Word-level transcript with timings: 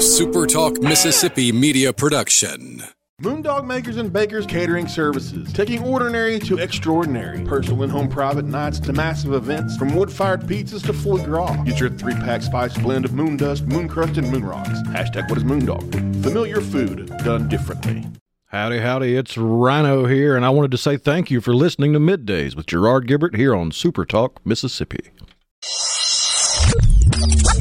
A 0.00 0.02
Super 0.02 0.46
Talk 0.46 0.80
Mississippi 0.80 1.52
media 1.52 1.92
production. 1.92 2.82
Moondog 3.20 3.66
Makers 3.66 3.98
and 3.98 4.10
Bakers 4.10 4.46
Catering 4.46 4.88
Services, 4.88 5.52
taking 5.52 5.82
ordinary 5.82 6.38
to 6.38 6.56
extraordinary. 6.56 7.44
Personal 7.44 7.82
and 7.82 7.92
home 7.92 8.08
private 8.08 8.46
nights 8.46 8.80
to 8.80 8.94
massive 8.94 9.34
events, 9.34 9.76
from 9.76 9.94
wood-fired 9.94 10.40
pizzas 10.44 10.82
to 10.86 10.94
foie 10.94 11.22
gras. 11.22 11.54
Get 11.64 11.78
your 11.78 11.90
three-pack 11.90 12.40
spice 12.40 12.78
blend 12.78 13.04
of 13.04 13.12
moon 13.12 13.36
dust, 13.36 13.66
moon 13.66 13.88
crust, 13.88 14.16
and 14.16 14.32
moon 14.32 14.42
rocks. 14.42 14.70
Hashtag 14.86 15.28
what 15.28 15.36
is 15.36 15.44
Moondog? 15.44 16.22
Familiar 16.22 16.62
food 16.62 17.08
done 17.18 17.46
differently. 17.50 18.06
Howdy, 18.46 18.78
howdy, 18.78 19.16
it's 19.16 19.36
Rhino 19.36 20.06
here, 20.06 20.34
and 20.34 20.46
I 20.46 20.48
wanted 20.48 20.70
to 20.70 20.78
say 20.78 20.96
thank 20.96 21.30
you 21.30 21.42
for 21.42 21.54
listening 21.54 21.92
to 21.92 21.98
Middays 21.98 22.56
with 22.56 22.64
Gerard 22.64 23.06
Gibert 23.06 23.36
here 23.36 23.54
on 23.54 23.70
Super 23.70 24.06
Talk, 24.06 24.40
Mississippi. 24.46 25.10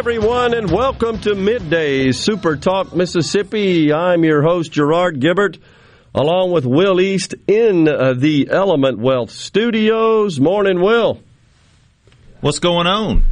Everyone, 0.00 0.54
and 0.54 0.70
welcome 0.70 1.20
to 1.20 1.34
Midday 1.34 2.10
Super 2.12 2.56
Talk 2.56 2.96
Mississippi. 2.96 3.92
I'm 3.92 4.24
your 4.24 4.40
host, 4.40 4.72
Gerard 4.72 5.20
Gibert, 5.20 5.58
along 6.14 6.52
with 6.52 6.64
Will 6.64 7.02
East 7.02 7.34
in 7.46 7.86
uh, 7.86 8.14
the 8.14 8.48
Element 8.50 8.98
Wealth 8.98 9.30
Studios. 9.30 10.40
Morning, 10.40 10.80
Will. 10.80 11.20
What's 12.40 12.60
going 12.60 12.86
on? 12.86 13.24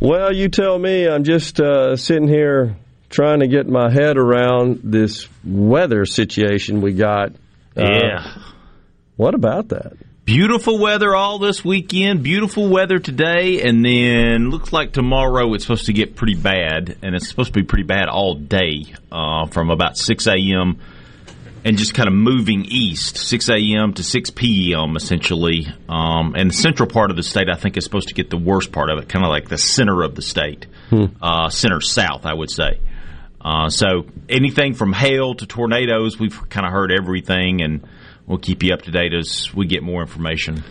Well, 0.00 0.34
you 0.34 0.48
tell 0.48 0.76
me. 0.76 1.06
I'm 1.06 1.22
just 1.22 1.60
uh, 1.60 1.94
sitting 1.94 2.26
here 2.26 2.76
trying 3.08 3.38
to 3.38 3.46
get 3.46 3.68
my 3.68 3.88
head 3.88 4.16
around 4.16 4.80
this 4.82 5.28
weather 5.44 6.04
situation 6.04 6.80
we 6.80 6.94
got. 6.94 7.30
Uh, 7.76 7.84
yeah. 7.92 8.42
What 9.14 9.36
about 9.36 9.68
that? 9.68 9.92
Beautiful 10.28 10.78
weather 10.78 11.16
all 11.16 11.38
this 11.38 11.64
weekend. 11.64 12.22
Beautiful 12.22 12.68
weather 12.68 12.98
today, 12.98 13.62
and 13.62 13.82
then 13.82 14.50
looks 14.50 14.74
like 14.74 14.92
tomorrow 14.92 15.54
it's 15.54 15.64
supposed 15.64 15.86
to 15.86 15.94
get 15.94 16.16
pretty 16.16 16.34
bad, 16.34 16.98
and 17.00 17.14
it's 17.14 17.30
supposed 17.30 17.54
to 17.54 17.58
be 17.58 17.64
pretty 17.64 17.84
bad 17.84 18.10
all 18.10 18.34
day 18.34 18.92
uh, 19.10 19.46
from 19.46 19.70
about 19.70 19.96
6 19.96 20.26
a.m. 20.26 20.80
and 21.64 21.78
just 21.78 21.94
kind 21.94 22.08
of 22.08 22.14
moving 22.14 22.66
east, 22.66 23.16
6 23.16 23.48
a.m. 23.48 23.94
to 23.94 24.02
6 24.02 24.30
p.m. 24.32 24.96
essentially. 24.96 25.66
Um, 25.88 26.34
and 26.36 26.50
the 26.50 26.54
central 26.54 26.90
part 26.90 27.08
of 27.08 27.16
the 27.16 27.22
state, 27.22 27.48
I 27.48 27.56
think, 27.56 27.78
is 27.78 27.84
supposed 27.84 28.08
to 28.08 28.14
get 28.14 28.28
the 28.28 28.36
worst 28.36 28.70
part 28.70 28.90
of 28.90 28.98
it, 28.98 29.08
kind 29.08 29.24
of 29.24 29.30
like 29.30 29.48
the 29.48 29.56
center 29.56 30.02
of 30.02 30.14
the 30.14 30.20
state, 30.20 30.66
hmm. 30.90 31.06
uh, 31.22 31.48
center 31.48 31.80
south, 31.80 32.26
I 32.26 32.34
would 32.34 32.50
say. 32.50 32.80
Uh, 33.40 33.70
so 33.70 34.04
anything 34.28 34.74
from 34.74 34.92
hail 34.92 35.36
to 35.36 35.46
tornadoes, 35.46 36.18
we've 36.18 36.50
kind 36.50 36.66
of 36.66 36.72
heard 36.72 36.92
everything, 36.92 37.62
and 37.62 37.88
we'll 38.28 38.38
keep 38.38 38.62
you 38.62 38.72
up 38.72 38.82
to 38.82 38.90
date 38.90 39.14
as 39.14 39.52
we 39.54 39.66
get 39.66 39.82
more 39.82 40.02
information. 40.02 40.62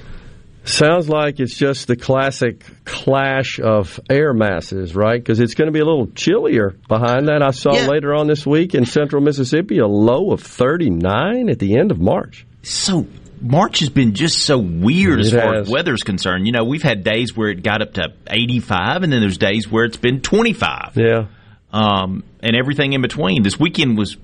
Sounds 0.64 1.08
like 1.08 1.40
it's 1.40 1.58
just 1.58 1.88
the 1.88 1.96
classic 1.96 2.64
clash 2.84 3.60
of 3.60 4.02
air 4.10 4.34
masses, 4.34 4.96
right? 4.96 5.18
Because 5.18 5.40
it's 5.40 5.54
going 5.54 5.68
to 5.68 5.72
be 5.72 5.80
a 5.80 5.86
little 5.86 6.08
chillier 6.08 6.76
behind 6.90 7.30
that. 7.30 7.42
I 7.42 7.52
saw 7.52 7.74
yeah. 7.74 7.88
later 7.88 8.14
on 8.14 8.28
this 8.28 8.46
week 8.46 8.76
in 8.76 8.86
central 8.86 9.22
Mississippi 9.22 9.80
a 9.80 9.88
low 9.88 10.32
of 10.32 10.42
39 10.42 11.50
at 11.50 11.60
the 11.60 11.78
end 11.78 11.92
of 11.92 12.00
March. 12.00 12.46
So 12.64 13.08
March 13.40 13.80
has 13.80 13.90
been 13.90 14.14
just 14.14 14.40
so 14.40 14.58
weird 14.58 15.20
it 15.20 15.28
as 15.28 15.32
far 15.32 15.56
has. 15.56 15.68
as 15.68 15.74
weather's 15.74 16.04
concerned. 16.04 16.46
You 16.46 16.52
know, 16.52 16.66
we've 16.66 16.84
had 16.84 17.04
days 17.04 17.36
where 17.36 17.50
it 17.50 17.64
got 17.64 17.82
up 17.82 17.94
to 17.94 18.14
85, 18.28 19.04
and 19.04 19.14
then 19.14 19.22
there's 19.22 19.38
days 19.38 19.70
where 19.70 19.86
it's 19.86 19.98
been 19.98 20.22
25. 20.22 20.94
Yeah. 20.96 21.28
Um, 21.72 22.26
and 22.42 22.58
everything 22.58 22.92
in 22.92 23.02
between. 23.02 23.44
This 23.44 23.58
weekend 23.58 23.98
was 23.98 24.18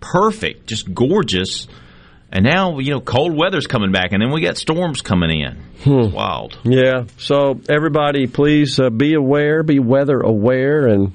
perfect, 0.00 0.66
just 0.66 0.92
gorgeous. 0.92 1.66
And 2.32 2.44
now, 2.44 2.78
you 2.78 2.90
know, 2.90 3.00
cold 3.00 3.36
weather's 3.36 3.66
coming 3.66 3.90
back, 3.90 4.12
and 4.12 4.22
then 4.22 4.32
we 4.32 4.40
got 4.40 4.56
storms 4.56 5.02
coming 5.02 5.40
in. 5.40 5.56
Hmm. 5.82 6.12
wild. 6.12 6.58
Yeah. 6.62 7.04
So, 7.16 7.60
everybody, 7.68 8.26
please 8.26 8.78
uh, 8.78 8.90
be 8.90 9.14
aware, 9.14 9.62
be 9.62 9.80
weather 9.80 10.20
aware, 10.20 10.86
and 10.86 11.12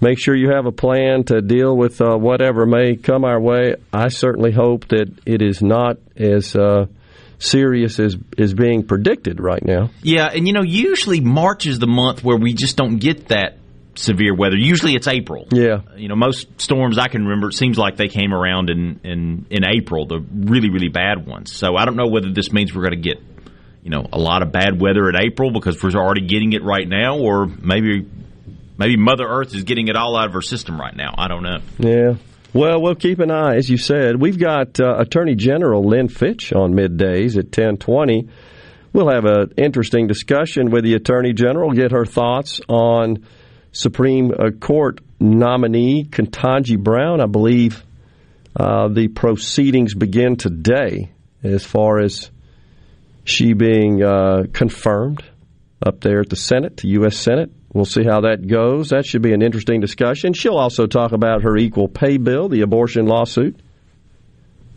make 0.00 0.20
sure 0.20 0.36
you 0.36 0.50
have 0.50 0.66
a 0.66 0.72
plan 0.72 1.24
to 1.24 1.40
deal 1.40 1.76
with 1.76 2.00
uh, 2.00 2.16
whatever 2.16 2.66
may 2.66 2.94
come 2.96 3.24
our 3.24 3.40
way. 3.40 3.76
I 3.92 4.08
certainly 4.08 4.52
hope 4.52 4.88
that 4.88 5.12
it 5.26 5.42
is 5.42 5.62
not 5.62 5.98
as. 6.16 6.54
Uh, 6.54 6.86
serious 7.40 7.98
as 7.98 8.16
is 8.38 8.54
being 8.54 8.84
predicted 8.86 9.38
right 9.38 9.62
now. 9.62 9.90
Yeah, 10.02 10.30
and 10.32 10.46
you 10.46 10.54
know, 10.54 10.62
usually 10.62 11.20
March 11.20 11.66
is 11.66 11.78
the 11.78 11.86
month 11.86 12.24
where 12.24 12.38
we 12.38 12.54
just 12.54 12.76
don't 12.76 12.96
get 12.96 13.28
that 13.28 13.58
severe 13.94 14.34
weather. 14.34 14.56
Usually 14.56 14.94
it's 14.94 15.08
April. 15.08 15.46
Yeah. 15.50 15.80
You 15.96 16.08
know, 16.08 16.16
most 16.16 16.60
storms 16.60 16.98
I 16.98 17.08
can 17.08 17.22
remember, 17.24 17.48
it 17.48 17.54
seems 17.54 17.78
like 17.78 17.96
they 17.96 18.08
came 18.08 18.32
around 18.32 18.70
in, 18.70 19.00
in, 19.04 19.46
in 19.50 19.64
April, 19.64 20.06
the 20.06 20.18
really, 20.18 20.70
really 20.70 20.88
bad 20.88 21.26
ones. 21.26 21.52
So 21.52 21.76
I 21.76 21.84
don't 21.84 21.96
know 21.96 22.08
whether 22.08 22.32
this 22.32 22.52
means 22.52 22.74
we're 22.74 22.88
going 22.88 23.02
to 23.02 23.08
get, 23.08 23.22
you 23.82 23.90
know, 23.90 24.06
a 24.12 24.18
lot 24.18 24.42
of 24.42 24.52
bad 24.52 24.80
weather 24.80 25.08
in 25.08 25.16
April 25.16 25.50
because 25.50 25.82
we're 25.82 25.90
already 25.90 26.26
getting 26.26 26.52
it 26.52 26.62
right 26.62 26.86
now, 26.86 27.18
or 27.18 27.46
maybe 27.46 28.06
maybe 28.78 28.96
Mother 28.96 29.24
Earth 29.26 29.54
is 29.54 29.64
getting 29.64 29.88
it 29.88 29.96
all 29.96 30.16
out 30.16 30.26
of 30.26 30.32
her 30.32 30.42
system 30.42 30.80
right 30.80 30.94
now. 30.94 31.14
I 31.16 31.28
don't 31.28 31.42
know. 31.42 31.58
Yeah. 31.78 32.14
Well, 32.52 32.80
we'll 32.80 32.94
keep 32.94 33.18
an 33.18 33.32
eye, 33.32 33.56
as 33.56 33.68
you 33.68 33.76
said. 33.76 34.20
We've 34.20 34.38
got 34.38 34.78
uh, 34.78 34.96
Attorney 34.98 35.34
General 35.34 35.84
Lynn 35.84 36.08
Fitch 36.08 36.52
on 36.52 36.72
middays 36.72 37.36
at 37.36 37.46
1020. 37.46 38.28
We'll 38.92 39.08
have 39.08 39.24
an 39.24 39.54
interesting 39.56 40.06
discussion 40.06 40.70
with 40.70 40.84
the 40.84 40.94
Attorney 40.94 41.32
General, 41.32 41.72
get 41.72 41.90
her 41.90 42.06
thoughts 42.06 42.60
on 42.68 43.26
Supreme 43.74 44.30
uh, 44.30 44.50
Court 44.52 45.00
nominee 45.18 46.04
Ketanji 46.04 46.78
Brown. 46.78 47.20
I 47.20 47.26
believe 47.26 47.84
uh, 48.56 48.86
the 48.88 49.08
proceedings 49.08 49.94
begin 49.94 50.36
today 50.36 51.10
as 51.42 51.64
far 51.64 51.98
as 51.98 52.30
she 53.24 53.52
being 53.52 54.02
uh, 54.02 54.44
confirmed 54.52 55.24
up 55.84 56.00
there 56.00 56.20
at 56.20 56.30
the 56.30 56.36
Senate, 56.36 56.78
the 56.78 56.88
U.S. 56.90 57.16
Senate. 57.16 57.50
We'll 57.72 57.84
see 57.84 58.04
how 58.04 58.20
that 58.20 58.46
goes. 58.46 58.90
That 58.90 59.04
should 59.04 59.22
be 59.22 59.32
an 59.32 59.42
interesting 59.42 59.80
discussion. 59.80 60.34
She'll 60.34 60.56
also 60.56 60.86
talk 60.86 61.10
about 61.10 61.42
her 61.42 61.56
equal 61.56 61.88
pay 61.88 62.16
bill, 62.16 62.48
the 62.48 62.60
abortion 62.60 63.06
lawsuit, 63.06 63.58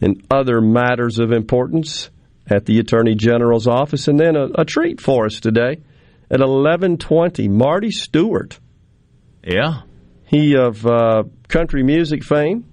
and 0.01 0.25
other 0.31 0.59
matters 0.59 1.19
of 1.19 1.31
importance 1.31 2.09
at 2.49 2.65
the 2.65 2.79
Attorney 2.79 3.13
General's 3.13 3.67
office. 3.67 4.07
And 4.07 4.19
then 4.19 4.35
a, 4.35 4.47
a 4.61 4.65
treat 4.65 4.99
for 4.99 5.27
us 5.27 5.39
today 5.39 5.81
at 6.31 6.39
11:20, 6.39 7.47
Marty 7.47 7.91
Stuart 7.91 8.59
yeah. 9.43 9.81
He 10.25 10.55
of 10.55 10.85
uh, 10.85 11.23
country 11.47 11.83
music 11.83 12.23
fame 12.23 12.65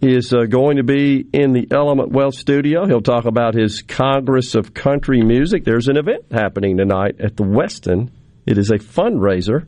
is 0.00 0.32
uh, 0.32 0.44
going 0.46 0.78
to 0.78 0.82
be 0.82 1.26
in 1.32 1.52
the 1.52 1.68
Element 1.70 2.10
Wealth 2.10 2.34
studio. 2.34 2.86
He'll 2.86 3.02
talk 3.02 3.26
about 3.26 3.54
his 3.54 3.82
Congress 3.82 4.54
of 4.54 4.72
Country 4.72 5.22
Music. 5.22 5.64
There's 5.64 5.88
an 5.88 5.98
event 5.98 6.24
happening 6.32 6.78
tonight 6.78 7.20
at 7.20 7.36
the 7.36 7.44
Westin. 7.44 8.10
It 8.46 8.56
is 8.56 8.70
a 8.70 8.78
fundraiser. 8.78 9.66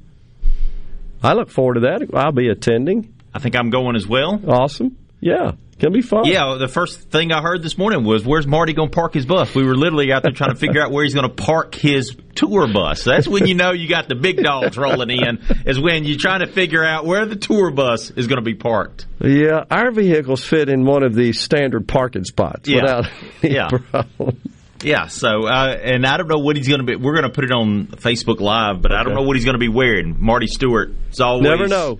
I 1.22 1.34
look 1.34 1.50
forward 1.50 1.75
to 1.75 1.81
that. 1.81 2.09
I'll 2.15 2.32
be 2.32 2.48
attending. 2.48 3.15
I 3.34 3.38
think 3.38 3.54
I'm 3.56 3.71
going 3.71 3.94
as 3.94 4.06
well. 4.06 4.41
Awesome. 4.48 4.97
Yeah. 5.21 5.53
Can 5.82 5.93
be 5.93 6.00
fun. 6.00 6.26
Yeah, 6.26 6.59
the 6.60 6.69
first 6.69 7.10
thing 7.10 7.32
I 7.32 7.43
heard 7.43 7.60
this 7.60 7.77
morning 7.77 8.04
was, 8.04 8.24
"Where's 8.24 8.47
Marty 8.47 8.72
going 8.72 8.91
to 8.91 8.95
park 8.95 9.15
his 9.15 9.27
bus?" 9.27 9.53
We 9.53 9.65
were 9.65 9.74
literally 9.74 10.12
out 10.12 10.22
there 10.22 10.30
trying 10.30 10.51
to 10.51 10.57
figure 10.57 10.80
out 10.80 10.92
where 10.92 11.03
he's 11.03 11.12
going 11.12 11.28
to 11.28 11.34
park 11.34 11.74
his 11.74 12.15
tour 12.36 12.72
bus. 12.72 13.03
That's 13.03 13.27
when 13.27 13.48
you 13.48 13.57
know 13.57 13.72
you 13.72 13.89
got 13.89 14.09
the 14.09 14.15
big 14.15 14.45
dogs 14.45 14.78
rolling 14.78 15.10
in. 15.10 15.41
Is 15.66 15.80
when 15.80 16.04
you're 16.04 16.21
trying 16.21 16.39
to 16.39 16.47
figure 16.47 16.84
out 16.84 17.04
where 17.04 17.27
the 17.27 17.34
tour 17.34 17.72
bus 17.72 18.12
is 18.12 18.28
going 18.28 18.36
to 18.36 18.45
be 18.45 18.54
parked. 18.54 19.07
Yeah, 19.21 19.65
our 19.72 19.91
vehicles 19.91 20.45
fit 20.45 20.68
in 20.68 20.84
one 20.84 21.03
of 21.03 21.16
these 21.16 21.41
standard 21.41 21.89
parking 21.89 22.22
spots 22.22 22.68
yeah. 22.68 22.83
without 22.83 23.10
any 23.42 23.54
yeah. 23.54 23.68
problem. 23.68 24.41
Yeah, 24.84 25.09
so 25.09 25.48
uh, 25.48 25.77
and 25.83 26.07
I 26.07 26.16
don't 26.16 26.28
know 26.28 26.39
what 26.39 26.54
he's 26.54 26.68
going 26.68 26.86
to 26.86 26.86
be. 26.86 26.95
We're 26.95 27.15
going 27.15 27.24
to 27.24 27.34
put 27.34 27.42
it 27.42 27.51
on 27.51 27.89
Facebook 27.89 28.39
Live, 28.39 28.83
but 28.83 28.92
okay. 28.92 29.01
I 29.01 29.03
don't 29.03 29.16
know 29.16 29.22
what 29.22 29.34
he's 29.34 29.45
going 29.45 29.57
to 29.57 29.59
be 29.59 29.68
wearing. 29.68 30.15
Marty 30.21 30.47
Stuart 30.47 30.95
is 31.10 31.21
always 31.21 31.42
never 31.42 31.66
know. 31.66 31.98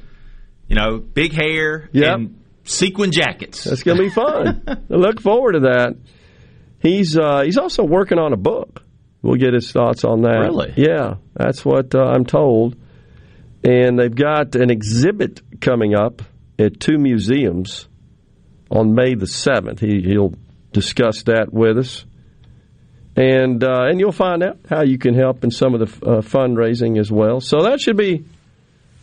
You 0.68 0.76
know, 0.76 0.98
big 0.98 1.32
hair 1.32 1.90
yep. 1.92 2.14
and 2.14 2.41
sequin 2.64 3.12
jackets. 3.12 3.64
That's 3.64 3.82
going 3.82 3.98
to 3.98 4.04
be 4.04 4.10
fun. 4.10 4.62
I 4.66 4.76
look 4.88 5.20
forward 5.20 5.52
to 5.52 5.60
that. 5.60 5.96
He's 6.80 7.16
uh, 7.16 7.42
he's 7.44 7.58
also 7.58 7.84
working 7.84 8.18
on 8.18 8.32
a 8.32 8.36
book. 8.36 8.82
We'll 9.22 9.36
get 9.36 9.54
his 9.54 9.70
thoughts 9.70 10.04
on 10.04 10.22
that. 10.22 10.40
Really? 10.40 10.74
Yeah, 10.76 11.14
that's 11.34 11.64
what 11.64 11.94
uh, 11.94 12.00
I'm 12.00 12.24
told. 12.24 12.76
And 13.64 13.96
they've 13.96 14.14
got 14.14 14.56
an 14.56 14.70
exhibit 14.70 15.60
coming 15.60 15.94
up 15.94 16.22
at 16.58 16.80
two 16.80 16.98
museums 16.98 17.88
on 18.70 18.94
May 18.94 19.14
the 19.14 19.28
seventh. 19.28 19.78
He, 19.78 20.02
he'll 20.02 20.34
discuss 20.72 21.22
that 21.24 21.52
with 21.52 21.78
us. 21.78 22.04
And 23.14 23.62
uh, 23.62 23.84
and 23.84 24.00
you'll 24.00 24.10
find 24.10 24.42
out 24.42 24.58
how 24.68 24.82
you 24.82 24.98
can 24.98 25.14
help 25.14 25.44
in 25.44 25.50
some 25.50 25.74
of 25.74 25.80
the 25.80 26.06
uh, 26.06 26.20
fundraising 26.22 26.98
as 26.98 27.12
well. 27.12 27.40
So 27.40 27.62
that 27.64 27.80
should 27.80 27.96
be 27.98 28.24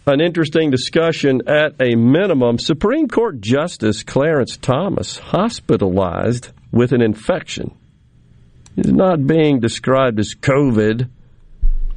an 0.05 0.21
interesting 0.21 0.71
discussion 0.71 1.41
at 1.47 1.73
a 1.81 1.95
minimum. 1.95 2.57
Supreme 2.57 3.07
Court 3.07 3.41
Justice 3.41 4.03
Clarence 4.03 4.57
Thomas 4.57 5.17
hospitalized 5.17 6.49
with 6.71 6.91
an 6.91 7.01
infection. 7.01 7.75
He's 8.75 8.91
not 8.91 9.25
being 9.25 9.59
described 9.59 10.19
as 10.19 10.35
COVID. 10.35 11.09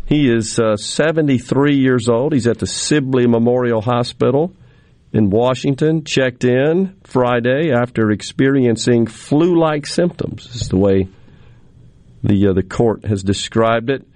He 0.07 0.31
is 0.31 0.59
uh, 0.59 0.77
73 0.77 1.77
years 1.77 2.09
old. 2.09 2.33
He's 2.33 2.47
at 2.47 2.59
the 2.59 2.67
Sibley 2.67 3.27
Memorial 3.27 3.81
Hospital 3.81 4.53
in 5.13 5.31
Washington, 5.31 6.05
checked 6.05 6.45
in 6.45 6.97
Friday 7.05 7.71
after 7.71 8.11
experiencing 8.11 9.07
flu 9.07 9.59
like 9.59 9.87
symptoms, 9.87 10.47
is 10.55 10.69
the 10.69 10.79
way 10.79 11.09
the, 12.25 12.49
uh, 12.49 12.53
the 12.53 12.63
court 12.63 13.05
has 13.05 13.23
described 13.23 13.91
it. 13.91 14.07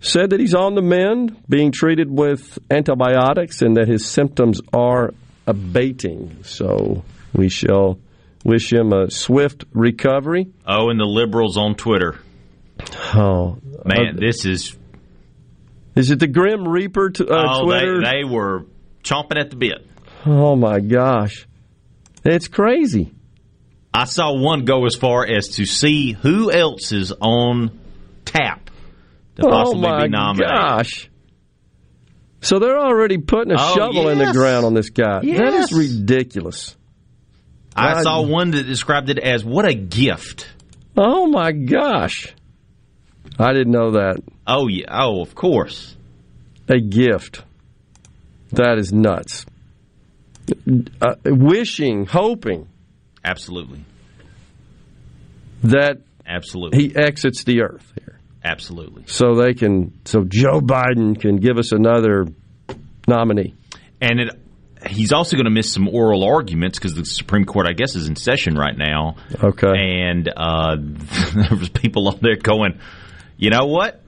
Said 0.00 0.30
that 0.30 0.38
he's 0.38 0.54
on 0.54 0.74
the 0.74 0.82
mend, 0.82 1.42
being 1.48 1.72
treated 1.72 2.08
with 2.08 2.58
antibiotics, 2.70 3.62
and 3.62 3.76
that 3.76 3.88
his 3.88 4.06
symptoms 4.06 4.60
are 4.72 5.12
abating. 5.46 6.44
So 6.44 7.02
we 7.32 7.48
shall 7.48 7.98
wish 8.44 8.72
him 8.72 8.92
a 8.92 9.10
swift 9.10 9.64
recovery. 9.72 10.52
Oh, 10.66 10.90
and 10.90 11.00
the 11.00 11.04
liberals 11.04 11.56
on 11.56 11.74
Twitter. 11.74 12.16
Oh, 13.14 13.58
Man, 13.84 14.16
this 14.16 14.44
is. 14.44 14.76
Is 15.96 16.12
it 16.12 16.20
the 16.20 16.28
Grim 16.28 16.66
Reaper 16.66 17.10
to, 17.10 17.26
uh, 17.26 17.46
oh, 17.48 17.64
Twitter? 17.64 18.00
They, 18.00 18.22
they 18.22 18.24
were 18.24 18.66
chomping 19.02 19.40
at 19.40 19.50
the 19.50 19.56
bit. 19.56 19.84
Oh 20.26 20.54
my 20.54 20.78
gosh, 20.78 21.46
it's 22.24 22.46
crazy. 22.46 23.12
I 23.92 24.04
saw 24.04 24.32
one 24.32 24.64
go 24.64 24.84
as 24.86 24.94
far 24.94 25.26
as 25.26 25.48
to 25.56 25.64
see 25.64 26.12
who 26.12 26.52
else 26.52 26.92
is 26.92 27.12
on 27.12 27.80
tap 28.24 28.67
to 29.38 29.46
oh 29.46 29.50
possibly 29.50 29.80
my 29.82 30.02
be 30.04 30.08
nominated. 30.10 30.54
gosh! 30.54 31.10
So 32.40 32.58
they're 32.58 32.78
already 32.78 33.18
putting 33.18 33.52
a 33.52 33.56
Oh, 33.58 33.74
shovel 33.74 34.08
in 34.10 34.18
the 34.18 34.32
ground 34.32 34.64
on 34.64 34.74
this 34.74 34.90
guy. 34.90 35.20
That 35.20 35.24
Yes. 35.26 35.72
is 35.72 35.78
ridiculous. 36.00 36.76
I 37.76 37.94
God. 37.94 38.02
saw 38.02 38.22
one 38.26 38.50
that 38.52 38.64
described 38.64 39.10
it 39.10 39.18
as 39.18 39.44
what 39.44 39.64
a 39.64 39.74
gift. 39.74 40.48
Oh 40.96 41.26
my 41.28 41.52
gosh! 41.52 42.34
I 43.38 43.52
didn't 43.52 43.72
know 43.72 43.92
that. 43.92 44.16
Oh 44.46 44.68
yeah. 44.68 44.86
Oh, 44.90 45.20
of 45.22 45.34
course. 45.34 45.94
A 46.68 46.78
gift. 46.80 47.42
That 48.52 48.78
is 48.78 48.92
nuts. 48.92 49.46
Uh, 51.00 51.14
wishing, 51.24 52.06
hoping 52.06 52.68
Absolutely. 53.24 53.84
that 55.64 55.98
Absolutely. 56.26 56.78
he 56.88 56.96
exits 56.96 57.44
the 57.44 57.62
earth 57.62 57.92
here, 57.98 58.17
Absolutely. 58.48 59.04
so 59.06 59.34
they 59.34 59.54
can, 59.54 60.00
so 60.04 60.24
Joe 60.26 60.60
Biden 60.60 61.20
can 61.20 61.36
give 61.36 61.58
us 61.58 61.72
another 61.72 62.26
nominee. 63.06 63.54
And 64.00 64.20
it, 64.20 64.30
he's 64.86 65.12
also 65.12 65.36
going 65.36 65.44
to 65.44 65.50
miss 65.50 65.72
some 65.72 65.88
oral 65.88 66.24
arguments 66.24 66.78
because 66.78 66.94
the 66.94 67.04
Supreme 67.04 67.44
Court, 67.44 67.66
I 67.68 67.72
guess, 67.72 67.96
is 67.96 68.08
in 68.08 68.16
session 68.16 68.54
right 68.54 68.76
now. 68.76 69.16
Okay. 69.42 69.72
And 69.74 70.28
uh, 70.28 70.76
there 71.34 71.58
was 71.58 71.68
people 71.68 72.08
on 72.08 72.18
there 72.20 72.36
going, 72.36 72.78
you 73.36 73.50
know 73.50 73.66
what? 73.66 74.02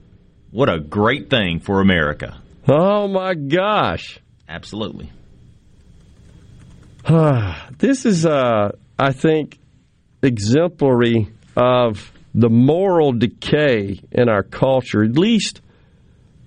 What 0.51 0.69
a 0.69 0.79
great 0.79 1.29
thing 1.29 1.59
for 1.59 1.81
America. 1.81 2.41
Oh 2.67 3.07
my 3.07 3.33
gosh. 3.33 4.19
Absolutely. 4.47 5.11
This 7.77 8.05
is, 8.05 8.27
uh, 8.27 8.73
I 8.99 9.11
think, 9.11 9.57
exemplary 10.21 11.29
of 11.55 12.11
the 12.33 12.49
moral 12.49 13.11
decay 13.11 13.99
in 14.11 14.29
our 14.29 14.43
culture, 14.43 15.03
at 15.03 15.17
least 15.17 15.61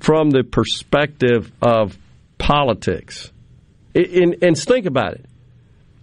from 0.00 0.30
the 0.30 0.42
perspective 0.42 1.50
of 1.62 1.98
politics. 2.38 3.30
And, 3.94 4.42
and 4.42 4.56
think 4.58 4.86
about 4.86 5.14
it. 5.14 5.26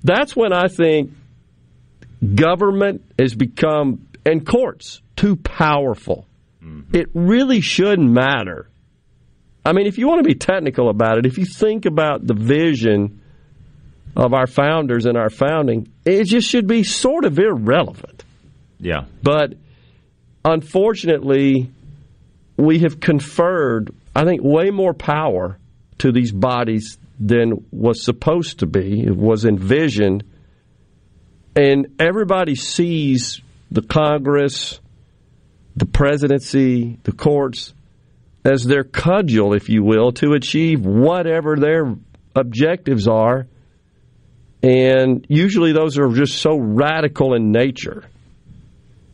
That's 0.04 0.36
when 0.36 0.54
I 0.54 0.68
think 0.68 1.12
government 2.36 3.04
has 3.20 3.36
become, 3.36 4.08
and 4.26 4.46
courts, 4.46 5.02
too 5.16 5.36
powerful. 5.36 6.26
Mm-hmm. 6.64 6.96
It 6.96 7.10
really 7.14 7.62
shouldn't 7.62 8.10
matter. 8.10 8.68
I 9.66 9.74
mean, 9.74 9.86
if 9.86 9.98
you 9.98 10.08
want 10.08 10.24
to 10.24 10.28
be 10.28 10.36
technical 10.36 10.90
about 10.90 11.20
it, 11.20 11.26
if 11.26 11.38
you 11.38 11.46
think 11.46 11.86
about 11.86 12.26
the 12.26 12.34
vision 12.34 13.22
of 14.16 14.34
our 14.34 14.48
founders 14.48 15.06
and 15.06 15.18
our 15.18 15.30
founding, 15.30 15.92
it 16.06 16.26
just 16.26 16.48
should 16.48 16.68
be 16.68 16.84
sort 16.84 17.26
of 17.26 17.38
irrelevant. 17.38 18.24
Yeah. 18.80 19.06
But 19.22 19.54
unfortunately, 20.44 21.70
we 22.58 22.80
have 22.80 23.00
conferred, 23.00 23.94
I 24.16 24.24
think, 24.24 24.42
way 24.44 24.70
more 24.70 24.94
power 24.94 25.58
to 26.00 26.12
these 26.12 26.32
bodies 26.32 26.98
than 27.20 27.66
was 27.72 28.04
supposed 28.04 28.60
to 28.60 28.66
be, 28.66 29.04
it 29.04 29.16
was 29.16 29.46
envisioned. 29.46 30.24
And 31.56 31.96
everybody 32.00 32.56
sees 32.56 33.42
the 33.70 33.82
Congress, 33.82 34.80
the 35.76 35.86
presidency, 35.86 36.98
the 37.04 37.12
courts 37.12 37.74
as 38.44 38.64
their 38.64 38.84
cudgel, 38.84 39.54
if 39.54 39.70
you 39.70 39.84
will, 39.84 40.12
to 40.14 40.34
achieve 40.34 40.86
whatever 40.86 41.58
their 41.58 41.96
objectives 42.36 43.08
are. 43.08 43.48
And 44.64 45.26
usually 45.30 45.74
those 45.74 45.98
are 45.98 46.10
just 46.10 46.40
so 46.40 46.58
radical 46.58 47.34
in 47.34 47.52
nature. 47.52 48.04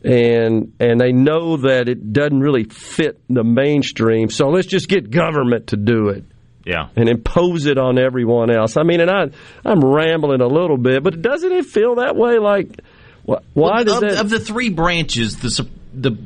And 0.04 0.74
and 0.78 1.00
they 1.00 1.10
know 1.12 1.56
that 1.58 1.88
it 1.88 2.12
doesn't 2.12 2.38
really 2.40 2.64
fit 2.64 3.20
the 3.28 3.42
mainstream, 3.42 4.30
so 4.30 4.48
let's 4.48 4.66
just 4.68 4.88
get 4.88 5.10
government 5.10 5.68
to 5.68 5.76
do 5.76 6.08
it 6.10 6.24
Yeah. 6.64 6.88
and 6.94 7.08
impose 7.08 7.66
it 7.66 7.78
on 7.78 7.98
everyone 7.98 8.48
else. 8.50 8.76
I 8.76 8.84
mean, 8.84 9.00
and 9.00 9.10
I 9.10 9.24
I'm 9.64 9.80
rambling 9.84 10.40
a 10.40 10.46
little 10.46 10.76
bit, 10.76 11.02
but 11.02 11.20
doesn't 11.20 11.50
it 11.50 11.66
feel 11.66 11.96
that 11.96 12.14
way? 12.14 12.38
Like, 12.38 12.80
wh- 13.28 13.42
why 13.56 13.82
does 13.82 13.96
of, 13.96 14.00
that? 14.02 14.20
of 14.20 14.30
the 14.30 14.38
three 14.38 14.70
branches, 14.70 15.36
the 15.38 15.68
the 15.92 16.16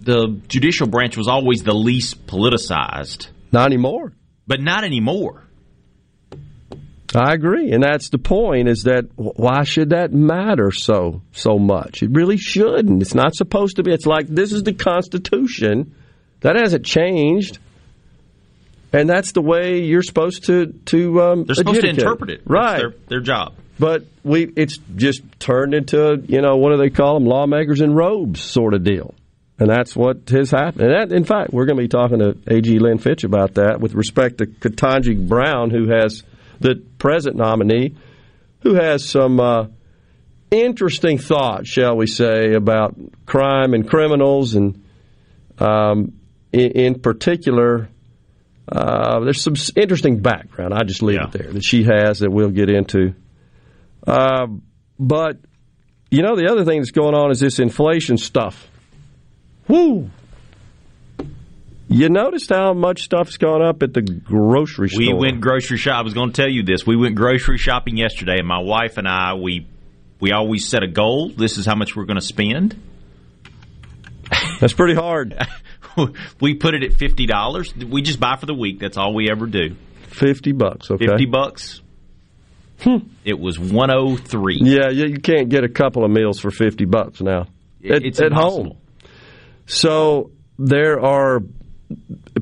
the 0.00 0.40
judicial 0.48 0.88
branch 0.88 1.16
was 1.16 1.28
always 1.28 1.62
the 1.62 1.74
least 1.74 2.26
politicized, 2.26 3.28
not 3.52 3.66
anymore. 3.66 4.12
but 4.48 4.60
not 4.60 4.82
anymore. 4.82 5.44
I 7.16 7.34
agree, 7.34 7.72
and 7.72 7.82
that's 7.82 8.08
the 8.08 8.18
point. 8.18 8.68
Is 8.68 8.84
that 8.84 9.06
why 9.16 9.64
should 9.64 9.90
that 9.90 10.12
matter 10.12 10.70
so 10.70 11.22
so 11.32 11.58
much? 11.58 12.02
It 12.02 12.10
really 12.12 12.36
shouldn't. 12.36 13.02
It's 13.02 13.14
not 13.14 13.34
supposed 13.34 13.76
to 13.76 13.82
be. 13.82 13.92
It's 13.92 14.06
like 14.06 14.28
this 14.28 14.52
is 14.52 14.62
the 14.62 14.72
Constitution 14.72 15.94
that 16.40 16.56
hasn't 16.56 16.84
changed, 16.86 17.58
and 18.92 19.08
that's 19.08 19.32
the 19.32 19.42
way 19.42 19.80
you're 19.80 20.02
supposed 20.02 20.44
to 20.46 20.66
to 20.86 21.22
um, 21.22 21.44
They're 21.44 21.54
supposed 21.54 21.78
adjudicate. 21.78 22.00
to 22.00 22.06
interpret 22.06 22.30
it. 22.30 22.42
Right? 22.46 22.78
their, 22.78 22.94
their 23.08 23.20
job. 23.20 23.54
But 23.78 24.04
we 24.22 24.52
it's 24.56 24.78
just 24.96 25.22
turned 25.40 25.74
into 25.74 26.22
you 26.28 26.40
know 26.40 26.56
what 26.56 26.70
do 26.70 26.76
they 26.76 26.90
call 26.90 27.14
them 27.14 27.26
lawmakers 27.26 27.80
in 27.80 27.94
robes 27.94 28.40
sort 28.40 28.74
of 28.74 28.84
deal, 28.84 29.14
and 29.58 29.68
that's 29.68 29.96
what 29.96 30.28
has 30.30 30.50
happened. 30.50 30.90
And 30.90 31.10
that, 31.10 31.16
in 31.16 31.24
fact, 31.24 31.52
we're 31.52 31.66
going 31.66 31.78
to 31.78 31.82
be 31.82 31.88
talking 31.88 32.18
to 32.20 32.36
A.G. 32.46 32.78
Lynn 32.78 32.98
Fitch 32.98 33.24
about 33.24 33.54
that 33.54 33.80
with 33.80 33.94
respect 33.94 34.38
to 34.38 34.46
Ketanji 34.46 35.26
Brown, 35.26 35.70
who 35.70 35.88
has 35.88 36.22
the 36.62 36.76
present 36.98 37.36
nominee, 37.36 37.94
who 38.60 38.74
has 38.74 39.08
some 39.08 39.38
uh, 39.40 39.66
interesting 40.50 41.18
thoughts, 41.18 41.68
shall 41.68 41.96
we 41.96 42.06
say, 42.06 42.54
about 42.54 42.96
crime 43.26 43.74
and 43.74 43.88
criminals, 43.88 44.54
and 44.54 44.84
um, 45.58 46.12
in, 46.52 46.70
in 46.72 47.00
particular. 47.00 47.88
Uh, 48.70 49.20
there's 49.20 49.42
some 49.42 49.54
interesting 49.76 50.20
background. 50.22 50.72
I 50.72 50.84
just 50.84 51.02
leave 51.02 51.16
Yeah. 51.16 51.24
it 51.26 51.32
there 51.32 51.52
that 51.52 51.64
she 51.64 51.82
has 51.82 52.20
that 52.20 52.30
we'll 52.30 52.50
get 52.50 52.70
into. 52.70 53.14
Uh, 54.06 54.46
but 54.98 55.38
you 56.10 56.22
know, 56.22 56.36
the 56.36 56.48
other 56.50 56.64
thing 56.64 56.78
that's 56.80 56.92
going 56.92 57.14
on 57.14 57.30
is 57.32 57.40
this 57.40 57.58
inflation 57.58 58.16
stuff. 58.18 58.68
Woo! 59.68 60.10
You 61.92 62.08
noticed 62.08 62.48
how 62.50 62.72
much 62.72 63.02
stuff's 63.02 63.36
gone 63.36 63.62
up 63.62 63.82
at 63.82 63.92
the 63.92 64.02
grocery 64.02 64.88
store. 64.88 64.98
We 64.98 65.12
went 65.12 65.40
grocery 65.40 65.76
shop. 65.76 65.96
I 65.96 66.02
was 66.02 66.14
going 66.14 66.32
to 66.32 66.34
tell 66.42 66.50
you 66.50 66.62
this. 66.62 66.86
We 66.86 66.96
went 66.96 67.14
grocery 67.14 67.58
shopping 67.58 67.96
yesterday, 67.96 68.38
and 68.38 68.48
my 68.48 68.60
wife 68.60 68.96
and 68.98 69.06
I 69.06 69.34
we 69.34 69.66
we 70.20 70.32
always 70.32 70.66
set 70.68 70.82
a 70.82 70.88
goal. 70.88 71.28
This 71.28 71.58
is 71.58 71.66
how 71.66 71.74
much 71.74 71.94
we're 71.94 72.04
going 72.06 72.18
to 72.20 72.24
spend. 72.26 72.80
That's 74.60 74.72
pretty 74.72 74.94
hard. 74.94 75.36
we 76.40 76.54
put 76.54 76.74
it 76.74 76.82
at 76.84 76.94
fifty 76.94 77.26
dollars. 77.26 77.74
We 77.76 78.02
just 78.02 78.18
buy 78.20 78.36
for 78.36 78.46
the 78.46 78.54
week. 78.54 78.78
That's 78.78 78.96
all 78.96 79.14
we 79.14 79.30
ever 79.30 79.46
do. 79.46 79.76
Fifty 80.08 80.52
bucks. 80.52 80.90
Okay. 80.90 81.06
Fifty 81.06 81.26
bucks. 81.26 81.80
Hmm. 82.80 82.98
It 83.24 83.38
was 83.38 83.58
one 83.58 83.90
oh 83.94 84.16
three. 84.16 84.58
Yeah, 84.60 84.88
you, 84.90 85.06
you 85.06 85.18
can't 85.20 85.48
get 85.48 85.62
a 85.64 85.68
couple 85.68 86.04
of 86.04 86.10
meals 86.10 86.40
for 86.40 86.50
fifty 86.50 86.84
bucks 86.84 87.20
now. 87.20 87.42
At, 87.84 88.04
It's 88.04 88.20
at 88.20 88.28
impossible. 88.28 88.64
home. 88.64 88.76
So 89.66 90.30
there 90.58 91.00
are 91.00 91.40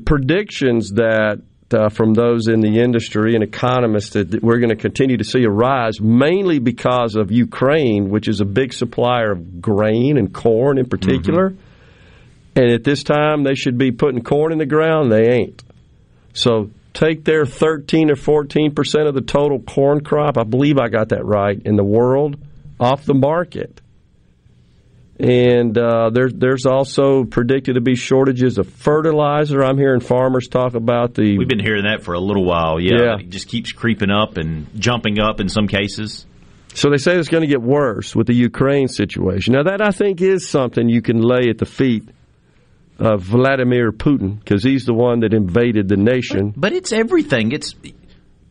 predictions 0.05 0.91
that 0.91 1.41
uh, 1.73 1.89
from 1.89 2.13
those 2.13 2.47
in 2.47 2.59
the 2.59 2.79
industry 2.79 3.35
and 3.35 3.43
economists 3.43 4.11
that 4.11 4.43
we're 4.43 4.59
going 4.59 4.69
to 4.69 4.75
continue 4.75 5.17
to 5.17 5.23
see 5.23 5.43
a 5.43 5.49
rise, 5.49 6.01
mainly 6.01 6.59
because 6.59 7.15
of 7.15 7.31
Ukraine, 7.31 8.09
which 8.09 8.27
is 8.27 8.41
a 8.41 8.45
big 8.45 8.73
supplier 8.73 9.31
of 9.31 9.61
grain 9.61 10.17
and 10.17 10.33
corn 10.33 10.77
in 10.77 10.87
particular. 10.87 11.51
Mm-hmm. 11.51 12.59
And 12.59 12.71
at 12.71 12.83
this 12.83 13.03
time, 13.03 13.43
they 13.43 13.55
should 13.55 13.77
be 13.77 13.91
putting 13.91 14.23
corn 14.23 14.51
in 14.51 14.57
the 14.57 14.65
ground. 14.65 15.11
They 15.11 15.29
ain't. 15.29 15.63
So 16.33 16.69
take 16.93 17.23
their 17.23 17.45
13 17.45 18.11
or 18.11 18.15
14 18.15 18.75
percent 18.75 19.07
of 19.07 19.15
the 19.15 19.21
total 19.21 19.59
corn 19.59 20.03
crop. 20.03 20.37
I 20.37 20.43
believe 20.43 20.77
I 20.77 20.89
got 20.89 21.09
that 21.09 21.25
right 21.25 21.59
in 21.63 21.75
the 21.75 21.83
world 21.83 22.37
off 22.79 23.05
the 23.05 23.13
market. 23.13 23.79
And 25.21 25.77
uh, 25.77 26.09
there's 26.09 26.33
there's 26.33 26.65
also 26.65 27.25
predicted 27.25 27.75
to 27.75 27.81
be 27.81 27.95
shortages 27.95 28.57
of 28.57 28.67
fertilizer. 28.67 29.63
I'm 29.63 29.77
hearing 29.77 29.99
farmers 29.99 30.47
talk 30.47 30.73
about 30.73 31.13
the. 31.13 31.37
We've 31.37 31.47
been 31.47 31.59
hearing 31.59 31.83
that 31.83 32.01
for 32.01 32.15
a 32.15 32.19
little 32.19 32.43
while. 32.43 32.79
Yeah, 32.79 33.03
yeah. 33.03 33.19
it 33.19 33.29
just 33.29 33.47
keeps 33.47 33.71
creeping 33.71 34.09
up 34.09 34.37
and 34.37 34.67
jumping 34.79 35.19
up 35.19 35.39
in 35.39 35.47
some 35.47 35.67
cases. 35.67 36.25
So 36.73 36.89
they 36.89 36.97
say 36.97 37.17
it's 37.17 37.29
going 37.29 37.41
to 37.41 37.47
get 37.47 37.61
worse 37.61 38.15
with 38.15 38.25
the 38.25 38.33
Ukraine 38.33 38.87
situation. 38.87 39.53
Now 39.53 39.63
that 39.63 39.79
I 39.79 39.91
think 39.91 40.21
is 40.21 40.49
something 40.49 40.89
you 40.89 41.03
can 41.03 41.21
lay 41.21 41.49
at 41.49 41.59
the 41.59 41.67
feet 41.67 42.09
of 42.97 43.21
Vladimir 43.21 43.91
Putin 43.91 44.39
because 44.39 44.63
he's 44.63 44.85
the 44.85 44.93
one 44.93 45.19
that 45.19 45.35
invaded 45.35 45.87
the 45.87 45.97
nation. 45.97 46.49
But, 46.49 46.61
but 46.61 46.73
it's 46.73 46.91
everything. 46.91 47.51
It's 47.51 47.75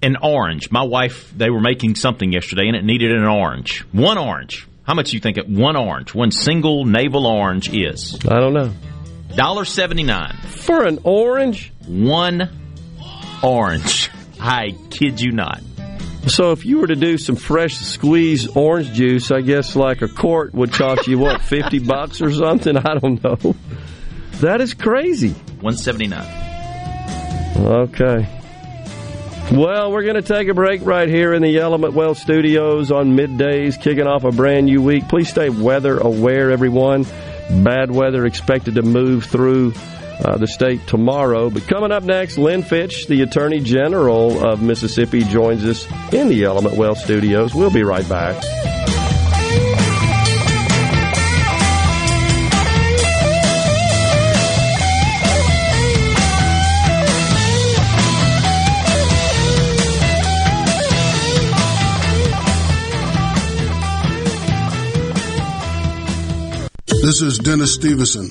an 0.02 0.16
orange. 0.22 0.70
My 0.70 0.82
wife, 0.84 1.32
they 1.36 1.50
were 1.50 1.60
making 1.60 1.96
something 1.96 2.32
yesterday 2.32 2.68
and 2.68 2.76
it 2.76 2.84
needed 2.84 3.10
an 3.10 3.24
orange. 3.24 3.80
One 3.90 4.18
orange. 4.18 4.68
How 4.90 4.94
much 4.94 5.10
do 5.10 5.16
you 5.16 5.20
think 5.20 5.38
it, 5.38 5.48
one 5.48 5.76
orange, 5.76 6.16
one 6.16 6.32
single 6.32 6.84
navel 6.84 7.24
orange 7.24 7.72
is? 7.72 8.18
I 8.26 8.40
don't 8.40 8.52
know. 8.52 8.72
Dollar 9.36 9.64
seventy 9.64 10.02
nine 10.02 10.36
for 10.48 10.84
an 10.84 10.98
orange. 11.04 11.72
One 11.86 12.50
orange. 13.40 14.10
I 14.40 14.72
kid 14.90 15.20
you 15.20 15.30
not. 15.30 15.62
So 16.26 16.50
if 16.50 16.66
you 16.66 16.80
were 16.80 16.88
to 16.88 16.96
do 16.96 17.18
some 17.18 17.36
fresh 17.36 17.76
squeezed 17.76 18.56
orange 18.56 18.92
juice, 18.92 19.30
I 19.30 19.42
guess 19.42 19.76
like 19.76 20.02
a 20.02 20.08
quart 20.08 20.54
would 20.54 20.72
cost 20.72 21.06
you 21.06 21.20
what 21.20 21.40
fifty 21.52 21.78
bucks 21.78 22.20
or 22.20 22.32
something. 22.32 22.76
I 22.76 22.94
don't 22.98 23.22
know. 23.22 23.54
That 24.40 24.60
is 24.60 24.74
crazy. 24.74 25.34
One 25.60 25.76
seventy 25.76 26.08
nine. 26.08 26.26
Okay. 27.56 28.39
Well, 29.52 29.90
we're 29.90 30.04
going 30.04 30.14
to 30.14 30.22
take 30.22 30.46
a 30.46 30.54
break 30.54 30.86
right 30.86 31.08
here 31.08 31.34
in 31.34 31.42
the 31.42 31.58
Element 31.58 31.92
Wealth 31.92 32.18
Studios 32.18 32.92
on 32.92 33.16
middays, 33.16 33.80
kicking 33.80 34.06
off 34.06 34.22
a 34.22 34.30
brand 34.30 34.66
new 34.66 34.80
week. 34.80 35.08
Please 35.08 35.28
stay 35.28 35.50
weather 35.50 35.98
aware, 35.98 36.52
everyone. 36.52 37.04
Bad 37.50 37.90
weather 37.90 38.26
expected 38.26 38.76
to 38.76 38.82
move 38.82 39.24
through 39.24 39.72
uh, 40.24 40.36
the 40.36 40.46
state 40.46 40.86
tomorrow. 40.86 41.50
But 41.50 41.66
coming 41.66 41.90
up 41.90 42.04
next, 42.04 42.38
Lynn 42.38 42.62
Fitch, 42.62 43.08
the 43.08 43.22
Attorney 43.22 43.58
General 43.58 44.44
of 44.44 44.62
Mississippi, 44.62 45.24
joins 45.24 45.64
us 45.64 45.84
in 46.12 46.28
the 46.28 46.44
Element 46.44 46.76
Wealth 46.76 46.98
Studios. 46.98 47.52
We'll 47.52 47.72
be 47.72 47.82
right 47.82 48.08
back. 48.08 48.79
This 67.10 67.22
is 67.22 67.38
Dennis 67.38 67.74
Stevenson, 67.74 68.30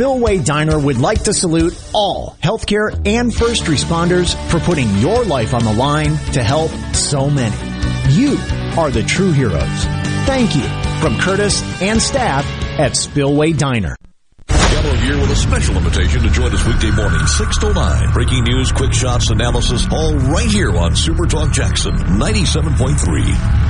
Spillway 0.00 0.38
Diner 0.38 0.78
would 0.78 0.96
like 0.96 1.24
to 1.24 1.34
salute 1.34 1.78
all 1.92 2.34
healthcare 2.42 3.06
and 3.06 3.34
first 3.34 3.64
responders 3.64 4.34
for 4.50 4.58
putting 4.58 4.88
your 4.96 5.26
life 5.26 5.52
on 5.52 5.62
the 5.62 5.74
line 5.74 6.16
to 6.32 6.42
help 6.42 6.70
so 6.94 7.28
many. 7.28 7.54
You 8.08 8.38
are 8.78 8.90
the 8.90 9.02
true 9.02 9.32
heroes. 9.32 9.84
Thank 10.24 10.56
you 10.56 10.62
from 11.02 11.18
Curtis 11.18 11.62
and 11.82 12.00
staff 12.00 12.46
at 12.80 12.96
Spillway 12.96 13.52
Diner. 13.52 13.94
Gallo 14.48 14.94
here 14.94 15.20
with 15.20 15.32
a 15.32 15.36
special 15.36 15.76
invitation 15.76 16.22
to 16.22 16.30
join 16.30 16.50
us 16.50 16.66
weekday 16.66 16.92
morning, 16.92 17.26
6 17.26 17.58
to 17.58 17.74
9. 17.74 18.12
Breaking 18.14 18.44
news, 18.44 18.72
quick 18.72 18.94
shots, 18.94 19.28
analysis, 19.28 19.86
all 19.92 20.14
right 20.14 20.48
here 20.50 20.74
on 20.78 20.96
Super 20.96 21.26
Talk 21.26 21.52
Jackson 21.52 21.92
97.3. 21.92 23.69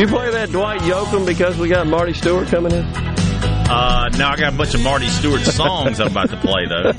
You 0.00 0.06
play 0.06 0.30
that 0.30 0.48
Dwight 0.48 0.80
Yoakam 0.80 1.26
because 1.26 1.58
we 1.58 1.68
got 1.68 1.86
Marty 1.86 2.14
Stuart 2.14 2.48
coming 2.48 2.72
in? 2.72 2.84
Uh, 2.86 4.08
now 4.16 4.30
I 4.30 4.36
got 4.36 4.54
a 4.54 4.56
bunch 4.56 4.72
of 4.74 4.82
Marty 4.82 5.08
Stuart 5.08 5.42
songs 5.42 6.00
I'm 6.00 6.06
about 6.06 6.30
to 6.30 6.38
play 6.38 6.64
though. 6.64 6.92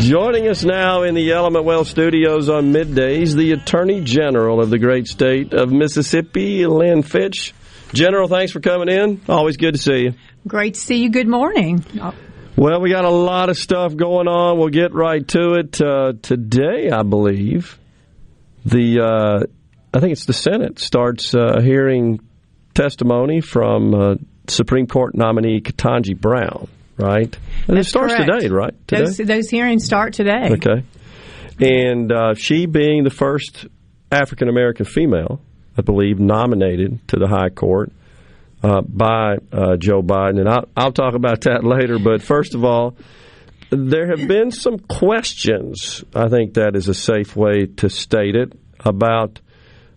Joining 0.00 0.48
us 0.48 0.64
now 0.64 1.04
in 1.04 1.14
the 1.14 1.30
Element 1.30 1.64
Wealth 1.64 1.86
studios 1.86 2.48
on 2.48 2.72
middays, 2.72 3.36
the 3.36 3.52
Attorney 3.52 4.00
General 4.00 4.60
of 4.60 4.70
the 4.70 4.78
great 4.80 5.06
state 5.06 5.54
of 5.54 5.70
Mississippi, 5.70 6.66
Lynn 6.66 7.04
Fitch. 7.04 7.54
General, 7.92 8.26
thanks 8.26 8.50
for 8.50 8.58
coming 8.58 8.88
in. 8.88 9.20
Always 9.28 9.56
good 9.56 9.74
to 9.74 9.80
see 9.80 9.98
you. 9.98 10.14
Great 10.48 10.74
to 10.74 10.80
see 10.80 10.96
you. 10.96 11.10
Good 11.10 11.28
morning. 11.28 11.84
Well, 12.56 12.80
we 12.80 12.90
got 12.90 13.04
a 13.04 13.10
lot 13.10 13.50
of 13.50 13.56
stuff 13.56 13.94
going 13.94 14.26
on. 14.26 14.58
We'll 14.58 14.70
get 14.70 14.92
right 14.94 15.26
to 15.28 15.54
it. 15.60 15.80
Uh, 15.80 16.14
today, 16.20 16.90
I 16.90 17.04
believe, 17.04 17.78
the 18.64 18.98
uh, 19.00 19.46
I 19.94 20.00
think 20.00 20.12
it's 20.12 20.24
the 20.24 20.32
Senate 20.32 20.78
starts 20.78 21.34
uh, 21.34 21.60
hearing 21.62 22.20
testimony 22.74 23.40
from 23.40 23.94
uh, 23.94 24.14
Supreme 24.48 24.86
Court 24.86 25.14
nominee 25.14 25.60
Ketanji 25.60 26.18
Brown. 26.18 26.68
Right, 26.96 27.36
and 27.68 27.76
That's 27.76 27.88
it 27.88 27.90
starts 27.90 28.14
correct. 28.14 28.30
today, 28.30 28.48
right? 28.48 28.74
Today. 28.86 29.04
Those, 29.04 29.16
those 29.16 29.50
hearings 29.50 29.84
start 29.84 30.12
today. 30.12 30.50
Okay. 30.52 30.84
And 31.58 32.12
uh, 32.12 32.34
she 32.34 32.66
being 32.66 33.02
the 33.02 33.10
first 33.10 33.66
African 34.10 34.48
American 34.48 34.84
female, 34.84 35.40
I 35.76 35.82
believe, 35.82 36.18
nominated 36.20 37.06
to 37.08 37.16
the 37.16 37.26
High 37.26 37.48
Court 37.48 37.92
uh, 38.62 38.82
by 38.82 39.36
uh, 39.52 39.76
Joe 39.76 40.02
Biden. 40.02 40.38
And 40.38 40.48
I'll, 40.48 40.68
I'll 40.76 40.92
talk 40.92 41.14
about 41.14 41.42
that 41.42 41.64
later. 41.64 41.98
But 41.98 42.22
first 42.22 42.54
of 42.54 42.64
all, 42.64 42.96
there 43.70 44.08
have 44.08 44.28
been 44.28 44.50
some 44.50 44.78
questions, 44.78 46.04
I 46.14 46.28
think 46.28 46.54
that 46.54 46.76
is 46.76 46.88
a 46.88 46.94
safe 46.94 47.34
way 47.34 47.66
to 47.78 47.88
state 47.88 48.36
it, 48.36 48.52
about 48.80 49.40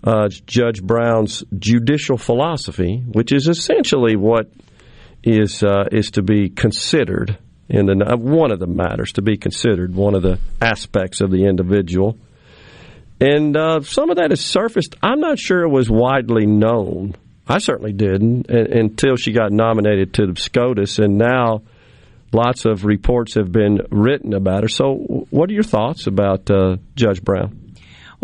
uh, 0.05 0.29
Judge 0.45 0.83
Brown's 0.83 1.43
judicial 1.57 2.17
philosophy, 2.17 3.03
which 3.11 3.31
is 3.31 3.47
essentially 3.47 4.15
what 4.15 4.51
is 5.23 5.63
uh, 5.63 5.85
is 5.91 6.11
to 6.11 6.21
be 6.21 6.49
considered 6.49 7.37
in 7.67 7.87
the 7.87 8.13
uh, 8.13 8.15
one 8.15 8.51
of 8.51 8.59
the 8.59 8.67
matters 8.67 9.13
to 9.13 9.23
be 9.23 9.37
considered, 9.37 9.95
one 9.95 10.13
of 10.13 10.21
the 10.21 10.39
aspects 10.61 11.21
of 11.21 11.31
the 11.31 11.45
individual, 11.45 12.17
and 13.19 13.57
uh, 13.57 13.81
some 13.81 14.11
of 14.11 14.17
that 14.17 14.29
has 14.29 14.41
surfaced. 14.41 14.95
I'm 15.01 15.19
not 15.19 15.39
sure 15.39 15.63
it 15.63 15.69
was 15.69 15.89
widely 15.89 16.45
known. 16.45 17.15
I 17.47 17.57
certainly 17.57 17.93
didn't 17.93 18.49
until 18.49 19.15
she 19.15 19.31
got 19.31 19.51
nominated 19.51 20.13
to 20.15 20.27
the 20.27 20.39
SCOTUS, 20.39 20.99
and 20.99 21.17
now 21.17 21.63
lots 22.31 22.65
of 22.65 22.85
reports 22.85 23.35
have 23.35 23.51
been 23.51 23.81
written 23.89 24.33
about 24.33 24.63
her. 24.63 24.69
So, 24.69 25.25
what 25.29 25.49
are 25.49 25.53
your 25.53 25.63
thoughts 25.63 26.05
about 26.05 26.49
uh, 26.51 26.77
Judge 26.95 27.23
Brown? 27.23 27.64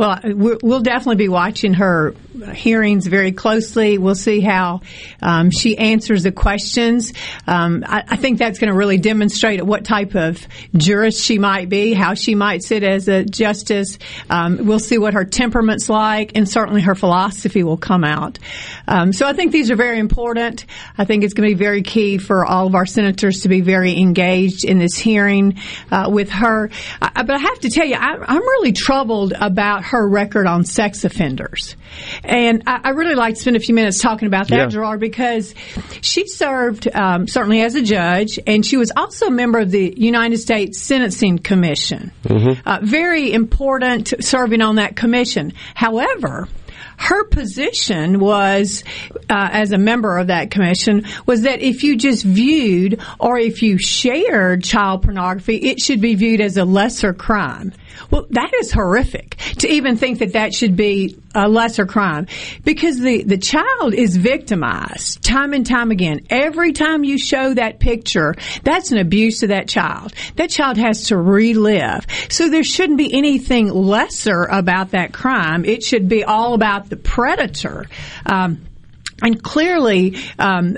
Well, 0.02 0.20
we'll 0.24 0.82
definitely 0.82 1.18
be 1.18 1.30
watching 1.30 1.76
her 1.76 2.16
hearings 2.56 3.06
very 3.06 3.34
closely. 3.34 4.00
We'll 4.00 4.16
see 4.16 4.40
how 4.40 4.82
um, 5.22 5.52
she 5.52 5.78
answers 5.78 6.24
the 6.24 6.32
questions. 6.32 7.14
Um, 7.46 7.84
I, 7.86 8.04
I 8.08 8.16
think 8.16 8.40
that's 8.40 8.58
going 8.58 8.72
to 8.72 8.76
really 8.76 8.98
demonstrate 8.98 9.62
what 9.64 9.86
type 9.86 10.16
of 10.16 10.48
jurist 10.76 11.24
she 11.24 11.38
might 11.38 11.70
be, 11.70 11.94
how 11.94 12.16
she 12.16 12.34
might 12.34 12.64
sit 12.64 12.82
as 12.82 13.08
a 13.08 13.26
justice. 13.26 14.00
Um, 14.28 14.66
we'll 14.66 14.80
see 14.80 14.98
what 14.98 15.14
her 15.14 15.24
temperament's 15.24 15.88
like, 15.88 16.32
and 16.34 16.50
certainly 16.50 16.82
her 16.82 16.96
philosophy 16.96 17.62
will 17.62 17.78
come 17.78 18.04
out. 18.04 18.40
Um, 18.88 19.14
so 19.14 19.28
I 19.28 19.34
think 19.34 19.52
these 19.52 19.70
are 19.70 19.76
very 19.76 20.00
important. 20.00 20.66
I 20.98 21.06
think 21.06 21.24
it's 21.24 21.36
going 21.36 21.48
to 21.48 21.56
be 21.56 21.64
very 21.64 21.84
key 21.84 22.18
for 22.18 22.44
all 22.44 22.66
of 22.66 22.74
our 22.74 22.88
senators 22.88 23.42
to 23.42 23.50
be 23.50 23.62
very 23.62 24.00
engaged 24.00 24.66
in 24.66 24.80
this 24.80 24.98
hearing 24.98 25.60
uh, 25.92 26.10
with 26.12 26.32
her. 26.32 26.72
I, 27.00 27.22
but 27.22 27.36
I 27.36 27.40
have 27.40 27.60
to 27.60 27.70
tell 27.70 27.86
you, 27.86 27.98
I, 28.00 28.18
I'm 28.18 28.42
really 28.42 28.72
troubled 28.72 29.34
about 29.40 29.91
her 29.92 30.08
record 30.08 30.48
on 30.48 30.64
sex 30.64 31.04
offenders. 31.04 31.76
And 32.24 32.64
I, 32.66 32.80
I 32.86 32.90
really 32.92 33.16
like 33.16 33.36
to 33.36 33.42
spend 33.42 33.58
a 33.58 33.60
few 33.60 33.76
minutes 33.76 34.00
talking 34.02 34.26
about 34.26 34.48
that, 34.48 34.56
Yeah. 34.56 34.68
Gerard, 34.68 35.02
because 35.02 35.54
she 36.00 36.28
served 36.28 36.88
um, 36.96 37.28
certainly 37.28 37.62
as 37.62 37.76
a 37.76 37.82
judge, 37.82 38.40
and 38.48 38.66
she 38.66 38.78
was 38.78 38.92
also 38.96 39.28
a 39.28 39.32
member 39.32 39.60
of 39.60 39.70
the 39.70 39.94
United 39.98 40.38
States 40.38 40.82
Sentencing 40.82 41.40
Commission. 41.40 42.12
Uh, 42.66 42.80
very 42.82 43.34
important 43.34 44.14
serving 44.24 44.62
on 44.62 44.76
that 44.76 44.96
commission. 44.96 45.52
However, 45.76 46.48
her 46.98 47.26
position 47.26 48.20
was, 48.20 48.84
uh, 49.30 49.50
as 49.52 49.72
a 49.74 49.78
member 49.78 50.18
of 50.20 50.28
that 50.28 50.52
commission, 50.52 51.06
was 51.26 51.42
that 51.42 51.60
if 51.62 51.84
you 51.84 51.98
just 51.98 52.24
viewed 52.24 53.02
or 53.20 53.38
if 53.38 53.62
you 53.62 53.78
shared 53.78 54.64
child 54.64 55.04
pornography, 55.04 55.58
it 55.58 55.82
should 55.82 56.00
be 56.00 56.16
viewed 56.16 56.40
as 56.40 56.56
a 56.58 56.64
lesser 56.64 57.12
crime. 57.12 57.74
Well, 58.10 58.28
that 58.32 58.52
is 58.60 58.72
horrific 58.72 59.38
to 59.60 59.68
even 59.68 59.98
think 59.98 60.20
that 60.20 60.34
that 60.34 60.54
should 60.54 60.76
be 60.76 61.18
a 61.34 61.48
lesser 61.48 61.86
crime 61.86 62.28
because 62.64 63.00
the, 63.00 63.24
the 63.24 63.38
child 63.38 63.94
is 63.94 64.18
victimized 64.18 65.24
time 65.24 65.54
and 65.54 65.66
time 65.66 65.92
again. 65.92 66.22
Every 66.30 66.74
time 66.74 67.04
you 67.04 67.18
show 67.18 67.54
that 67.54 67.80
picture, 67.80 68.36
that's 68.64 68.92
an 68.92 68.98
abuse 68.98 69.40
to 69.40 69.48
that 69.48 69.68
child. 69.68 70.14
That 70.36 70.50
child 70.50 70.78
has 70.78 71.06
to 71.06 71.18
relive. 71.18 72.06
So 72.30 72.50
there 72.50 72.64
shouldn't 72.64 72.98
be 72.98 73.14
anything 73.14 73.70
lesser 73.70 74.44
about 74.44 74.92
that 74.92 75.14
crime. 75.14 75.66
It 75.66 75.84
should 75.84 76.10
be 76.10 76.24
all 76.24 76.54
about 76.54 76.90
the 76.90 76.98
predator. 76.98 77.88
Um, 78.26 78.66
and 79.22 79.42
clearly, 79.42 80.18
um, 80.40 80.78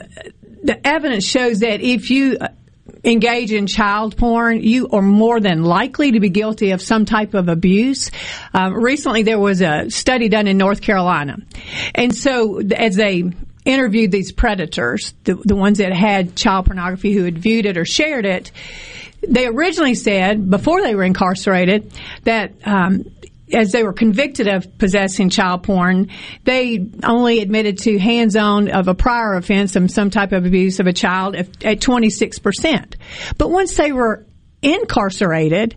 the 0.63 0.79
evidence 0.85 1.25
shows 1.25 1.59
that 1.59 1.81
if 1.81 2.09
you 2.09 2.37
engage 3.03 3.51
in 3.51 3.67
child 3.67 4.17
porn, 4.17 4.61
you 4.61 4.89
are 4.89 5.01
more 5.01 5.39
than 5.39 5.63
likely 5.63 6.13
to 6.13 6.19
be 6.19 6.29
guilty 6.29 6.71
of 6.71 6.81
some 6.81 7.05
type 7.05 7.33
of 7.33 7.49
abuse. 7.49 8.11
Um, 8.53 8.73
recently, 8.73 9.23
there 9.23 9.39
was 9.39 9.61
a 9.61 9.89
study 9.89 10.29
done 10.29 10.47
in 10.47 10.57
North 10.57 10.81
Carolina, 10.81 11.37
and 11.93 12.15
so 12.15 12.59
as 12.59 12.95
they 12.95 13.23
interviewed 13.65 14.11
these 14.11 14.31
predators, 14.31 15.13
the, 15.23 15.35
the 15.35 15.55
ones 15.55 15.77
that 15.77 15.93
had 15.93 16.35
child 16.35 16.65
pornography, 16.65 17.13
who 17.13 17.23
had 17.23 17.37
viewed 17.37 17.65
it 17.65 17.77
or 17.77 17.85
shared 17.85 18.25
it, 18.25 18.51
they 19.27 19.47
originally 19.47 19.95
said 19.95 20.49
before 20.49 20.81
they 20.81 20.95
were 20.95 21.03
incarcerated 21.03 21.91
that. 22.23 22.53
Um, 22.65 23.05
as 23.51 23.71
they 23.71 23.83
were 23.83 23.93
convicted 23.93 24.47
of 24.47 24.77
possessing 24.77 25.29
child 25.29 25.63
porn, 25.63 26.09
they 26.43 26.89
only 27.03 27.39
admitted 27.39 27.77
to 27.79 27.99
hands-on 27.99 28.69
of 28.69 28.87
a 28.87 28.95
prior 28.95 29.33
offense 29.33 29.75
of 29.75 29.91
some 29.91 30.09
type 30.09 30.31
of 30.31 30.45
abuse 30.45 30.79
of 30.79 30.87
a 30.87 30.93
child 30.93 31.35
at 31.35 31.49
26%. 31.49 32.95
But 33.37 33.49
once 33.49 33.75
they 33.75 33.91
were 33.91 34.25
incarcerated, 34.61 35.75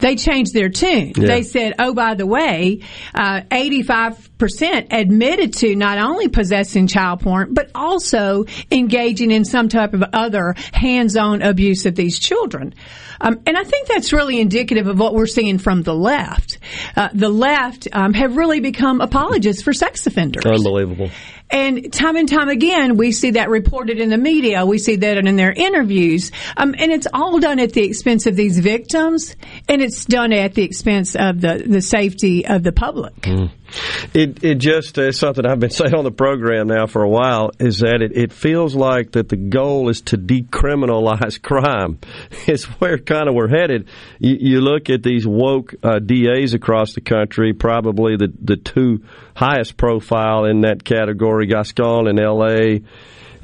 they 0.00 0.16
changed 0.16 0.54
their 0.54 0.68
tune. 0.68 1.12
Yeah. 1.16 1.26
They 1.26 1.42
said, 1.42 1.74
oh, 1.78 1.94
by 1.94 2.14
the 2.14 2.26
way, 2.26 2.82
uh, 3.14 3.42
85% 3.50 4.88
admitted 4.90 5.54
to 5.54 5.76
not 5.76 5.98
only 5.98 6.28
possessing 6.28 6.86
child 6.86 7.20
porn, 7.20 7.54
but 7.54 7.70
also 7.74 8.46
engaging 8.70 9.30
in 9.30 9.44
some 9.44 9.68
type 9.68 9.94
of 9.94 10.02
other 10.12 10.54
hands-on 10.72 11.42
abuse 11.42 11.86
of 11.86 11.94
these 11.94 12.18
children. 12.18 12.74
Um, 13.20 13.40
and 13.46 13.56
I 13.56 13.64
think 13.64 13.88
that's 13.88 14.12
really 14.12 14.40
indicative 14.40 14.86
of 14.86 14.98
what 14.98 15.14
we're 15.14 15.26
seeing 15.26 15.58
from 15.58 15.82
the 15.82 15.94
left. 15.94 16.58
Uh, 16.96 17.10
the 17.12 17.28
left 17.28 17.86
um, 17.92 18.14
have 18.14 18.36
really 18.36 18.60
become 18.60 19.00
apologists 19.00 19.62
for 19.62 19.72
sex 19.72 20.06
offenders. 20.06 20.44
Unbelievable. 20.46 21.10
And 21.50 21.92
time 21.92 22.16
and 22.16 22.28
time 22.28 22.48
again, 22.48 22.96
we 22.96 23.12
see 23.12 23.32
that 23.32 23.48
reported 23.48 23.98
in 23.98 24.08
the 24.08 24.18
media. 24.18 24.64
We 24.64 24.78
see 24.78 24.96
that 24.96 25.18
in 25.18 25.36
their 25.36 25.52
interviews. 25.52 26.30
Um, 26.56 26.74
and 26.78 26.92
it's 26.92 27.06
all 27.12 27.38
done 27.40 27.58
at 27.58 27.72
the 27.72 27.82
expense 27.82 28.26
of 28.26 28.36
these 28.36 28.58
victims, 28.58 29.34
and 29.68 29.82
it's 29.82 30.04
done 30.04 30.32
at 30.32 30.54
the 30.54 30.62
expense 30.62 31.16
of 31.16 31.40
the, 31.40 31.64
the 31.66 31.82
safety 31.82 32.46
of 32.46 32.62
the 32.62 32.72
public. 32.72 33.14
Mm. 33.22 33.50
It 34.14 34.42
it 34.42 34.54
just 34.56 34.98
is 34.98 35.18
something 35.18 35.46
I've 35.46 35.60
been 35.60 35.70
saying 35.80 35.94
on 35.94 36.04
the 36.04 36.10
program 36.10 36.68
now 36.68 36.86
for 36.86 37.02
a 37.02 37.08
while 37.08 37.50
is 37.58 37.78
that 37.80 38.02
it, 38.02 38.16
it 38.16 38.32
feels 38.32 38.74
like 38.74 39.12
that 39.12 39.28
the 39.28 39.36
goal 39.36 39.88
is 39.88 40.00
to 40.02 40.18
decriminalize 40.18 41.40
crime. 41.50 41.98
It's 42.46 42.64
where 42.80 42.98
kind 42.98 43.28
of 43.28 43.34
we're 43.34 43.48
headed. 43.48 43.88
You, 44.18 44.36
you 44.40 44.60
look 44.60 44.90
at 44.90 45.02
these 45.02 45.26
woke 45.26 45.74
uh, 45.82 45.98
DAs 45.98 46.54
across 46.54 46.94
the 46.94 47.00
country, 47.00 47.52
probably 47.52 48.16
the 48.16 48.32
the 48.40 48.56
two 48.56 49.04
highest 49.34 49.76
profile 49.76 50.44
in 50.44 50.62
that 50.62 50.84
category, 50.84 51.46
Gascon 51.46 52.08
in 52.08 52.18
L.A. 52.20 52.82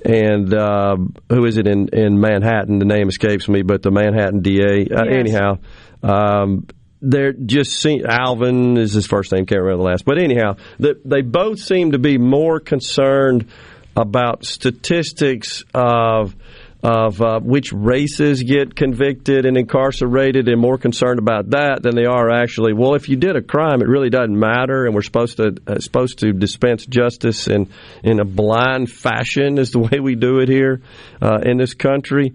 And 0.05 0.55
uh, 0.55 0.97
who 1.31 1.47
is 1.47 1.57
it 1.57 1.67
in, 1.67 1.89
in 1.89 2.21
Manhattan? 2.21 2.79
The 2.79 2.85
name 2.85 3.09
escapes 3.09 3.49
me, 3.49 3.63
but 3.63 3.83
the 3.83 3.91
Manhattan 3.91 4.41
DA. 4.41 4.87
Uh, 4.89 5.05
Yes. 5.05 5.07
anyhow, 5.11 5.59
um, 6.03 6.67
they're 7.09 7.33
just 7.33 7.81
see, 7.81 8.03
Alvin 8.07 8.77
is 8.77 8.93
his 8.93 9.07
first 9.07 9.33
name. 9.33 9.47
Can't 9.47 9.63
remember 9.63 9.83
the 9.83 9.89
last. 9.91 10.05
But 10.05 10.19
anyhow, 10.19 10.57
the, 10.79 11.01
they 11.05 11.23
both 11.23 11.61
seem 11.61 11.93
to 11.93 11.99
be 11.99 12.19
more 12.19 12.59
concerned 12.59 13.49
about 13.97 14.45
statistics 14.45 15.65
of 15.75 16.35
of 16.83 17.21
uh, 17.21 17.41
which 17.41 17.73
races 17.73 18.43
get 18.43 18.77
convicted 18.77 19.45
and 19.45 19.57
incarcerated, 19.57 20.47
and 20.49 20.61
more 20.61 20.79
concerned 20.79 21.19
about 21.19 21.51
that 21.51 21.83
than 21.83 21.97
they 21.97 22.05
are 22.05 22.31
actually. 22.31 22.75
Well, 22.75 22.95
if 22.95 23.09
you 23.09 23.17
did 23.17 23.35
a 23.35 23.43
crime, 23.43 23.81
it 23.81 23.89
really 23.89 24.11
doesn't 24.11 24.39
matter, 24.39 24.85
and 24.85 24.95
we're 24.95 25.03
supposed 25.03 25.39
to 25.39 25.57
uh, 25.67 25.79
supposed 25.79 26.19
to 26.19 26.33
dispense 26.33 26.87
justice 26.87 27.49
in 27.49 27.71
in 28.05 28.21
a 28.21 28.25
blind 28.25 28.91
fashion, 28.91 29.59
is 29.59 29.71
the 29.71 29.81
way 29.81 30.01
we 30.01 30.17
do 30.17 30.41
it 30.41 30.49
here 30.49 30.83
uh, 31.23 31.39
in 31.45 31.57
this 31.57 31.75
country. 31.75 32.35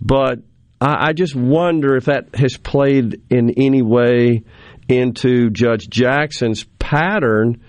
But 0.00 0.38
I, 0.80 1.08
I 1.08 1.12
just 1.12 1.34
wonder 1.34 1.96
if 1.96 2.06
that 2.06 2.34
has 2.34 2.56
played 2.56 3.22
in 3.30 3.50
any 3.56 3.82
way 3.82 4.44
into 4.88 5.50
Judge 5.50 5.88
Jackson's 5.88 6.64
pattern 6.78 7.62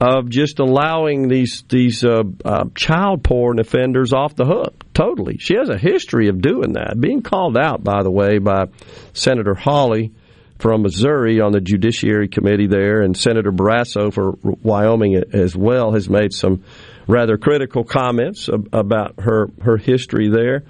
of 0.00 0.28
just 0.28 0.60
allowing 0.60 1.28
these 1.28 1.64
these 1.68 2.04
uh, 2.04 2.22
uh, 2.44 2.64
child 2.74 3.24
porn 3.24 3.58
offenders 3.58 4.12
off 4.12 4.36
the 4.36 4.44
hook 4.44 4.84
totally. 4.94 5.38
She 5.38 5.54
has 5.56 5.68
a 5.68 5.78
history 5.78 6.28
of 6.28 6.40
doing 6.40 6.74
that. 6.74 7.00
Being 7.00 7.22
called 7.22 7.56
out, 7.56 7.82
by 7.82 8.02
the 8.02 8.10
way, 8.10 8.38
by 8.38 8.66
Senator 9.12 9.54
Hawley 9.54 10.12
from 10.58 10.82
Missouri 10.82 11.40
on 11.40 11.52
the 11.52 11.60
Judiciary 11.60 12.28
Committee 12.28 12.66
there, 12.66 13.00
and 13.00 13.16
Senator 13.16 13.52
Barrasso 13.52 14.12
for 14.12 14.34
Wyoming 14.42 15.22
as 15.32 15.56
well 15.56 15.92
has 15.92 16.08
made 16.08 16.32
some 16.32 16.64
rather 17.06 17.38
critical 17.38 17.84
comments 17.84 18.48
ab- 18.48 18.68
about 18.72 19.20
her 19.20 19.50
her 19.62 19.76
history 19.76 20.28
there. 20.28 20.64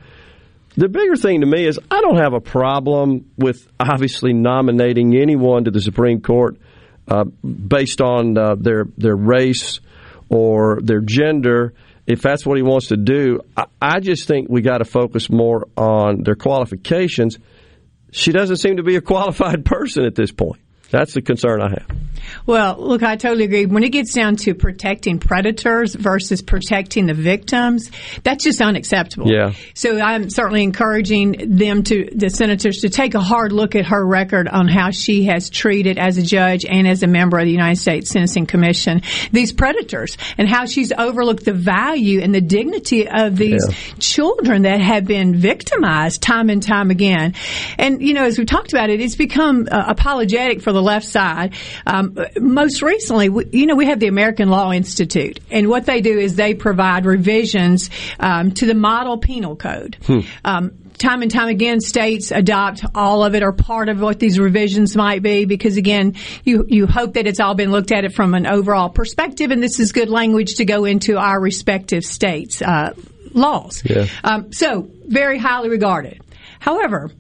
The 0.77 0.89
bigger 0.89 1.17
thing 1.17 1.41
to 1.41 1.47
me 1.47 1.67
is 1.67 1.79
I 1.91 2.01
don't 2.01 2.19
have 2.19 2.35
a 2.35 2.41
problem 2.41 3.31
with 3.37 3.67
obviously 3.81 4.33
nominating 4.33 5.17
anyone 5.17 5.65
to 5.65 5.71
the 5.71 5.81
Supreme 5.81 6.21
Court 6.21 6.57
uh, 7.09 7.25
based 7.25 8.01
on 8.01 8.37
uh, 8.37 8.55
their 8.55 8.85
their 8.97 9.17
race 9.17 9.81
or 10.29 10.81
their 10.83 11.01
gender. 11.01 11.75
If 12.07 12.23
that's 12.23 12.47
what 12.47 12.57
he 12.57 12.63
wants 12.63 12.89
to 12.89 12.97
do, 12.97 13.41
I, 13.57 13.67
I 13.83 14.01
just 14.01 14.29
think 14.29 14.49
we 14.49 14.63
got 14.63 14.79
to 14.79 14.85
focus 14.85 15.29
more 15.29 15.67
on 15.77 16.23
their 16.23 16.37
qualifications. 16.37 17.39
She 18.11 18.33
doesn't 18.33 18.57
seem 18.57 18.77
to 18.77 18.83
be 18.83 18.97
a 18.97 19.01
qualified 19.13 19.65
person 19.65 20.05
at 20.05 20.15
this 20.15 20.33
point. 20.33 20.61
That's 20.91 21.15
the 21.15 21.23
concern 21.23 21.61
I 21.61 21.69
have. 21.71 21.87
Well, 22.47 22.77
look, 22.79 23.03
I 23.03 23.17
totally 23.17 23.45
agree. 23.45 23.67
When 23.67 23.83
it 23.85 23.91
gets 23.91 24.13
down 24.13 24.37
to 24.37 24.55
protecting 24.55 25.19
predators 25.19 25.95
versus 25.95 26.43
protecting 26.43 27.07
the 27.07 27.15
victims, 27.15 27.91
that's 28.23 28.45
just 28.45 28.61
unacceptable. 28.61 29.31
Yeah. 29.31 29.53
So 29.75 29.99
I'm 30.01 30.29
certainly 30.31 30.63
encouraging 30.63 31.57
them 31.57 31.83
to, 31.85 32.09
the 32.15 32.29
senators, 32.31 32.79
to 32.81 32.91
take 32.91 33.15
a 33.15 33.21
hard 33.21 33.53
look 33.53 33.77
at 33.77 33.87
her 33.87 34.05
record 34.05 34.49
on 34.49 34.69
how 34.69 34.91
she 34.91 35.25
has 35.25 35.49
treated 35.51 35.99
as 35.99 36.19
a 36.19 36.23
judge 36.23 36.65
and 36.65 36.87
as 36.89 37.03
a 37.03 37.07
member 37.07 37.39
of 37.39 37.45
the 37.45 37.53
United 37.53 37.81
States 37.81 38.11
Sentencing 38.11 38.47
Commission 38.47 39.03
these 39.33 39.53
predators 39.53 40.17
and 40.39 40.49
how 40.49 40.67
she's 40.67 40.93
overlooked 40.93 41.45
the 41.45 41.53
value 41.53 42.21
and 42.21 42.35
the 42.35 42.41
dignity 42.41 43.09
of 43.09 43.37
these 43.37 43.65
Yeah. 43.69 43.75
children 43.99 44.63
that 44.63 44.81
have 44.81 45.07
been 45.07 45.37
victimized 45.37 46.23
time 46.23 46.51
and 46.51 46.63
time 46.63 46.91
again. 46.91 47.35
And, 47.79 48.03
you 48.03 48.15
know, 48.15 48.25
as 48.25 48.39
we 48.39 48.45
talked 48.45 48.73
about 48.73 48.91
it, 48.91 49.01
it's 49.01 49.17
become 49.17 49.69
uh, 49.71 49.85
apologetic 49.89 50.63
for 50.63 50.73
the 50.73 50.78
left 50.83 51.07
side. 51.07 51.55
Um, 51.87 52.17
most 52.39 52.83
recently, 52.83 53.29
we, 53.29 53.47
you 53.53 53.67
know, 53.67 53.77
we 53.77 53.87
have 53.87 54.01
the 54.01 54.09
American 54.09 54.49
Law 54.49 54.73
Institute, 54.73 55.41
and 55.51 55.69
what 55.69 55.87
they 55.87 56.01
do 56.01 56.19
is 56.19 56.37
they 56.37 56.55
provide 56.55 57.05
revisions 57.05 57.91
um, 58.21 58.53
to 58.53 58.67
the 58.67 58.75
model 58.75 59.19
penal 59.19 59.57
code. 59.57 59.97
Um, 60.45 60.73
time 60.99 61.23
and 61.23 61.31
time 61.31 61.49
again, 61.49 61.81
states 61.81 62.31
adopt 62.31 62.85
all 62.95 63.25
of 63.25 63.35
it 63.35 63.43
or 63.43 63.53
part 63.53 63.89
of 63.89 64.01
what 64.01 64.19
these 64.19 64.39
revisions 64.39 64.97
might 64.97 65.23
be 65.23 65.45
because 65.45 65.77
again, 65.77 66.17
you, 66.45 66.67
you 66.69 66.87
hope 66.87 67.15
that 67.15 67.27
it's 67.27 67.41
all 67.41 67.55
been 67.55 67.71
looked 67.71 67.93
at 67.93 68.05
it 68.05 68.13
from 68.13 68.35
an 68.35 68.47
overall 68.47 68.89
perspective 68.89 69.51
and 69.51 69.63
this 69.63 69.81
is 69.81 69.93
good 69.93 70.11
language 70.11 70.57
to 70.57 70.65
go 70.65 70.85
into 70.85 71.17
our 71.17 71.41
respective 71.41 72.05
states, 72.05 72.61
uh, 72.61 72.95
laws. 73.33 73.83
Yeah. 73.85 74.07
Um, 74.25 74.53
so 74.53 74.91
very 75.07 75.39
highly 75.39 75.69
regarded. 75.69 76.21
However, 76.59 77.11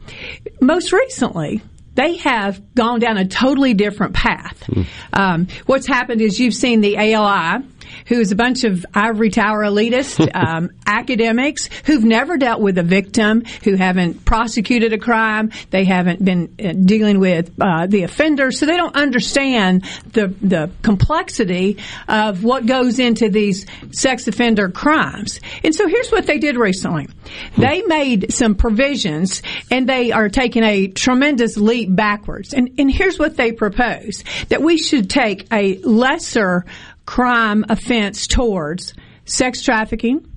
most 0.61 0.92
recently, 0.92 1.62
they 1.99 2.17
have 2.19 2.63
gone 2.77 3.01
down 3.01 3.17
a 3.19 3.27
totally 3.27 3.75
different 3.75 4.15
path. 4.15 4.71
Um, 5.13 5.49
what's 5.67 5.89
happened 5.89 6.21
is 6.21 6.39
you've 6.39 6.55
seen 6.55 6.81
the 6.81 6.97
ALI, 6.97 7.65
who 8.09 8.18
is 8.18 8.33
a 8.33 8.37
bunch 8.37 8.64
of 8.64 8.85
ivory 8.94 9.31
tower 9.31 9.62
elitists, 9.62 10.29
um, 10.35 10.71
academics 10.87 11.68
who've 11.85 12.05
never 12.05 12.37
dealt 12.37 12.61
with 12.61 12.79
a 12.79 12.83
victim, 12.83 13.44
who 13.64 13.77
haven't 13.77 14.25
prosecuted 14.25 14.92
a 14.92 14.99
crime, 14.99 15.51
they 15.71 15.85
haven't 15.85 16.25
been 16.25 16.55
uh, 16.62 16.73
dealing 16.73 17.21
with 17.21 17.51
uh, 17.61 17.87
the 17.87 18.03
offender, 18.03 18.51
so 18.51 18.66
they 18.66 18.77
don't 18.77 18.97
understand 18.97 19.85
the 20.12 20.29
the 20.40 20.71
complexity 20.83 21.79
of 22.09 22.42
what 22.42 22.66
goes 22.66 22.99
into 22.99 23.29
these 23.29 23.66
sex 23.92 24.27
offender 24.27 24.68
crimes. 24.68 25.40
And 25.62 25.75
so 25.75 25.87
here's 25.87 26.11
what 26.11 26.27
they 26.27 26.38
did 26.38 26.57
recently: 26.57 27.09
they 27.57 27.83
made 27.83 28.33
some 28.33 28.55
provisions, 28.55 29.42
and 29.71 29.88
they 29.88 30.12
are 30.12 30.29
taking 30.29 30.64
a 30.64 30.88
tremendous 30.88 31.57
leap 31.57 31.94
backwards. 31.94 32.55
And 32.55 32.71
and 32.79 32.90
here's 32.90 33.18
what 33.18 33.37
they 33.37 33.53
propose: 33.53 34.25
that 34.49 34.62
we 34.62 34.79
should 34.79 35.11
take 35.11 35.47
a 35.53 35.79
lesser 35.79 36.64
crime 37.09 37.64
offense 37.71 38.27
towards 38.27 38.92
sex 39.25 39.62
trafficking, 39.62 40.31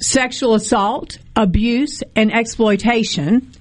sexual 0.00 0.54
assault, 0.54 1.18
abuse, 1.36 2.02
and 2.16 2.34
exploitation, 2.34 3.52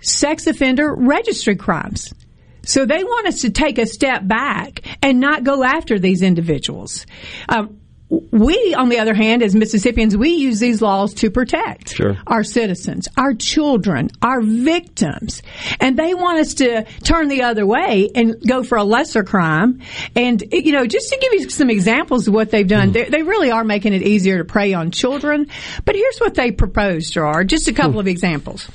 sex 0.00 0.46
offender 0.46 0.94
registry 0.94 1.56
crimes. 1.56 2.14
So 2.62 2.86
they 2.86 3.02
want 3.02 3.26
us 3.26 3.40
to 3.40 3.50
take 3.50 3.78
a 3.78 3.86
step 3.86 4.28
back 4.28 4.80
and 5.02 5.18
not 5.18 5.42
go 5.42 5.64
after 5.64 5.98
these 5.98 6.22
individuals. 6.22 7.04
Um, 7.48 7.80
we, 8.08 8.74
on 8.74 8.88
the 8.88 9.00
other 9.00 9.14
hand, 9.14 9.42
as 9.42 9.54
Mississippians, 9.54 10.16
we 10.16 10.30
use 10.30 10.60
these 10.60 10.80
laws 10.80 11.14
to 11.14 11.30
protect 11.30 11.96
Sure. 11.96 12.16
our 12.26 12.44
citizens, 12.44 13.08
our 13.16 13.34
children, 13.34 14.10
our 14.22 14.40
victims. 14.40 15.42
And 15.80 15.96
they 15.96 16.14
want 16.14 16.38
us 16.38 16.54
to 16.54 16.84
turn 17.02 17.28
the 17.28 17.42
other 17.42 17.66
way 17.66 18.10
and 18.14 18.36
go 18.46 18.62
for 18.62 18.78
a 18.78 18.84
lesser 18.84 19.24
crime. 19.24 19.80
And, 20.14 20.42
you 20.52 20.70
know, 20.70 20.86
just 20.86 21.08
to 21.08 21.18
give 21.18 21.32
you 21.32 21.50
some 21.50 21.68
examples 21.68 22.28
of 22.28 22.34
what 22.34 22.52
they've 22.52 22.66
done, 22.66 22.92
mm-hmm. 22.92 23.10
they, 23.10 23.18
they 23.18 23.22
really 23.22 23.50
are 23.50 23.64
making 23.64 23.92
it 23.92 24.02
easier 24.02 24.38
to 24.38 24.44
prey 24.44 24.72
on 24.72 24.92
children. 24.92 25.48
But 25.84 25.96
here's 25.96 26.18
what 26.18 26.34
they 26.34 26.52
propose, 26.52 27.10
Gerard. 27.10 27.48
Just 27.48 27.66
a 27.66 27.72
couple 27.72 27.94
mm. 27.94 28.00
of 28.00 28.06
examples. 28.06 28.68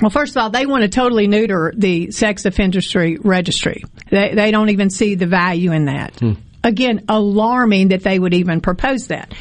Well, 0.00 0.10
first 0.10 0.34
of 0.34 0.42
all, 0.42 0.50
they 0.50 0.64
want 0.64 0.82
to 0.82 0.88
totally 0.88 1.26
neuter 1.28 1.72
the 1.76 2.10
sex 2.10 2.46
offender 2.46 2.80
registry. 3.20 3.84
They, 4.10 4.34
they 4.34 4.50
don't 4.50 4.70
even 4.70 4.88
see 4.88 5.14
the 5.14 5.26
value 5.26 5.72
in 5.72 5.84
that. 5.84 6.18
Hmm. 6.18 6.32
Again, 6.64 7.04
alarming 7.08 7.88
that 7.88 8.04
they 8.04 8.18
would 8.18 8.34
even 8.34 8.60
propose 8.60 9.08
that. 9.08 9.34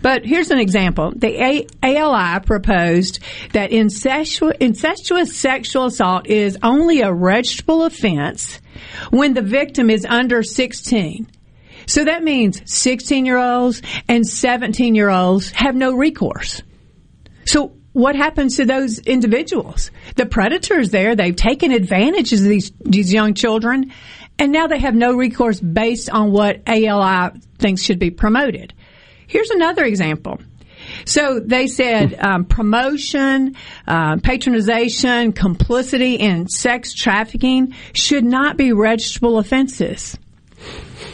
But 0.00 0.24
here's 0.24 0.50
an 0.50 0.58
example. 0.58 1.12
The 1.14 1.66
ALI 1.82 2.40
proposed 2.40 3.18
that 3.52 3.70
incestu- 3.70 4.56
incestuous 4.60 5.36
sexual 5.36 5.86
assault 5.86 6.28
is 6.28 6.56
only 6.62 7.00
a 7.00 7.08
registrable 7.08 7.84
offense 7.84 8.60
when 9.10 9.34
the 9.34 9.42
victim 9.42 9.90
is 9.90 10.06
under 10.08 10.42
16. 10.42 11.26
So 11.86 12.04
that 12.04 12.22
means 12.22 12.62
16 12.66 13.26
year 13.26 13.38
olds 13.38 13.82
and 14.08 14.26
17 14.26 14.94
year 14.94 15.08
olds 15.08 15.50
have 15.52 15.74
no 15.74 15.94
recourse. 15.94 16.62
So 17.46 17.72
what 17.92 18.14
happens 18.14 18.56
to 18.56 18.66
those 18.66 18.98
individuals? 19.00 19.90
The 20.16 20.26
predators 20.26 20.90
there, 20.90 21.16
they've 21.16 21.34
taken 21.34 21.72
advantage 21.72 22.32
of 22.32 22.42
these, 22.42 22.70
these 22.84 23.12
young 23.12 23.34
children 23.34 23.92
and 24.38 24.52
now 24.52 24.66
they 24.66 24.78
have 24.78 24.94
no 24.94 25.14
recourse 25.14 25.60
based 25.60 26.10
on 26.10 26.32
what 26.32 26.62
ALI 26.66 27.30
thinks 27.58 27.82
should 27.82 27.98
be 27.98 28.10
promoted. 28.10 28.72
Here's 29.26 29.50
another 29.50 29.84
example. 29.84 30.38
So 31.04 31.40
they 31.40 31.66
said 31.66 32.14
um, 32.18 32.44
promotion, 32.44 33.56
uh, 33.86 34.16
patronization, 34.16 35.34
complicity 35.34 36.14
in 36.14 36.48
sex 36.48 36.94
trafficking 36.94 37.74
should 37.92 38.24
not 38.24 38.56
be 38.56 38.70
registrable 38.70 39.38
offenses. 39.38 40.16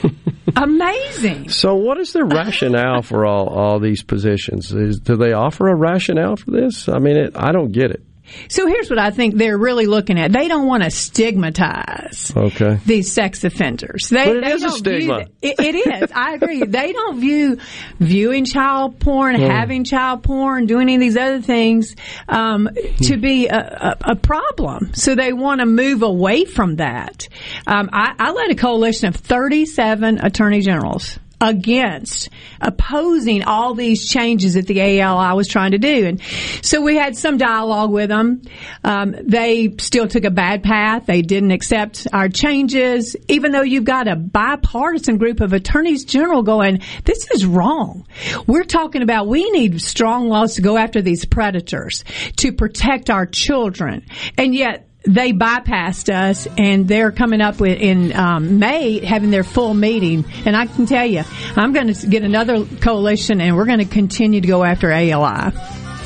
Amazing. 0.57 1.49
So, 1.49 1.75
what 1.75 1.99
is 1.99 2.13
the 2.13 2.25
rationale 2.25 3.03
for 3.03 3.27
all, 3.27 3.49
all 3.49 3.81
these 3.81 4.03
positions? 4.03 4.73
Is, 4.73 5.01
do 5.01 5.17
they 5.17 5.33
offer 5.33 5.69
a 5.69 5.75
rationale 5.75 6.37
for 6.37 6.53
this? 6.53 6.89
I 6.89 6.99
mean, 6.99 7.17
it, 7.17 7.33
I 7.35 7.51
don't 7.51 7.73
get 7.73 7.91
it. 7.91 8.03
So 8.49 8.67
here's 8.67 8.89
what 8.91 8.99
I 8.99 9.11
think 9.11 9.37
they're 9.37 9.59
really 9.59 9.87
looking 9.87 10.19
at. 10.19 10.33
They 10.33 10.49
don't 10.49 10.67
want 10.67 10.83
to 10.83 10.91
stigmatize 10.91 12.33
Okay. 12.37 12.79
these 12.87 13.13
sex 13.13 13.45
offenders. 13.45 14.09
They, 14.09 14.25
But 14.27 14.37
it 14.37 14.45
they 14.45 14.53
is 14.53 14.65
a 14.65 14.71
stigma. 14.71 15.19
View, 15.19 15.27
it, 15.43 15.55
it 15.61 16.03
is. 16.03 16.11
I 16.15 16.35
agree. 16.35 16.63
They 16.75 16.93
don't 16.93 17.21
view 17.21 17.59
viewing 18.01 18.45
child 18.45 18.99
porn, 18.99 19.37
Hmm. 19.37 19.43
having 19.43 19.85
child 19.85 20.23
porn, 20.23 20.67
doing 20.67 20.83
any 20.85 20.95
of 20.97 21.01
these 21.01 21.17
other 21.17 21.41
things 21.41 21.95
um, 22.29 22.69
to 23.03 23.17
be 23.17 23.47
a, 23.49 23.57
a, 24.05 24.13
a 24.13 24.17
problem. 24.17 24.93
So 24.95 25.15
they 25.15 25.33
want 25.33 25.61
to 25.61 25.67
move 25.67 26.03
away 26.03 26.45
from 26.47 26.77
that. 26.77 27.29
Um, 27.67 27.91
I, 27.93 28.15
I 28.19 28.31
led 28.33 28.51
a 28.51 28.55
coalition 28.55 29.09
of 29.09 29.17
37 29.17 30.19
attorney 30.25 30.63
generals 30.63 31.19
against 31.41 32.29
opposing 32.61 33.45
all 33.45 33.75
these 33.75 34.09
changes 34.09 34.55
that 34.55 34.67
the 34.67 34.81
ALI 34.81 35.37
was 35.37 35.49
trying 35.49 35.73
to 35.73 35.79
do. 35.79 36.07
And 36.07 36.21
so 36.63 36.81
we 36.81 36.97
had 36.97 37.17
some 37.17 37.37
dialogue 37.37 37.91
with 37.91 38.09
them. 38.09 38.43
Um, 38.83 39.15
they 39.23 39.75
still 39.79 40.09
took 40.09 40.25
a 40.25 40.31
bad 40.31 40.63
path. 40.63 41.07
They 41.07 41.23
didn't 41.23 41.51
accept 41.51 42.07
our 42.13 42.29
changes, 42.29 43.17
even 43.29 43.53
though 43.53 43.63
you've 43.63 43.85
got 43.85 44.09
a 44.09 44.17
bipartisan 44.17 45.19
group 45.19 45.41
of 45.41 45.53
attorneys 45.53 46.05
general 46.05 46.43
going, 46.43 46.81
this 47.05 47.31
is 47.33 47.45
wrong. 47.45 48.07
We're 48.47 48.65
talking 48.65 49.03
about 49.03 49.27
we 49.27 49.51
need 49.51 49.81
strong 49.81 50.29
laws 50.29 50.55
to 50.55 50.63
go 50.63 50.77
after 50.77 51.03
these 51.03 51.25
predators 51.25 52.05
to 52.37 52.53
protect 52.53 53.11
our 53.11 53.27
children. 53.27 54.07
And 54.39 54.55
yet 54.55 54.89
they 55.07 55.33
bypassed 55.33 56.13
us 56.13 56.49
and 56.57 56.89
they're 56.89 57.13
coming 57.13 57.41
up 57.41 57.61
with 57.61 57.79
in 57.79 58.15
um, 58.15 58.59
May 58.59 59.05
having 59.05 59.31
their 59.31 59.45
full 59.45 59.75
meeting. 59.75 60.25
And 60.47 60.57
I 60.57 60.67
can 60.67 60.87
tell 60.87 61.05
you, 61.05 61.25
I'm 61.57 61.73
going 61.73 61.93
to 61.93 62.07
get 62.07 62.23
another 62.23 62.65
coalition 62.65 63.41
and 63.41 63.57
we're 63.57 63.67
going 63.67 63.81
to 63.81 63.85
continue 63.85 64.41
to 64.41 64.47
go 64.47 64.65
after 64.65 64.91
ALI. 64.91 65.51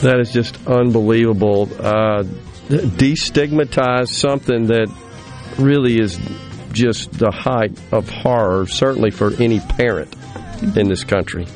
That 0.00 0.18
is 0.20 0.32
just 0.32 0.66
unbelievable. 0.66 1.68
Uh, 1.78 2.24
destigmatize 2.68 4.08
something 4.08 4.66
that 4.66 4.88
really 5.58 5.98
is 6.00 6.18
just 6.72 7.12
the 7.12 7.30
height 7.30 7.78
of 7.92 8.08
horror, 8.08 8.66
certainly 8.66 9.10
for 9.10 9.32
any 9.40 9.60
parent 9.60 10.14
in 10.76 10.88
this 10.88 11.04
country. 11.04 11.46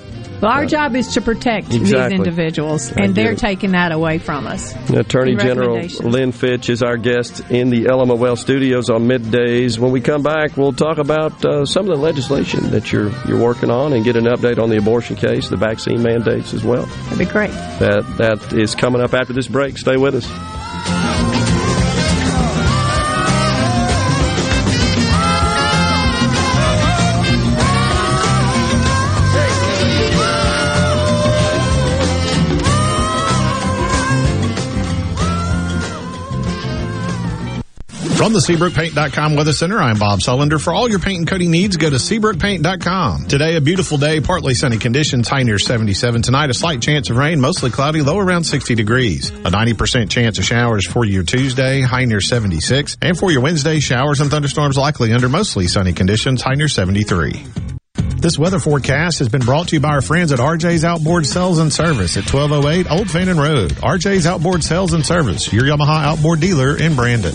Well, 0.42 0.50
our 0.50 0.66
job 0.66 0.96
is 0.96 1.14
to 1.14 1.20
protect 1.20 1.72
Exactly. 1.72 2.18
these 2.18 2.18
individuals, 2.18 2.92
I 2.92 3.02
and 3.04 3.14
they're 3.14 3.32
it. 3.32 3.38
taking 3.38 3.70
that 3.72 3.92
away 3.92 4.18
from 4.18 4.48
us. 4.48 4.74
Attorney 4.90 5.36
General? 5.36 5.80
Lynn 6.00 6.32
Fitch 6.32 6.68
is 6.68 6.82
our 6.82 6.96
guest 6.96 7.48
in 7.48 7.70
the 7.70 7.86
Element 7.86 8.18
Wealth 8.18 8.40
studios 8.40 8.90
on 8.90 9.06
middays. 9.06 9.78
When 9.78 9.92
we 9.92 10.00
come 10.00 10.24
back, 10.24 10.56
we'll 10.56 10.72
talk 10.72 10.98
about 10.98 11.44
uh, 11.44 11.64
some 11.64 11.88
of 11.88 11.96
the 11.96 12.02
legislation 12.02 12.70
that 12.72 12.92
you're 12.92 13.12
you're 13.28 13.40
working 13.40 13.70
on 13.70 13.92
and 13.92 14.04
get 14.04 14.16
an 14.16 14.24
update 14.24 14.58
on 14.60 14.68
the 14.68 14.78
abortion 14.78 15.14
case, 15.14 15.48
the 15.48 15.56
vaccine 15.56 16.02
mandates 16.02 16.52
as 16.52 16.64
well. 16.64 16.86
That'd 16.86 17.18
be 17.18 17.24
great. 17.24 17.50
That 17.78 18.04
that 18.18 18.52
is 18.52 18.74
coming 18.74 19.00
up 19.00 19.14
after 19.14 19.32
this 19.32 19.46
break. 19.46 19.78
Stay 19.78 19.96
with 19.96 20.16
us. 20.16 20.61
From 38.22 38.32
the 38.32 38.38
SeabrookPaint.com 38.38 39.34
Weather 39.34 39.52
Center, 39.52 39.80
I'm 39.80 39.98
Bob 39.98 40.20
Sullender. 40.20 40.62
For 40.62 40.72
all 40.72 40.88
your 40.88 41.00
paint 41.00 41.18
and 41.18 41.28
coating 41.28 41.50
needs, 41.50 41.76
go 41.76 41.90
to 41.90 41.96
SeabrookPaint.com. 41.96 43.26
Today, 43.26 43.56
a 43.56 43.60
beautiful 43.60 43.98
day, 43.98 44.20
partly 44.20 44.54
sunny 44.54 44.78
conditions, 44.78 45.26
high 45.26 45.42
near 45.42 45.58
77. 45.58 46.22
Tonight, 46.22 46.48
a 46.48 46.54
slight 46.54 46.80
chance 46.80 47.10
of 47.10 47.16
rain, 47.16 47.40
mostly 47.40 47.72
cloudy, 47.72 48.00
low 48.00 48.18
around 48.18 48.44
60 48.44 48.76
degrees. 48.76 49.30
A 49.30 49.50
90% 49.50 50.08
chance 50.08 50.38
of 50.38 50.44
showers 50.44 50.86
for 50.86 51.04
your 51.04 51.24
Tuesday, 51.24 51.80
high 51.80 52.04
near 52.04 52.20
76. 52.20 52.96
And 53.02 53.18
for 53.18 53.32
your 53.32 53.40
Wednesday, 53.40 53.80
showers 53.80 54.20
and 54.20 54.30
thunderstorms 54.30 54.78
likely 54.78 55.12
under 55.12 55.28
mostly 55.28 55.66
sunny 55.66 55.92
conditions, 55.92 56.42
high 56.42 56.54
near 56.54 56.68
73. 56.68 57.44
This 58.18 58.38
weather 58.38 58.60
forecast 58.60 59.18
has 59.18 59.30
been 59.30 59.42
brought 59.42 59.66
to 59.70 59.74
you 59.74 59.80
by 59.80 59.88
our 59.88 60.00
friends 60.00 60.30
at 60.30 60.38
RJ's 60.38 60.84
Outboard 60.84 61.26
Sales 61.26 61.58
and 61.58 61.72
Service 61.72 62.16
at 62.16 62.32
1208 62.32 62.88
Old 62.88 63.10
Fannin 63.10 63.38
Road. 63.38 63.72
RJ's 63.72 64.28
Outboard 64.28 64.62
Sales 64.62 64.92
and 64.92 65.04
Service, 65.04 65.52
your 65.52 65.64
Yamaha 65.64 66.04
outboard 66.04 66.38
dealer 66.38 66.78
in 66.78 66.94
Brandon. 66.94 67.34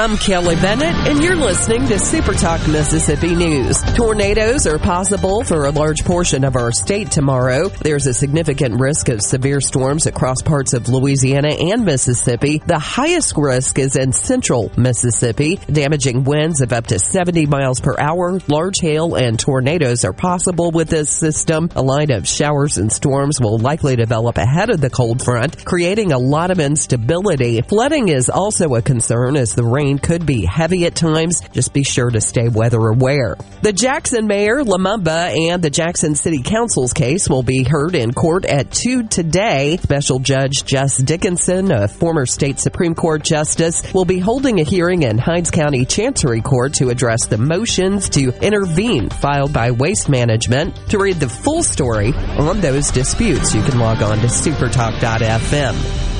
I'm 0.00 0.16
Kelly 0.16 0.54
Bennett, 0.54 0.94
and 1.08 1.22
you're 1.22 1.36
listening 1.36 1.86
to 1.88 1.98
Super 1.98 2.32
Talk 2.32 2.66
Mississippi 2.66 3.34
News. 3.34 3.82
Tornadoes 3.96 4.66
are 4.66 4.78
possible 4.78 5.44
for 5.44 5.66
a 5.66 5.70
large 5.70 6.06
portion 6.06 6.42
of 6.44 6.56
our 6.56 6.72
state 6.72 7.10
tomorrow. 7.10 7.68
There's 7.68 8.06
a 8.06 8.14
significant 8.14 8.80
risk 8.80 9.10
of 9.10 9.20
severe 9.20 9.60
storms 9.60 10.06
across 10.06 10.40
parts 10.40 10.72
of 10.72 10.88
Louisiana 10.88 11.48
and 11.48 11.84
Mississippi. 11.84 12.62
The 12.64 12.78
highest 12.78 13.34
risk 13.36 13.78
is 13.78 13.94
in 13.94 14.14
central 14.14 14.72
Mississippi. 14.74 15.56
Damaging 15.70 16.24
winds 16.24 16.62
of 16.62 16.72
up 16.72 16.86
to 16.86 16.98
70 16.98 17.44
miles 17.44 17.80
per 17.80 17.94
hour, 17.98 18.40
large 18.48 18.80
hail, 18.80 19.16
and 19.16 19.38
tornadoes 19.38 20.06
are 20.06 20.14
possible 20.14 20.70
with 20.70 20.88
this 20.88 21.10
system. 21.10 21.68
A 21.76 21.82
line 21.82 22.10
of 22.10 22.26
showers 22.26 22.78
and 22.78 22.90
storms 22.90 23.38
will 23.38 23.58
likely 23.58 23.96
develop 23.96 24.38
ahead 24.38 24.70
of 24.70 24.80
the 24.80 24.88
cold 24.88 25.22
front, 25.22 25.62
creating 25.66 26.12
a 26.12 26.18
lot 26.18 26.50
of 26.50 26.58
instability. 26.58 27.60
Flooding 27.60 28.08
is 28.08 28.30
also 28.30 28.76
a 28.76 28.80
concern 28.80 29.36
as 29.36 29.54
the 29.54 29.62
rain 29.62 29.89
could 29.98 30.26
be 30.26 30.44
heavy 30.44 30.86
at 30.86 30.94
times. 30.94 31.40
Just 31.52 31.72
be 31.72 31.82
sure 31.82 32.10
to 32.10 32.20
stay 32.20 32.48
weather 32.48 32.86
aware. 32.86 33.36
The 33.62 33.72
Jackson 33.72 34.26
Mayor, 34.26 34.62
Lumumba 34.62 35.50
and 35.50 35.62
the 35.62 35.70
Jackson 35.70 36.14
City 36.14 36.42
Council's 36.42 36.92
case 36.92 37.28
will 37.28 37.42
be 37.42 37.62
heard 37.62 37.94
in 37.94 38.12
court 38.12 38.44
at 38.44 38.70
2 38.70 39.04
today. 39.04 39.76
Special 39.82 40.18
Judge 40.18 40.64
Jess 40.64 40.98
Dickinson, 40.98 41.70
a 41.72 41.88
former 41.88 42.26
state 42.26 42.58
Supreme 42.58 42.94
Court 42.94 43.22
justice, 43.22 43.92
will 43.92 44.04
be 44.04 44.18
holding 44.18 44.60
a 44.60 44.64
hearing 44.64 45.02
in 45.02 45.18
Hinds 45.18 45.50
County 45.50 45.84
Chancery 45.84 46.40
Court 46.40 46.74
to 46.74 46.90
address 46.90 47.26
the 47.26 47.38
motions 47.38 48.08
to 48.10 48.32
intervene 48.44 49.10
filed 49.10 49.52
by 49.52 49.70
Waste 49.70 50.08
Management. 50.08 50.76
To 50.90 50.98
read 50.98 51.16
the 51.16 51.28
full 51.28 51.62
story 51.62 52.12
on 52.14 52.60
those 52.60 52.90
disputes, 52.90 53.54
you 53.54 53.62
can 53.62 53.78
log 53.78 54.02
on 54.02 54.18
to 54.18 54.26
supertalk.fm. 54.26 56.19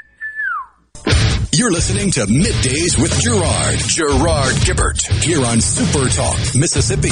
You're 1.53 1.71
listening 1.71 2.11
to 2.11 2.21
Middays 2.21 2.99
with 2.99 3.11
Gerard, 3.21 3.77
Gerard 3.79 4.55
Gibert, 4.65 5.23
here 5.23 5.45
on 5.45 5.61
Super 5.61 6.09
Talk 6.09 6.37
Mississippi. 6.55 7.09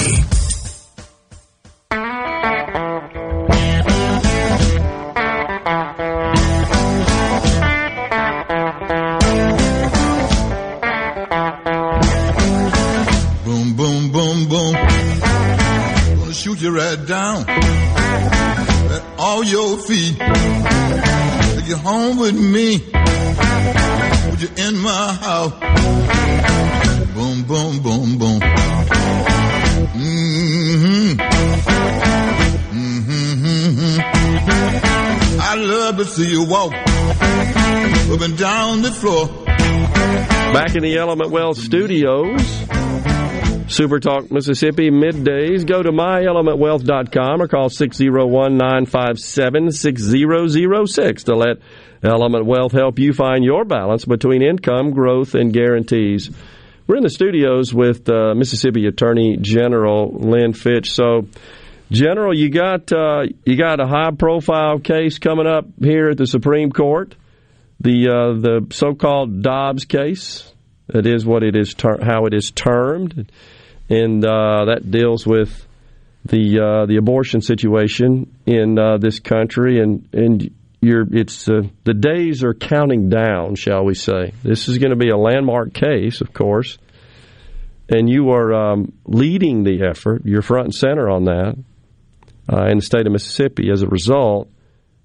Boom, 13.46 13.76
boom, 13.76 14.12
boom, 14.12 14.48
boom. 14.48 14.74
Gonna 14.74 16.34
shoot 16.34 16.62
you 16.62 16.76
right 16.76 17.06
down 17.06 17.46
at 17.48 19.04
all 19.18 19.44
your 19.44 19.78
feet. 19.78 20.18
Take 20.18 21.68
you 21.68 21.78
home 21.78 22.18
with 22.18 22.36
me. 22.36 22.99
Put 24.30 24.42
you 24.42 24.50
in 24.68 24.78
my 24.78 25.14
house. 25.14 25.54
Boom, 27.14 27.44
boom, 27.44 27.80
boom, 27.82 28.18
boom. 28.18 28.40
Mm-hmm. 30.00 31.20
Mm-hmm. 32.72 34.00
I 35.42 35.56
love 35.56 35.98
to 35.98 36.06
see 36.06 36.30
you 36.30 36.44
walk 36.46 36.74
and 38.22 38.38
down 38.38 38.82
the 38.82 38.92
floor. 38.92 39.28
Back 40.54 40.76
in 40.76 40.84
the 40.84 40.98
Element 40.98 41.32
Wealth 41.32 41.58
studios, 41.58 42.42
Super 43.80 44.02
Talk 44.02 44.30
Mississippi 44.30 44.92
middays. 44.92 45.66
Go 45.66 45.82
to 45.82 45.90
myelementwealth.com 45.90 47.42
or 47.42 47.48
call 47.48 47.70
601 47.70 48.58
957 48.58 49.72
6006 49.72 51.24
to 51.24 51.36
let 51.38 51.60
Element 52.04 52.46
Wealth 52.46 52.74
help 52.74 53.00
you 53.00 53.14
find 53.14 53.46
your 53.46 53.64
balance 53.64 54.04
between 54.04 54.42
income, 54.42 54.92
growth, 54.92 55.34
and 55.34 55.54
guarantees. 55.54 56.30
We're 56.88 56.98
in 56.98 57.04
the 57.04 57.10
studios 57.10 57.74
with 57.74 58.10
uh, 58.10 58.36
Mississippi 58.36 58.86
Attorney 58.86 59.38
General 59.40 60.12
Lynn 60.12 60.52
Fitch. 60.52 60.92
So, 60.92 61.30
General, 61.90 62.38
you 62.38 62.50
got 62.50 62.92
uh, 62.92 63.28
you 63.46 63.56
got 63.56 63.80
a 63.80 63.88
high 63.88 64.12
profile 64.12 64.80
case 64.80 65.20
coming 65.20 65.48
up 65.48 65.68
here 65.82 66.10
at 66.10 66.18
the 66.18 66.28
Supreme 66.28 66.74
Court, 66.74 67.16
the 67.80 68.10
uh, 68.10 68.42
the 68.42 68.68
so-called 68.76 69.42
Dobbs 69.42 69.86
case. 69.86 70.52
That 70.88 71.06
is 71.06 71.26
what 71.26 71.44
it 71.44 71.56
is, 71.56 71.74
ter- 71.76 72.04
how 72.04 72.26
it 72.26 72.34
is 72.34 72.52
termed, 72.52 73.32
and 73.90 74.24
uh, 74.24 74.66
that 74.66 74.90
deals 74.90 75.26
with 75.26 75.66
the 76.26 76.60
uh, 76.60 76.86
the 76.86 76.98
abortion 76.98 77.42
situation 77.42 78.32
in 78.46 78.78
uh, 78.78 78.98
this 78.98 79.20
country, 79.20 79.80
and 79.80 80.08
and 80.14 80.54
you're 80.82 81.06
it's 81.12 81.50
uh, 81.50 81.62
the 81.84 81.94
days 81.94 82.44
are 82.44 82.54
counting 82.54 83.10
down, 83.10 83.56
shall 83.56 83.84
we 83.84 83.96
say? 83.96 84.34
This 84.44 84.70
is 84.70 84.78
going 84.78 84.92
to 84.92 84.98
be 84.98 85.10
a 85.10 85.18
landmark 85.18 85.74
case, 85.74 86.22
of 86.22 86.34
course, 86.34 86.78
and 87.90 88.10
you 88.10 88.30
are 88.32 88.54
um, 88.54 88.94
leading 89.06 89.64
the 89.64 89.84
effort. 89.90 90.22
You're 90.26 90.42
front 90.42 90.66
and 90.66 90.76
center 90.76 91.10
on 91.10 91.26
that 91.26 91.56
uh, 92.52 92.66
in 92.66 92.78
the 92.78 92.86
state 92.86 93.08
of 93.08 93.12
Mississippi. 93.12 93.70
As 93.72 93.82
a 93.82 93.88
result, 93.88 94.50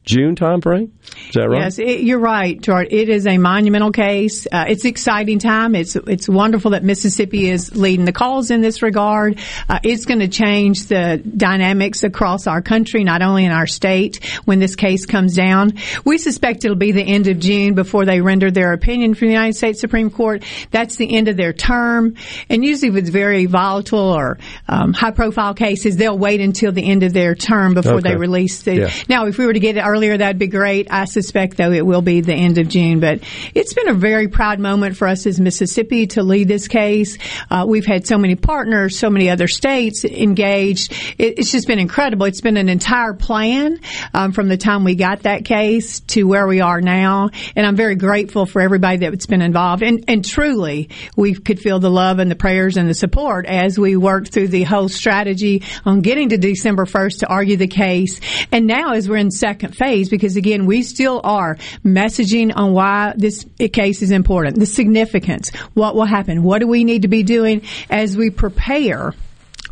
June 0.04 0.36
timeframe. 0.36 0.90
Is 1.28 1.34
that 1.34 1.48
right? 1.48 1.62
Yes, 1.62 1.78
it, 1.78 2.00
you're 2.00 2.18
right, 2.18 2.60
George. 2.60 2.88
It 2.90 3.08
is 3.08 3.26
a 3.26 3.38
monumental 3.38 3.90
case. 3.90 4.46
Uh, 4.50 4.66
it's 4.68 4.84
exciting 4.84 5.38
time. 5.38 5.74
It's 5.74 5.96
it's 5.96 6.28
wonderful 6.28 6.72
that 6.72 6.84
Mississippi 6.84 7.48
is 7.48 7.74
leading 7.74 8.04
the 8.04 8.12
cause 8.12 8.50
in 8.50 8.60
this 8.60 8.82
regard. 8.82 9.38
Uh, 9.68 9.78
it's 9.82 10.04
going 10.04 10.20
to 10.20 10.28
change 10.28 10.86
the 10.86 11.22
dynamics 11.24 12.04
across 12.04 12.46
our 12.46 12.60
country, 12.60 13.02
not 13.02 13.22
only 13.22 13.46
in 13.46 13.52
our 13.52 13.66
state. 13.66 14.22
When 14.44 14.58
this 14.58 14.76
case 14.76 15.06
comes 15.06 15.34
down, 15.34 15.72
we 16.04 16.18
suspect 16.18 16.64
it'll 16.64 16.76
be 16.76 16.92
the 16.92 17.02
end 17.02 17.26
of 17.28 17.38
June 17.38 17.74
before 17.74 18.04
they 18.04 18.20
render 18.20 18.50
their 18.50 18.72
opinion 18.74 19.14
from 19.14 19.28
the 19.28 19.34
United 19.34 19.54
States 19.54 19.80
Supreme 19.80 20.10
Court. 20.10 20.44
That's 20.70 20.96
the 20.96 21.16
end 21.16 21.28
of 21.28 21.36
their 21.38 21.54
term. 21.54 22.16
And 22.50 22.62
usually, 22.62 22.90
with 22.90 23.10
very 23.10 23.46
volatile 23.46 24.12
or 24.12 24.38
um, 24.68 24.92
high-profile 24.92 25.54
cases, 25.54 25.96
they'll 25.96 26.18
wait 26.18 26.40
until 26.40 26.72
the 26.72 26.84
end 26.84 27.02
of 27.04 27.14
their 27.14 27.34
term 27.34 27.72
before 27.72 27.94
Okay. 27.94 28.10
they 28.10 28.16
release 28.16 28.62
the. 28.62 28.74
Yeah. 28.76 28.90
Now, 29.08 29.26
if 29.26 29.38
we 29.38 29.46
were 29.46 29.52
to 29.54 29.60
get 29.60 29.76
it 29.76 29.80
earlier, 29.94 30.16
that'd 30.16 30.40
be 30.40 30.48
great. 30.48 30.88
I 30.90 31.04
suspect, 31.04 31.56
though, 31.56 31.70
it 31.70 31.86
will 31.86 32.02
be 32.02 32.20
the 32.20 32.34
end 32.34 32.58
of 32.58 32.66
June. 32.66 32.98
But 32.98 33.20
it's 33.54 33.74
been 33.74 33.88
a 33.88 33.94
very 33.94 34.26
proud 34.26 34.58
moment 34.58 34.96
for 34.96 35.06
us 35.06 35.24
as 35.24 35.38
Mississippi 35.38 36.08
to 36.08 36.24
lead 36.24 36.48
this 36.48 36.66
case. 36.66 37.16
Uh, 37.48 37.64
we've 37.68 37.86
had 37.86 38.04
so 38.04 38.18
many 38.18 38.34
partners, 38.34 38.98
so 38.98 39.08
many 39.08 39.30
other 39.30 39.46
states 39.46 40.04
engaged. 40.04 40.92
It, 41.16 41.38
it's 41.38 41.52
just 41.52 41.68
been 41.68 41.78
incredible. 41.78 42.26
It's 42.26 42.40
been 42.40 42.56
an 42.56 42.68
entire 42.68 43.14
plan 43.14 43.78
um, 44.12 44.32
from 44.32 44.48
the 44.48 44.56
time 44.56 44.82
we 44.82 44.96
got 44.96 45.22
that 45.22 45.44
case 45.44 46.00
to 46.00 46.24
where 46.24 46.48
we 46.48 46.60
are 46.60 46.80
now. 46.80 47.30
And 47.54 47.64
I'm 47.64 47.76
very 47.76 47.94
grateful 47.94 48.46
for 48.46 48.60
everybody 48.60 48.96
that's 48.96 49.26
been 49.26 49.42
involved. 49.42 49.84
And, 49.84 50.04
and 50.08 50.24
truly, 50.24 50.88
we 51.16 51.34
could 51.34 51.60
feel 51.60 51.78
the 51.78 51.90
love 51.90 52.18
and 52.18 52.28
the 52.28 52.36
prayers 52.36 52.76
and 52.76 52.90
the 52.90 52.94
support 52.94 53.46
as 53.46 53.78
we 53.78 53.96
worked 53.96 54.32
through 54.32 54.48
the 54.48 54.64
whole 54.64 54.88
strategy 54.88 55.62
on 55.84 56.00
getting 56.00 56.30
to 56.30 56.36
December 56.36 56.84
1st 56.84 57.20
to 57.20 57.28
argue 57.28 57.56
the 57.56 57.68
case. 57.68 58.18
And 58.50 58.66
now 58.66 58.94
as 58.94 59.08
we're 59.08 59.18
in 59.18 59.30
second 59.30 59.76
phase, 59.76 59.83
because 60.10 60.36
again, 60.36 60.66
we 60.66 60.82
still 60.82 61.20
are 61.22 61.56
messaging 61.84 62.52
on 62.54 62.72
why 62.72 63.14
this 63.16 63.46
case 63.72 64.02
is 64.02 64.10
important, 64.10 64.58
the 64.58 64.66
significance, 64.66 65.50
what 65.74 65.94
will 65.94 66.04
happen, 66.04 66.42
what 66.42 66.60
do 66.60 66.66
we 66.66 66.84
need 66.84 67.02
to 67.02 67.08
be 67.08 67.22
doing 67.22 67.62
as 67.90 68.16
we 68.16 68.30
prepare 68.30 69.12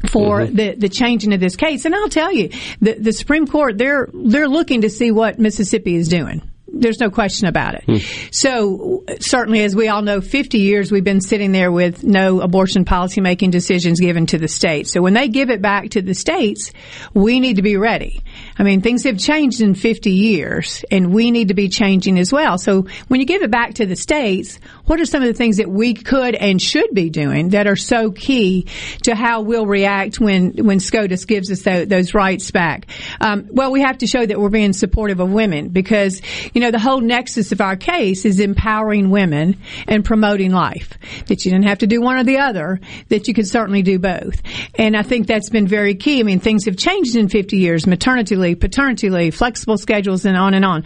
for 0.08 0.40
mm-hmm. 0.40 0.56
the, 0.56 0.74
the 0.74 0.88
changing 0.88 1.32
of 1.32 1.40
this 1.40 1.56
case. 1.56 1.84
And 1.84 1.94
I'll 1.94 2.08
tell 2.08 2.32
you, 2.32 2.50
the, 2.80 2.94
the 2.94 3.12
Supreme 3.12 3.46
Court, 3.46 3.78
they're, 3.78 4.08
they're 4.12 4.48
looking 4.48 4.82
to 4.82 4.90
see 4.90 5.10
what 5.10 5.38
Mississippi 5.38 5.94
is 5.94 6.08
doing. 6.08 6.42
There's 6.72 7.00
no 7.00 7.10
question 7.10 7.48
about 7.48 7.74
it. 7.74 7.84
Hmm. 7.84 8.28
So 8.30 9.04
certainly, 9.20 9.62
as 9.62 9.76
we 9.76 9.88
all 9.88 10.02
know, 10.02 10.20
50 10.20 10.58
years 10.58 10.90
we've 10.90 11.04
been 11.04 11.20
sitting 11.20 11.52
there 11.52 11.70
with 11.70 12.02
no 12.02 12.40
abortion 12.40 12.84
policy 12.84 13.20
making 13.20 13.50
decisions 13.50 14.00
given 14.00 14.26
to 14.26 14.38
the 14.38 14.48
states. 14.48 14.92
So 14.92 15.02
when 15.02 15.14
they 15.14 15.28
give 15.28 15.50
it 15.50 15.60
back 15.60 15.90
to 15.90 16.02
the 16.02 16.14
states, 16.14 16.72
we 17.14 17.40
need 17.40 17.56
to 17.56 17.62
be 17.62 17.76
ready. 17.76 18.22
I 18.58 18.62
mean, 18.62 18.80
things 18.80 19.04
have 19.04 19.18
changed 19.18 19.60
in 19.60 19.74
50 19.74 20.10
years 20.10 20.84
and 20.90 21.12
we 21.12 21.30
need 21.30 21.48
to 21.48 21.54
be 21.54 21.68
changing 21.68 22.18
as 22.18 22.32
well. 22.32 22.58
So 22.58 22.86
when 23.08 23.20
you 23.20 23.26
give 23.26 23.42
it 23.42 23.50
back 23.50 23.74
to 23.74 23.86
the 23.86 23.96
states, 23.96 24.58
what 24.86 25.00
are 25.00 25.04
some 25.04 25.22
of 25.22 25.28
the 25.28 25.34
things 25.34 25.58
that 25.58 25.70
we 25.70 25.94
could 25.94 26.34
and 26.34 26.60
should 26.60 26.94
be 26.94 27.10
doing 27.10 27.50
that 27.50 27.66
are 27.66 27.76
so 27.76 28.10
key 28.10 28.66
to 29.02 29.14
how 29.14 29.42
we'll 29.42 29.66
react 29.66 30.20
when, 30.20 30.52
when 30.52 30.80
SCOTUS 30.80 31.26
gives 31.26 31.50
us 31.50 31.62
those, 31.62 31.88
those 31.88 32.14
rights 32.14 32.50
back? 32.50 32.86
Um, 33.20 33.48
well, 33.50 33.70
we 33.70 33.82
have 33.82 33.98
to 33.98 34.06
show 34.06 34.24
that 34.24 34.40
we're 34.40 34.48
being 34.48 34.72
supportive 34.72 35.20
of 35.20 35.30
women 35.30 35.68
because, 35.68 36.22
you 36.54 36.60
know, 36.62 36.70
the 36.70 36.78
whole 36.78 37.00
nexus 37.00 37.52
of 37.52 37.60
our 37.60 37.76
case 37.76 38.24
is 38.24 38.40
empowering 38.40 39.10
women 39.10 39.56
and 39.86 40.04
promoting 40.04 40.52
life. 40.52 40.98
That 41.26 41.44
you 41.44 41.50
didn't 41.50 41.66
have 41.66 41.78
to 41.78 41.86
do 41.86 42.00
one 42.00 42.16
or 42.16 42.24
the 42.24 42.38
other, 42.38 42.80
that 43.08 43.28
you 43.28 43.34
could 43.34 43.46
certainly 43.46 43.82
do 43.82 43.98
both. 43.98 44.40
And 44.76 44.96
I 44.96 45.02
think 45.02 45.26
that's 45.26 45.50
been 45.50 45.66
very 45.66 45.94
key. 45.94 46.20
I 46.20 46.22
mean, 46.22 46.40
things 46.40 46.64
have 46.64 46.76
changed 46.76 47.16
in 47.16 47.28
50 47.28 47.56
years, 47.56 47.86
maternity 47.86 48.36
leave, 48.36 48.60
paternity 48.60 49.10
leave, 49.10 49.34
flexible 49.34 49.78
schedules, 49.78 50.24
and 50.24 50.36
on 50.36 50.54
and 50.54 50.64
on. 50.64 50.84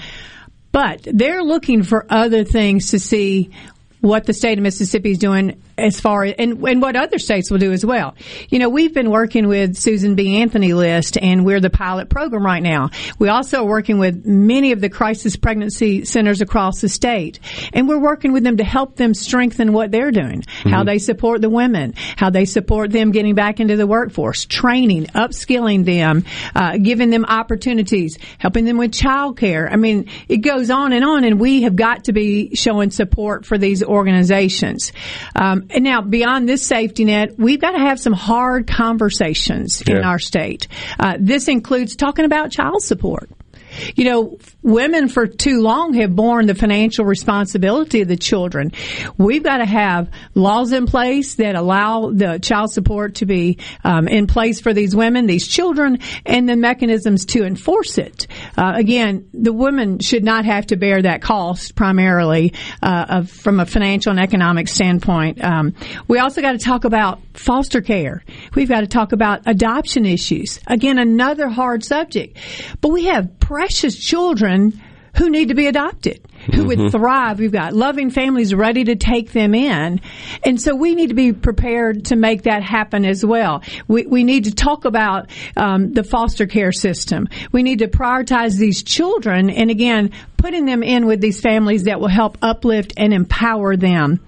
But 0.72 1.02
they're 1.04 1.42
looking 1.42 1.82
for 1.82 2.06
other 2.10 2.44
things 2.44 2.90
to 2.90 2.98
see 2.98 3.50
what 4.00 4.24
the 4.26 4.32
state 4.32 4.58
of 4.58 4.62
Mississippi 4.62 5.12
is 5.12 5.18
doing 5.18 5.60
as 5.78 6.00
far 6.00 6.24
as, 6.24 6.34
and, 6.38 6.62
and 6.66 6.80
what 6.80 6.96
other 6.96 7.18
states 7.18 7.50
will 7.50 7.58
do 7.58 7.72
as 7.72 7.84
well. 7.84 8.14
You 8.48 8.58
know, 8.58 8.68
we've 8.68 8.94
been 8.94 9.10
working 9.10 9.48
with 9.48 9.76
Susan 9.76 10.14
B. 10.14 10.36
Anthony 10.36 10.72
list 10.72 11.18
and 11.20 11.44
we're 11.44 11.60
the 11.60 11.70
pilot 11.70 12.08
program 12.08 12.44
right 12.44 12.62
now. 12.62 12.90
We 13.18 13.28
also 13.28 13.62
are 13.62 13.66
working 13.66 13.98
with 13.98 14.24
many 14.24 14.72
of 14.72 14.80
the 14.80 14.88
crisis 14.88 15.36
pregnancy 15.36 16.04
centers 16.04 16.40
across 16.40 16.80
the 16.80 16.88
state 16.88 17.40
and 17.72 17.88
we're 17.88 17.98
working 17.98 18.32
with 18.32 18.42
them 18.42 18.56
to 18.56 18.64
help 18.64 18.96
them 18.96 19.12
strengthen 19.12 19.72
what 19.72 19.90
they're 19.90 20.10
doing, 20.10 20.42
mm-hmm. 20.42 20.68
how 20.70 20.84
they 20.84 20.98
support 20.98 21.42
the 21.42 21.50
women, 21.50 21.94
how 22.16 22.30
they 22.30 22.44
support 22.44 22.90
them 22.90 23.10
getting 23.10 23.34
back 23.34 23.60
into 23.60 23.76
the 23.76 23.86
workforce, 23.86 24.46
training, 24.46 25.06
upskilling 25.06 25.84
them, 25.84 26.24
uh, 26.54 26.78
giving 26.78 27.10
them 27.10 27.24
opportunities, 27.26 28.18
helping 28.38 28.64
them 28.64 28.78
with 28.78 28.92
child 28.92 29.38
care. 29.38 29.68
I 29.70 29.76
mean, 29.76 30.08
it 30.28 30.38
goes 30.38 30.70
on 30.70 30.92
and 30.92 31.04
on 31.04 31.24
and 31.24 31.38
we 31.38 31.62
have 31.62 31.76
got 31.76 32.04
to 32.04 32.12
be 32.12 32.54
showing 32.54 32.90
support 32.90 33.44
for 33.44 33.58
these 33.58 33.82
organizations. 33.82 34.92
Um, 35.34 35.65
and 35.70 35.84
now 35.84 36.00
beyond 36.00 36.48
this 36.48 36.66
safety 36.66 37.04
net, 37.04 37.38
we've 37.38 37.60
got 37.60 37.72
to 37.72 37.78
have 37.78 38.00
some 38.00 38.12
hard 38.12 38.66
conversations 38.66 39.82
yeah. 39.86 39.98
in 39.98 40.04
our 40.04 40.18
state. 40.18 40.68
Uh, 40.98 41.16
this 41.18 41.48
includes 41.48 41.96
talking 41.96 42.24
about 42.24 42.50
child 42.50 42.82
support. 42.82 43.30
You 43.94 44.04
know, 44.04 44.38
women 44.62 45.08
for 45.08 45.26
too 45.26 45.60
long 45.60 45.94
have 45.94 46.14
borne 46.14 46.46
the 46.46 46.54
financial 46.54 47.04
responsibility 47.04 48.02
of 48.02 48.08
the 48.08 48.16
children. 48.16 48.72
We've 49.18 49.42
got 49.42 49.58
to 49.58 49.66
have 49.66 50.10
laws 50.34 50.72
in 50.72 50.86
place 50.86 51.36
that 51.36 51.54
allow 51.54 52.10
the 52.10 52.38
child 52.38 52.72
support 52.72 53.16
to 53.16 53.26
be 53.26 53.58
um, 53.84 54.08
in 54.08 54.26
place 54.26 54.60
for 54.60 54.72
these 54.72 54.94
women, 54.94 55.26
these 55.26 55.46
children, 55.46 55.98
and 56.24 56.48
the 56.48 56.56
mechanisms 56.56 57.26
to 57.26 57.44
enforce 57.44 57.98
it. 57.98 58.26
Uh, 58.56 58.72
again, 58.74 59.28
the 59.32 59.52
women 59.52 59.98
should 59.98 60.24
not 60.24 60.44
have 60.44 60.66
to 60.66 60.76
bear 60.76 61.02
that 61.02 61.22
cost 61.22 61.74
primarily 61.74 62.52
uh, 62.82 63.06
of, 63.08 63.30
from 63.30 63.60
a 63.60 63.66
financial 63.66 64.10
and 64.10 64.20
economic 64.20 64.68
standpoint. 64.68 65.42
Um, 65.42 65.74
we 66.08 66.18
also 66.18 66.40
got 66.40 66.52
to 66.52 66.58
talk 66.58 66.84
about 66.84 67.20
foster 67.34 67.80
care. 67.80 68.24
We've 68.54 68.68
got 68.68 68.80
to 68.80 68.86
talk 68.86 69.12
about 69.12 69.42
adoption 69.46 70.06
issues. 70.06 70.60
Again, 70.66 70.98
another 70.98 71.48
hard 71.48 71.84
subject. 71.84 72.38
But 72.80 72.88
we 72.88 73.04
have 73.06 73.38
precious 73.66 73.96
children 73.96 74.80
who 75.16 75.28
need 75.28 75.48
to 75.48 75.54
be 75.56 75.66
adopted, 75.66 76.20
who 76.54 76.64
mm-hmm. 76.64 76.82
would 76.82 76.92
thrive. 76.92 77.40
We've 77.40 77.50
got 77.50 77.72
loving 77.72 78.10
families 78.10 78.54
ready 78.54 78.84
to 78.84 78.94
take 78.94 79.32
them 79.32 79.56
in. 79.56 80.00
And 80.44 80.60
so 80.60 80.76
we 80.76 80.94
need 80.94 81.08
to 81.08 81.16
be 81.16 81.32
prepared 81.32 82.04
to 82.06 82.16
make 82.16 82.42
that 82.44 82.62
happen 82.62 83.04
as 83.04 83.26
well. 83.26 83.64
We, 83.88 84.06
we 84.06 84.22
need 84.22 84.44
to 84.44 84.54
talk 84.54 84.84
about 84.84 85.30
um, 85.56 85.94
the 85.94 86.04
foster 86.04 86.46
care 86.46 86.70
system. 86.70 87.28
We 87.50 87.64
need 87.64 87.80
to 87.80 87.88
prioritize 87.88 88.56
these 88.56 88.84
children 88.84 89.50
and 89.50 89.68
again, 89.68 90.12
putting 90.36 90.64
them 90.64 90.84
in 90.84 91.06
with 91.06 91.20
these 91.20 91.40
families 91.40 91.84
that 91.84 91.98
will 91.98 92.06
help 92.06 92.38
uplift 92.40 92.92
and 92.96 93.12
empower 93.12 93.74
them. 93.74 94.20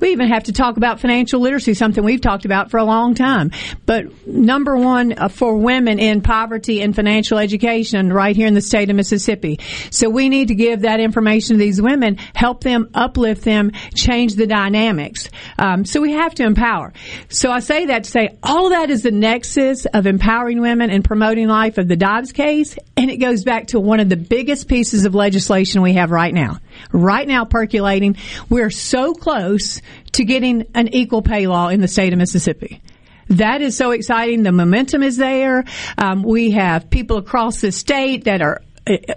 We 0.00 0.10
even 0.10 0.28
have 0.28 0.44
to 0.44 0.52
talk 0.52 0.76
about 0.76 1.00
financial 1.00 1.40
literacy, 1.40 1.74
something 1.74 2.04
we've 2.04 2.20
talked 2.20 2.44
about 2.44 2.70
for 2.70 2.78
a 2.78 2.84
long 2.84 3.14
time. 3.14 3.50
But 3.86 4.26
number 4.26 4.76
one 4.76 5.18
uh, 5.18 5.28
for 5.28 5.56
women 5.56 5.98
in 5.98 6.20
poverty 6.20 6.82
and 6.82 6.94
financial 6.94 7.38
education 7.38 8.12
right 8.12 8.36
here 8.36 8.46
in 8.46 8.54
the 8.54 8.60
state 8.60 8.90
of 8.90 8.96
Mississippi. 8.96 9.58
So 9.90 10.10
we 10.10 10.28
need 10.28 10.48
to 10.48 10.54
give 10.54 10.82
that 10.82 11.00
information 11.00 11.54
to 11.54 11.58
these 11.58 11.80
women, 11.80 12.16
help 12.34 12.62
them, 12.62 12.90
uplift 12.94 13.44
them, 13.44 13.72
change 13.94 14.34
the 14.34 14.46
dynamics. 14.46 15.30
Um, 15.58 15.84
so 15.84 16.00
we 16.00 16.12
have 16.12 16.34
to 16.34 16.44
empower. 16.44 16.92
So 17.28 17.50
I 17.50 17.60
say 17.60 17.86
that 17.86 18.04
to 18.04 18.10
say 18.10 18.36
all 18.42 18.70
that 18.70 18.90
is 18.90 19.02
the 19.02 19.10
nexus 19.10 19.86
of 19.86 20.06
empowering 20.06 20.60
women 20.60 20.90
and 20.90 21.04
promoting 21.04 21.48
life 21.48 21.78
of 21.78 21.88
the 21.88 21.96
Dobbs 21.96 22.32
case, 22.32 22.78
and 22.96 23.10
it 23.10 23.16
goes 23.16 23.44
back 23.44 23.68
to 23.68 23.80
one 23.80 24.00
of 24.00 24.08
the 24.08 24.16
biggest 24.16 24.68
pieces 24.68 25.04
of 25.04 25.14
legislation 25.14 25.82
we 25.82 25.94
have 25.94 26.10
right 26.10 26.34
now. 26.34 26.58
Right 26.92 27.26
now 27.26 27.44
percolating. 27.44 28.16
We're 28.48 28.70
so 28.70 29.14
close 29.14 29.80
to 30.12 30.24
getting 30.24 30.66
an 30.74 30.88
equal 30.88 31.22
pay 31.22 31.46
law 31.46 31.68
in 31.68 31.80
the 31.80 31.88
state 31.88 32.12
of 32.12 32.18
Mississippi. 32.18 32.82
That 33.28 33.60
is 33.60 33.76
so 33.76 33.90
exciting. 33.90 34.44
The 34.44 34.52
momentum 34.52 35.02
is 35.02 35.16
there. 35.16 35.64
Um, 35.98 36.22
we 36.22 36.52
have 36.52 36.90
people 36.90 37.16
across 37.16 37.60
the 37.60 37.72
state 37.72 38.24
that 38.24 38.40
are 38.40 38.62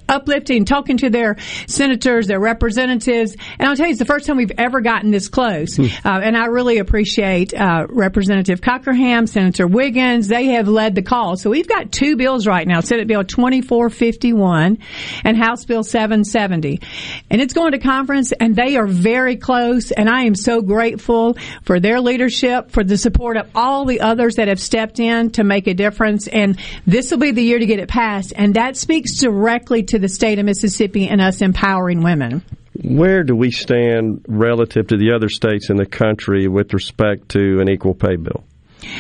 uplifting, 0.08 0.66
talking 0.66 0.98
to 0.98 1.10
their 1.10 1.38
senators, 1.68 2.28
their 2.28 2.40
representatives. 2.40 3.36
And 3.60 3.70
I'll 3.70 3.76
tell 3.76 3.86
you, 3.86 3.92
it's 3.92 4.00
the 4.00 4.06
first 4.06 4.26
time 4.26 4.38
we've 4.38 4.52
ever 4.58 4.82
gotten 4.82 5.12
this 5.12 5.28
close. 5.28 5.78
Hmm. 5.78 5.86
Uh, 6.04 6.20
and 6.22 6.38
I 6.38 6.46
really 6.46 6.80
appreciate 6.80 7.54
uh, 7.54 7.86
Representative 7.90 8.62
Cockerham, 8.62 9.28
Senator 9.28 9.68
Wiggins. 9.68 10.28
They 10.28 10.46
have 10.48 10.68
led 10.68 10.96
the 10.96 11.02
call. 11.02 11.38
So 11.38 11.50
we've 11.50 11.68
got 11.68 11.92
two 11.92 12.16
bills 12.16 12.48
right 12.48 12.68
now, 12.68 12.80
Senate 12.82 13.08
Bill 13.08 13.24
2451 13.24 14.80
and 15.24 15.38
House 15.38 15.66
Bill 15.66 15.84
770. 15.84 16.82
And 17.30 17.42
it's 17.42 17.54
going 17.54 17.74
to 17.74 17.80
conference 17.80 18.32
and 18.32 18.56
they 18.56 18.76
are 18.76 18.88
very 18.88 19.36
close. 19.36 19.92
And 19.92 20.10
I 20.10 20.24
am 20.24 20.36
so 20.36 20.62
grateful 20.62 21.38
for 21.64 21.80
their 21.80 22.02
leadership, 22.02 22.72
for 22.72 22.84
the 22.84 22.98
support 22.98 23.38
of 23.38 23.50
all 23.54 23.86
the 23.86 24.02
others 24.02 24.36
that 24.36 24.48
have 24.48 24.60
stepped 24.60 25.00
in 25.00 25.32
to 25.32 25.44
make 25.44 25.68
a 25.68 25.74
difference. 25.74 26.28
And 26.28 26.60
this 26.88 27.12
will 27.12 27.20
be 27.20 27.32
the 27.32 27.44
year 27.44 27.60
to 27.60 27.66
get 27.66 27.80
it 27.80 27.88
passed. 27.88 28.34
And 28.36 28.56
that 28.56 28.76
speaks 28.76 29.20
directly 29.20 29.59
directly 29.60 29.84
to 29.84 30.00
the 30.00 30.08
state 30.08 30.40
of 30.40 30.46
Mississippi 30.46 31.10
and 31.10 31.20
us 31.20 31.42
empowering 31.42 32.02
women. 32.02 32.42
Where 32.82 33.24
do 33.24 33.36
we 33.36 33.52
stand 33.52 34.24
relative 34.30 34.88
to 34.88 34.98
the 34.98 35.12
other 35.12 35.28
states 35.28 35.70
in 35.70 35.76
the 35.76 35.86
country 35.86 36.48
with 36.48 36.74
respect 36.74 37.30
to 37.30 37.60
an 37.60 37.70
equal 37.70 37.94
pay 37.94 38.16
bill? 38.16 38.46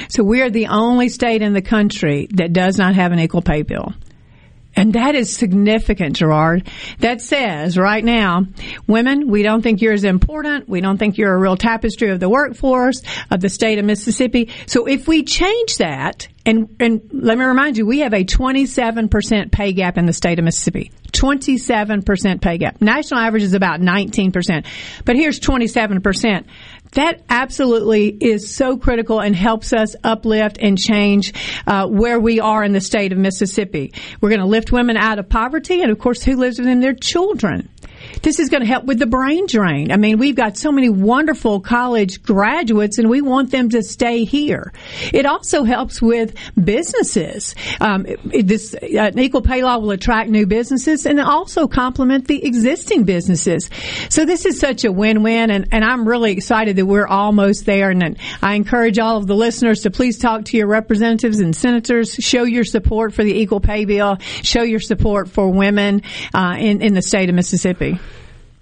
So 0.10 0.22
we 0.22 0.42
are 0.42 0.50
the 0.50 0.68
only 0.68 1.08
state 1.08 1.42
in 1.42 1.54
the 1.54 1.62
country 1.62 2.28
that 2.32 2.52
does 2.52 2.78
not 2.78 2.96
have 2.96 3.14
an 3.14 3.20
equal 3.20 3.42
pay 3.42 3.62
bill. 3.62 3.94
And 4.76 4.94
that 4.94 5.16
is 5.16 5.36
significant, 5.36 6.18
Gerard. 6.18 6.68
That 7.00 7.22
says 7.22 7.78
right 7.78 8.04
now, 8.04 8.46
women, 8.86 9.30
we 9.30 9.44
don't 9.44 9.62
think 9.62 9.82
you're 9.82 9.94
as 9.94 10.04
important. 10.04 10.68
We 10.68 10.82
don't 10.82 10.98
think 10.98 11.18
you're 11.18 11.34
a 11.34 11.40
real 11.40 11.56
tapestry 11.56 12.10
of 12.12 12.20
the 12.20 12.30
workforce 12.30 13.02
of 13.32 13.40
the 13.40 13.50
state 13.50 13.80
of 13.80 13.86
Mississippi. 13.86 14.50
So 14.68 14.88
if 14.88 15.08
we 15.08 15.24
change 15.24 15.78
that 15.78 16.28
And, 16.46 16.76
and 16.80 17.10
let 17.12 17.38
me 17.38 17.44
remind 17.44 17.78
you, 17.78 17.86
we 17.86 18.00
have 18.00 18.14
a 18.14 18.24
27% 18.24 19.52
pay 19.52 19.74
gap 19.74 19.98
in 19.98 20.06
the 20.06 20.14
state 20.14 20.40
of 20.40 20.46
Mississippi. 20.46 20.92
27% 21.12 22.42
pay 22.42 22.58
gap. 22.58 22.82
National 22.82 23.20
average 23.20 23.44
is 23.44 23.54
about 23.54 23.82
19%. 23.82 24.66
But 25.06 25.16
here's 25.16 25.40
27%. 25.40 26.46
That 26.94 27.22
absolutely 27.30 28.08
is 28.08 28.56
so 28.56 28.78
critical 28.78 29.20
and 29.20 29.36
helps 29.36 29.74
us 29.74 29.96
uplift 30.04 30.58
and 30.60 30.78
change 30.78 31.34
uh, 31.68 31.88
where 31.88 32.20
we 32.20 32.40
are 32.40 32.64
in 32.64 32.74
the 32.74 32.82
state 32.82 33.12
of 33.12 33.18
Mississippi. 33.18 33.94
We're 34.22 34.30
going 34.30 34.42
to 34.42 34.48
lift 34.48 34.72
women 34.72 34.98
out 34.98 35.20
of 35.20 35.30
poverty, 35.30 35.82
and 35.82 35.92
of 35.92 36.00
course, 36.00 36.24
who 36.24 36.36
lives 36.36 36.58
with 36.58 36.68
them? 36.68 36.82
Their 36.82 36.96
children. 36.96 37.70
This 38.22 38.40
is 38.40 38.50
going 38.50 38.62
to 38.62 38.68
help 38.68 38.86
with 38.86 39.00
the 39.00 39.06
brain 39.06 39.46
drain. 39.48 39.92
I 39.92 39.98
mean, 39.98 40.18
we've 40.18 40.36
got 40.36 40.58
so 40.58 40.72
many 40.72 40.90
wonderful 40.90 41.60
college 41.60 42.22
graduates 42.22 42.98
and 42.98 43.10
we 43.10 43.22
want 43.22 43.52
them 43.52 43.70
to 43.70 43.84
stay 43.84 44.24
here. 44.24 44.74
It 45.14 45.26
also 45.26 45.64
helps 45.64 46.02
with 46.02 46.36
businesses. 46.62 47.56
Um, 47.80 48.06
this 48.26 48.76
uh, 48.76 49.12
equal 49.16 49.42
pay 49.42 49.64
law 49.64 49.78
will 49.78 49.92
attract 49.92 50.30
new 50.30 50.46
businesses 50.46 51.06
and 51.06 51.20
also 51.20 51.68
complement 51.68 52.28
the 52.28 52.46
existing 52.46 53.04
businesses. 53.04 53.70
So 54.10 54.26
this 54.26 54.46
is 54.46 54.60
such 54.60 54.84
a 54.84 54.92
win-win 54.92 55.50
and, 55.52 55.68
and 55.72 55.84
I'm 55.84 56.08
really 56.08 56.32
excited 56.32 56.76
that 56.76 56.86
we're 56.86 57.08
almost 57.08 57.66
there. 57.66 57.90
And 57.90 58.18
I 58.42 58.56
encourage 58.56 59.00
all 59.00 59.18
of 59.18 59.28
the 59.28 59.36
listeners 59.36 59.82
to 59.82 59.92
please 59.92 60.18
talk 60.18 60.46
to 60.46 60.58
your 60.58 60.68
representatives 60.68 61.40
and 61.40 61.56
senators, 61.56 62.14
show 62.16 62.44
your 62.44 62.64
support 62.66 63.14
for 63.14 63.24
the 63.24 63.40
equal 63.40 63.60
pay 63.60 63.86
bill, 63.86 64.18
show 64.44 64.64
your 64.64 64.80
support 64.80 65.30
for 65.30 65.50
women 65.50 66.02
uh, 66.34 66.56
in, 66.60 66.82
in 66.82 66.94
the 66.94 67.02
state 67.02 67.30
of 67.30 67.36
Mississippi. 67.36 68.00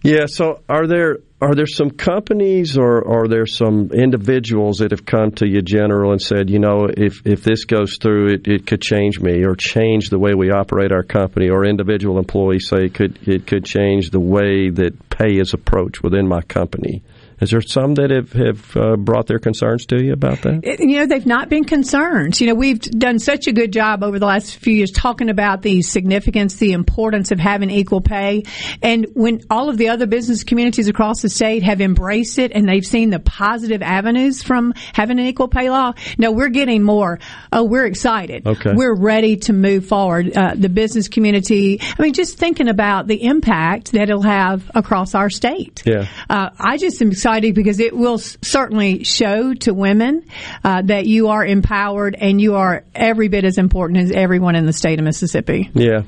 Yeah. 0.07 0.27
So, 0.27 0.63
are 0.69 0.87
there 0.87 1.17
are 1.41 1.53
there 1.53 1.67
some 1.67 1.91
companies 1.91 2.77
or 2.77 3.05
are 3.05 3.27
there 3.27 3.45
some 3.45 3.91
individuals 3.91 4.77
that 4.77 4.91
have 4.91 5.05
come 5.05 5.31
to 5.33 5.45
you, 5.45 5.61
General, 5.61 6.13
and 6.13 6.21
said, 6.21 6.49
you 6.49 6.59
know, 6.59 6.87
if 6.87 7.23
if 7.25 7.43
this 7.43 7.65
goes 7.65 7.97
through, 7.97 8.35
it, 8.35 8.47
it 8.47 8.65
could 8.65 8.81
change 8.81 9.19
me 9.19 9.43
or 9.43 9.53
change 9.53 10.09
the 10.09 10.17
way 10.17 10.33
we 10.33 10.49
operate 10.49 10.93
our 10.93 11.03
company, 11.03 11.49
or 11.49 11.65
individual 11.65 12.19
employees 12.19 12.69
say 12.69 12.85
it 12.85 12.93
could 12.93 13.19
it 13.27 13.45
could 13.45 13.65
change 13.65 14.09
the 14.09 14.21
way 14.21 14.69
that 14.69 15.09
pay 15.09 15.39
is 15.39 15.53
approached 15.53 16.01
within 16.01 16.25
my 16.25 16.39
company. 16.39 17.03
Is 17.39 17.51
there 17.51 17.61
some 17.61 17.93
that 17.95 18.09
have 18.09 18.33
have 18.33 18.75
uh, 18.77 18.95
brought 18.95 19.27
their 19.27 19.37
concerns 19.37 19.85
to 19.87 20.03
you 20.03 20.13
about 20.13 20.41
that? 20.41 20.61
It- 20.63 20.79
you 20.79 20.97
know, 20.97 21.05
they've 21.05 21.25
not 21.25 21.49
been 21.49 21.65
concerned. 21.65 22.39
You 22.41 22.47
know, 22.47 22.55
we've 22.55 22.79
done 22.79 23.19
such 23.19 23.45
a 23.47 23.51
good 23.51 23.71
job 23.71 24.03
over 24.03 24.17
the 24.17 24.25
last 24.25 24.55
few 24.57 24.73
years 24.73 24.89
talking 24.91 25.29
about 25.29 25.61
the 25.61 25.81
significance, 25.83 26.55
the 26.55 26.71
importance 26.71 27.31
of 27.31 27.39
having 27.39 27.69
equal 27.69 28.01
pay. 28.01 28.43
And 28.81 29.05
when 29.13 29.41
all 29.51 29.69
of 29.69 29.77
the 29.77 29.89
other 29.89 30.07
business 30.07 30.43
communities 30.43 30.87
across 30.87 31.21
the 31.21 31.29
state 31.29 31.61
have 31.61 31.79
embraced 31.79 32.39
it 32.39 32.51
and 32.53 32.67
they've 32.67 32.85
seen 32.85 33.11
the 33.11 33.19
positive 33.19 33.83
avenues 33.83 34.41
from 34.41 34.73
having 34.93 35.19
an 35.19 35.25
equal 35.25 35.47
pay 35.47 35.69
law, 35.69 35.93
no, 36.17 36.31
we're 36.31 36.49
getting 36.49 36.81
more. 36.81 37.19
Oh, 37.51 37.63
we're 37.65 37.85
excited. 37.85 38.47
Okay. 38.47 38.73
We're 38.73 38.95
ready 38.95 39.37
to 39.37 39.53
move 39.53 39.85
forward. 39.85 40.35
Uh, 40.35 40.55
the 40.55 40.69
business 40.69 41.07
community, 41.07 41.81
I 41.81 42.01
mean, 42.01 42.13
just 42.13 42.37
thinking 42.37 42.67
about 42.67 43.05
the 43.07 43.23
impact 43.23 43.91
that 43.91 44.09
it'll 44.09 44.21
have 44.23 44.71
across 44.73 45.13
our 45.13 45.29
state. 45.29 45.83
Yeah. 45.85 46.07
Uh, 46.29 46.49
I 46.59 46.77
just 46.77 46.99
am 47.01 47.11
excited 47.11 47.26
because 47.27 47.79
it 47.79 47.95
will 47.95 48.17
certainly 48.17 49.03
show 49.03 49.53
to 49.53 49.73
women 49.73 50.25
uh, 50.63 50.81
that 50.83 51.05
you 51.05 51.27
are 51.29 51.45
empowered 51.45 52.15
and 52.19 52.39
you 52.39 52.55
are 52.55 52.83
every 52.95 53.27
bit 53.27 53.43
as 53.43 53.57
important 53.57 53.99
as 53.99 54.11
everyone 54.11 54.55
in 54.55 54.65
the 54.65 54.73
state 54.73 54.99
of 54.99 55.05
Mississippi. 55.05 55.69
Yeah. 55.73 56.03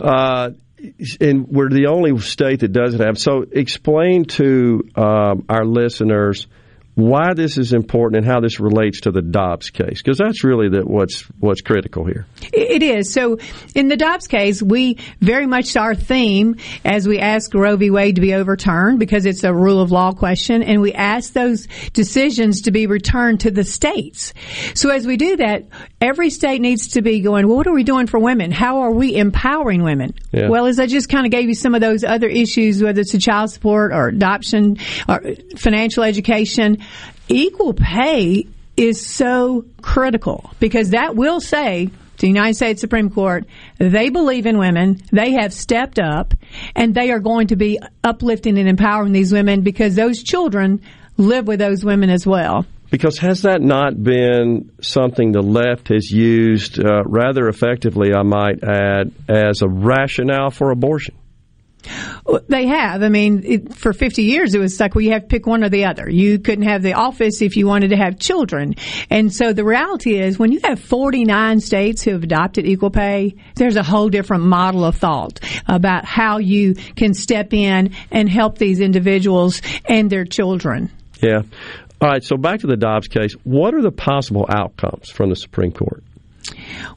Uh, 0.00 0.50
and 1.20 1.46
we're 1.48 1.68
the 1.68 1.86
only 1.86 2.18
state 2.20 2.60
that 2.60 2.72
doesn't 2.72 3.00
have. 3.00 3.18
So, 3.18 3.44
explain 3.50 4.24
to 4.24 4.88
um, 4.96 5.44
our 5.48 5.64
listeners 5.64 6.46
why 6.94 7.32
this 7.34 7.56
is 7.56 7.72
important 7.72 8.22
and 8.22 8.30
how 8.30 8.40
this 8.40 8.60
relates 8.60 9.00
to 9.02 9.10
the 9.10 9.22
Dobbs 9.22 9.70
case, 9.70 10.02
because 10.02 10.18
that's 10.18 10.44
really 10.44 10.68
the, 10.68 10.82
what's 10.82 11.22
what's 11.40 11.62
critical 11.62 12.04
here. 12.04 12.26
It 12.52 12.82
is. 12.82 13.12
So 13.12 13.38
in 13.74 13.88
the 13.88 13.96
Dobbs 13.96 14.26
case, 14.26 14.62
we 14.62 14.98
very 15.20 15.46
much 15.46 15.74
our 15.76 15.94
theme 15.94 16.56
as 16.84 17.08
we 17.08 17.18
ask 17.18 17.54
Roe 17.54 17.76
v. 17.76 17.90
Wade 17.90 18.16
to 18.16 18.20
be 18.20 18.34
overturned 18.34 18.98
because 18.98 19.24
it's 19.24 19.42
a 19.42 19.54
rule 19.54 19.80
of 19.80 19.90
law 19.90 20.12
question 20.12 20.62
and 20.62 20.82
we 20.82 20.92
ask 20.92 21.32
those 21.32 21.66
decisions 21.94 22.62
to 22.62 22.70
be 22.70 22.86
returned 22.86 23.40
to 23.40 23.50
the 23.50 23.64
states. 23.64 24.34
So 24.74 24.90
as 24.90 25.06
we 25.06 25.16
do 25.16 25.36
that, 25.36 25.68
every 26.00 26.28
state 26.28 26.60
needs 26.60 26.88
to 26.88 27.02
be 27.02 27.20
going, 27.20 27.48
well, 27.48 27.56
what 27.56 27.66
are 27.66 27.72
we 27.72 27.84
doing 27.84 28.06
for 28.06 28.18
women? 28.18 28.50
How 28.50 28.80
are 28.80 28.90
we 28.90 29.16
empowering 29.16 29.82
women? 29.82 30.14
Yeah. 30.30 30.48
Well, 30.48 30.66
as 30.66 30.78
I 30.78 30.86
just 30.86 31.08
kind 31.08 31.24
of 31.24 31.32
gave 31.32 31.48
you 31.48 31.54
some 31.54 31.74
of 31.74 31.80
those 31.80 32.04
other 32.04 32.28
issues, 32.28 32.82
whether 32.82 33.00
it's 33.00 33.14
a 33.14 33.18
child 33.18 33.50
support 33.50 33.92
or 33.92 34.08
adoption 34.08 34.76
or 35.08 35.22
financial 35.56 36.02
education, 36.02 36.81
equal 37.28 37.74
pay 37.74 38.46
is 38.76 39.04
so 39.04 39.64
critical 39.80 40.50
because 40.58 40.90
that 40.90 41.14
will 41.14 41.40
say 41.40 41.86
to 41.86 42.20
the 42.20 42.28
United 42.28 42.54
States 42.54 42.80
Supreme 42.80 43.10
Court, 43.10 43.44
they 43.78 44.08
believe 44.08 44.46
in 44.46 44.58
women, 44.58 45.00
they 45.10 45.32
have 45.32 45.52
stepped 45.52 45.98
up, 45.98 46.34
and 46.76 46.94
they 46.94 47.10
are 47.10 47.18
going 47.18 47.48
to 47.48 47.56
be 47.56 47.78
uplifting 48.04 48.58
and 48.58 48.68
empowering 48.68 49.12
these 49.12 49.32
women 49.32 49.62
because 49.62 49.94
those 49.94 50.22
children 50.22 50.80
live 51.16 51.46
with 51.46 51.58
those 51.58 51.84
women 51.84 52.10
as 52.10 52.26
well. 52.26 52.64
Because 52.90 53.18
has 53.18 53.42
that 53.42 53.62
not 53.62 54.00
been 54.02 54.70
something 54.82 55.32
the 55.32 55.40
left 55.40 55.88
has 55.88 56.10
used 56.10 56.78
uh, 56.78 57.02
rather 57.04 57.48
effectively, 57.48 58.12
I 58.14 58.22
might 58.22 58.62
add, 58.62 59.12
as 59.28 59.62
a 59.62 59.68
rationale 59.68 60.50
for 60.50 60.70
abortion? 60.70 61.14
They 62.48 62.66
have. 62.66 63.02
I 63.02 63.08
mean, 63.08 63.42
it, 63.44 63.74
for 63.74 63.92
50 63.92 64.22
years, 64.22 64.54
it 64.54 64.58
was 64.58 64.78
like, 64.78 64.94
well, 64.94 65.02
you 65.02 65.12
have 65.12 65.22
to 65.22 65.28
pick 65.28 65.46
one 65.46 65.64
or 65.64 65.68
the 65.68 65.86
other. 65.86 66.08
You 66.08 66.38
couldn't 66.38 66.64
have 66.64 66.82
the 66.82 66.94
office 66.94 67.42
if 67.42 67.56
you 67.56 67.66
wanted 67.66 67.88
to 67.88 67.96
have 67.96 68.18
children. 68.18 68.74
And 69.10 69.32
so 69.32 69.52
the 69.52 69.64
reality 69.64 70.18
is, 70.18 70.38
when 70.38 70.52
you 70.52 70.60
have 70.64 70.80
49 70.80 71.60
states 71.60 72.02
who 72.02 72.12
have 72.12 72.22
adopted 72.22 72.66
equal 72.66 72.90
pay, 72.90 73.34
there's 73.56 73.76
a 73.76 73.82
whole 73.82 74.08
different 74.08 74.44
model 74.44 74.84
of 74.84 74.96
thought 74.96 75.40
about 75.66 76.04
how 76.04 76.38
you 76.38 76.74
can 76.74 77.14
step 77.14 77.52
in 77.52 77.94
and 78.10 78.28
help 78.28 78.58
these 78.58 78.80
individuals 78.80 79.62
and 79.84 80.10
their 80.10 80.24
children. 80.24 80.90
Yeah. 81.20 81.42
All 82.00 82.08
right. 82.08 82.24
So 82.24 82.36
back 82.36 82.60
to 82.60 82.66
the 82.66 82.76
Dobbs 82.76 83.08
case. 83.08 83.34
What 83.44 83.74
are 83.74 83.82
the 83.82 83.92
possible 83.92 84.46
outcomes 84.48 85.08
from 85.08 85.30
the 85.30 85.36
Supreme 85.36 85.72
Court? 85.72 86.02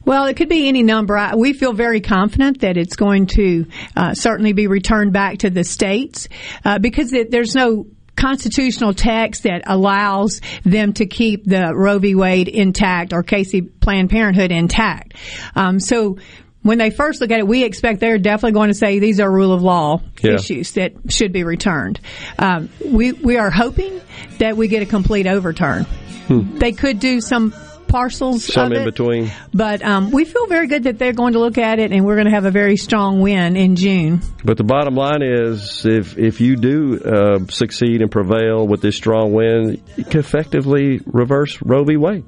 Well, 0.04 0.26
it 0.26 0.36
could 0.36 0.48
be 0.48 0.68
any 0.68 0.82
number. 0.82 1.16
I- 1.16 1.34
We 1.34 1.52
feel 1.52 1.72
very 1.72 2.00
confident 2.00 2.60
that 2.60 2.76
it's 2.76 2.96
going 2.96 3.26
to 3.28 3.66
uh, 3.96 4.14
certainly 4.14 4.52
be 4.52 4.66
returned 4.66 5.12
back 5.12 5.38
to 5.38 5.50
the 5.50 5.64
states 5.64 6.28
uh, 6.64 6.78
because 6.78 7.12
it, 7.12 7.30
there's 7.30 7.54
no 7.54 7.86
constitutional 8.16 8.94
text 8.94 9.42
that 9.42 9.62
allows 9.66 10.40
them 10.64 10.92
to 10.94 11.04
keep 11.06 11.44
the 11.44 11.72
Roe 11.74 11.98
v. 11.98 12.14
Wade 12.14 12.48
intact 12.48 13.12
or 13.12 13.22
Casey 13.22 13.60
Planned 13.60 14.08
Parenthood 14.10 14.50
intact. 14.52 15.14
Um, 15.54 15.78
so 15.80 16.16
when 16.62 16.78
they 16.78 16.88
first 16.90 17.20
look 17.20 17.30
at 17.30 17.38
it, 17.38 17.46
we 17.46 17.62
expect 17.62 18.00
they're 18.00 18.16
definitely 18.18 18.52
going 18.52 18.68
to 18.70 18.74
say 18.74 18.98
these 18.98 19.20
are 19.20 19.30
rule 19.30 19.52
of 19.52 19.62
law 19.62 20.00
Yeah. 20.22 20.32
issues 20.36 20.72
that 20.72 20.92
should 21.10 21.32
be 21.32 21.44
returned. 21.44 22.00
Um, 22.38 22.70
we 22.84 23.12
we 23.12 23.36
are 23.36 23.50
hoping 23.50 24.00
that 24.38 24.56
we 24.56 24.66
get 24.68 24.82
a 24.82 24.86
complete 24.86 25.26
overturn. 25.26 25.84
Hmm. 26.26 26.58
They 26.58 26.72
could 26.72 26.98
do 26.98 27.20
some 27.20 27.54
parcels 27.88 28.44
Some 28.44 28.72
in 28.72 28.82
it. 28.82 28.84
between. 28.84 29.30
But 29.52 29.82
um, 29.84 30.10
we 30.10 30.24
feel 30.24 30.46
very 30.46 30.66
good 30.66 30.84
that 30.84 30.98
they're 30.98 31.12
going 31.12 31.32
to 31.34 31.38
look 31.38 31.58
at 31.58 31.78
it, 31.78 31.92
and 31.92 32.04
we're 32.04 32.16
going 32.16 32.26
to 32.26 32.32
have 32.34 32.44
a 32.44 32.50
very 32.50 32.76
strong 32.76 33.20
win 33.20 33.56
in 33.56 33.76
June. 33.76 34.20
But 34.44 34.56
the 34.56 34.64
bottom 34.64 34.94
line 34.94 35.22
is, 35.22 35.84
if 35.86 36.16
if 36.18 36.40
you 36.40 36.56
do 36.56 37.00
uh, 37.00 37.38
succeed 37.48 38.02
and 38.02 38.10
prevail 38.10 38.66
with 38.66 38.80
this 38.82 38.96
strong 38.96 39.32
win, 39.32 39.82
you 39.96 40.04
can 40.04 40.20
effectively 40.20 41.00
reverse 41.06 41.60
Roe 41.62 41.84
v. 41.84 41.96
Wade. 41.96 42.24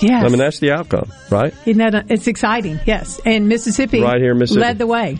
Yes. 0.00 0.24
I 0.24 0.28
mean 0.28 0.38
that's 0.38 0.60
the 0.60 0.70
outcome, 0.72 1.12
right? 1.30 1.52
Isn't 1.66 1.78
that 1.78 1.94
a, 1.94 2.04
it's 2.08 2.26
exciting? 2.26 2.80
Yes, 2.86 3.20
and 3.26 3.48
Mississippi, 3.50 4.00
Right 4.00 4.18
here 4.20 4.34
Mississippi. 4.34 4.62
led 4.64 4.78
the 4.78 4.86
way. 4.86 5.18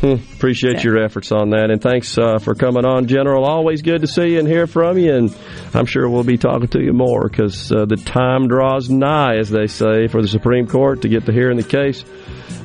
Hmm, 0.00 0.14
appreciate 0.34 0.84
your 0.84 1.02
efforts 1.02 1.32
on 1.32 1.50
that, 1.50 1.70
and 1.70 1.80
thanks 1.80 2.18
uh, 2.18 2.38
for 2.38 2.54
coming 2.54 2.84
on, 2.84 3.06
General. 3.06 3.44
Always 3.44 3.80
good 3.80 4.02
to 4.02 4.06
see 4.06 4.32
you 4.32 4.38
and 4.38 4.46
hear 4.46 4.66
from 4.66 4.98
you, 4.98 5.14
and 5.14 5.36
I'm 5.72 5.86
sure 5.86 6.06
we'll 6.08 6.22
be 6.22 6.36
talking 6.36 6.68
to 6.68 6.82
you 6.82 6.92
more 6.92 7.26
because 7.28 7.72
uh, 7.72 7.86
the 7.86 7.96
time 7.96 8.46
draws 8.46 8.90
nigh, 8.90 9.36
as 9.36 9.48
they 9.48 9.66
say, 9.68 10.06
for 10.08 10.20
the 10.20 10.28
Supreme 10.28 10.66
Court 10.66 11.02
to 11.02 11.08
get 11.08 11.24
to 11.26 11.32
hearing 11.32 11.56
the 11.56 11.62
case. 11.62 12.04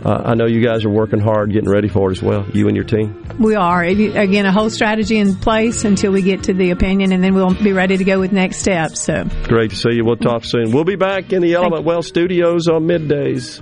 Uh, 0.04 0.22
I 0.26 0.36
know 0.36 0.46
you 0.46 0.62
guys 0.62 0.84
are 0.84 0.90
working 0.90 1.20
hard, 1.20 1.54
getting 1.54 1.70
ready 1.70 1.88
for 1.88 2.10
it 2.10 2.18
as 2.18 2.22
well. 2.22 2.46
You 2.54 2.68
and 2.68 2.76
your 2.76 2.86
team. 2.86 3.24
We 3.40 3.56
are 3.56 3.82
again 3.82 4.46
a 4.46 4.52
whole 4.52 4.70
strategy 4.70 5.18
in 5.18 5.36
place 5.36 5.86
until 5.86 6.12
we 6.12 6.24
get 6.24 6.44
to 6.44 6.54
the 6.54 6.72
opinion, 6.72 7.14
and 7.14 7.24
then 7.24 7.34
we'll 7.34 7.54
be 7.54 7.72
ready 7.72 7.98
to 7.98 8.04
go 8.04 8.20
with 8.20 8.34
next 8.34 8.58
steps. 8.58 9.00
So 9.02 9.24
Great 9.44 9.70
to 9.70 9.76
see 9.78 9.94
you. 9.94 10.04
We'll 10.04 10.18
talk 10.18 10.44
soon. 10.44 10.72
We'll 10.72 10.84
be 10.84 10.98
back 10.98 11.32
in 11.32 11.42
the 11.42 11.54
Element 11.54 11.86
Wealth 11.86 12.06
Studios 12.06 12.68
on 12.68 12.84
middays. 12.88 13.62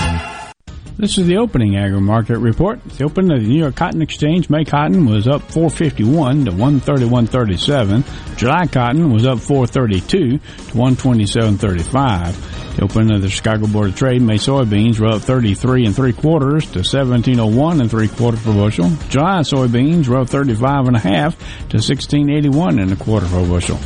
This 1.01 1.17
is 1.17 1.25
the 1.25 1.37
opening 1.37 1.77
agri 1.77 1.99
market 1.99 2.37
report. 2.37 2.83
The 2.83 3.05
opening 3.05 3.35
of 3.35 3.41
the 3.41 3.49
New 3.49 3.57
York 3.57 3.75
Cotton 3.75 4.03
Exchange, 4.03 4.51
May 4.51 4.63
cotton 4.63 5.07
was 5.07 5.27
up 5.27 5.41
451 5.51 6.45
to 6.45 6.51
131.37. 6.51 8.37
July 8.37 8.67
cotton 8.67 9.11
was 9.11 9.25
up 9.25 9.39
432 9.39 10.37
to 10.37 10.37
127.35. 10.37 12.75
The 12.75 12.83
opening 12.83 13.15
of 13.15 13.23
the 13.23 13.29
Chicago 13.29 13.65
Board 13.65 13.89
of 13.89 13.95
Trade, 13.95 14.21
May 14.21 14.35
soybeans 14.35 14.99
were 14.99 15.07
up 15.07 15.23
33 15.23 15.87
and 15.87 15.95
three 15.95 16.13
quarters 16.13 16.65
to 16.65 16.81
1701 16.81 17.81
and 17.81 17.89
three 17.89 18.07
quarters 18.07 18.43
per 18.43 18.53
bushel. 18.53 18.91
July 19.09 19.39
soybeans 19.39 20.07
were 20.07 20.19
up 20.19 20.29
35 20.29 20.85
and 20.85 20.97
a 20.97 20.99
half 20.99 21.35
to 21.69 21.77
1681 21.77 22.77
and 22.77 22.91
a 22.91 22.95
quarter 22.95 23.25
per 23.25 23.43
bushel. 23.47 23.79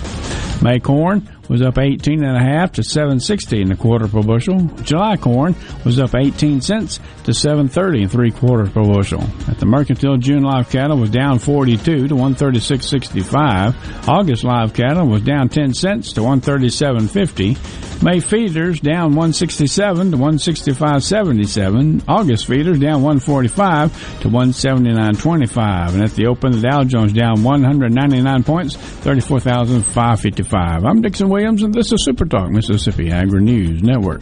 May 0.62 0.82
corn 0.82 1.30
was 1.50 1.62
up 1.62 1.78
18 1.78 2.24
and 2.24 2.36
a 2.36 2.40
half 2.40 2.74
to 2.74 2.84
760 2.84 3.62
and 3.62 3.72
a 3.72 3.76
quarter 3.76 4.08
per 4.08 4.22
bushel. 4.22 4.60
July 4.84 5.18
corn 5.18 5.56
was 5.84 6.00
up 6.00 6.16
18 6.16 6.62
cents 6.62 7.00
to 7.24 7.34
730 7.34 8.04
and 8.04 8.12
three 8.12 8.32
quarters 8.32 8.70
per 8.70 8.84
bushel. 8.84 9.24
At 9.48 9.60
the 9.60 9.66
Mercantile, 9.66 10.18
June 10.18 10.44
live 10.44 10.70
cattle 10.70 10.98
was 10.98 11.10
down 11.10 11.40
42 11.40 12.08
to 12.08 12.16
136.65. 12.16 14.08
August 14.08 14.44
live 14.44 14.74
cattle 14.74 15.08
was 15.08 15.22
down 15.22 15.50
10 15.50 15.74
cents 15.74 16.14
to 16.14 16.22
137.50. 16.22 17.84
May 18.04 18.20
feeders 18.20 18.82
down 18.82 19.16
167 19.16 20.12
to 20.12 20.18
165.77. 20.18 22.04
August 22.08 22.46
feeders 22.46 22.78
down 22.78 23.02
145 23.02 24.22
to 24.22 24.30
179.25. 24.30 25.94
And 25.94 26.04
at 26.04 26.12
the 26.12 26.28
open, 26.28 26.52
the 26.52 26.62
Dow 26.62 26.84
Jones 26.84 27.14
down 27.14 27.42
199 27.44 28.44
points, 28.44 28.76
34,555. 28.76 30.86
I'm 30.86 31.02
Dixon 31.02 31.30
Williams, 31.36 31.64
and 31.64 31.74
this 31.74 31.92
is 31.92 32.02
Super 32.06 32.24
Talk 32.24 32.50
Mississippi 32.50 33.12
Agri 33.12 33.44
News 33.44 33.84
Network. 33.84 34.22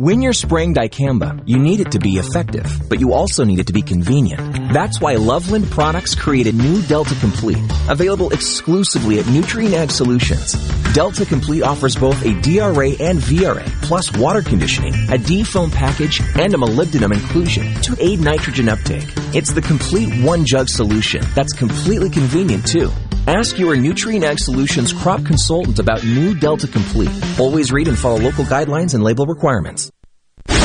When 0.00 0.22
you're 0.22 0.32
spraying 0.32 0.74
dicamba, 0.74 1.42
you 1.44 1.58
need 1.58 1.80
it 1.80 1.90
to 1.90 1.98
be 1.98 2.18
effective, 2.18 2.88
but 2.88 3.00
you 3.00 3.12
also 3.12 3.42
need 3.42 3.58
it 3.58 3.66
to 3.66 3.72
be 3.72 3.82
convenient. 3.82 4.72
That's 4.72 5.00
why 5.00 5.16
Loveland 5.16 5.68
Products 5.72 6.14
created 6.14 6.54
new 6.54 6.82
Delta 6.82 7.16
Complete, 7.16 7.58
available 7.88 8.30
exclusively 8.30 9.18
at 9.18 9.24
Nutrien 9.24 9.72
Ag 9.72 9.90
Solutions. 9.90 10.52
Delta 10.94 11.26
Complete 11.26 11.64
offers 11.64 11.96
both 11.96 12.24
a 12.24 12.40
DRA 12.42 12.90
and 13.00 13.18
VRA, 13.18 13.66
plus 13.82 14.16
water 14.16 14.40
conditioning, 14.40 14.94
a 15.10 15.18
D-foam 15.18 15.72
package, 15.72 16.20
and 16.38 16.54
a 16.54 16.56
molybdenum 16.56 17.12
inclusion 17.12 17.64
to 17.82 17.96
aid 17.98 18.20
nitrogen 18.20 18.68
uptake. 18.68 19.08
It's 19.34 19.52
the 19.52 19.62
complete 19.62 20.14
one 20.22 20.46
jug 20.46 20.68
solution 20.68 21.24
that's 21.34 21.52
completely 21.52 22.08
convenient 22.08 22.68
too. 22.68 22.92
Ask 23.28 23.58
your 23.58 23.76
Nutrien 23.76 24.22
Ag 24.22 24.38
Solutions 24.38 24.90
crop 24.90 25.22
consultant 25.26 25.78
about 25.78 26.02
new 26.02 26.34
Delta 26.34 26.66
Complete. 26.66 27.10
Always 27.38 27.70
read 27.70 27.86
and 27.86 27.98
follow 27.98 28.18
local 28.18 28.44
guidelines 28.44 28.94
and 28.94 29.04
label 29.04 29.26
requirements. 29.26 29.87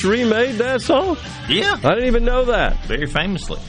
Clash 0.00 0.10
remade 0.10 0.54
that 0.56 0.80
song? 0.80 1.16
Yeah. 1.48 1.76
I 1.82 1.94
didn't 1.94 2.06
even 2.06 2.24
know 2.24 2.46
that. 2.46 2.84
Very 2.84 3.06
famously. 3.06 3.60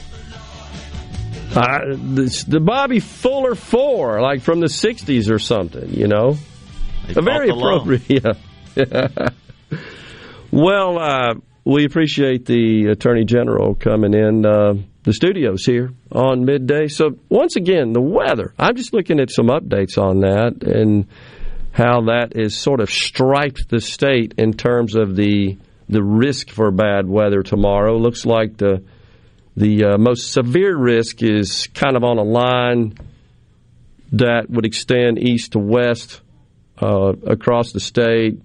Uh, 1.54 1.78
the, 1.90 2.44
the 2.48 2.60
Bobby 2.60 2.98
Fuller 3.00 3.54
Four, 3.54 4.22
like 4.22 4.40
from 4.40 4.60
the 4.60 4.68
'60s 4.68 5.30
or 5.30 5.38
something, 5.38 5.90
you 5.90 6.08
know. 6.08 6.36
Very 7.08 7.50
appropriate. 7.50 8.36
Yeah. 8.74 9.28
well, 10.50 10.98
uh, 10.98 11.34
we 11.62 11.84
appreciate 11.84 12.46
the 12.46 12.86
Attorney 12.86 13.26
General 13.26 13.74
coming 13.74 14.14
in 14.14 14.46
uh, 14.46 14.72
the 15.02 15.12
studios 15.12 15.66
here 15.66 15.90
on 16.10 16.46
midday. 16.46 16.88
So 16.88 17.18
once 17.28 17.56
again, 17.56 17.92
the 17.92 18.00
weather. 18.00 18.54
I'm 18.58 18.74
just 18.76 18.94
looking 18.94 19.20
at 19.20 19.30
some 19.30 19.48
updates 19.48 19.98
on 19.98 20.20
that 20.20 20.62
and 20.62 21.06
how 21.72 22.06
that 22.06 22.34
is 22.34 22.56
sort 22.56 22.80
of 22.80 22.90
striped 22.90 23.68
the 23.68 23.82
state 23.82 24.32
in 24.38 24.54
terms 24.54 24.94
of 24.94 25.14
the 25.14 25.58
the 25.92 26.02
risk 26.02 26.50
for 26.50 26.70
bad 26.70 27.06
weather 27.06 27.42
tomorrow. 27.42 27.96
Looks 27.96 28.24
like 28.26 28.56
the 28.56 28.82
the 29.54 29.84
uh, 29.84 29.98
most 29.98 30.32
severe 30.32 30.74
risk 30.74 31.22
is 31.22 31.68
kind 31.74 31.96
of 31.96 32.04
on 32.04 32.18
a 32.18 32.22
line 32.22 32.94
that 34.12 34.48
would 34.48 34.64
extend 34.64 35.18
east 35.18 35.52
to 35.52 35.58
west 35.58 36.22
uh, 36.80 37.12
across 37.26 37.72
the 37.72 37.80
state, 37.80 38.40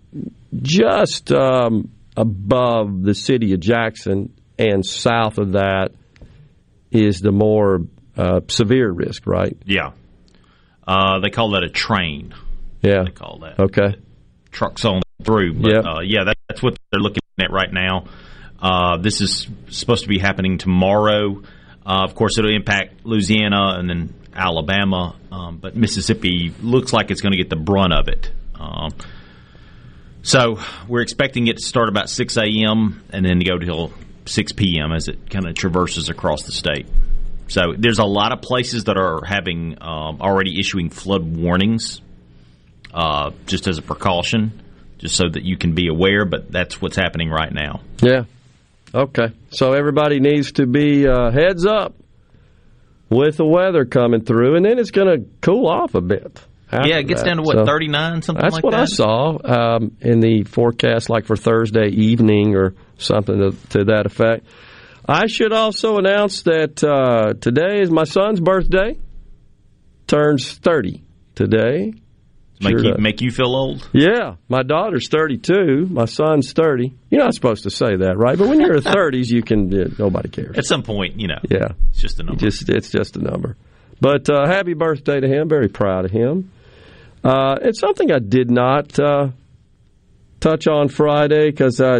just 0.62 1.32
um, 1.32 1.90
above 2.18 3.04
the 3.04 3.14
city 3.14 3.54
of 3.54 3.62
Jackson, 3.62 4.34
and 4.60 4.86
south 4.86 5.38
of 5.38 5.54
that 5.54 5.92
is 6.92 7.22
the 7.22 7.32
more 7.32 7.82
uh, 8.18 8.42
severe 8.50 8.92
risk, 8.92 9.26
right? 9.28 9.58
Yeah. 9.66 9.92
Uh, 10.86 11.20
they 11.20 11.30
call 11.30 11.52
that 11.52 11.64
a 11.64 11.70
train. 11.70 12.34
Yeah. 12.82 13.04
They 13.06 13.12
call 13.12 13.40
that. 13.40 13.60
Okay. 13.60 13.96
Trucks 14.52 14.84
on 14.86 15.02
through. 15.24 15.54
But, 15.54 15.72
Yep. 15.72 15.86
uh, 15.86 16.00
yeah, 16.02 16.24
that, 16.26 16.38
that's 16.48 16.62
what 16.62 16.78
they're 16.92 17.00
looking 17.02 17.22
at 17.40 17.52
right 17.52 17.72
now. 17.72 18.06
Uh, 18.62 18.98
this 18.98 19.22
is 19.22 19.48
supposed 19.70 20.04
to 20.04 20.10
be 20.10 20.20
happening 20.20 20.58
tomorrow. 20.58 21.42
Uh, 21.86 22.04
of 22.04 22.16
course, 22.16 22.38
it'll 22.38 22.54
impact 22.54 23.06
Louisiana 23.06 23.76
and 23.78 23.90
then 23.90 24.14
Alabama, 24.34 25.16
um, 25.32 25.58
but 25.58 25.76
Mississippi 25.76 26.54
looks 26.62 26.94
like 26.94 27.12
it's 27.12 27.22
going 27.22 27.32
to 27.32 27.38
get 27.38 27.50
the 27.50 27.56
brunt 27.56 27.94
of 27.94 28.08
it. 28.08 28.32
Um, 28.56 28.90
so 30.22 30.60
we're 30.88 31.02
expecting 31.02 31.48
it 31.48 31.58
to 31.58 31.64
start 31.64 31.90
about 31.90 32.10
6 32.10 32.38
a.m. 32.38 33.04
and 33.12 33.26
then 33.26 33.40
to 33.40 33.46
go 33.46 33.58
till 33.58 33.94
6 34.26 34.52
p.m. 34.54 34.92
as 34.92 35.08
it 35.08 35.30
kind 35.30 35.48
of 35.48 35.56
traverses 35.56 36.10
across 36.10 36.44
the 36.44 36.52
state. 36.52 36.88
So 37.48 37.74
there's 37.78 38.00
a 38.00 38.06
lot 38.06 38.34
of 38.34 38.42
places 38.42 38.86
that 38.86 38.98
are 38.98 39.24
having 39.24 39.78
um, 39.82 40.20
already 40.22 40.60
issuing 40.60 40.90
flood 40.90 41.24
warnings, 41.24 42.02
uh, 42.94 43.32
just 43.46 43.68
as 43.68 43.78
a 43.78 43.82
precaution, 43.82 44.62
just 44.98 45.16
so 45.16 45.30
that 45.30 45.44
you 45.44 45.58
can 45.58 45.74
be 45.74 45.88
aware. 45.88 46.26
But 46.26 46.52
that's 46.52 46.82
what's 46.82 46.96
happening 46.96 47.30
right 47.30 47.52
now. 47.52 47.82
Yeah. 48.02 48.24
Okay. 48.94 49.32
So 49.52 49.74
everybody 49.74 50.20
needs 50.20 50.54
to 50.54 50.66
be 50.66 51.08
uh, 51.08 51.32
heads 51.32 51.66
up 51.66 51.96
with 53.10 53.38
the 53.38 53.46
weather 53.46 53.86
coming 53.86 54.24
through, 54.24 54.56
and 54.56 54.66
then 54.66 54.80
it's 54.80 54.92
going 54.92 55.08
to 55.08 55.30
cool 55.42 55.68
off 55.68 55.96
a 55.96 56.02
bit. 56.02 56.40
yeah, 56.72 56.98
it 56.98 57.08
gets 57.08 57.22
that. 57.22 57.28
down 57.28 57.38
to 57.38 57.44
what 57.44 57.58
So 57.58 57.66
39, 57.66 58.22
something 58.22 58.42
That's 58.42 58.54
like 58.56 58.64
what 58.64 58.72
that. 58.72 58.82
I 58.82 58.86
saw 58.86 59.38
um, 59.44 59.96
in 60.02 60.20
the 60.20 60.44
forecast, 60.44 61.10
like 61.10 61.26
for 61.26 61.36
Thursday 61.38 61.88
evening 61.90 62.56
or 62.56 62.76
something 62.98 63.38
to, 63.38 63.52
to 63.70 63.84
that 63.86 64.06
effect. 64.06 64.46
I 65.08 65.28
should 65.28 65.54
also 65.54 65.98
announce 65.98 66.42
that 66.44 66.84
uh, 66.84 67.34
today 67.40 67.82
is 67.82 67.90
my 67.90 68.04
son's 68.04 68.42
birthday. 68.42 68.98
Turns 70.06 70.54
30 70.54 71.04
today. 71.36 71.94
Make 72.60 72.72
Sure 72.72 72.84
you 72.86 72.92
does. 72.94 73.00
make 73.02 73.22
you 73.22 73.30
feel 73.32 73.56
old. 73.56 73.88
Yeah, 73.94 74.36
my 74.50 74.64
daughter's 74.64 75.10
32. 75.10 75.86
My 75.92 76.06
son's 76.06 76.54
30. 76.54 76.92
You're 77.12 77.24
not 77.24 77.36
supposed 77.36 77.64
to 77.64 77.70
say 77.70 77.98
that, 77.98 78.18
right? 78.18 78.36
But 78.38 78.48
when 78.48 78.60
you're 78.60 78.76
in 78.76 78.82
30s, 78.84 79.30
you 79.30 79.44
can. 79.44 79.72
Yeah, 79.72 79.86
nobody 80.00 80.30
cares. 80.30 80.58
At 80.58 80.66
some 80.66 80.82
point, 80.82 81.20
you 81.20 81.28
know. 81.28 81.38
Yeah, 81.50 81.70
it's 81.90 82.00
just 82.02 82.20
a 82.20 82.24
You 82.24 82.28
number. 82.28 82.40
Just 82.42 82.68
it's 82.70 82.90
just 82.90 83.16
a 83.16 83.20
number. 83.22 83.56
But 84.02 84.30
uh, 84.30 84.48
happy 84.48 84.74
birthday 84.74 85.20
to 85.20 85.28
him. 85.28 85.50
Very 85.50 85.70
proud 85.70 86.06
of 86.06 86.12
him. 86.12 86.52
Uh, 87.24 87.58
it's 87.62 87.80
something 87.80 88.12
I 88.12 88.20
did 88.20 88.50
not 88.50 89.00
uh, 89.00 89.30
touch 90.40 90.68
on 90.68 90.88
Friday 90.88 91.50
because 91.52 91.80
I 91.82 92.00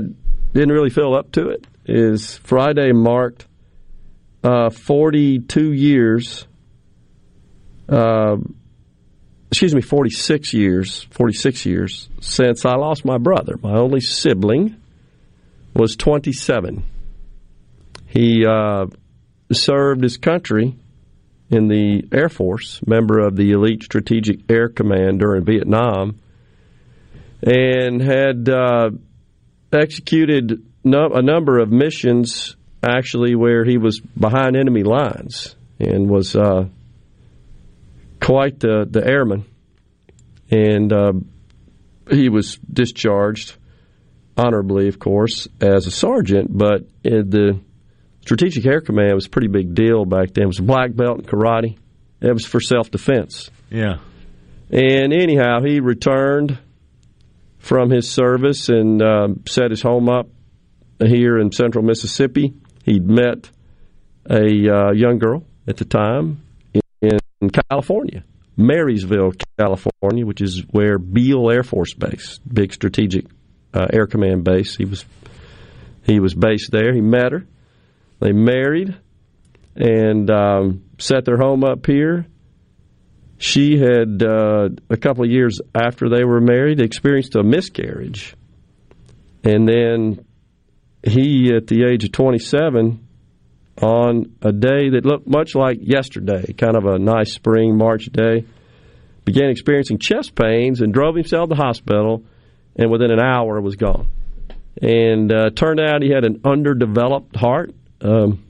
didn't 0.54 0.72
really 0.72 0.90
feel 0.90 1.14
up 1.14 1.32
to 1.34 1.50
it. 1.50 1.66
Is 1.86 2.38
Friday 2.40 2.92
marked 2.94 3.46
uh, 4.44 4.70
42 4.70 5.72
years? 5.72 6.48
Uh, 7.90 8.38
excuse 9.50 9.74
me, 9.74 9.82
46 9.82 10.54
years. 10.54 11.08
46 11.12 11.66
years 11.66 12.10
since 12.20 12.66
I 12.66 12.76
lost 12.76 13.06
my 13.06 13.18
brother. 13.18 13.56
My 13.62 13.78
only 13.78 14.02
sibling 14.02 14.76
was 15.74 15.96
27. 15.96 16.84
He 18.08 18.46
uh, 18.46 18.88
served 19.52 20.04
his 20.04 20.18
country 20.18 20.76
in 21.50 21.68
the 21.68 22.04
Air 22.12 22.30
Force, 22.30 22.82
member 22.86 23.20
of 23.20 23.36
the 23.36 23.52
Elite 23.52 23.84
Strategic 23.84 24.52
Air 24.52 24.70
Command 24.70 25.20
during 25.20 25.46
Vietnam, 25.46 26.20
and 27.42 28.02
had 28.02 28.50
uh, 28.50 28.90
executed 29.72 30.66
no, 30.84 31.10
a 31.14 31.22
number 31.22 31.60
of 31.60 31.72
missions 31.72 32.56
actually 32.84 33.36
where 33.36 33.64
he 33.64 33.78
was 33.78 34.00
behind 34.00 34.56
enemy 34.56 34.84
lines 34.84 35.56
and 35.80 36.10
was 36.10 36.36
uh, 36.36 36.66
quite 38.22 38.60
the, 38.60 38.88
the 38.90 39.06
airman. 39.06 39.46
And 40.50 40.94
uh, 40.94 41.14
he 42.10 42.30
was 42.30 42.58
discharged 42.58 43.56
honorably, 44.38 44.88
of 44.88 45.00
course, 45.00 45.48
as 45.60 45.88
a 45.88 45.92
sergeant, 45.92 46.56
but 46.56 46.84
in 47.04 47.30
the 47.30 47.60
Strategic 48.22 48.66
Air 48.66 48.82
Command 48.82 49.16
was 49.16 49.26
a 49.26 49.30
pretty 49.30 49.48
big 49.48 49.74
deal 49.74 50.06
back 50.06 50.34
then. 50.34 50.44
It 50.44 50.48
was 50.48 50.60
a 50.60 50.64
black 50.64 50.94
belt 50.96 51.20
in 51.20 51.26
karate. 51.26 51.78
It 52.22 52.34
was 52.34 52.46
for 52.46 52.60
self 52.60 52.92
defense. 52.92 53.50
Yeah. 53.70 53.98
And 54.70 55.14
anyhow, 55.14 55.62
he 55.64 55.80
returned 55.80 56.60
from 57.58 57.90
his 57.90 58.10
service 58.10 58.70
and 58.70 59.02
um, 59.02 59.44
set 59.48 59.72
his 59.72 59.82
home 59.82 60.10
up 60.10 60.28
here 61.00 61.38
in 61.38 61.52
central 61.52 61.84
Mississippi. 61.84 62.54
He'd 62.84 63.08
met 63.08 63.50
a 64.30 64.44
uh, 64.44 64.92
young 64.92 65.20
girl 65.20 65.46
at 65.68 65.78
the 65.78 65.86
time 65.86 66.42
in 67.02 67.20
California, 67.70 68.24
Marysville, 68.56 69.34
California, 69.60 70.26
which 70.26 70.42
is 70.42 70.64
where 70.72 70.98
Beale 70.98 71.50
Air 71.52 71.64
Force 71.64 71.94
Base, 71.94 72.40
big 72.40 72.74
strategic 72.74 73.26
uh, 73.74 73.88
air 73.92 74.08
command 74.08 74.44
base. 74.44 74.76
He 74.76 74.86
was 74.86 75.06
he 76.04 76.20
was 76.20 76.34
based 76.34 76.72
there. 76.72 76.94
He 76.94 77.02
met 77.02 77.34
her. 77.34 77.46
They 78.20 78.32
married 78.32 78.96
and 79.76 80.30
um, 80.32 80.84
set 80.98 81.26
their 81.26 81.38
home 81.38 81.64
up 81.64 81.86
here. 81.86 82.26
She 83.38 83.78
had, 83.78 84.24
uh, 84.24 84.70
a 84.90 84.98
couple 84.98 85.24
of 85.24 85.30
years 85.30 85.60
after 85.76 86.10
they 86.10 86.24
were 86.24 86.42
married, 86.42 86.82
experienced 86.82 87.36
a 87.36 87.44
miscarriage. 87.44 88.36
And 89.44 89.70
then 89.70 90.26
he, 91.04 91.54
at 91.56 91.68
the 91.68 91.84
age 91.84 92.04
of 92.04 92.12
27, 92.12 93.07
on 93.82 94.36
a 94.42 94.52
day 94.52 94.90
that 94.90 95.06
looked 95.06 95.28
much 95.28 95.56
like 95.56 95.78
yesterday, 95.82 96.54
kind 96.54 96.76
of 96.76 96.86
a 96.86 96.98
nice 96.98 97.34
spring 97.34 97.78
March 97.78 98.06
day, 98.06 98.46
began 99.26 99.50
experiencing 99.50 100.00
chest 100.00 100.36
pains 100.36 100.82
and 100.82 100.94
drove 100.94 101.16
himself 101.16 101.50
to 101.50 101.56
the 101.56 101.62
hospital, 101.62 102.24
and 102.76 102.90
within 102.90 103.12
an 103.12 103.20
hour 103.20 103.60
was 103.62 103.76
gone. 103.76 104.08
And 104.82 105.32
uh, 105.32 105.50
turned 105.52 105.80
out 105.80 106.02
he 106.02 106.12
had 106.12 106.24
an 106.24 106.42
underdeveloped 106.46 107.36
heart, 107.36 107.74
um, 108.02 108.44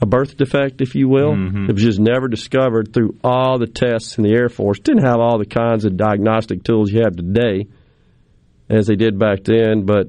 a 0.00 0.06
birth 0.06 0.36
defect, 0.36 0.80
if 0.80 0.94
you 0.94 1.08
will. 1.08 1.32
It 1.68 1.72
was 1.74 1.82
just 1.82 2.00
never 2.00 2.26
discovered 2.26 2.92
through 2.92 3.18
all 3.22 3.58
the 3.58 3.66
tests 3.66 4.16
in 4.18 4.24
the 4.24 4.32
Air 4.32 4.48
Force. 4.48 4.80
Didn't 4.80 5.04
have 5.04 5.20
all 5.20 5.38
the 5.38 5.46
kinds 5.46 5.84
of 5.84 5.96
diagnostic 5.96 6.64
tools 6.64 6.90
you 6.90 7.02
have 7.02 7.14
today 7.14 7.68
as 8.68 8.86
they 8.86 8.96
did 8.96 9.18
back 9.18 9.44
then, 9.44 9.84
but 9.84 10.08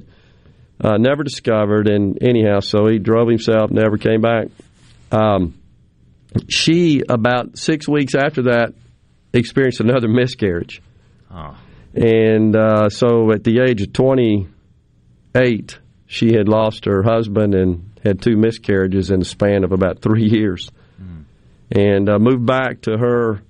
uh, 0.82 0.98
never 0.98 1.24
discovered. 1.24 1.88
And 1.88 2.18
anyhow, 2.22 2.60
so 2.60 2.88
he 2.88 3.00
drove 3.00 3.28
himself, 3.28 3.72
never 3.72 3.98
came 3.98 4.22
back. 4.22 4.48
Um, 5.12 5.56
she, 6.50 7.02
about 7.08 7.58
six 7.58 7.88
weeks 7.88 8.16
after 8.16 8.44
that, 8.44 8.74
experienced 9.34 9.80
another 9.80 10.08
miscarriage. 10.08 10.82
Oh. 11.32 11.56
And 11.94 12.56
uh, 12.56 12.90
so 12.90 13.32
at 13.32 13.44
the 13.44 13.60
age 13.60 13.82
of 13.82 13.94
28, 13.94 15.80
she 16.08 16.34
had 16.34 16.48
lost 16.48 16.86
her 16.86 17.04
husband 17.04 17.54
and 17.54 17.92
had 18.04 18.22
two 18.22 18.36
miscarriages 18.36 19.12
in 19.12 19.20
the 19.20 19.26
span 19.26 19.64
of 19.64 19.72
about 19.72 20.02
three 20.02 20.28
years. 20.28 20.70
And 21.76 22.08
uh, 22.08 22.20
moved 22.20 22.46
back 22.46 22.82
to 22.82 22.98
her, 22.98 23.42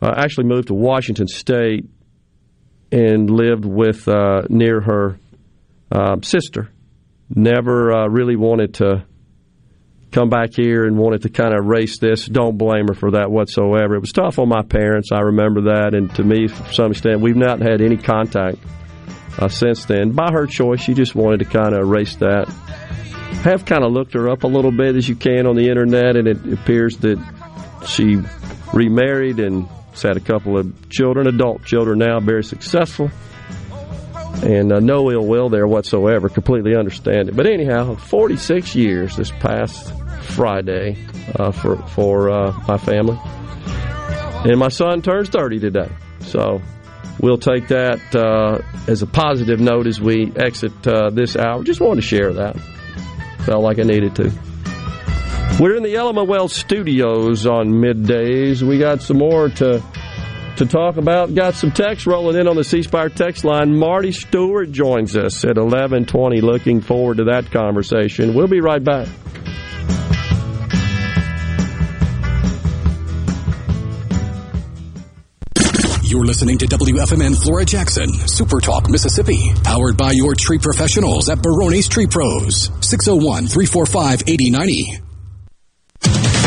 uh, 0.00 0.14
actually 0.16 0.44
moved 0.44 0.68
to 0.68 0.74
Washington 0.74 1.26
State 1.26 1.88
and 2.92 3.28
lived 3.28 3.64
with 3.64 4.06
uh, 4.06 4.42
near 4.48 4.80
her 4.80 5.18
um, 5.90 6.22
sister. 6.22 6.70
Never 7.34 7.92
uh, 7.92 8.08
really 8.08 8.36
wanted 8.36 8.74
to 8.74 9.04
come 10.10 10.28
back 10.28 10.50
here 10.54 10.84
and 10.84 10.98
wanted 10.98 11.22
to 11.22 11.28
kind 11.28 11.54
of 11.54 11.64
erase 11.64 11.98
this. 11.98 12.26
Don't 12.26 12.58
blame 12.58 12.88
her 12.88 12.94
for 12.94 13.12
that 13.12 13.30
whatsoever. 13.30 13.94
It 13.94 14.00
was 14.00 14.12
tough 14.12 14.38
on 14.38 14.48
my 14.48 14.62
parents. 14.62 15.10
I 15.12 15.20
remember 15.20 15.62
that, 15.62 15.94
and 15.94 16.12
to 16.16 16.24
me, 16.24 16.48
to 16.48 16.74
some 16.74 16.90
extent, 16.90 17.20
we've 17.20 17.36
not 17.36 17.60
had 17.60 17.80
any 17.80 17.96
contact 17.96 18.58
uh, 19.38 19.48
since 19.48 19.84
then. 19.84 20.12
By 20.12 20.32
her 20.32 20.46
choice, 20.46 20.80
she 20.80 20.94
just 20.94 21.14
wanted 21.14 21.38
to 21.38 21.44
kind 21.44 21.74
of 21.74 21.82
erase 21.82 22.16
that. 22.16 22.48
Have 23.44 23.64
kind 23.64 23.84
of 23.84 23.92
looked 23.92 24.14
her 24.14 24.28
up 24.28 24.42
a 24.42 24.48
little 24.48 24.72
bit 24.72 24.96
as 24.96 25.08
you 25.08 25.14
can 25.14 25.46
on 25.46 25.54
the 25.54 25.68
internet, 25.68 26.16
and 26.16 26.26
it 26.26 26.52
appears 26.52 26.96
that 26.98 27.18
she 27.86 28.18
remarried 28.74 29.38
and 29.38 29.68
had 30.02 30.16
a 30.16 30.20
couple 30.20 30.58
of 30.58 30.88
children, 30.88 31.26
adult 31.26 31.64
children 31.64 31.98
now, 31.98 32.18
very 32.20 32.42
successful 32.42 33.10
and 34.42 34.72
uh, 34.72 34.80
no 34.80 35.10
ill 35.10 35.26
will 35.26 35.48
there 35.48 35.66
whatsoever. 35.66 36.28
Completely 36.28 36.76
understand 36.76 37.28
it. 37.28 37.36
But 37.36 37.46
anyhow, 37.46 37.94
46 37.94 38.74
years 38.74 39.16
this 39.16 39.30
past 39.30 39.92
Friday 40.22 40.96
uh, 41.34 41.52
for 41.52 41.76
for 41.88 42.30
uh, 42.30 42.52
my 42.66 42.78
family, 42.78 43.18
and 44.44 44.58
my 44.58 44.68
son 44.68 45.02
turns 45.02 45.28
30 45.28 45.60
today. 45.60 45.90
So 46.20 46.60
we'll 47.20 47.38
take 47.38 47.68
that 47.68 48.14
uh, 48.14 48.62
as 48.90 49.02
a 49.02 49.06
positive 49.06 49.60
note 49.60 49.86
as 49.86 50.00
we 50.00 50.32
exit 50.36 50.86
uh, 50.86 51.10
this 51.10 51.36
hour. 51.36 51.62
Just 51.62 51.80
wanted 51.80 52.02
to 52.02 52.06
share 52.06 52.32
that. 52.34 52.58
Felt 53.44 53.62
like 53.62 53.78
I 53.78 53.82
needed 53.82 54.16
to. 54.16 54.32
We're 55.58 55.76
in 55.76 55.82
the 55.82 55.96
Element 55.96 56.26
Wealth 56.28 56.52
studios 56.52 57.46
on 57.46 57.68
middays. 57.68 58.62
We 58.62 58.78
got 58.78 59.02
some 59.02 59.18
more 59.18 59.50
to 59.50 59.82
to 60.60 60.66
talk 60.66 60.98
about. 60.98 61.34
Got 61.34 61.54
some 61.54 61.72
text 61.72 62.06
rolling 62.06 62.38
in 62.38 62.46
on 62.46 62.54
the 62.54 62.64
C 62.64 62.82
Spire 62.82 63.08
text 63.08 63.44
line. 63.44 63.74
Marty 63.74 64.12
Stuart 64.12 64.70
joins 64.70 65.16
us 65.16 65.42
at 65.44 65.56
11:20. 65.56 66.42
Looking 66.42 66.82
forward 66.82 67.16
to 67.16 67.24
that 67.24 67.50
conversation. 67.50 68.34
We'll 68.34 68.46
be 68.46 68.60
right 68.60 68.82
back. 68.82 69.08
You're 76.02 76.26
listening 76.26 76.58
to 76.58 76.66
WFMN 76.66 77.42
Flora 77.42 77.64
Jackson, 77.64 78.12
Super 78.12 78.60
Talk, 78.60 78.90
Mississippi, 78.90 79.54
powered 79.62 79.96
by 79.96 80.12
your 80.12 80.34
tree 80.34 80.58
professionals 80.58 81.30
at 81.30 81.40
Barone's 81.40 81.88
Tree 81.88 82.06
Pros, 82.06 82.70
601 82.80 83.46
345 83.46 84.24
8090. 84.26 86.39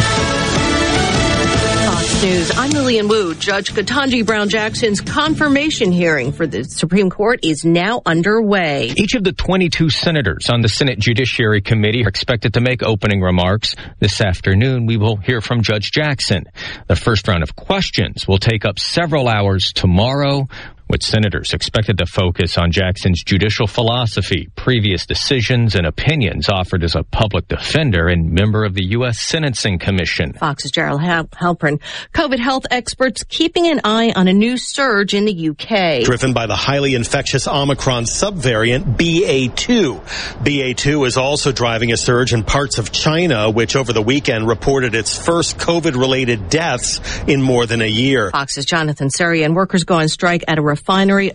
News. 2.23 2.57
I'm 2.57 2.71
Lillian 2.71 3.09
Wu. 3.09 3.35
Judge 3.35 3.73
Ketanji 3.73 4.25
Brown 4.25 4.47
Jackson's 4.47 5.01
confirmation 5.01 5.91
hearing 5.91 6.31
for 6.31 6.47
the 6.47 6.63
Supreme 6.63 7.09
Court 7.09 7.41
is 7.43 7.65
now 7.65 8.01
underway. 8.05 8.93
Each 8.95 9.13
of 9.15 9.25
the 9.25 9.33
22 9.33 9.89
senators 9.89 10.49
on 10.49 10.61
the 10.61 10.69
Senate 10.69 10.99
Judiciary 10.99 11.61
Committee 11.61 12.05
are 12.05 12.07
expected 12.07 12.53
to 12.53 12.61
make 12.61 12.81
opening 12.81 13.19
remarks. 13.19 13.75
This 13.99 14.21
afternoon, 14.21 14.85
we 14.85 14.95
will 14.95 15.17
hear 15.17 15.41
from 15.41 15.63
Judge 15.63 15.91
Jackson. 15.91 16.45
The 16.87 16.95
first 16.95 17.27
round 17.27 17.43
of 17.43 17.57
questions 17.57 18.25
will 18.25 18.37
take 18.37 18.63
up 18.63 18.79
several 18.79 19.27
hours 19.27 19.73
tomorrow 19.73 20.47
with 20.93 21.01
senators 21.01 21.55
expected 21.55 21.97
to 21.97 22.05
focus 22.05 22.55
on 22.55 22.71
Jackson's 22.71 23.23
judicial 23.23 23.65
philosophy, 23.65 24.47
previous 24.55 25.07
decisions, 25.07 25.73
and 25.73 25.87
opinions 25.87 26.49
offered 26.49 26.83
as 26.83 26.93
a 26.93 27.01
public 27.01 27.47
defender 27.47 28.09
and 28.09 28.31
member 28.31 28.63
of 28.63 28.75
the 28.75 28.85
U.S. 28.89 29.19
Sentencing 29.19 29.79
Commission. 29.79 30.33
Fox's 30.33 30.69
Gerald 30.69 31.01
Hal- 31.01 31.29
Halpern. 31.29 31.81
COVID 32.13 32.37
health 32.37 32.67
experts 32.69 33.23
keeping 33.23 33.65
an 33.65 33.81
eye 33.83 34.13
on 34.15 34.27
a 34.27 34.33
new 34.33 34.55
surge 34.55 35.15
in 35.15 35.25
the 35.25 35.49
UK. 35.49 36.03
driven 36.03 36.31
by 36.31 36.45
the 36.45 36.55
highly 36.55 36.93
infectious 36.93 37.47
Omicron 37.47 38.03
subvariant 38.03 38.95
BA2. 38.95 39.99
BA2 40.43 41.07
is 41.07 41.17
also 41.17 41.51
driving 41.51 41.91
a 41.91 41.97
surge 41.97 42.33
in 42.33 42.43
parts 42.43 42.77
of 42.77 42.91
China, 42.91 43.49
which 43.49 43.75
over 43.75 43.93
the 43.93 44.01
weekend 44.03 44.47
reported 44.47 44.93
its 44.93 45.17
first 45.17 45.57
COVID 45.57 45.99
related 45.99 46.51
deaths 46.51 47.01
in 47.27 47.41
more 47.41 47.65
than 47.65 47.81
a 47.81 47.89
year. 47.89 48.29
Fox's 48.29 48.65
Jonathan 48.65 49.07
Sarian. 49.07 49.55
Workers 49.55 49.85
go 49.85 49.95
on 49.95 50.07
strike 50.07 50.43
at 50.47 50.59
a 50.59 50.61
refinery 50.61 50.82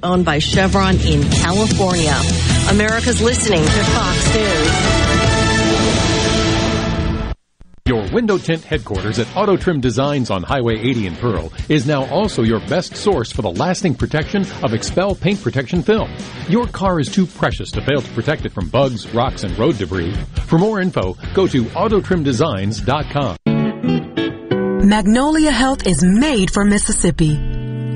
owned 0.02 0.24
by 0.24 0.38
Chevron 0.38 0.96
in 1.00 1.22
California. 1.30 2.16
America's 2.70 3.22
listening 3.22 3.62
to 3.62 3.84
Fox 3.84 4.34
News. 4.34 4.98
Your 7.88 8.06
window 8.12 8.36
tint 8.36 8.62
headquarters 8.64 9.18
at 9.18 9.34
Auto 9.34 9.56
Trim 9.56 9.80
Designs 9.80 10.30
on 10.30 10.42
Highway 10.42 10.78
80 10.78 11.06
in 11.06 11.16
Pearl 11.16 11.50
is 11.70 11.86
now 11.86 12.04
also 12.10 12.42
your 12.42 12.60
best 12.60 12.94
source 12.94 13.32
for 13.32 13.40
the 13.40 13.50
lasting 13.50 13.94
protection 13.94 14.42
of 14.42 14.72
XPEL 14.72 15.18
paint 15.18 15.42
protection 15.42 15.82
film. 15.82 16.14
Your 16.50 16.66
car 16.66 17.00
is 17.00 17.10
too 17.10 17.24
precious 17.24 17.70
to 17.70 17.80
fail 17.80 18.02
to 18.02 18.12
protect 18.12 18.44
it 18.44 18.52
from 18.52 18.68
bugs, 18.68 19.08
rocks, 19.14 19.42
and 19.42 19.58
road 19.58 19.78
debris. 19.78 20.12
For 20.44 20.58
more 20.58 20.82
info, 20.82 21.16
go 21.32 21.46
to 21.46 21.64
autotrimdesigns.com. 21.64 23.36
Magnolia 24.86 25.50
Health 25.50 25.86
is 25.86 26.04
made 26.04 26.50
for 26.50 26.66
Mississippi. 26.66 27.57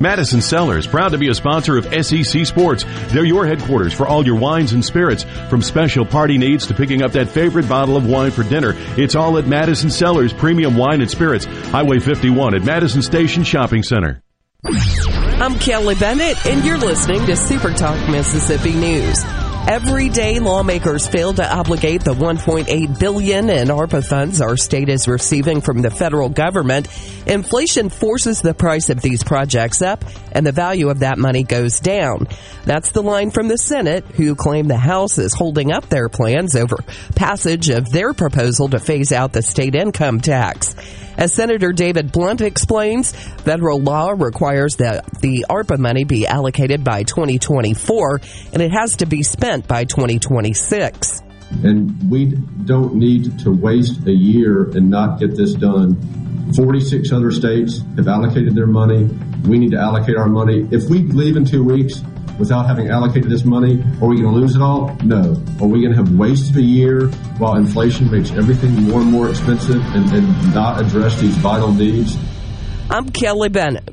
Madison 0.00 0.42
Cellars, 0.42 0.86
proud 0.86 1.12
to 1.12 1.18
be 1.18 1.30
a 1.30 1.34
sponsor 1.34 1.78
of 1.78 1.86
SEC 2.04 2.44
Sports. 2.44 2.84
They're 3.06 3.24
your 3.24 3.46
headquarters 3.46 3.94
for 3.94 4.06
all 4.06 4.26
your 4.26 4.34
wines 4.38 4.74
and 4.74 4.84
spirits. 4.84 5.24
From 5.48 5.62
special 5.62 6.04
party 6.04 6.36
needs 6.36 6.66
to 6.66 6.74
picking 6.74 7.00
up 7.00 7.12
that 7.12 7.30
favorite 7.30 7.66
bottle 7.66 7.96
of 7.96 8.06
wine 8.06 8.30
for 8.30 8.42
dinner, 8.42 8.74
it's 8.98 9.14
all 9.14 9.38
at 9.38 9.46
Madison 9.46 9.88
Cellars 9.88 10.34
Premium 10.34 10.76
Wine 10.76 11.00
and 11.00 11.10
Spirits, 11.10 11.46
Highway 11.46 11.98
51 11.98 12.56
at 12.56 12.62
Madison 12.62 13.00
Station 13.00 13.42
Shopping 13.42 13.82
Center. 13.82 14.22
I'm 14.66 15.58
Kelly 15.58 15.94
Bennett, 15.94 16.44
and 16.44 16.62
you're 16.62 16.76
listening 16.76 17.24
to 17.24 17.34
Super 17.34 17.72
Talk 17.72 18.10
Mississippi 18.10 18.74
News. 18.74 19.24
Every 19.68 20.10
day, 20.10 20.38
lawmakers 20.38 21.08
fail 21.08 21.32
to 21.34 21.54
obligate 21.54 22.04
the 22.04 22.14
1.8 22.14 23.00
billion 23.00 23.50
in 23.50 23.66
ARPA 23.66 24.06
funds 24.06 24.40
our 24.40 24.56
state 24.56 24.88
is 24.88 25.08
receiving 25.08 25.60
from 25.60 25.82
the 25.82 25.90
federal 25.90 26.28
government. 26.28 26.86
Inflation 27.26 27.88
forces 27.88 28.40
the 28.40 28.54
price 28.54 28.90
of 28.90 29.02
these 29.02 29.24
projects 29.24 29.82
up, 29.82 30.04
and 30.30 30.46
the 30.46 30.52
value 30.52 30.88
of 30.88 31.00
that 31.00 31.18
money 31.18 31.42
goes 31.42 31.80
down. 31.80 32.28
That's 32.64 32.92
the 32.92 33.02
line 33.02 33.32
from 33.32 33.48
the 33.48 33.58
Senate, 33.58 34.04
who 34.04 34.36
claim 34.36 34.68
the 34.68 34.76
House 34.76 35.18
is 35.18 35.34
holding 35.34 35.72
up 35.72 35.88
their 35.88 36.08
plans 36.08 36.54
over 36.54 36.76
passage 37.16 37.68
of 37.68 37.90
their 37.90 38.14
proposal 38.14 38.68
to 38.68 38.78
phase 38.78 39.10
out 39.10 39.32
the 39.32 39.42
state 39.42 39.74
income 39.74 40.20
tax. 40.20 40.76
As 41.16 41.32
Senator 41.32 41.72
David 41.72 42.12
Blount 42.12 42.42
explains, 42.42 43.12
federal 43.12 43.80
law 43.80 44.10
requires 44.10 44.76
that 44.76 45.06
the 45.20 45.46
ARPA 45.48 45.78
money 45.78 46.04
be 46.04 46.26
allocated 46.26 46.84
by 46.84 47.04
2024 47.04 48.20
and 48.52 48.60
it 48.62 48.70
has 48.72 48.96
to 48.96 49.06
be 49.06 49.22
spent 49.22 49.66
by 49.66 49.84
2026. 49.84 51.22
and 51.62 52.10
we 52.10 52.34
don't 52.64 52.96
need 52.96 53.38
to 53.38 53.50
waste 53.52 54.04
a 54.06 54.12
year 54.12 54.64
and 54.70 54.90
not 54.90 55.20
get 55.20 55.36
this 55.36 55.54
done. 55.54 55.96
46 56.54 57.12
other 57.12 57.30
states 57.30 57.80
have 57.96 58.08
allocated 58.08 58.54
their 58.54 58.66
money. 58.66 59.04
We 59.44 59.58
need 59.58 59.70
to 59.70 59.78
allocate 59.78 60.16
our 60.16 60.28
money. 60.28 60.66
If 60.70 60.90
we 60.90 60.98
leave 60.98 61.36
in 61.36 61.44
two 61.44 61.62
weeks 61.64 62.02
without 62.38 62.66
having 62.66 62.88
allocated 62.88 63.30
this 63.30 63.44
money, 63.44 63.82
are 64.00 64.08
we 64.08 64.20
going 64.20 64.32
to 64.34 64.40
lose 64.40 64.56
it 64.56 64.62
all? 64.62 64.96
No. 65.02 65.42
Are 65.60 65.66
we 65.66 65.80
going 65.80 65.92
to 65.92 65.96
have 65.96 66.12
wasted 66.16 66.56
a 66.56 66.62
year 66.62 67.08
while 67.38 67.56
inflation 67.56 68.10
makes 68.10 68.30
everything 68.32 68.74
more 68.84 69.00
and 69.00 69.10
more 69.10 69.28
expensive 69.30 69.82
and, 69.94 70.12
and 70.12 70.54
not 70.54 70.80
address 70.80 71.20
these 71.20 71.36
vital 71.38 71.72
needs? 71.72 72.16
I'm 72.90 73.08
Kelly 73.10 73.48
Bennett. 73.48 73.92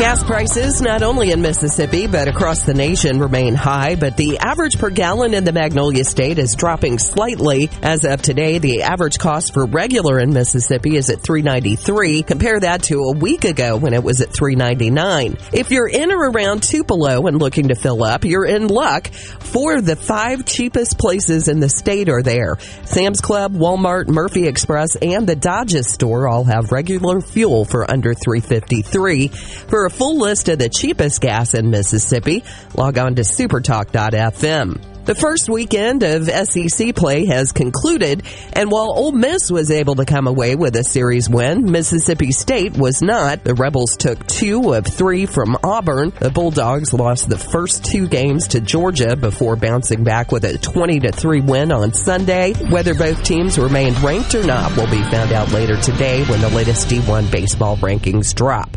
Gas 0.00 0.24
prices, 0.24 0.80
not 0.80 1.02
only 1.02 1.30
in 1.30 1.42
Mississippi, 1.42 2.06
but 2.06 2.26
across 2.26 2.64
the 2.64 2.72
nation, 2.72 3.20
remain 3.20 3.54
high, 3.54 3.96
but 3.96 4.16
the 4.16 4.38
average 4.38 4.78
per 4.78 4.88
gallon 4.88 5.34
in 5.34 5.44
the 5.44 5.52
Magnolia 5.52 6.04
State 6.04 6.38
is 6.38 6.54
dropping 6.54 6.98
slightly. 6.98 7.68
As 7.82 8.06
of 8.06 8.22
today, 8.22 8.56
the 8.56 8.84
average 8.84 9.18
cost 9.18 9.52
for 9.52 9.66
regular 9.66 10.18
in 10.18 10.32
Mississippi 10.32 10.96
is 10.96 11.10
at 11.10 11.20
393. 11.20 12.22
Compare 12.22 12.60
that 12.60 12.84
to 12.84 13.00
a 13.00 13.12
week 13.12 13.44
ago 13.44 13.76
when 13.76 13.92
it 13.92 14.02
was 14.02 14.22
at 14.22 14.32
399. 14.32 15.36
If 15.52 15.70
you're 15.70 15.86
in 15.86 16.10
or 16.10 16.30
around 16.30 16.62
Tupelo 16.62 17.26
and 17.26 17.38
looking 17.38 17.68
to 17.68 17.74
fill 17.74 18.02
up, 18.02 18.24
you're 18.24 18.46
in 18.46 18.68
luck. 18.68 19.08
Four 19.08 19.76
of 19.76 19.84
the 19.84 19.96
five 19.96 20.46
cheapest 20.46 20.96
places 20.96 21.46
in 21.46 21.60
the 21.60 21.68
state 21.68 22.08
are 22.08 22.22
there. 22.22 22.56
Sam's 22.86 23.20
Club, 23.20 23.52
Walmart, 23.52 24.08
Murphy 24.08 24.46
Express, 24.46 24.96
and 24.96 25.28
the 25.28 25.36
Dodges 25.36 25.92
store 25.92 26.26
all 26.26 26.44
have 26.44 26.72
regular 26.72 27.20
fuel 27.20 27.66
for 27.66 27.90
under 27.90 28.14
353. 28.14 29.28
For 29.28 29.84
a 29.84 29.89
full 29.90 30.18
list 30.18 30.48
of 30.48 30.58
the 30.58 30.68
cheapest 30.68 31.20
gas 31.20 31.54
in 31.54 31.70
Mississippi, 31.70 32.44
log 32.74 32.98
on 32.98 33.16
to 33.16 33.22
supertalk.fm. 33.22 34.90
The 35.10 35.14
first 35.16 35.48
weekend 35.48 36.02
of 36.02 36.28
SEC 36.28 36.94
play 36.94 37.24
has 37.26 37.52
concluded, 37.52 38.22
and 38.52 38.70
while 38.70 38.92
Ole 38.94 39.10
Miss 39.10 39.50
was 39.50 39.70
able 39.70 39.96
to 39.96 40.04
come 40.04 40.26
away 40.26 40.54
with 40.54 40.76
a 40.76 40.84
series 40.84 41.28
win, 41.28 41.70
Mississippi 41.70 42.32
State 42.32 42.76
was 42.76 43.00
not. 43.00 43.42
The 43.42 43.54
Rebels 43.54 43.96
took 43.96 44.24
two 44.26 44.74
of 44.74 44.86
three 44.86 45.26
from 45.26 45.56
Auburn. 45.64 46.12
The 46.20 46.30
Bulldogs 46.30 46.92
lost 46.92 47.28
the 47.28 47.38
first 47.38 47.84
two 47.84 48.06
games 48.06 48.48
to 48.48 48.60
Georgia 48.60 49.16
before 49.16 49.56
bouncing 49.56 50.04
back 50.04 50.30
with 50.30 50.44
a 50.44 50.58
20 50.58 51.00
to 51.00 51.12
3 51.12 51.40
win 51.40 51.72
on 51.72 51.92
Sunday. 51.92 52.52
Whether 52.52 52.94
both 52.94 53.24
teams 53.24 53.58
remained 53.58 54.00
ranked 54.02 54.34
or 54.34 54.46
not 54.46 54.76
will 54.76 54.90
be 54.90 55.02
found 55.10 55.32
out 55.32 55.50
later 55.50 55.76
today 55.80 56.24
when 56.26 56.40
the 56.40 56.50
latest 56.50 56.88
D1 56.88 57.32
baseball 57.32 57.76
rankings 57.78 58.34
drop. 58.34 58.76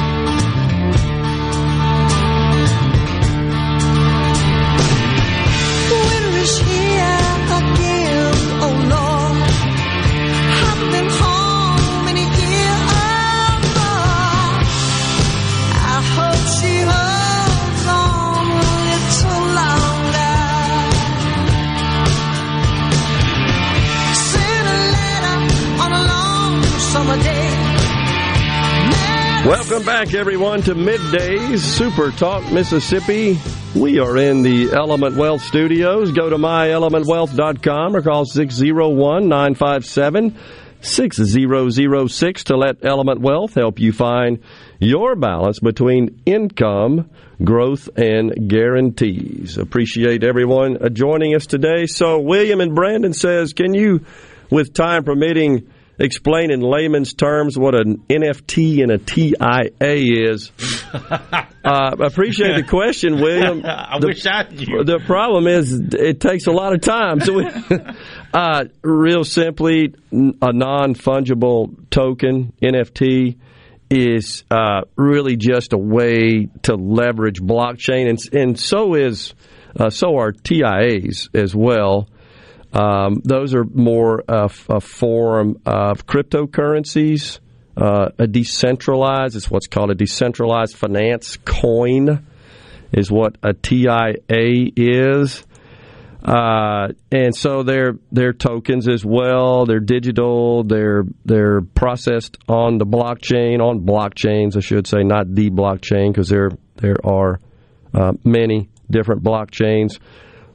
Welcome 29.81 30.05
back, 30.05 30.13
everyone, 30.13 30.61
to 30.63 30.75
Middays 30.75 31.57
Super 31.57 32.11
Talk 32.11 32.51
Mississippi. 32.51 33.39
We 33.73 33.97
are 33.97 34.15
in 34.15 34.43
the 34.43 34.71
Element 34.73 35.15
Wealth 35.15 35.41
studios. 35.41 36.11
Go 36.11 36.29
to 36.29 36.37
myelementwealth.com 36.37 37.95
or 37.95 38.03
call 38.03 38.25
601 38.25 39.27
957 39.27 40.37
6006 40.81 42.43
to 42.43 42.57
let 42.57 42.85
Element 42.85 43.21
Wealth 43.21 43.55
help 43.55 43.79
you 43.79 43.91
find 43.91 44.43
your 44.77 45.15
balance 45.15 45.59
between 45.59 46.21
income, 46.27 47.09
growth, 47.43 47.89
and 47.97 48.47
guarantees. 48.47 49.57
Appreciate 49.57 50.23
everyone 50.23 50.93
joining 50.93 51.33
us 51.33 51.47
today. 51.47 51.87
So, 51.87 52.19
William 52.19 52.61
and 52.61 52.75
Brandon 52.75 53.13
says, 53.13 53.53
can 53.53 53.73
you, 53.73 54.05
with 54.51 54.75
time 54.75 55.03
permitting, 55.03 55.67
explain 56.01 56.51
in 56.51 56.61
layman's 56.61 57.13
terms 57.13 57.57
what 57.57 57.75
an 57.75 58.03
NFT 58.09 58.81
and 58.81 58.91
a 58.91 58.97
TIA 58.97 60.31
is? 60.31 60.51
uh, 60.93 61.95
appreciate 61.99 62.55
the 62.55 62.65
question, 62.67 63.21
William. 63.21 63.63
I 63.65 63.99
the, 63.99 64.07
wish 64.07 64.25
I 64.25 64.43
knew. 64.49 64.83
The 64.83 64.99
problem 64.99 65.47
is 65.47 65.71
it 65.71 66.19
takes 66.19 66.47
a 66.47 66.51
lot 66.51 66.73
of 66.73 66.81
time. 66.81 67.21
So, 67.21 67.33
we, 67.33 67.47
uh, 68.33 68.65
real 68.81 69.23
simply, 69.23 69.93
a 70.11 70.53
non 70.53 70.95
fungible 70.95 71.89
token 71.89 72.53
NFT 72.61 73.37
is 73.89 74.45
uh, 74.49 74.81
really 74.95 75.35
just 75.35 75.73
a 75.73 75.77
way 75.77 76.47
to 76.63 76.75
leverage 76.75 77.41
blockchain, 77.41 78.09
and, 78.09 78.33
and 78.33 78.59
so 78.59 78.95
is 78.95 79.33
uh, 79.79 79.89
so 79.89 80.17
are 80.17 80.31
TIAs 80.31 81.29
as 81.33 81.55
well. 81.55 82.07
Um, 82.73 83.21
those 83.23 83.53
are 83.53 83.65
more 83.65 84.21
of 84.27 84.65
a 84.69 84.79
form 84.79 85.61
of 85.65 86.05
cryptocurrencies, 86.05 87.39
uh, 87.75 88.09
a 88.17 88.27
decentralized. 88.27 89.35
It's 89.35 89.51
what's 89.51 89.67
called 89.67 89.91
a 89.91 89.95
decentralized 89.95 90.77
finance 90.77 91.37
coin, 91.43 92.25
is 92.93 93.11
what 93.11 93.37
a 93.43 93.53
TIA 93.53 94.15
is. 94.75 95.45
Uh, 96.23 96.89
and 97.11 97.35
so 97.35 97.63
they're 97.63 97.95
they're 98.11 98.33
tokens 98.33 98.87
as 98.87 99.03
well. 99.03 99.65
They're 99.65 99.79
digital. 99.79 100.63
They're 100.63 101.03
they're 101.25 101.61
processed 101.61 102.37
on 102.47 102.77
the 102.77 102.85
blockchain 102.85 103.59
on 103.59 103.81
blockchains, 103.81 104.55
I 104.55 104.59
should 104.59 104.85
say, 104.85 105.03
not 105.03 105.33
the 105.33 105.49
blockchain, 105.49 106.13
because 106.13 106.29
there 106.29 106.51
there 106.75 106.97
are 107.03 107.39
uh, 107.93 108.13
many 108.23 108.69
different 108.89 109.23
blockchains. 109.23 109.97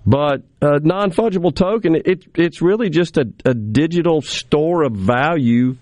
But 0.07 0.45
a 0.63 0.79
non 0.79 1.11
fungible 1.11 1.53
token, 1.53 1.97
it, 1.97 2.27
it's 2.37 2.63
really 2.63 2.91
just 2.91 3.19
a, 3.19 3.27
a 3.45 3.55
digital 3.55 4.23
store 4.23 4.85
of 4.85 4.93
value, 4.93 5.77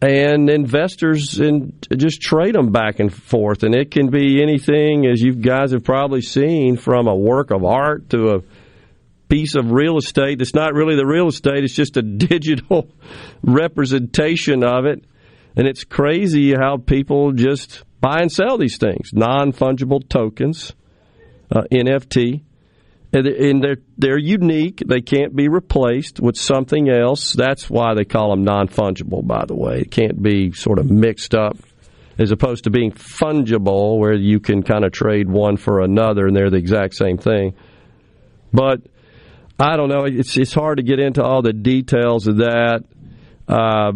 and 0.00 0.48
investors 0.48 1.38
in, 1.38 1.78
just 1.94 2.22
trade 2.22 2.54
them 2.54 2.72
back 2.72 3.00
and 3.00 3.12
forth. 3.12 3.64
And 3.64 3.74
it 3.74 3.90
can 3.90 4.08
be 4.08 4.42
anything, 4.42 5.06
as 5.06 5.20
you 5.20 5.34
guys 5.34 5.72
have 5.72 5.84
probably 5.84 6.22
seen, 6.22 6.78
from 6.78 7.06
a 7.06 7.14
work 7.14 7.50
of 7.50 7.64
art 7.64 8.08
to 8.10 8.36
a 8.36 8.42
piece 9.28 9.56
of 9.56 9.72
real 9.72 9.98
estate. 9.98 10.40
It's 10.40 10.54
not 10.54 10.72
really 10.72 10.96
the 10.96 11.06
real 11.06 11.28
estate, 11.28 11.64
it's 11.64 11.74
just 11.74 11.98
a 11.98 12.02
digital 12.32 12.88
representation 13.42 14.64
of 14.64 14.86
it. 14.86 15.04
And 15.54 15.66
it's 15.66 15.84
crazy 15.84 16.54
how 16.54 16.78
people 16.78 17.32
just 17.32 17.82
buy 18.00 18.20
and 18.20 18.32
sell 18.32 18.56
these 18.56 18.78
things 18.78 19.10
non 19.12 19.52
fungible 19.52 20.08
tokens, 20.08 20.72
uh, 21.50 21.62
NFT 21.70 22.42
and 23.12 23.62
they're 23.62 23.78
they're 23.96 24.18
unique. 24.18 24.82
They 24.86 25.00
can't 25.00 25.34
be 25.34 25.48
replaced 25.48 26.20
with 26.20 26.36
something 26.36 26.88
else. 26.88 27.32
That's 27.32 27.70
why 27.70 27.94
they 27.94 28.04
call 28.04 28.30
them 28.30 28.44
non 28.44 28.68
fungible. 28.68 29.26
By 29.26 29.44
the 29.46 29.54
way, 29.54 29.80
it 29.80 29.90
can't 29.90 30.22
be 30.22 30.52
sort 30.52 30.78
of 30.78 30.90
mixed 30.90 31.34
up 31.34 31.56
as 32.18 32.32
opposed 32.32 32.64
to 32.64 32.70
being 32.70 32.90
fungible, 32.92 33.98
where 33.98 34.12
you 34.12 34.40
can 34.40 34.62
kind 34.62 34.84
of 34.84 34.92
trade 34.92 35.28
one 35.28 35.56
for 35.56 35.80
another 35.80 36.26
and 36.26 36.36
they're 36.36 36.50
the 36.50 36.56
exact 36.56 36.94
same 36.94 37.16
thing. 37.16 37.54
But 38.52 38.82
I 39.58 39.76
don't 39.76 39.88
know. 39.88 40.04
It's 40.04 40.36
it's 40.36 40.52
hard 40.52 40.78
to 40.78 40.82
get 40.82 40.98
into 40.98 41.22
all 41.22 41.42
the 41.42 41.52
details 41.52 42.26
of 42.26 42.38
that. 42.38 42.84
Uh, 43.46 43.92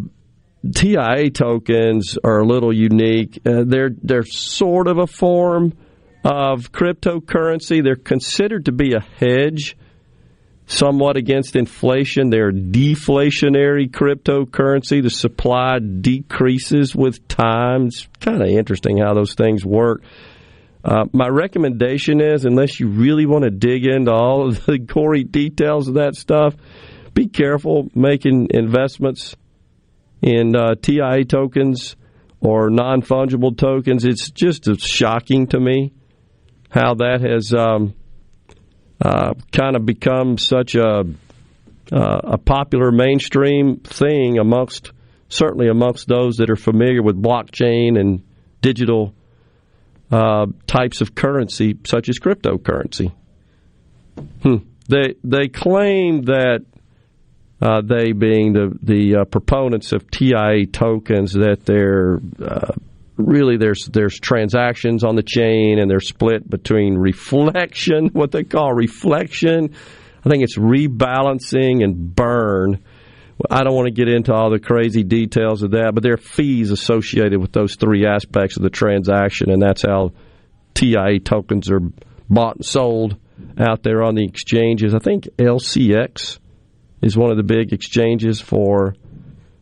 TIA 0.74 1.30
tokens 1.30 2.16
are 2.22 2.38
a 2.38 2.46
little 2.46 2.72
unique. 2.72 3.40
Uh, 3.44 3.64
they're 3.66 3.90
they're 4.02 4.24
sort 4.24 4.88
of 4.88 4.98
a 4.98 5.06
form 5.06 5.74
of 6.24 6.72
cryptocurrency. 6.72 7.82
They're 7.82 7.96
considered 7.96 8.66
to 8.66 8.72
be 8.72 8.94
a 8.94 9.00
hedge 9.00 9.76
somewhat 10.66 11.16
against 11.16 11.56
inflation. 11.56 12.30
They're 12.30 12.52
deflationary 12.52 13.90
cryptocurrency. 13.90 15.02
The 15.02 15.10
supply 15.10 15.78
decreases 15.78 16.94
with 16.94 17.26
time. 17.28 17.86
It's 17.86 18.08
kind 18.20 18.42
of 18.42 18.48
interesting 18.48 18.98
how 18.98 19.14
those 19.14 19.34
things 19.34 19.64
work. 19.64 20.02
Uh, 20.84 21.04
my 21.12 21.28
recommendation 21.28 22.20
is, 22.20 22.44
unless 22.44 22.80
you 22.80 22.88
really 22.88 23.26
want 23.26 23.44
to 23.44 23.50
dig 23.50 23.86
into 23.86 24.12
all 24.12 24.48
of 24.48 24.64
the 24.66 24.78
gory 24.92 25.24
details 25.24 25.88
of 25.88 25.94
that 25.94 26.16
stuff, 26.16 26.56
be 27.14 27.28
careful 27.28 27.88
making 27.94 28.48
investments 28.50 29.36
in 30.22 30.56
uh, 30.56 30.74
TIA 30.80 31.24
tokens 31.24 31.94
or 32.40 32.70
non 32.70 33.02
fungible 33.02 33.56
tokens. 33.56 34.04
It's 34.04 34.30
just 34.30 34.68
shocking 34.80 35.48
to 35.48 35.60
me 35.60 35.92
how 36.72 36.94
that 36.94 37.20
has 37.20 37.52
um, 37.52 37.94
uh, 39.00 39.34
kind 39.52 39.76
of 39.76 39.84
become 39.84 40.38
such 40.38 40.74
a 40.74 41.04
uh, 41.92 42.20
a 42.24 42.38
popular 42.38 42.90
mainstream 42.90 43.76
thing 43.80 44.38
amongst 44.38 44.92
certainly 45.28 45.68
amongst 45.68 46.08
those 46.08 46.36
that 46.36 46.48
are 46.48 46.56
familiar 46.56 47.02
with 47.02 47.20
blockchain 47.20 48.00
and 48.00 48.22
digital 48.62 49.14
uh, 50.10 50.46
types 50.66 51.02
of 51.02 51.14
currency, 51.14 51.76
such 51.84 52.08
as 52.08 52.18
cryptocurrency. 52.18 53.12
Hmm. 54.42 54.56
They 54.88 55.14
they 55.22 55.48
claim 55.48 56.22
that 56.22 56.64
uh, 57.60 57.82
they 57.82 58.12
being 58.12 58.54
the 58.54 58.78
the 58.82 59.16
uh, 59.16 59.24
proponents 59.24 59.92
of 59.92 60.10
TIA 60.10 60.66
tokens 60.66 61.32
that 61.34 61.64
they're 61.66 62.18
uh, 62.42 62.72
really 63.26 63.56
there's 63.56 63.88
there's 63.92 64.18
transactions 64.18 65.04
on 65.04 65.16
the 65.16 65.22
chain 65.22 65.78
and 65.78 65.90
they're 65.90 66.00
split 66.00 66.48
between 66.48 66.96
reflection, 66.96 68.08
what 68.12 68.32
they 68.32 68.44
call 68.44 68.72
reflection. 68.72 69.74
I 70.24 70.28
think 70.28 70.42
it's 70.44 70.56
rebalancing 70.56 71.82
and 71.82 72.14
burn. 72.14 72.82
I 73.50 73.64
don't 73.64 73.74
want 73.74 73.86
to 73.86 73.92
get 73.92 74.08
into 74.08 74.32
all 74.32 74.50
the 74.50 74.60
crazy 74.60 75.02
details 75.02 75.62
of 75.62 75.72
that, 75.72 75.92
but 75.94 76.02
there 76.02 76.14
are 76.14 76.18
fees 76.18 76.70
associated 76.70 77.40
with 77.40 77.52
those 77.52 77.74
three 77.74 78.06
aspects 78.06 78.56
of 78.56 78.62
the 78.62 78.70
transaction, 78.70 79.50
and 79.50 79.60
that's 79.60 79.82
how 79.82 80.12
TIA 80.74 81.18
tokens 81.18 81.70
are 81.70 81.80
bought 82.30 82.56
and 82.56 82.64
sold 82.64 83.16
out 83.58 83.82
there 83.82 84.02
on 84.02 84.14
the 84.14 84.24
exchanges. 84.24 84.94
I 84.94 85.00
think 85.00 85.28
LCX 85.38 86.38
is 87.02 87.16
one 87.16 87.30
of 87.30 87.36
the 87.36 87.42
big 87.42 87.72
exchanges 87.72 88.40
for, 88.40 88.94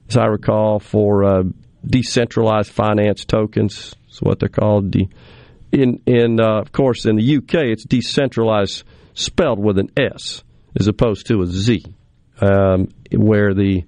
as 0.09 0.17
I 0.19 0.27
recall, 0.27 0.79
for 0.79 1.25
uh, 1.25 1.43
decentralized 1.85 2.71
finance 2.71 3.25
tokens. 3.25 3.95
Is 4.11 4.21
what 4.21 4.41
they're 4.41 4.49
called. 4.49 4.95
in 5.73 6.03
in 6.07 6.41
uh, 6.41 6.61
of 6.61 6.73
course 6.73 7.07
in 7.07 7.17
the 7.17 7.37
UK 7.37 7.55
it's 7.73 7.85
decentralized 7.85 8.85
spelled 9.15 9.59
with 9.59 9.79
an 9.79 9.91
S 9.97 10.43
as 10.79 10.89
opposed 10.89 11.27
to 11.27 11.43
a 11.43 11.47
Z, 11.47 11.85
um, 12.41 12.89
where 13.13 13.55
the 13.55 13.85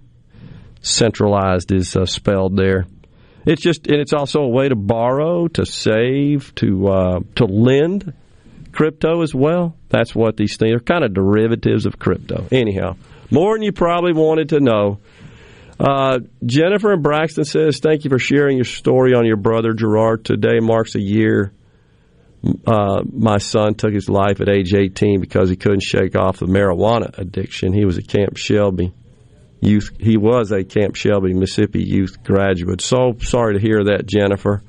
centralized 0.81 1.73
is 1.73 1.97
uh, 1.97 2.07
spelled 2.07 2.57
there. 2.57 2.87
It's 3.45 3.63
just 3.63 3.87
and 3.89 4.01
it's 4.01 4.13
also 4.13 4.43
a 4.43 4.49
way 4.49 4.69
to 4.69 4.77
borrow, 4.77 5.49
to 5.49 5.67
save, 5.67 6.55
to 6.57 6.89
uh, 6.89 7.21
to 7.37 7.45
lend 7.45 8.13
crypto 8.73 9.23
as 9.23 9.35
well. 9.35 9.77
That's 9.89 10.15
what 10.15 10.37
these 10.37 10.57
things 10.57 10.75
are 10.75 10.81
kind 10.81 11.05
of 11.05 11.15
derivatives 11.15 11.87
of 11.87 11.99
crypto. 11.99 12.47
Anyhow, 12.53 12.97
more 13.31 13.55
than 13.55 13.63
you 13.63 13.73
probably 13.73 14.13
wanted 14.13 14.51
to 14.51 14.61
know. 14.61 15.01
Uh, 15.79 16.21
Jennifer 16.45 16.93
and 16.93 17.03
Braxton 17.03 17.45
says, 17.45 17.81
"Thank 17.81 18.05
you 18.05 18.11
for 18.11 18.19
sharing 18.19 18.57
your 18.57 18.65
story 18.65 19.15
on 19.15 19.27
your 19.27 19.37
brother 19.37 19.73
Gerard. 19.73 20.25
Today 20.25 20.61
marks 20.61 20.95
a 20.95 21.01
year. 21.01 21.53
Uh, 22.67 23.03
my 23.13 23.39
son 23.39 23.75
took 23.75 23.93
his 23.93 24.09
life 24.09 24.41
at 24.41 24.49
age 24.49 24.75
18 24.75 25.21
because 25.21 25.49
he 25.49 25.57
couldn't 25.57 25.83
shake 25.83 26.17
off 26.17 26.39
the 26.39 26.47
marijuana 26.47 27.17
addiction. 27.17 27.73
He 27.73 27.85
was 27.85 27.99
at 27.99 28.09
Camp 28.09 28.37
Shelby 28.37 28.93
youth. 29.63 29.91
He 29.99 30.17
was 30.17 30.51
a 30.53 30.65
Camp 30.65 30.97
Shelby, 30.97 31.33
Mississippi 31.33 31.83
youth 31.83 32.23
graduate. 32.23 32.81
So 32.83 33.17
sorry 33.21 33.55
to 33.55 33.61
hear 33.61 33.85
that, 33.85 34.07
Jennifer. 34.07 34.63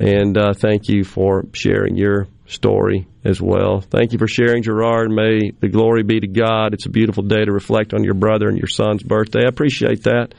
And 0.00 0.38
uh, 0.38 0.54
thank 0.54 0.88
you 0.88 1.04
for 1.04 1.44
sharing 1.52 1.94
your 1.94 2.26
story 2.46 3.06
as 3.22 3.38
well. 3.38 3.82
Thank 3.82 4.12
you 4.12 4.18
for 4.18 4.26
sharing, 4.26 4.62
Gerard. 4.62 5.10
May 5.10 5.50
the 5.50 5.68
glory 5.68 6.02
be 6.02 6.20
to 6.20 6.26
God. 6.26 6.72
It's 6.72 6.86
a 6.86 6.90
beautiful 6.90 7.22
day 7.22 7.44
to 7.44 7.52
reflect 7.52 7.92
on 7.92 8.02
your 8.02 8.14
brother 8.14 8.48
and 8.48 8.56
your 8.56 8.66
son's 8.66 9.02
birthday. 9.02 9.44
I 9.44 9.48
appreciate 9.48 10.04
that. 10.04 10.34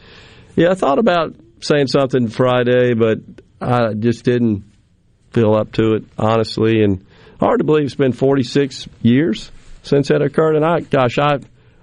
Yeah, 0.56 0.72
I 0.72 0.74
thought 0.74 0.98
about 0.98 1.36
saying 1.60 1.88
something 1.88 2.28
Friday, 2.28 2.96
but 2.96 3.20
I 3.62 3.94
just 3.94 4.26
didn't 4.26 4.64
feel 5.30 5.54
up 5.54 5.74
to 5.74 5.94
it, 5.94 6.06
honestly. 6.18 6.84
And 6.84 7.06
hard 7.40 7.60
to 7.60 7.64
believe 7.64 7.86
it's 7.86 7.94
been 7.94 8.14
46 8.14 8.88
years 9.04 9.52
since 9.84 10.08
that 10.08 10.24
occurred. 10.24 10.56
And 10.56 10.66
I, 10.66 10.80
gosh, 10.80 11.20
I, 11.20 11.38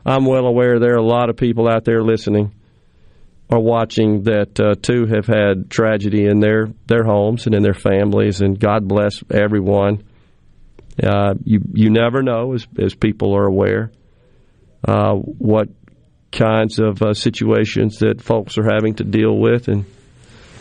I'm 0.05 0.25
well 0.25 0.47
aware 0.47 0.81
there 0.81 0.95
are 0.95 0.97
a 0.97 1.03
lot 1.03 1.31
of 1.31 1.37
people 1.37 1.69
out 1.69 1.85
there 1.85 2.03
listening 2.03 2.53
or 3.51 3.61
watching 3.61 4.25
that 4.25 4.61
uh, 4.61 4.75
too 4.81 5.07
have 5.07 5.27
had 5.27 5.71
tragedy 5.71 6.27
in 6.27 6.41
their 6.41 6.69
their 6.87 7.05
homes 7.05 7.47
and 7.47 7.55
in 7.55 7.63
their 7.63 7.75
families, 7.75 8.41
and 8.41 8.59
God 8.59 8.87
bless 8.87 9.23
everyone. 9.31 10.05
Uh, 11.03 11.35
you 11.45 11.61
you 11.73 11.91
never 11.91 12.23
know, 12.23 12.55
as, 12.55 12.67
as 12.79 12.95
people 12.95 13.35
are 13.35 13.47
aware, 13.47 13.91
uh, 14.87 15.15
what 15.15 15.69
kinds 16.31 16.79
of 16.79 17.01
uh, 17.03 17.15
situations 17.15 17.99
that 17.99 18.21
folks 18.21 18.59
are 18.59 18.71
having 18.71 18.95
to 18.97 19.05
deal 19.05 19.37
with, 19.37 19.69
and 19.69 19.87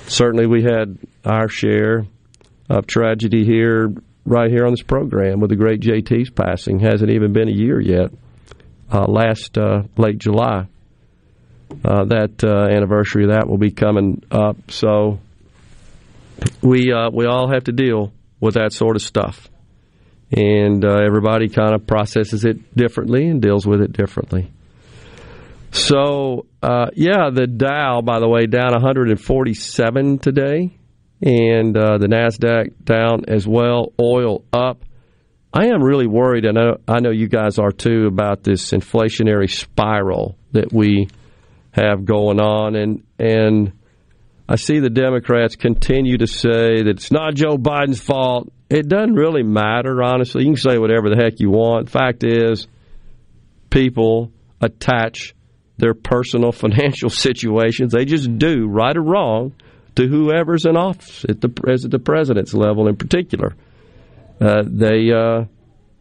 certainly 0.07 0.47
we 0.47 0.63
had 0.63 0.97
our 1.25 1.49
share 1.49 2.05
of 2.69 2.87
tragedy 2.87 3.45
here, 3.45 3.91
right 4.25 4.49
here 4.49 4.65
on 4.65 4.71
this 4.71 4.81
program, 4.81 5.39
with 5.39 5.49
the 5.49 5.55
great 5.55 5.81
JT's 5.81 6.29
passing. 6.29 6.79
Hasn't 6.79 7.11
even 7.11 7.33
been 7.33 7.49
a 7.49 7.55
year 7.55 7.79
yet. 7.81 8.11
Uh, 8.89 9.05
last 9.05 9.57
uh, 9.57 9.83
late 9.97 10.17
July, 10.17 10.67
uh, 11.83 12.05
that 12.05 12.43
anniversary 12.43 13.25
of 13.25 13.31
that 13.31 13.47
will 13.47 13.57
be 13.57 13.71
coming 13.71 14.23
up. 14.31 14.71
So 14.71 15.19
we 16.61 16.93
we 17.13 17.25
all 17.25 17.51
have 17.51 17.65
to 17.65 17.71
deal 17.71 18.13
with 18.39 18.55
that 18.55 18.73
sort 18.73 18.95
of 18.95 19.01
stuff 19.01 19.49
and 20.31 20.83
uh, 20.83 20.97
everybody 21.05 21.47
kind 21.47 21.73
of 21.73 21.87
processes 21.87 22.43
it 22.43 22.75
differently 22.75 23.27
and 23.27 23.41
deals 23.41 23.65
with 23.65 23.81
it 23.81 23.93
differently. 23.93 24.51
So, 25.71 26.45
uh, 26.61 26.87
yeah, 26.95 27.29
the 27.31 27.47
Dow, 27.47 28.01
by 28.01 28.19
the 28.19 28.27
way, 28.27 28.45
down 28.45 28.71
147 28.71 30.19
today, 30.19 30.77
and 31.21 31.77
uh, 31.77 31.97
the 31.97 32.07
Nasdaq 32.07 32.73
down 32.83 33.25
as 33.27 33.47
well. 33.47 33.93
Oil 34.01 34.43
up. 34.51 34.83
I 35.53 35.67
am 35.67 35.81
really 35.81 36.07
worried, 36.07 36.45
and 36.45 36.57
I 36.57 36.61
know, 36.61 36.77
I 36.87 36.99
know 36.99 37.11
you 37.11 37.27
guys 37.27 37.57
are 37.57 37.71
too, 37.71 38.05
about 38.07 38.43
this 38.43 38.71
inflationary 38.71 39.49
spiral 39.49 40.37
that 40.51 40.71
we 40.73 41.07
have 41.77 42.05
going 42.05 42.39
on, 42.39 42.75
and 42.75 43.03
and 43.17 43.71
I 44.49 44.55
see 44.55 44.79
the 44.79 44.89
Democrats 44.89 45.55
continue 45.55 46.17
to 46.17 46.27
say 46.27 46.83
that 46.83 46.87
it's 46.87 47.11
not 47.11 47.35
Joe 47.35 47.57
Biden's 47.57 48.01
fault 48.01 48.51
it 48.69 48.89
doesn't 48.89 49.13
really 49.13 49.43
matter, 49.43 50.03
honestly. 50.03 50.43
You 50.43 50.49
can 50.49 50.57
say 50.57 50.77
whatever 50.77 51.09
the 51.09 51.15
heck 51.15 51.39
you 51.39 51.49
want. 51.49 51.89
Fact 51.89 52.23
is, 52.23 52.67
people 53.69 54.31
attach 54.59 55.33
their 55.77 55.93
personal 55.93 56.51
financial 56.63 57.09
situations, 57.09 57.93
they 57.93 58.05
just 58.05 58.37
do, 58.37 58.67
right 58.67 58.95
or 58.95 59.03
wrong, 59.03 59.53
to 59.95 60.07
whoever's 60.07 60.65
in 60.65 60.75
office 60.75 61.25
at 61.27 61.41
the, 61.41 61.49
at 61.67 61.89
the 61.89 61.99
president's 61.99 62.53
level 62.53 62.87
in 62.87 62.95
particular. 62.95 63.55
Uh, 64.39 64.63
they 64.63 65.11
uh, 65.11 65.45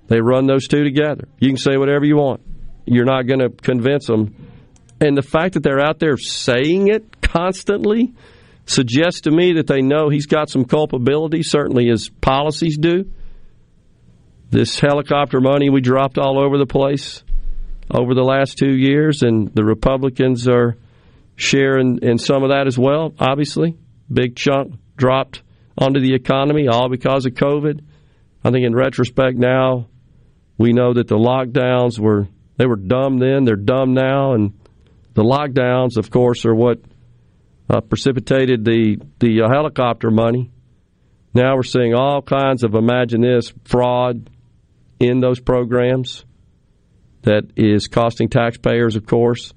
they 0.09 0.21
run 0.21 0.47
those 0.47 0.69
two 0.69 0.85
together. 0.85 1.27
You 1.41 1.49
can 1.49 1.57
say 1.57 1.79
whatever 1.79 2.05
you 2.05 2.17
want. 2.17 2.43
You're 2.85 3.07
not 3.07 3.23
going 3.23 3.41
to 3.41 3.49
convince 3.49 4.07
them. 4.07 4.35
And 5.01 5.17
the 5.17 5.23
fact 5.23 5.55
that 5.55 5.63
they're 5.63 5.81
out 5.81 5.99
there 5.99 6.17
saying 6.17 6.89
it 6.89 7.21
constantly 7.21 8.15
suggests 8.65 9.23
to 9.23 9.31
me 9.31 9.55
that 9.55 9.67
they 9.67 9.83
know 9.83 10.09
he's 10.09 10.27
got 10.27 10.49
some 10.49 10.65
culpability, 10.65 11.43
certainly 11.43 11.87
his 11.87 12.09
policies 12.09 12.79
do. 12.79 13.11
This 14.51 14.79
helicopter 14.79 15.41
money 15.41 15.71
we 15.71 15.81
dropped 15.81 16.19
all 16.19 16.43
over 16.43 16.57
the 16.57 16.67
place 16.67 17.23
over 17.91 18.15
the 18.15 18.23
last 18.23 18.59
two 18.59 18.75
years, 18.75 19.23
and 19.23 19.55
the 19.55 19.65
Republicans 19.65 20.49
are 20.49 20.77
sharing 21.37 21.99
in 22.03 22.19
some 22.19 22.43
of 22.43 22.51
that 22.51 22.67
as 22.67 22.79
well, 22.79 23.15
obviously. 23.19 23.77
Big 24.13 24.35
chunk 24.35 24.75
dropped 24.97 25.43
onto 25.79 26.01
the 26.01 26.15
economy, 26.15 26.69
all 26.69 26.89
because 26.89 27.27
of 27.27 27.35
COVID. 27.35 27.81
I 28.43 28.51
think 28.51 28.65
in 28.65 28.75
retrospect 28.75 29.37
now, 29.37 29.89
we 30.59 30.73
know 30.73 30.95
that 30.95 31.09
the 31.09 31.17
lockdowns 31.17 31.99
were 31.99 32.29
they 32.57 32.67
were 32.67 32.77
dumb 32.77 33.19
then, 33.19 33.45
they're 33.45 33.57
dumb 33.57 33.93
now, 33.93 34.33
and 34.33 34.56
the 35.17 35.25
lockdowns, 35.25 35.97
of 35.97 36.11
course, 36.11 36.45
are 36.45 36.55
what 36.55 36.79
uh, 37.71 37.81
precipitated 37.81 38.65
the 38.67 38.99
the 39.19 39.43
uh, 39.43 39.49
helicopter 39.49 40.11
money. 40.11 40.51
Now 41.33 41.57
we're 41.57 41.63
seeing 41.63 41.95
all 41.95 42.21
kinds 42.21 42.65
of 42.65 42.75
imagine 42.75 43.23
this 43.23 43.53
fraud 43.65 44.29
in 45.01 45.21
those 45.21 45.41
programs 45.41 46.27
that 47.23 47.45
is 47.57 47.89
costing 47.89 48.29
taxpayers, 48.29 48.95
of 48.95 49.07
course. 49.07 49.55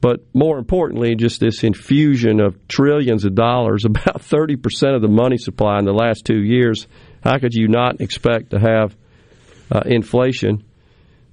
But 0.00 0.20
more 0.32 0.58
importantly, 0.58 1.16
just 1.16 1.38
this 1.38 1.64
infusion 1.64 2.40
of 2.40 2.66
trillions 2.66 3.26
of 3.26 3.34
dollars, 3.34 3.84
about 3.84 4.22
30% 4.22 4.94
of 4.96 5.02
the 5.02 5.08
money 5.08 5.36
supply 5.36 5.78
in 5.78 5.84
the 5.84 5.92
last 5.92 6.24
two 6.24 6.42
years. 6.42 6.86
How 7.22 7.38
could 7.38 7.52
you 7.52 7.68
not 7.68 8.00
expect 8.00 8.50
to 8.50 8.58
have 8.58 8.96
uh, 9.70 9.82
inflation? 9.84 10.64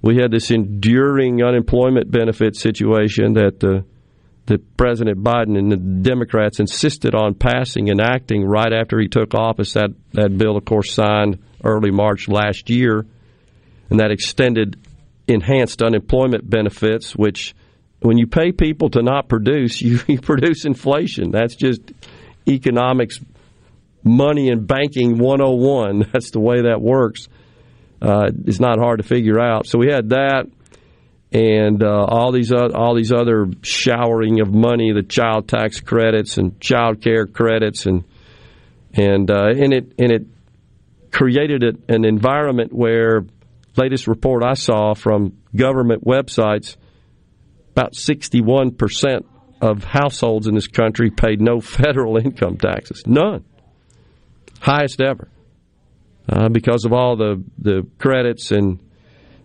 We 0.06 0.18
had 0.18 0.30
this 0.30 0.52
enduring 0.52 1.42
unemployment 1.42 2.12
benefit 2.12 2.54
situation 2.54 3.32
that 3.32 3.64
uh, 3.64 3.80
that 4.46 4.76
President 4.76 5.24
Biden 5.24 5.58
and 5.58 5.72
the 5.72 5.76
Democrats 5.76 6.60
insisted 6.60 7.16
on 7.16 7.34
passing 7.34 7.90
and 7.90 8.00
acting 8.00 8.44
right 8.44 8.72
after 8.72 9.00
he 9.00 9.08
took 9.08 9.34
office. 9.34 9.72
That 9.72 9.90
that 10.12 10.38
bill, 10.38 10.56
of 10.56 10.64
course, 10.64 10.94
signed 10.94 11.42
early 11.64 11.90
March 11.90 12.28
last 12.28 12.70
year, 12.70 13.04
and 13.90 13.98
that 13.98 14.12
extended 14.12 14.76
enhanced 15.26 15.82
unemployment 15.82 16.48
benefits, 16.48 17.16
which 17.16 17.56
when 17.98 18.16
you 18.16 18.28
pay 18.28 18.52
people 18.52 18.90
to 18.90 19.02
not 19.02 19.28
produce, 19.28 19.82
you, 19.82 19.98
you 20.06 20.20
produce 20.20 20.64
inflation. 20.64 21.32
That's 21.32 21.56
just 21.56 21.80
economics, 22.46 23.18
money 24.04 24.50
and 24.50 24.68
banking 24.68 25.18
101. 25.18 26.10
That's 26.12 26.30
the 26.30 26.38
way 26.38 26.62
that 26.62 26.80
works. 26.80 27.26
Uh, 28.00 28.30
it's 28.44 28.60
not 28.60 28.78
hard 28.78 28.98
to 28.98 29.04
figure 29.04 29.40
out. 29.40 29.66
So 29.66 29.78
we 29.78 29.90
had 29.90 30.10
that, 30.10 30.46
and 31.32 31.82
uh, 31.82 32.04
all 32.04 32.32
these 32.32 32.52
uh, 32.52 32.68
all 32.74 32.94
these 32.94 33.12
other 33.12 33.46
showering 33.62 34.40
of 34.40 34.52
money, 34.52 34.92
the 34.92 35.02
child 35.02 35.48
tax 35.48 35.80
credits 35.80 36.38
and 36.38 36.60
child 36.60 37.00
care 37.00 37.26
credits, 37.26 37.86
and 37.86 38.04
and 38.92 39.30
uh, 39.30 39.48
and 39.48 39.72
it 39.72 39.92
and 39.98 40.12
it 40.12 40.26
created 41.10 41.62
a, 41.62 41.92
an 41.92 42.04
environment 42.04 42.72
where 42.72 43.24
latest 43.76 44.06
report 44.06 44.42
I 44.44 44.54
saw 44.54 44.94
from 44.94 45.38
government 45.54 46.04
websites, 46.04 46.76
about 47.72 47.92
61% 47.92 49.24
of 49.60 49.84
households 49.84 50.46
in 50.46 50.54
this 50.54 50.66
country 50.66 51.10
paid 51.10 51.40
no 51.40 51.60
federal 51.60 52.16
income 52.16 52.56
taxes. 52.56 53.02
None. 53.06 53.44
Highest 54.60 55.00
ever. 55.00 55.28
Uh, 56.28 56.48
because 56.48 56.84
of 56.84 56.92
all 56.92 57.16
the, 57.16 57.42
the 57.58 57.86
credits 57.98 58.50
and 58.50 58.80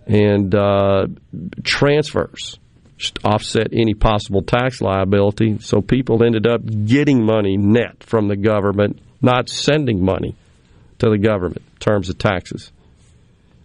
and 0.08 0.54
uh, 0.56 1.08
transfers 1.64 2.60
offset 3.24 3.68
any 3.72 3.94
possible 3.94 4.42
tax 4.42 4.82
liability. 4.82 5.60
So 5.60 5.82
people 5.82 6.24
ended 6.24 6.46
up 6.48 6.62
getting 6.66 7.26
money 7.26 7.58
net 7.58 8.04
from 8.04 8.28
the 8.28 8.36
government, 8.36 9.00
not 9.22 9.50
sending 9.50 10.04
money 10.04 10.36
to 11.00 11.10
the 11.10 11.18
government 11.18 11.64
in 11.74 11.80
terms 11.80 12.10
of 12.10 12.18
taxes. 12.18 12.72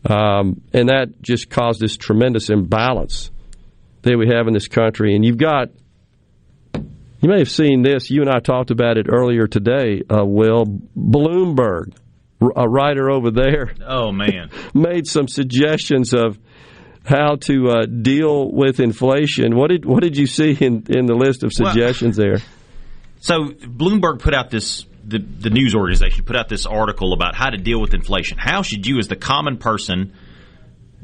Um, 0.09 0.63
and 0.73 0.89
that 0.89 1.21
just 1.21 1.51
caused 1.51 1.81
this 1.81 1.97
tremendous 1.97 2.49
imbalance 2.49 3.31
that 4.03 4.17
we 4.17 4.29
have 4.29 4.47
in 4.47 4.55
this 4.55 4.69
country. 4.69 5.17
And 5.17 5.25
you've 5.25 5.39
got, 5.39 5.71
you 6.75 7.29
may 7.29 7.39
have 7.39 7.51
seen 7.51 7.83
this, 7.83 8.11
you 8.11 8.21
and 8.21 8.31
I 8.31 8.39
talked 8.39 8.71
about 8.71 8.99
it 8.99 9.07
earlier 9.09 9.47
today, 9.47 10.03
uh, 10.09 10.25
Will. 10.25 10.65
Bloomberg, 10.97 11.93
a 12.41 12.69
writer 12.69 13.11
over 13.11 13.31
there. 13.31 13.75
Oh, 13.87 14.13
man. 14.13 14.51
made 14.75 15.07
some 15.07 15.29
suggestions 15.29 16.13
of 16.15 16.39
how 17.05 17.37
to 17.37 17.69
uh, 17.69 17.87
deal 17.87 18.51
with 18.51 18.81
inflation. 18.81 19.57
What 19.57 19.71
did 19.71 19.85
what 19.85 20.03
did 20.03 20.17
you 20.17 20.27
see 20.27 20.53
in, 20.53 20.85
in 20.89 21.07
the 21.07 21.15
list 21.15 21.45
of 21.45 21.53
suggestions 21.53 22.19
well, 22.19 22.29
there? 22.29 22.39
So 23.19 23.47
Bloomberg 23.47 24.21
put 24.21 24.35
out 24.35 24.51
this 24.51 24.85
the, 25.03 25.19
the 25.19 25.51
news 25.51 25.75
organization 25.75 26.25
put 26.25 26.37
out 26.37 26.49
this 26.49 26.67
article 26.67 27.13
about 27.13 27.35
how 27.35 27.49
to 27.49 27.57
deal 27.57 27.81
with 27.81 27.95
inflation. 27.95 28.39
How 28.39 28.63
should 28.63 28.87
you, 28.87 28.99
as 28.99 29.09
the 29.09 29.17
common 29.17 29.57
person, 29.57 30.13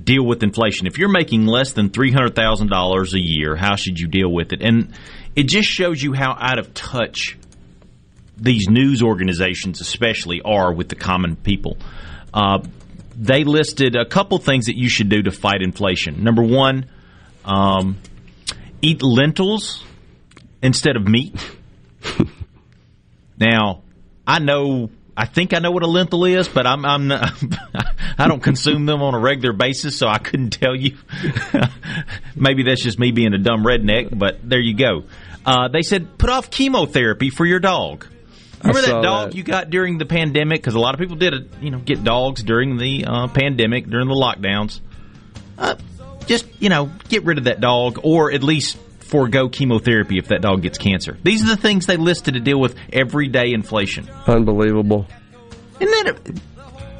deal 0.02 0.24
with 0.24 0.42
inflation? 0.42 0.86
If 0.86 0.98
you're 0.98 1.10
making 1.10 1.46
less 1.46 1.72
than 1.72 1.90
three 1.90 2.12
hundred 2.12 2.34
thousand 2.34 2.68
dollars 2.68 3.14
a 3.14 3.20
year, 3.20 3.56
how 3.56 3.76
should 3.76 3.98
you 3.98 4.08
deal 4.08 4.30
with 4.30 4.52
it? 4.52 4.60
And 4.62 4.94
it 5.34 5.44
just 5.44 5.68
shows 5.68 6.02
you 6.02 6.12
how 6.12 6.36
out 6.38 6.58
of 6.58 6.74
touch 6.74 7.38
these 8.36 8.68
news 8.68 9.02
organizations, 9.02 9.80
especially, 9.80 10.40
are 10.42 10.72
with 10.72 10.88
the 10.88 10.96
common 10.96 11.36
people. 11.36 11.76
Uh, 12.32 12.60
they 13.16 13.44
listed 13.44 13.94
a 13.94 14.04
couple 14.04 14.38
things 14.38 14.66
that 14.66 14.76
you 14.76 14.88
should 14.88 15.08
do 15.08 15.22
to 15.22 15.30
fight 15.30 15.62
inflation. 15.62 16.24
Number 16.24 16.42
one, 16.42 16.86
um, 17.44 17.98
eat 18.80 19.02
lentils 19.02 19.84
instead 20.62 20.96
of 20.96 21.06
meat. 21.06 21.34
now, 23.38 23.82
I 24.26 24.38
know. 24.38 24.90
I 25.14 25.26
think 25.26 25.52
I 25.52 25.58
know 25.58 25.70
what 25.70 25.82
a 25.82 25.86
lentil 25.86 26.24
is, 26.24 26.48
but 26.48 26.66
I'm, 26.66 26.86
I'm 26.86 27.08
not, 27.08 27.34
I 28.18 28.28
don't 28.28 28.42
consume 28.42 28.86
them 28.86 29.02
on 29.02 29.14
a 29.14 29.20
regular 29.20 29.52
basis, 29.52 29.98
so 29.98 30.08
I 30.08 30.16
couldn't 30.16 30.50
tell 30.50 30.74
you. 30.74 30.96
Maybe 32.34 32.62
that's 32.62 32.82
just 32.82 32.98
me 32.98 33.12
being 33.12 33.34
a 33.34 33.38
dumb 33.38 33.62
redneck, 33.62 34.18
but 34.18 34.38
there 34.42 34.58
you 34.58 34.74
go. 34.74 35.04
Uh, 35.44 35.68
they 35.68 35.82
said 35.82 36.16
put 36.16 36.30
off 36.30 36.50
chemotherapy 36.50 37.28
for 37.28 37.44
your 37.44 37.58
dog. 37.60 38.06
Remember 38.62 38.82
that 38.82 39.02
dog 39.02 39.30
that. 39.30 39.36
you 39.36 39.42
got 39.42 39.70
during 39.70 39.98
the 39.98 40.06
pandemic? 40.06 40.60
Because 40.60 40.74
a 40.74 40.78
lot 40.80 40.94
of 40.94 41.00
people 41.00 41.16
did 41.16 41.34
it, 41.34 41.48
you 41.60 41.70
know, 41.70 41.78
get 41.78 42.04
dogs 42.04 42.42
during 42.42 42.76
the 42.76 43.04
uh, 43.06 43.28
pandemic, 43.28 43.86
during 43.86 44.08
the 44.08 44.14
lockdowns. 44.14 44.80
Uh, 45.58 45.76
just 46.26 46.46
you 46.60 46.68
know, 46.68 46.90
get 47.08 47.24
rid 47.24 47.38
of 47.38 47.44
that 47.44 47.60
dog, 47.60 48.00
or 48.02 48.32
at 48.32 48.42
least 48.42 48.78
forego 49.00 49.48
chemotherapy 49.48 50.18
if 50.18 50.28
that 50.28 50.40
dog 50.40 50.62
gets 50.62 50.78
cancer. 50.78 51.18
These 51.22 51.44
are 51.44 51.48
the 51.48 51.60
things 51.60 51.86
they 51.86 51.96
listed 51.96 52.34
to 52.34 52.40
deal 52.40 52.58
with 52.58 52.76
everyday 52.92 53.52
inflation. 53.52 54.08
Unbelievable. 54.26 55.06
Isn't 55.80 56.06
that 56.06 56.16
it 56.28 56.40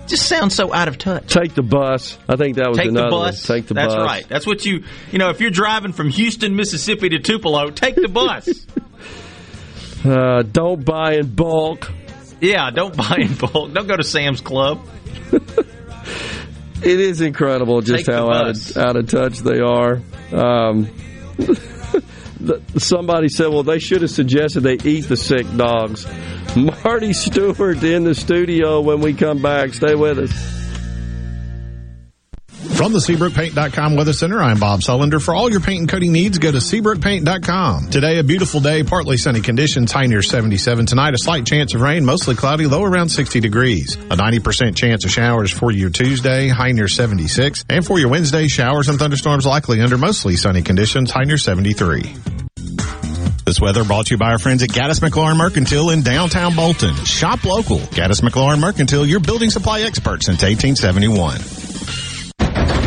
just 0.09 0.29
sounds 0.29 0.55
so 0.55 0.75
out 0.75 0.89
of 0.89 0.99
touch? 0.99 1.33
Take 1.33 1.55
the 1.55 1.63
bus. 1.63 2.19
I 2.29 2.37
think 2.37 2.57
that 2.57 2.69
was 2.69 2.79
take 2.79 2.89
another 2.89 3.07
the 3.07 3.11
bus. 3.11 3.49
One. 3.49 3.57
Take 3.57 3.69
the 3.69 3.75
That's 3.75 3.95
bus. 3.95 4.07
right. 4.07 4.29
That's 4.29 4.47
what 4.47 4.65
you 4.67 4.85
you 5.11 5.19
know. 5.19 5.31
If 5.31 5.41
you're 5.41 5.51
driving 5.51 5.93
from 5.93 6.11
Houston, 6.11 6.57
Mississippi 6.57 7.09
to 7.11 7.19
Tupelo, 7.19 7.71
take 7.71 7.95
the 7.95 8.09
bus. 8.09 8.67
uh, 10.05 10.43
don't 10.43 10.85
buy 10.85 11.15
in 11.15 11.35
bulk. 11.35 11.91
Yeah, 12.41 12.71
don't 12.71 12.97
buy 12.97 13.19
in 13.21 13.35
bulk. 13.35 13.73
Don't 13.73 13.87
go 13.87 13.97
to 13.97 14.05
Sam's 14.05 14.41
Club. 14.41 14.87
it 15.33 17.01
is 17.01 17.21
incredible 17.21 17.81
just 17.81 18.07
Take 18.07 18.15
how 18.15 18.31
out 18.31 18.49
of, 18.49 18.77
out 18.77 18.97
of 18.97 19.09
touch 19.09 19.39
they 19.39 19.61
are. 19.61 20.01
Um, 20.33 20.91
somebody 22.77 23.29
said, 23.29 23.49
well, 23.49 23.63
they 23.63 23.79
should 23.79 24.03
have 24.03 24.11
suggested 24.11 24.61
they 24.61 24.79
eat 24.85 25.03
the 25.03 25.17
sick 25.17 25.47
dogs. 25.57 26.07
Marty 26.57 27.13
Stuart 27.13 27.83
in 27.83 28.05
the 28.05 28.15
studio 28.15 28.81
when 28.81 29.01
we 29.01 29.15
come 29.15 29.41
back. 29.41 29.75
Stay 29.75 29.95
with 29.95 30.19
us. 30.19 30.62
From 32.83 32.93
the 32.93 32.99
SeabrookPaint.com 32.99 33.95
Weather 33.95 34.13
Center, 34.13 34.43
I'm 34.43 34.59
Bob 34.59 34.81
Sullender. 34.81 35.23
For 35.23 35.37
all 35.37 35.49
your 35.49 35.61
paint 35.61 35.83
and 35.83 35.89
coating 35.89 36.11
needs, 36.11 36.39
go 36.39 36.51
to 36.51 36.59
SeabrookPaint.com. 36.59 37.91
Today, 37.91 38.19
a 38.19 38.25
beautiful 38.25 38.59
day, 38.59 38.83
partly 38.83 39.19
sunny 39.19 39.41
conditions, 39.41 39.93
high 39.93 40.07
near 40.07 40.21
77. 40.21 40.87
Tonight, 40.87 41.15
a 41.15 41.19
slight 41.19 41.47
chance 41.47 41.75
of 41.75 41.81
rain, 41.81 42.05
mostly 42.05 42.35
cloudy, 42.35 42.67
low 42.67 42.83
around 42.83 43.11
60 43.11 43.39
degrees. 43.39 43.95
A 43.95 44.17
90% 44.17 44.75
chance 44.75 45.05
of 45.05 45.13
showers 45.13 45.53
for 45.53 45.71
your 45.71 45.91
Tuesday, 45.91 46.49
high 46.49 46.73
near 46.73 46.89
76. 46.89 47.65
And 47.71 47.87
for 47.87 48.01
your 48.01 48.09
Wednesday, 48.09 48.49
showers 48.49 48.89
and 48.89 48.99
thunderstorms 48.99 49.47
likely 49.47 49.81
under 49.81 49.97
mostly 49.97 50.35
sunny 50.35 50.63
conditions, 50.63 51.13
high 51.13 51.23
near 51.23 51.39
73. 51.39 52.17
This 53.45 53.61
weather 53.61 53.85
brought 53.85 54.07
to 54.07 54.15
you 54.15 54.19
by 54.19 54.33
our 54.33 54.41
friends 54.41 54.61
at 54.65 54.71
Gaddis 54.71 54.99
McLaurin 54.99 55.37
Mercantile 55.37 55.91
in 55.91 56.03
downtown 56.03 56.57
Bolton. 56.57 56.97
Shop 57.05 57.45
local. 57.45 57.79
Gaddis 57.79 58.23
McLaurin 58.23 58.59
Mercantile, 58.59 59.07
your 59.07 59.21
building 59.21 59.51
supply 59.51 59.83
expert 59.83 60.25
since 60.25 60.43
1871. 60.43 61.62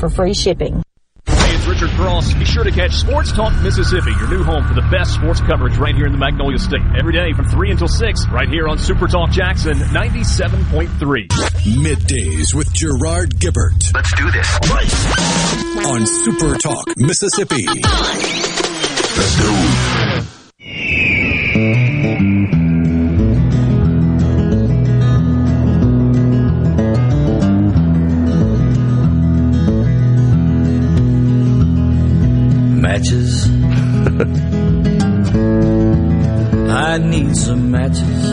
for 0.00 0.08
free 0.08 0.34
shipping. 0.34 0.82
Hey, 1.26 1.54
it's 1.54 1.66
Richard 1.66 1.90
Cross. 1.90 2.32
Be 2.34 2.44
sure 2.46 2.64
to 2.64 2.70
catch 2.72 2.92
Sports 2.94 3.32
Talk 3.32 3.52
Mississippi, 3.62 4.10
your 4.18 4.28
new 4.28 4.42
home 4.42 4.66
for 4.66 4.74
the 4.74 4.86
best 4.90 5.14
sports 5.14 5.40
coverage 5.40 5.76
right 5.76 5.94
here 5.94 6.06
in 6.06 6.12
the 6.12 6.18
Magnolia 6.18 6.58
State. 6.58 6.80
Every 6.98 7.12
day 7.12 7.32
from 7.34 7.44
3 7.44 7.70
until 7.70 7.88
6, 7.88 8.28
right 8.32 8.48
here 8.48 8.66
on 8.66 8.78
Super 8.78 9.06
Talk 9.06 9.30
Jackson 9.30 9.74
97.3. 9.74 11.28
Middays 11.76 12.54
with 12.54 12.72
Gerard 12.72 13.38
Gibert. 13.38 13.92
Let's 13.94 14.14
do 14.16 14.30
this. 14.30 14.58
On 15.86 16.06
Super 16.06 16.56
Talk, 16.56 16.86
Mississippi. 16.96 17.66
Let's 19.16 19.36
go. 19.38 20.39
Matches. 37.80 38.24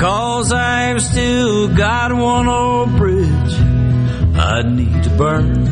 Cause 0.00 0.50
I've 0.50 1.02
still 1.02 1.68
got 1.76 2.10
one 2.14 2.48
old 2.48 2.96
bridge 2.96 3.54
I 4.34 4.62
need 4.62 5.04
to 5.04 5.10
burn. 5.10 5.64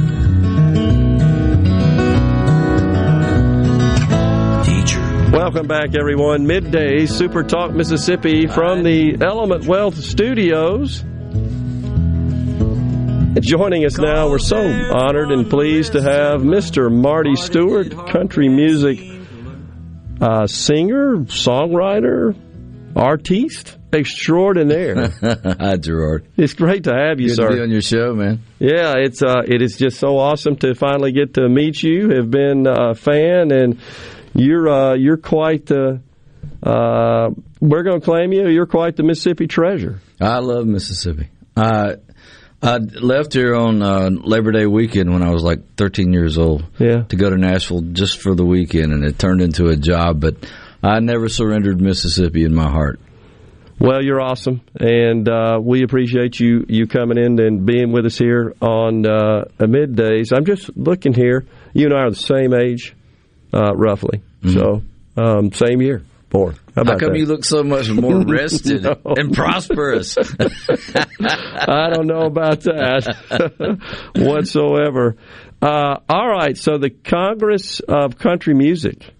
Welcome 5.33 5.67
back, 5.67 5.95
everyone. 5.99 6.47
Midday 6.47 7.07
Super 7.07 7.43
Talk 7.43 7.73
Mississippi 7.73 8.49
from 8.49 8.83
the 8.83 9.17
Element 9.23 9.65
Wealth 9.65 9.97
Studios. 9.97 11.03
Joining 13.41 13.87
us 13.87 13.97
now, 13.97 14.29
we're 14.29 14.39
so 14.39 14.59
honored 14.59 15.31
and 15.31 15.49
pleased 15.49 15.93
to 15.93 16.03
have 16.03 16.43
Mr. 16.43 16.93
Marty 16.93 17.35
Stuart, 17.37 18.09
country 18.09 18.51
music 18.51 19.20
uh, 20.21 20.47
singer, 20.47 21.17
songwriter, 21.19 22.35
artiste 22.97 23.77
extraordinaire. 23.93 25.09
Hi, 25.61 25.77
Gerard. 25.77 26.27
It's 26.37 26.55
great 26.55 26.85
to 26.85 26.95
have 26.95 27.21
you, 27.21 27.29
Good 27.29 27.37
sir. 27.37 27.49
to 27.49 27.57
be 27.57 27.63
on 27.63 27.71
your 27.71 27.83
show, 27.83 28.15
man. 28.15 28.43
Yeah, 28.59 28.95
it's 28.97 29.23
uh, 29.23 29.43
it 29.47 29.63
is 29.63 29.77
just 29.77 29.99
so 29.99 30.19
awesome 30.19 30.57
to 30.57 30.75
finally 30.75 31.13
get 31.13 31.35
to 31.35 31.49
meet 31.49 31.83
you. 31.83 32.11
Have 32.11 32.31
been 32.31 32.67
a 32.69 32.95
fan, 32.95 33.53
and 33.53 33.81
you're 34.35 34.69
uh, 34.69 34.95
you're 34.95 35.17
quite 35.17 35.67
the. 35.67 36.01
Uh, 36.63 37.31
we're 37.61 37.83
going 37.83 38.01
to 38.01 38.05
claim 38.05 38.33
you. 38.33 38.49
You're 38.49 38.67
quite 38.67 38.97
the 38.97 39.03
Mississippi 39.03 39.47
treasure. 39.47 40.01
I 40.21 40.39
love 40.39 40.67
Mississippi. 40.67 41.29
I 41.57 41.97
I 42.63 42.77
left 42.77 43.33
here 43.33 43.55
on 43.55 43.83
uh, 43.83 44.11
Labor 44.11 44.53
Day 44.53 44.67
weekend 44.67 45.13
when 45.13 45.23
I 45.23 45.31
was 45.31 45.43
like 45.43 45.77
13 45.77 46.13
years 46.13 46.37
old. 46.37 46.65
Yeah. 46.79 47.05
To 47.05 47.17
go 47.17 47.31
to 47.31 47.37
Nashville 47.37 47.81
just 47.81 48.21
for 48.21 48.35
the 48.35 48.45
weekend, 48.45 48.93
and 48.93 49.05
it 49.05 49.19
turned 49.19 49.41
into 49.41 49.69
a 49.69 49.77
job. 49.77 50.21
But 50.21 50.37
I 50.83 51.01
never 51.01 51.29
surrendered 51.29 51.81
Mississippi 51.81 52.45
in 52.45 52.55
my 52.55 52.69
heart. 52.71 53.01
Well, 53.79 54.05
you're 54.05 54.21
awesome, 54.21 54.61
and 54.79 55.27
uh, 55.27 55.59
we 55.63 55.83
appreciate 55.83 56.39
you 56.39 56.67
you 56.69 56.87
coming 56.87 57.17
in 57.17 57.41
and 57.41 57.65
being 57.65 57.93
with 57.93 58.05
us 58.05 58.19
here 58.19 58.55
on 58.61 59.07
uh, 59.07 59.45
middays. 59.59 60.37
I'm 60.37 60.45
just 60.45 60.77
looking 60.77 61.15
here. 61.15 61.47
You 61.73 61.87
and 61.87 61.95
I 61.95 62.01
are 62.01 62.11
the 62.11 62.17
same 62.17 62.53
age, 62.53 62.95
uh, 63.55 63.75
roughly. 63.75 64.21
So 64.53 64.83
um, 65.17 65.51
same 65.53 65.81
year, 65.81 66.03
born. 66.31 66.57
How 66.75 66.85
How 66.85 66.97
come 66.97 67.13
that? 67.13 67.19
you 67.19 67.27
look 67.27 67.45
so 67.45 67.63
much 67.63 67.91
more 67.91 68.25
rested 68.25 68.83
No. 68.85 68.97
and 69.05 69.35
prosperous? 69.35 70.17
I 71.19 71.91
don't 71.93 72.07
know 72.07 72.23
about 72.27 72.61
that 72.63 73.81
whatsoever. 74.17 75.17
Uh, 75.63 75.97
all 76.09 76.29
right, 76.29 76.57
so 76.57 76.79
the 76.79 76.91
Congress 76.91 77.81
of 77.81 78.17
Country 78.19 78.55
Music 78.55 79.13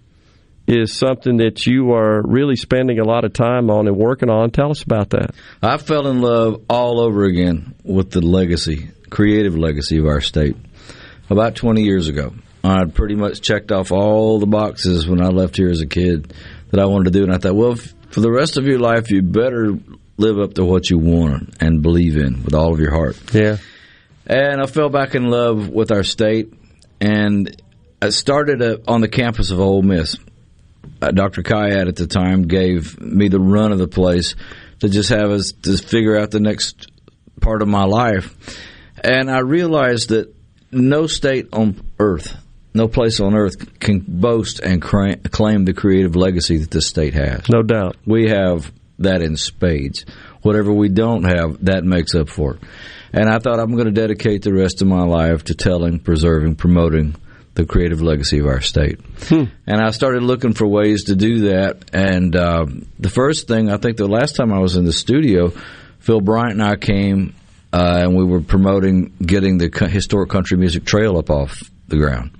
is 0.67 0.93
something 0.93 1.39
that 1.39 1.67
you 1.67 1.93
are 1.93 2.23
really 2.25 2.57
spending 2.57 2.99
a 3.01 3.05
lot 3.05 3.25
of 3.25 3.33
time 3.33 3.71
on 3.71 3.89
and 3.89 3.97
working 3.97 4.31
on. 4.31 4.51
Tell 4.51 4.71
us 4.71 4.83
about 4.83 5.11
that. 5.11 5.35
I 5.63 5.77
fell 5.79 6.07
in 6.07 6.21
love 6.21 6.63
all 6.71 7.01
over 7.01 7.25
again 7.25 7.75
with 7.83 8.11
the 8.11 8.21
legacy, 8.21 8.91
creative 9.11 9.57
legacy 9.59 9.99
of 9.99 10.07
our 10.07 10.21
state. 10.21 10.57
About 11.29 11.57
20 11.57 11.83
years 11.83 12.09
ago, 12.09 12.33
I'd 12.65 12.95
pretty 12.95 13.15
much 13.17 13.41
checked 13.41 13.73
off 13.73 13.91
all 13.93 14.39
the 14.39 14.47
boxes 14.47 15.07
when 15.09 15.21
I 15.23 15.29
left 15.29 15.57
here 15.57 15.71
as 15.71 15.81
a 15.81 15.87
kid 15.87 16.33
that 16.71 16.81
I 16.81 16.87
wanted 16.87 17.13
to 17.13 17.19
do, 17.19 17.25
and 17.25 17.33
I 17.33 17.39
thought, 17.39 17.55
well, 17.55 17.73
f- 17.73 17.95
for 18.11 18.21
the 18.21 18.31
rest 18.31 18.57
of 18.57 18.67
your 18.67 18.79
life, 18.79 19.11
you 19.11 19.23
better 19.23 19.79
live 20.17 20.39
up 20.39 20.55
to 20.55 20.65
what 20.65 20.91
you 20.91 20.99
want 20.99 21.57
and 21.61 21.83
believe 21.83 22.17
in 22.17 22.43
with 22.45 22.55
all 22.55 22.73
of 22.73 22.81
your 22.81 22.91
heart. 22.91 23.17
Yeah. 23.33 23.57
And 24.27 24.61
I 24.61 24.67
fell 24.67 24.89
back 24.89 25.15
in 25.15 25.31
love 25.31 25.69
with 25.69 25.91
our 25.91 26.03
state, 26.05 26.53
and 27.01 27.61
I 28.03 28.11
started 28.11 28.63
uh 28.63 28.79
on 28.87 29.01
the 29.01 29.09
campus 29.09 29.51
of 29.51 29.61
Ole 29.61 29.83
Miss. 29.83 30.17
Uh, 31.03 31.11
Dr. 31.11 31.43
Khayat 31.43 31.89
at 31.89 31.97
the 31.97 32.07
time 32.07 32.47
gave 32.47 33.01
me 33.01 33.29
the 33.29 33.41
run 33.41 33.73
of 33.73 33.79
the 33.79 33.89
place 33.89 34.35
to 34.81 34.89
just 34.89 35.09
have 35.09 35.31
us 35.31 35.53
to 35.63 35.77
figure 35.79 36.17
out 36.19 36.31
the 36.31 36.41
next 36.41 36.91
part 37.41 37.63
of 37.63 37.69
my 37.69 37.85
life. 37.85 38.59
And 39.03 39.31
I 39.31 39.39
realized 39.39 40.11
that 40.11 40.35
no 40.71 41.07
state 41.07 41.49
on 41.53 41.81
earth, 41.99 42.37
no 42.75 42.89
place 42.89 43.21
on 43.21 43.35
earth 43.35 43.81
can 43.81 44.05
boast 44.07 44.61
and 44.61 44.81
cra- 44.81 45.17
claim 45.17 45.65
the 45.65 45.75
creative 45.75 46.17
legacy 46.17 46.59
that 46.59 46.71
this 46.71 46.87
state 46.87 47.15
has. 47.15 47.49
No 47.49 47.63
doubt. 47.63 47.97
We 48.07 48.29
have 48.29 48.71
that 48.99 49.23
in 49.23 49.37
spades. 49.37 50.05
Whatever 50.43 50.73
we 50.73 50.89
don't 50.89 51.25
have, 51.25 51.65
that 51.65 51.85
makes 51.85 52.15
up 52.15 52.29
for 52.29 52.55
it. 52.55 52.61
And 53.13 53.29
I 53.29 53.39
thought 53.39 53.59
I'm 53.59 53.73
going 53.73 53.87
to 53.87 53.93
dedicate 53.93 54.43
the 54.43 54.55
rest 54.55 54.83
of 54.83 54.89
my 54.89 55.03
life 55.03 55.45
to 55.45 55.55
telling, 55.55 55.99
preserving, 55.99 56.55
promoting 56.57 57.17
the 57.55 57.67
creative 57.67 58.01
legacy 58.01 58.39
of 58.39 58.47
our 58.47 58.61
state. 58.61 59.01
And 59.67 59.81
I 59.81 59.91
started 59.91 60.23
looking 60.23 60.53
for 60.53 60.67
ways 60.67 61.05
to 61.05 61.17
do 61.17 61.49
that. 61.51 61.91
And 61.93 62.37
uh, 62.37 62.67
the 62.99 63.11
first 63.11 63.49
thing, 63.49 63.71
I 63.71 63.77
think 63.79 63.97
the 63.97 64.07
last 64.07 64.37
time 64.37 64.53
I 64.53 64.61
was 64.61 64.77
in 64.77 64.85
the 64.85 64.93
studio, 64.93 65.53
Phil 65.99 66.21
Bryant 66.21 66.53
and 66.53 66.63
I 66.63 66.77
came 66.77 67.35
uh, 67.73 67.99
and 68.03 68.17
we 68.17 68.25
were 68.25 68.41
promoting 68.41 69.13
getting 69.25 69.59
the 69.59 69.89
historic 69.91 70.31
country 70.31 70.57
music 70.57 70.85
trail 70.85 71.19
up 71.19 71.31
off 71.31 71.63
the 71.91 71.99
ground. 71.99 72.33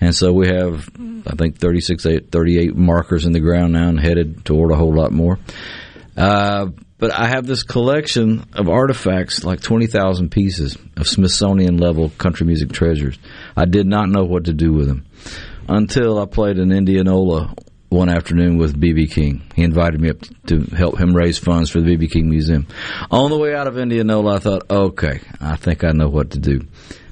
And 0.00 0.14
so 0.14 0.32
we 0.32 0.48
have, 0.48 0.88
I 1.26 1.34
think, 1.36 1.58
36, 1.58 2.04
38 2.30 2.76
markers 2.76 3.24
in 3.24 3.32
the 3.32 3.40
ground 3.40 3.72
now 3.72 3.88
and 3.88 4.00
headed 4.00 4.44
toward 4.44 4.72
a 4.72 4.76
whole 4.76 4.92
lot 4.92 5.12
more. 5.12 5.38
Uh, 6.16 6.66
but 6.98 7.12
I 7.12 7.26
have 7.26 7.46
this 7.46 7.62
collection 7.62 8.46
of 8.52 8.68
artifacts, 8.68 9.44
like 9.44 9.60
20,000 9.60 10.30
pieces 10.30 10.78
of 10.96 11.08
Smithsonian 11.08 11.76
level 11.78 12.10
country 12.10 12.46
music 12.46 12.72
treasures. 12.72 13.18
I 13.56 13.64
did 13.64 13.86
not 13.86 14.08
know 14.08 14.24
what 14.24 14.44
to 14.44 14.52
do 14.52 14.72
with 14.72 14.86
them 14.86 15.06
until 15.68 16.18
I 16.18 16.26
played 16.26 16.58
in 16.58 16.72
Indianola 16.72 17.54
one 17.88 18.08
afternoon 18.08 18.56
with 18.58 18.80
BB 18.80 19.10
King. 19.10 19.42
He 19.54 19.62
invited 19.62 20.00
me 20.00 20.10
up 20.10 20.18
to 20.46 20.60
help 20.76 20.98
him 20.98 21.14
raise 21.14 21.38
funds 21.38 21.70
for 21.70 21.80
the 21.80 21.96
BB 21.96 22.10
King 22.10 22.28
Museum. 22.28 22.66
On 23.10 23.30
the 23.30 23.38
way 23.38 23.54
out 23.54 23.66
of 23.66 23.78
Indianola, 23.78 24.36
I 24.36 24.38
thought, 24.40 24.70
okay, 24.70 25.20
I 25.40 25.56
think 25.56 25.84
I 25.84 25.92
know 25.92 26.08
what 26.08 26.32
to 26.32 26.38
do. 26.38 26.66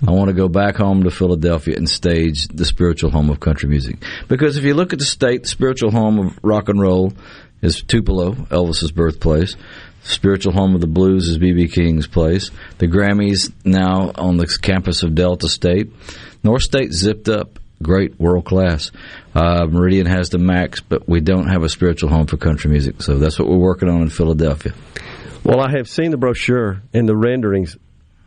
I 0.06 0.10
want 0.10 0.28
to 0.28 0.34
go 0.34 0.48
back 0.48 0.76
home 0.76 1.04
to 1.04 1.10
Philadelphia 1.10 1.76
and 1.76 1.88
stage 1.88 2.48
the 2.48 2.64
spiritual 2.64 3.10
home 3.10 3.30
of 3.30 3.38
country 3.38 3.68
music. 3.68 4.02
Because 4.26 4.56
if 4.56 4.64
you 4.64 4.74
look 4.74 4.92
at 4.92 4.98
the 4.98 5.04
state, 5.04 5.42
the 5.42 5.48
spiritual 5.48 5.92
home 5.92 6.18
of 6.18 6.38
rock 6.42 6.68
and 6.68 6.80
roll 6.80 7.12
is 7.60 7.82
Tupelo, 7.82 8.32
Elvis's 8.32 8.90
birthplace. 8.90 9.56
Spiritual 10.02 10.52
home 10.52 10.74
of 10.74 10.80
the 10.80 10.88
blues 10.88 11.28
is 11.28 11.38
BB 11.38 11.72
King's 11.72 12.08
place. 12.08 12.50
The 12.78 12.88
Grammys 12.88 13.52
now 13.64 14.10
on 14.16 14.36
the 14.36 14.48
campus 14.60 15.04
of 15.04 15.14
Delta 15.14 15.48
State. 15.48 15.92
North 16.42 16.62
State 16.62 16.92
zipped 16.92 17.28
up, 17.28 17.60
great 17.82 18.18
world 18.18 18.44
class. 18.44 18.90
Uh, 19.34 19.66
Meridian 19.66 20.06
has 20.06 20.30
the 20.30 20.38
max, 20.38 20.80
but 20.80 21.08
we 21.08 21.20
don't 21.20 21.48
have 21.48 21.62
a 21.62 21.68
spiritual 21.68 22.10
home 22.10 22.26
for 22.26 22.36
country 22.36 22.70
music. 22.70 23.02
So 23.02 23.18
that's 23.18 23.38
what 23.38 23.48
we're 23.48 23.56
working 23.56 23.88
on 23.88 24.02
in 24.02 24.08
Philadelphia. 24.08 24.72
Well, 25.44 25.60
I 25.60 25.70
have 25.76 25.88
seen 25.88 26.10
the 26.10 26.16
brochure 26.16 26.82
and 26.94 27.08
the 27.08 27.16
renderings. 27.16 27.76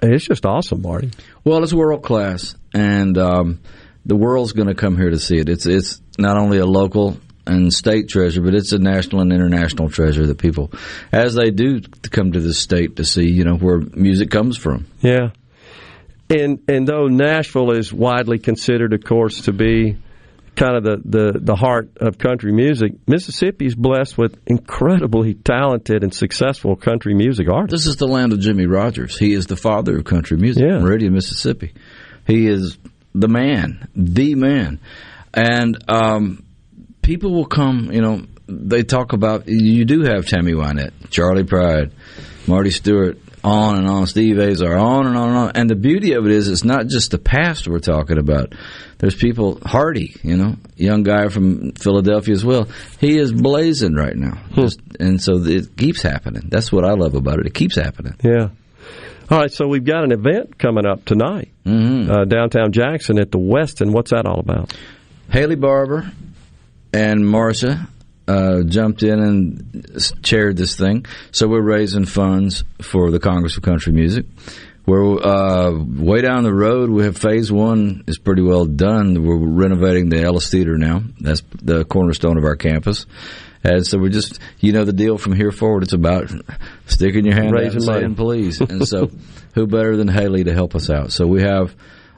It's 0.02 0.26
just 0.26 0.46
awesome, 0.46 0.82
Marty. 0.82 1.12
Well, 1.44 1.64
it's 1.64 1.74
world 1.74 2.04
class, 2.04 2.56
and 2.74 3.18
um, 3.18 3.60
the 4.06 4.16
world's 4.16 4.52
going 4.52 4.68
to 4.68 4.76
come 4.76 4.98
here 4.98 5.10
to 5.10 5.20
see 5.20 5.38
it. 5.38 5.48
It's 5.48 5.66
it's 5.66 6.02
not 6.18 6.38
only 6.38 6.58
a 6.58 6.66
local 6.66 7.18
and 7.48 7.72
state 7.74 8.10
treasure, 8.10 8.42
but 8.42 8.54
it's 8.54 8.72
a 8.72 8.80
national 8.80 9.22
and 9.22 9.32
international 9.32 9.90
treasure 9.90 10.26
that 10.28 10.38
people, 10.38 10.72
as 11.12 11.36
they 11.36 11.52
do, 11.52 11.80
come 12.12 12.32
to 12.32 12.40
this 12.40 12.60
state 12.60 12.98
to 12.98 13.06
see, 13.06 13.30
you 13.30 13.44
know, 13.44 13.56
where 13.56 13.80
music 13.80 14.30
comes 14.30 14.58
from. 14.58 14.88
Yeah. 15.02 15.30
And 16.30 16.64
and 16.68 16.88
though 16.88 17.08
Nashville 17.08 17.72
is 17.72 17.94
widely 17.94 18.40
considered, 18.40 18.94
of 18.94 19.04
course, 19.04 19.44
to 19.44 19.54
be 19.54 19.98
kind 20.56 20.78
of 20.78 20.84
the, 20.84 21.02
the, 21.04 21.40
the 21.40 21.56
heart 21.56 21.90
of 21.98 22.18
country 22.18 22.54
music, 22.54 22.94
Mississippi 23.08 23.66
is 23.66 23.76
blessed 23.76 24.18
with 24.18 24.38
incredibly 24.48 25.34
talented 25.34 26.02
and 26.02 26.14
successful 26.14 26.78
country 26.78 27.14
music 27.14 27.50
artists. 27.52 27.84
This 27.84 27.88
is 27.92 27.98
the 27.98 28.08
land 28.08 28.32
of 28.32 28.40
Jimmie 28.40 28.66
Rodgers. 28.66 29.18
He 29.18 29.34
is 29.34 29.48
the 29.48 29.58
father 29.58 29.98
of 29.98 30.06
country 30.06 30.38
music, 30.38 30.64
Yeah. 30.66 30.80
Meridian, 30.80 31.14
Mississippi. 31.14 31.74
He 32.26 32.48
is 32.48 32.78
the 33.14 33.28
man, 33.28 33.90
the 33.96 34.36
man. 34.36 34.80
And 35.34 35.78
um, 35.90 36.46
people 37.02 37.34
will 37.34 37.48
come, 37.48 37.92
you 37.92 38.02
know, 38.02 38.22
they 38.48 38.84
talk 38.84 39.12
about, 39.12 39.48
you 39.48 39.84
do 39.84 40.04
have 40.04 40.26
Tammy 40.26 40.54
Wynette, 40.54 41.10
Charley 41.10 41.44
Pride, 41.44 41.92
Marty 42.48 42.70
Stuart, 42.72 43.18
on 43.46 43.78
and 43.78 43.88
on, 43.88 44.08
Steve 44.08 44.38
Azar, 44.40 44.76
on 44.76 45.06
and 45.08 45.16
on 45.16 45.30
and 45.30 45.38
on. 45.38 45.52
And 45.56 45.70
the 45.70 45.76
beauty 45.76 46.14
of 46.14 46.26
it 46.26 46.32
is, 46.32 46.48
it's 46.48 46.64
not 46.64 46.88
just 46.88 47.12
the 47.12 47.20
past 47.20 47.68
we're 47.68 47.80
talking 47.80 48.18
about. 48.18 48.54
There's 48.98 49.16
people, 49.16 49.60
Hardy, 49.64 50.16
you 50.24 50.36
know, 50.36 50.56
young 50.76 51.04
guy 51.04 51.28
from 51.30 51.74
Philadelphia 51.74 52.34
as 52.34 52.44
well. 52.44 52.68
He 53.00 53.18
is 53.18 53.32
blazing 53.32 53.94
right 53.94 54.16
now. 54.16 54.38
Just, 54.54 54.80
and 55.00 55.22
so 55.22 55.38
it 55.44 55.78
keeps 55.78 56.02
happening. 56.02 56.48
That's 56.50 56.72
what 56.72 56.84
I 56.86 56.94
love 56.94 57.14
about 57.16 57.40
it. 57.40 57.46
It 57.46 57.54
keeps 57.54 57.76
happening. 57.76 58.16
Yeah. 58.24 58.50
All 59.30 59.40
right, 59.40 59.52
so 59.52 59.68
we've 59.68 59.86
got 59.86 60.04
an 60.04 60.12
event 60.12 60.58
coming 60.58 60.86
up 60.86 61.06
tonight, 61.06 61.52
Mm-hmm. 61.66 62.12
uh, 62.12 62.26
downtown 62.26 62.72
Jackson 62.72 63.18
at 63.20 63.32
the 63.32 63.40
Westin. 63.40 63.92
What's 63.92 64.12
that 64.12 64.26
all 64.28 64.40
about? 64.40 64.72
Haley 65.32 65.56
Barbour 65.56 66.12
and 66.94 67.22
Marsha 67.22 67.88
uh, 68.28 68.64
jumped 68.64 69.04
in 69.04 69.20
and 69.20 70.02
chaired 70.24 70.58
this 70.58 70.76
thing. 70.76 71.06
So 71.32 71.48
we're 71.48 71.62
raising 71.62 72.06
funds 72.06 72.64
for 72.82 73.12
the 73.12 73.20
Congress 73.20 73.58
of 73.58 73.64
Country 73.64 73.94
Music. 73.94 74.26
We're 74.86 75.20
uh, 75.20 75.72
way 75.84 76.22
down 76.22 76.44
the 76.44 76.54
road. 76.54 76.92
We 76.92 77.06
have 77.06 77.18
phase 77.18 77.52
one 77.52 78.04
is 78.08 78.20
pretty 78.20 78.44
well 78.44 78.66
done. 78.66 79.26
We're 79.26 79.38
renovating 79.38 80.10
the 80.10 80.22
Ellis 80.22 80.50
Theater 80.52 80.78
now. 80.78 81.02
That's 81.20 81.42
the 81.62 81.86
cornerstone 81.86 82.38
of 82.38 82.44
our 82.44 82.56
campus. 82.56 83.08
And 83.64 83.86
so 83.86 83.98
we're 83.98 84.10
just, 84.10 84.40
you 84.60 84.74
know, 84.74 84.86
the 84.86 84.94
deal 84.94 85.18
from 85.18 85.34
here 85.34 85.52
forward. 85.52 85.82
It's 85.82 85.94
about 85.94 86.32
sticking 86.86 87.26
your 87.26 87.34
hand 87.34 87.48
out 87.48 87.62
Raising 87.62 87.78
and 87.78 87.84
saying 87.84 88.16
please. 88.16 88.62
And 88.62 88.88
so, 88.88 89.10
who 89.56 89.66
better 89.66 89.98
than 89.98 90.08
Haley 90.08 90.44
to 90.44 90.54
help 90.54 90.76
us 90.76 90.92
out? 90.92 91.12
So 91.12 91.26
we 91.26 91.42
have 91.42 91.76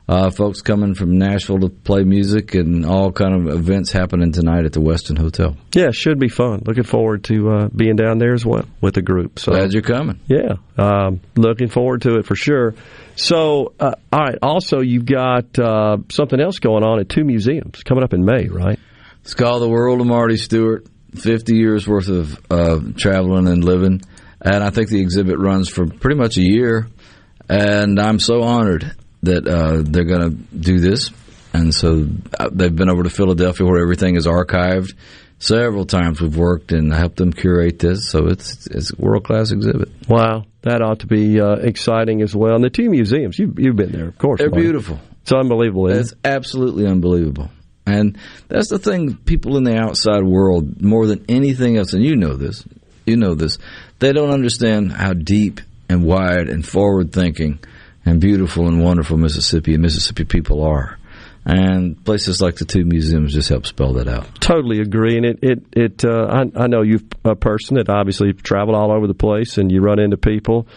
uh, 0.07 0.29
folks 0.29 0.61
coming 0.61 0.93
from 0.93 1.17
Nashville 1.17 1.59
to 1.59 1.69
play 1.69 2.03
music 2.03 2.55
and 2.55 2.85
all 2.85 3.11
kind 3.11 3.35
of 3.35 3.53
events 3.53 3.91
happening 3.91 4.31
tonight 4.31 4.65
at 4.65 4.71
the 4.71 4.79
Westin 4.79 5.17
Hotel. 5.17 5.57
Yeah, 5.73 5.91
should 5.91 6.17
be 6.17 6.29
fun. 6.29 6.61
Looking 6.65 6.83
forward 6.83 7.25
to 7.25 7.49
uh, 7.49 7.67
being 7.75 7.97
down 7.97 8.17
there 8.17 8.33
as 8.33 8.45
well 8.45 8.65
with 8.79 8.93
the 8.93 9.01
group. 9.01 9.39
So 9.39 9.51
Glad 9.51 9.73
you're 9.73 9.81
coming. 9.81 10.19
Yeah, 10.27 10.55
um, 10.77 11.19
looking 11.35 11.67
forward 11.67 12.03
to 12.03 12.19
it 12.19 12.25
for 12.25 12.35
sure. 12.35 12.75
So, 13.15 13.73
uh, 13.79 13.95
all 14.13 14.19
right. 14.19 14.37
Also, 14.41 14.79
you've 14.79 15.05
got 15.05 15.59
uh, 15.59 15.97
something 16.09 16.39
else 16.39 16.59
going 16.59 16.83
on 16.83 16.99
at 16.99 17.09
two 17.09 17.25
museums 17.25 17.83
coming 17.83 18.03
up 18.03 18.13
in 18.13 18.23
May, 18.23 18.47
right? 18.47 18.79
It's 19.23 19.33
called 19.33 19.61
The 19.61 19.69
World 19.69 19.99
of 19.99 20.07
Marty 20.07 20.37
Stuart. 20.37 20.87
50 21.15 21.55
years 21.55 21.87
worth 21.87 22.09
of 22.09 22.39
uh, 22.51 22.79
traveling 22.95 23.47
and 23.47 23.63
living. 23.63 24.01
And 24.41 24.63
I 24.63 24.69
think 24.69 24.89
the 24.89 25.01
exhibit 25.01 25.39
runs 25.39 25.69
for 25.69 25.87
pretty 25.87 26.15
much 26.15 26.37
a 26.37 26.41
year. 26.41 26.87
And 27.49 27.99
I'm 27.99 28.19
so 28.19 28.43
honored 28.43 28.93
that 29.27 29.47
uh, 29.47 29.83
they're 29.83 30.03
going 30.03 30.31
to 30.31 30.55
do 30.55 30.79
this. 30.79 31.11
And 31.53 31.73
so 31.73 32.07
uh, 32.39 32.49
they've 32.51 32.75
been 32.75 32.89
over 32.89 33.03
to 33.03 33.09
Philadelphia 33.09 33.65
where 33.65 33.81
everything 33.81 34.15
is 34.15 34.27
archived. 34.27 34.95
Several 35.39 35.85
times 35.85 36.19
we've 36.19 36.35
worked 36.35 36.71
and 36.71 36.91
helped 36.91 37.17
them 37.17 37.31
curate 37.31 37.79
this. 37.79 38.09
So 38.09 38.27
it's, 38.27 38.67
it's 38.67 38.91
a 38.91 38.95
world 38.97 39.23
class 39.23 39.51
exhibit. 39.51 39.89
Wow, 40.07 40.45
that 40.61 40.81
ought 40.81 40.99
to 40.99 41.07
be 41.07 41.39
uh, 41.39 41.55
exciting 41.55 42.21
as 42.21 42.35
well. 42.35 42.55
And 42.55 42.63
the 42.63 42.69
two 42.69 42.89
museums, 42.89 43.37
you, 43.37 43.53
you've 43.57 43.75
been 43.75 43.91
there, 43.91 44.07
of 44.07 44.17
course. 44.17 44.39
They're 44.39 44.49
Marty. 44.49 44.63
beautiful. 44.63 44.99
It's 45.21 45.31
unbelievable. 45.31 45.87
Isn't 45.87 46.01
It's 46.01 46.13
absolutely 46.23 46.87
unbelievable. 46.87 47.51
And 47.85 48.17
that's 48.49 48.69
the 48.69 48.79
thing, 48.79 49.15
people 49.15 49.57
in 49.57 49.63
the 49.63 49.77
outside 49.77 50.23
world, 50.23 50.81
more 50.81 51.07
than 51.07 51.25
anything 51.29 51.77
else, 51.77 51.93
and 51.93 52.03
you 52.03 52.17
know 52.17 52.35
this, 52.35 52.65
you 53.05 53.15
know 53.15 53.33
this, 53.33 53.57
they 53.99 54.11
don't 54.11 54.31
understand 54.31 54.91
how 54.91 55.13
deep 55.13 55.61
and 55.87 56.03
wide 56.03 56.49
and 56.49 56.67
forward 56.67 57.13
thinking 57.13 57.59
and 58.07 58.21
beautiful 58.21 58.67
and 58.67 58.81
wonderful 58.81 59.17
Mississippi 59.17 59.73
and 59.73 59.81
Mississippi 59.83 60.23
people 60.23 60.63
are. 60.63 60.97
And 61.45 62.03
places 62.03 62.41
like 62.41 62.55
the 62.55 62.65
two 62.65 62.83
museums 62.83 63.33
just 63.33 63.49
help 63.49 63.65
spell 63.65 63.93
that 63.93 64.07
out. 64.07 64.41
Totally 64.41 64.81
agree, 64.81 65.15
and 65.15 65.25
it 65.25 65.39
it, 65.41 65.63
it 65.71 66.05
uh, 66.05 66.25
I, 66.29 66.63
I 66.63 66.67
know 66.67 66.81
you're 66.81 66.99
a 67.23 67.35
person 67.35 67.75
that 67.75 67.89
obviously 67.89 68.33
traveled 68.33 68.75
all 68.75 68.91
over 68.91 69.07
the 69.07 69.13
place, 69.13 69.57
and 69.57 69.71
you 69.71 69.81
run 69.81 69.99
into 69.99 70.17
people, 70.17 70.67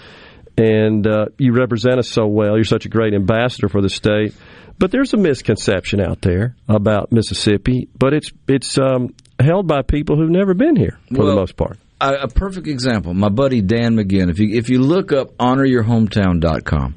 and 0.56 1.04
uh, 1.06 1.26
you 1.38 1.52
represent 1.52 1.98
us 1.98 2.08
so 2.08 2.26
well. 2.28 2.54
You're 2.54 2.64
such 2.64 2.86
a 2.86 2.88
great 2.88 3.14
ambassador 3.14 3.68
for 3.68 3.82
the 3.82 3.88
state, 3.88 4.32
but 4.78 4.92
there's 4.92 5.12
a 5.12 5.16
misconception 5.16 6.00
out 6.00 6.20
there 6.22 6.54
about 6.68 7.10
Mississippi, 7.10 7.88
but 7.98 8.14
it's 8.14 8.30
it's 8.46 8.78
um, 8.78 9.12
held 9.40 9.66
by 9.66 9.82
people 9.82 10.16
who've 10.16 10.30
never 10.30 10.54
been 10.54 10.76
here 10.76 11.00
for 11.12 11.26
the 11.26 11.34
most 11.34 11.56
part. 11.56 11.78
A, 12.00 12.22
a 12.22 12.28
perfect 12.28 12.66
example. 12.66 13.14
My 13.14 13.28
buddy 13.28 13.60
Dan 13.60 13.96
McGinn. 13.96 14.30
If 14.30 14.38
you 14.38 14.56
if 14.56 14.68
you 14.68 14.80
look 14.80 15.12
up 15.12 15.36
honoryourhometown.com, 15.36 16.94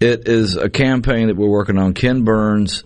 it 0.00 0.28
is 0.28 0.56
a 0.56 0.70
campaign 0.70 1.28
that 1.28 1.36
we're 1.36 1.50
working 1.50 1.78
on. 1.78 1.94
Ken 1.94 2.22
Burns, 2.22 2.84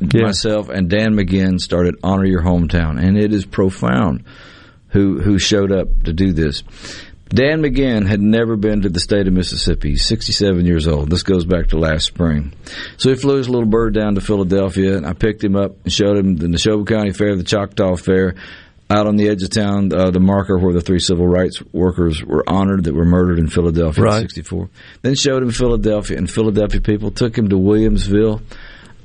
myself, 0.00 0.68
and 0.68 0.88
Dan 0.88 1.14
McGinn 1.14 1.60
started 1.60 1.96
Honor 2.02 2.24
Your 2.24 2.42
Hometown, 2.42 3.02
and 3.02 3.18
it 3.18 3.32
is 3.32 3.44
profound. 3.44 4.24
Who 4.90 5.20
who 5.20 5.38
showed 5.38 5.72
up 5.72 6.04
to 6.04 6.12
do 6.12 6.32
this? 6.32 6.62
Dan 7.28 7.60
McGinn 7.60 8.06
had 8.06 8.22
never 8.22 8.56
been 8.56 8.82
to 8.82 8.88
the 8.88 9.00
state 9.00 9.26
of 9.26 9.34
Mississippi. 9.34 9.90
He's 9.90 10.06
67 10.06 10.64
years 10.64 10.88
old. 10.88 11.10
This 11.10 11.22
goes 11.22 11.44
back 11.44 11.68
to 11.68 11.78
last 11.78 12.06
spring. 12.06 12.54
So 12.96 13.10
he 13.10 13.16
flew 13.16 13.36
his 13.36 13.50
little 13.50 13.68
bird 13.68 13.92
down 13.92 14.14
to 14.14 14.22
Philadelphia, 14.22 14.96
and 14.96 15.06
I 15.06 15.12
picked 15.12 15.44
him 15.44 15.54
up 15.54 15.76
and 15.84 15.92
showed 15.92 16.16
him 16.16 16.36
the 16.36 16.46
Neshoba 16.46 16.86
County 16.86 17.12
Fair, 17.12 17.36
the 17.36 17.44
Choctaw 17.44 17.96
Fair, 17.96 18.34
out 18.90 19.06
on 19.06 19.16
the 19.16 19.28
edge 19.28 19.42
of 19.42 19.50
town, 19.50 19.92
uh, 19.92 20.10
the 20.10 20.20
marker 20.20 20.58
where 20.58 20.72
the 20.72 20.80
three 20.80 20.98
civil 20.98 21.26
rights 21.26 21.62
workers 21.72 22.22
were 22.24 22.42
honored 22.48 22.84
that 22.84 22.94
were 22.94 23.04
murdered 23.04 23.38
in 23.38 23.48
Philadelphia 23.48 24.02
Right. 24.02 24.22
in 24.22 24.28
64. 24.28 24.68
Then 25.02 25.14
showed 25.14 25.42
him 25.42 25.50
Philadelphia, 25.50 26.16
and 26.16 26.30
Philadelphia 26.30 26.80
people 26.80 27.10
took 27.10 27.36
him 27.36 27.50
to 27.50 27.56
Williamsville, 27.56 28.40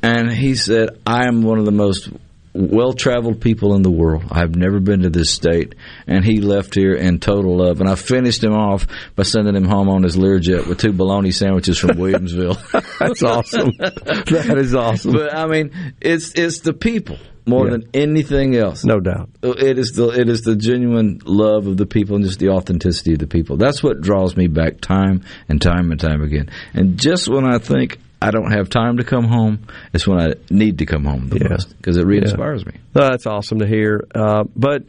and 0.02 0.32
he 0.32 0.56
said, 0.56 0.90
I 1.06 1.28
am 1.28 1.42
one 1.44 1.60
of 1.60 1.66
the 1.66 1.72
most 1.72 2.10
well 2.56 2.94
traveled 2.94 3.42
people 3.42 3.74
in 3.76 3.82
the 3.82 3.90
world. 3.90 4.24
I've 4.30 4.56
never 4.56 4.80
been 4.80 5.02
to 5.02 5.10
this 5.10 5.32
state. 5.32 5.74
And 6.06 6.24
he 6.24 6.40
left 6.40 6.76
here 6.76 6.94
in 6.94 7.20
total 7.20 7.58
love. 7.58 7.80
And 7.82 7.90
I 7.90 7.96
finished 7.96 8.44
him 8.44 8.54
off 8.54 8.86
by 9.16 9.24
sending 9.24 9.56
him 9.56 9.66
home 9.66 9.90
on 9.90 10.04
his 10.04 10.18
Learjet 10.18 10.68
with 10.68 10.78
two 10.78 10.94
bologna 10.94 11.32
sandwiches 11.32 11.80
from 11.80 11.98
Williamsville. 11.98 12.60
That's 13.00 13.24
awesome. 13.24 13.72
that 13.80 14.58
is 14.60 14.76
awesome. 14.76 15.14
But 15.14 15.36
I 15.36 15.48
mean, 15.48 15.72
it's 16.00 16.34
it's 16.36 16.60
the 16.60 16.74
people 16.74 17.18
more 17.46 17.66
Yeah. 17.66 17.72
than 17.72 17.84
anything 17.94 18.56
else. 18.56 18.84
No 18.86 19.00
doubt. 19.00 19.30
It 19.42 19.78
is 19.78 19.92
the 19.92 20.10
it 20.10 20.30
is 20.30 20.42
the 20.42 20.56
genuine 20.56 21.20
love 21.26 21.68
of 21.68 21.78
the 21.78 21.86
people 21.86 22.16
and 22.16 22.26
just 22.26 22.40
the 22.40 22.50
authenticity 22.50 23.14
of 23.14 23.20
the 23.20 23.28
people. 23.28 23.58
That's 23.58 23.82
what 23.84 24.02
draws 24.02 24.36
me 24.38 24.48
back 24.48 24.82
time 24.82 25.22
and 25.50 25.62
time 25.62 25.92
and 25.92 26.00
time 26.00 26.22
again. 26.22 26.50
And 26.74 26.98
just 27.00 27.28
when 27.28 27.46
I 27.46 27.58
think 27.58 28.00
I 28.22 28.32
don't 28.32 28.52
have 28.54 28.70
time 28.70 28.98
to 28.98 29.04
come 29.04 29.26
home, 29.26 29.60
it's 29.94 30.08
when 30.08 30.18
I 30.20 30.36
need 30.50 30.78
to 30.78 30.86
come 30.86 31.04
home 31.04 31.28
the 31.28 31.40
Yeah. 31.40 31.48
most 31.50 31.76
because 31.78 31.98
it 31.98 32.06
re-inspires 32.06 32.66
me. 32.66 32.72
No, 32.96 33.02
that's 33.10 33.26
awesome 33.28 33.60
to 33.60 33.68
hear. 33.68 34.06
Uh, 34.16 34.46
but 34.56 34.84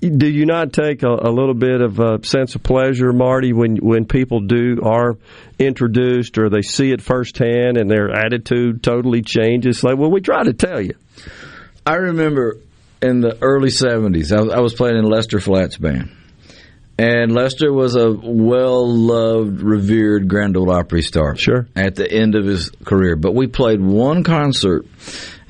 do 0.00 0.26
you 0.28 0.44
not 0.44 0.72
take 0.74 1.02
a, 1.02 1.08
a 1.08 1.30
little 1.30 1.54
bit 1.54 1.80
of 1.80 1.98
a 1.98 2.18
sense 2.26 2.54
of 2.54 2.62
pleasure, 2.62 3.12
Marty, 3.12 3.52
when 3.54 3.76
when 3.76 4.04
people 4.04 4.40
do 4.40 4.80
are 4.82 5.16
introduced 5.58 6.36
or 6.38 6.48
they 6.50 6.62
see 6.62 6.90
it 6.92 7.00
firsthand 7.00 7.76
and 7.76 7.90
their 7.90 8.10
attitude 8.10 8.82
totally 8.82 9.22
changes? 9.22 9.82
Like, 9.82 9.96
well, 9.96 10.10
we 10.10 10.20
try 10.20 10.42
to 10.42 10.52
tell 10.52 10.80
you. 10.80 10.92
I 11.88 11.94
remember 11.94 12.58
in 13.00 13.20
the 13.20 13.38
early 13.40 13.70
70s, 13.70 14.36
I 14.36 14.42
was, 14.42 14.52
I 14.52 14.60
was 14.60 14.74
playing 14.74 14.98
in 14.98 15.04
Lester 15.04 15.40
Flatt's 15.40 15.78
band. 15.78 16.10
And 16.98 17.32
Lester 17.32 17.72
was 17.72 17.94
a 17.94 18.10
well 18.10 18.86
loved, 18.86 19.62
revered 19.62 20.28
Grand 20.28 20.58
Ole 20.58 20.70
Opry 20.70 21.00
star. 21.00 21.34
Sure. 21.34 21.66
At 21.74 21.94
the 21.94 22.10
end 22.10 22.34
of 22.34 22.44
his 22.44 22.70
career. 22.84 23.16
But 23.16 23.34
we 23.34 23.46
played 23.46 23.80
one 23.80 24.22
concert 24.22 24.84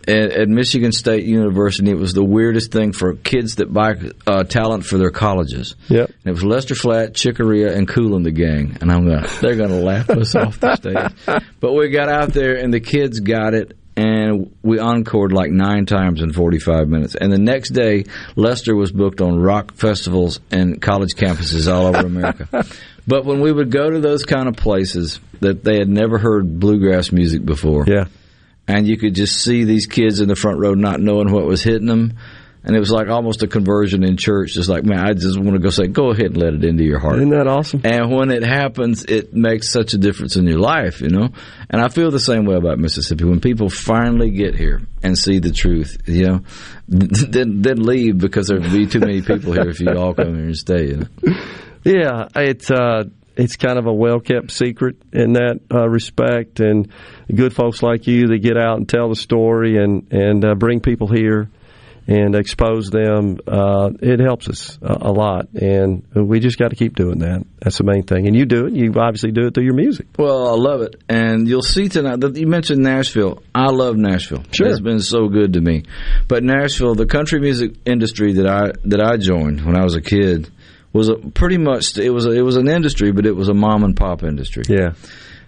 at, 0.07 0.31
at 0.31 0.49
Michigan 0.49 0.93
State 0.93 1.25
University. 1.25 1.91
It 1.91 1.99
was 1.99 2.15
the 2.15 2.25
weirdest 2.25 2.71
thing 2.71 2.93
for 2.93 3.15
kids 3.15 3.57
that 3.57 3.73
buy 3.73 3.95
uh, 4.27 4.45
talent 4.45 4.85
for 4.85 4.97
their 4.97 5.11
colleges. 5.11 5.75
Yep. 5.89 6.09
And 6.09 6.27
it 6.27 6.31
was 6.31 6.45
Lester 6.45 6.75
Flatt, 6.75 7.15
Chicoria, 7.15 7.75
and 7.75 7.89
Kool 7.89 8.15
and 8.15 8.25
the 8.25 8.31
Gang. 8.31 8.79
And 8.81 8.93
I'm 8.93 9.07
going, 9.07 9.25
they're 9.41 9.57
going 9.57 9.71
to 9.71 9.83
laugh 9.83 10.09
us 10.11 10.35
off 10.35 10.61
the 10.61 10.77
stage. 10.77 11.43
But 11.61 11.73
we 11.73 11.89
got 11.89 12.09
out 12.09 12.35
there, 12.35 12.55
and 12.55 12.73
the 12.73 12.79
kids 12.79 13.19
got 13.19 13.53
it. 13.53 13.77
And 13.99 14.55
we 14.63 14.79
encored 14.79 15.33
like 15.33 15.51
nine 15.51 15.85
times 15.85 16.23
in 16.23 16.33
45 16.33 16.89
minutes. 16.89 17.17
And 17.17 17.33
the 17.33 17.39
next 17.39 17.71
day, 17.71 18.05
Lester 18.37 18.77
was 18.77 18.93
booked 18.93 19.21
on 19.21 19.41
rock 19.41 19.75
festivals 19.75 20.39
and 20.53 20.81
college 20.81 21.15
campuses 21.15 21.73
all 21.73 21.87
over 21.87 22.07
America. 22.07 22.65
but 23.09 23.25
when 23.25 23.41
we 23.41 23.51
would 23.51 23.73
go 23.73 23.91
to 23.91 23.99
those 23.99 24.25
kind 24.25 24.47
of 24.47 24.55
places 24.55 25.19
that 25.41 25.65
they 25.65 25.79
had 25.79 25.89
never 25.89 26.17
heard 26.17 26.61
bluegrass 26.61 27.11
music 27.11 27.45
before, 27.45 27.87
yeah, 27.89 28.05
and 28.69 28.87
you 28.87 28.97
could 28.99 29.17
just 29.17 29.43
see 29.43 29.65
these 29.65 29.87
kids 29.87 30.21
in 30.21 30.29
the 30.29 30.37
front 30.37 30.61
row 30.61 30.75
not 30.75 31.01
knowing 31.01 31.33
what 31.33 31.47
was 31.47 31.65
hitting 31.65 31.89
them. 31.89 32.17
And 32.69 32.77
it 32.77 32.81
was 32.81 32.91
like 32.91 33.09
almost 33.09 33.43
a 33.43 33.47
conversion 33.47 34.05
in 34.05 34.19
church. 34.19 34.53
Just 34.53 34.69
like, 34.69 34.85
man, 34.85 34.99
I 34.99 35.15
just 35.15 35.39
want 35.39 35.55
to 35.55 35.59
go 35.59 35.71
say, 35.71 35.87
go 35.87 36.11
ahead 36.11 36.27
and 36.27 36.37
let 36.37 36.53
it 36.53 36.63
into 36.63 36.85
your 36.85 36.99
heart. 36.99 37.17
Isn't 37.17 37.31
that 37.31 37.47
awesome? 37.47 37.81
And 37.83 38.15
when 38.15 38.31
it 38.31 38.45
happens, 38.45 39.07
it 39.07 39.33
makes 39.33 39.73
such 39.73 39.95
a 39.95 39.99
difference 39.99 40.37
in 40.37 40.47
your 40.47 40.59
life, 40.59 41.01
you 41.01 41.09
know? 41.09 41.31
And 41.71 41.81
I 41.81 41.89
feel 41.89 42.11
the 42.11 42.21
same 42.21 42.45
way 42.45 42.57
about 42.57 42.79
Mississippi. 42.79 43.25
When 43.25 43.41
people 43.41 43.71
finally 43.71 44.31
get 44.31 44.55
here 44.55 44.83
and 45.03 45.17
see 45.17 45.39
the 45.39 45.51
truth, 45.51 45.97
you 46.05 46.27
know, 46.27 46.41
then, 46.89 47.63
then 47.63 47.83
leave 47.83 48.19
because 48.19 48.49
there'd 48.49 48.71
be 48.71 48.87
too 48.87 49.01
many 49.01 49.23
people 49.23 49.55
here 49.55 49.71
if 49.71 49.81
you 49.81 49.91
all 49.97 50.13
come 50.13 50.35
here 50.37 50.45
and 50.45 50.59
stay, 50.59 50.89
you 50.89 50.97
know? 50.99 51.37
Yeah, 51.85 52.29
it's 52.37 52.71
uh, 52.71 53.05
it's 53.35 53.57
kind 53.57 53.79
of 53.79 53.87
a 53.87 53.93
well 53.93 54.21
kept 54.21 54.51
secret 54.51 54.97
in 55.13 55.35
that 55.35 55.61
uh, 55.73 55.89
respect, 55.89 56.61
and 56.61 56.93
good 57.35 57.55
folks 57.55 57.83
like 57.83 58.07
you 58.07 58.27
that 58.27 58.43
get 58.43 58.59
out 58.59 58.77
and 58.77 58.87
tell 58.87 59.09
the 59.09 59.17
story 59.17 59.83
and 59.83 60.13
and 60.13 60.45
uh, 60.45 60.55
bring 60.55 60.81
people 60.81 61.07
here 61.07 61.49
and 62.09 62.35
expose 62.35 62.89
them. 62.89 63.39
Uh, 63.47 63.91
it 64.01 64.19
helps 64.19 64.49
us 64.49 64.79
a, 64.81 65.09
a 65.09 65.13
lot, 65.13 65.51
and 65.53 66.05
we 66.15 66.41
just 66.41 66.59
got 66.59 66.71
to 66.71 66.77
keep 66.77 66.97
doing 66.97 67.19
that. 67.19 67.45
That's 67.61 67.77
the 67.77 67.85
main 67.85 68.03
thing. 68.03 68.27
And 68.27 68.35
you 68.35 68.47
do 68.47 68.67
it. 68.67 68.73
You 68.73 68.93
obviously 68.97 69.31
do 69.31 69.47
it 69.47 69.55
through 69.55 69.65
your 69.65 69.75
music. 69.75 70.07
Well, 70.19 70.49
I 70.49 70.57
love 70.57 70.81
it, 70.81 71.03
and 71.09 71.47
you'll 71.47 71.63
see 71.63 71.89
tonight 71.89 72.21
that 72.21 72.37
you 72.37 72.47
mentioned 72.47 72.83
Nashville. 72.83 73.43
I 73.55 73.67
love 73.67 73.97
Nashville. 73.97 74.43
Sure. 74.53 74.69
it's 74.69 74.81
been 74.81 75.01
so 75.01 75.29
good 75.29 75.53
to 75.53 75.61
me. 75.61 75.83
But 76.27 76.43
Nashville, 76.43 76.95
the 76.95 77.07
country 77.07 77.41
music 77.41 77.75
industry 77.85 78.33
that 78.35 78.47
I 78.47 78.73
that 78.85 79.03
I 79.03 79.19
joined 79.19 79.65
when 79.65 79.77
I 79.77 79.85
was 79.85 79.95
a 79.95 80.01
kid 80.01 80.51
was 80.95 81.11
a, 81.11 81.17
pretty 81.17 81.59
much 81.59 81.99
it 81.99 82.11
was 82.11 82.25
a, 82.27 82.31
it 82.31 82.43
was 82.43 82.57
an 82.57 82.69
industry, 82.69 83.13
but 83.13 83.27
it 83.27 83.37
was 83.37 83.51
a 83.51 83.55
mom 83.55 83.85
and 83.85 83.95
pop 83.95 84.23
industry. 84.23 84.65
Yeah. 84.67 84.95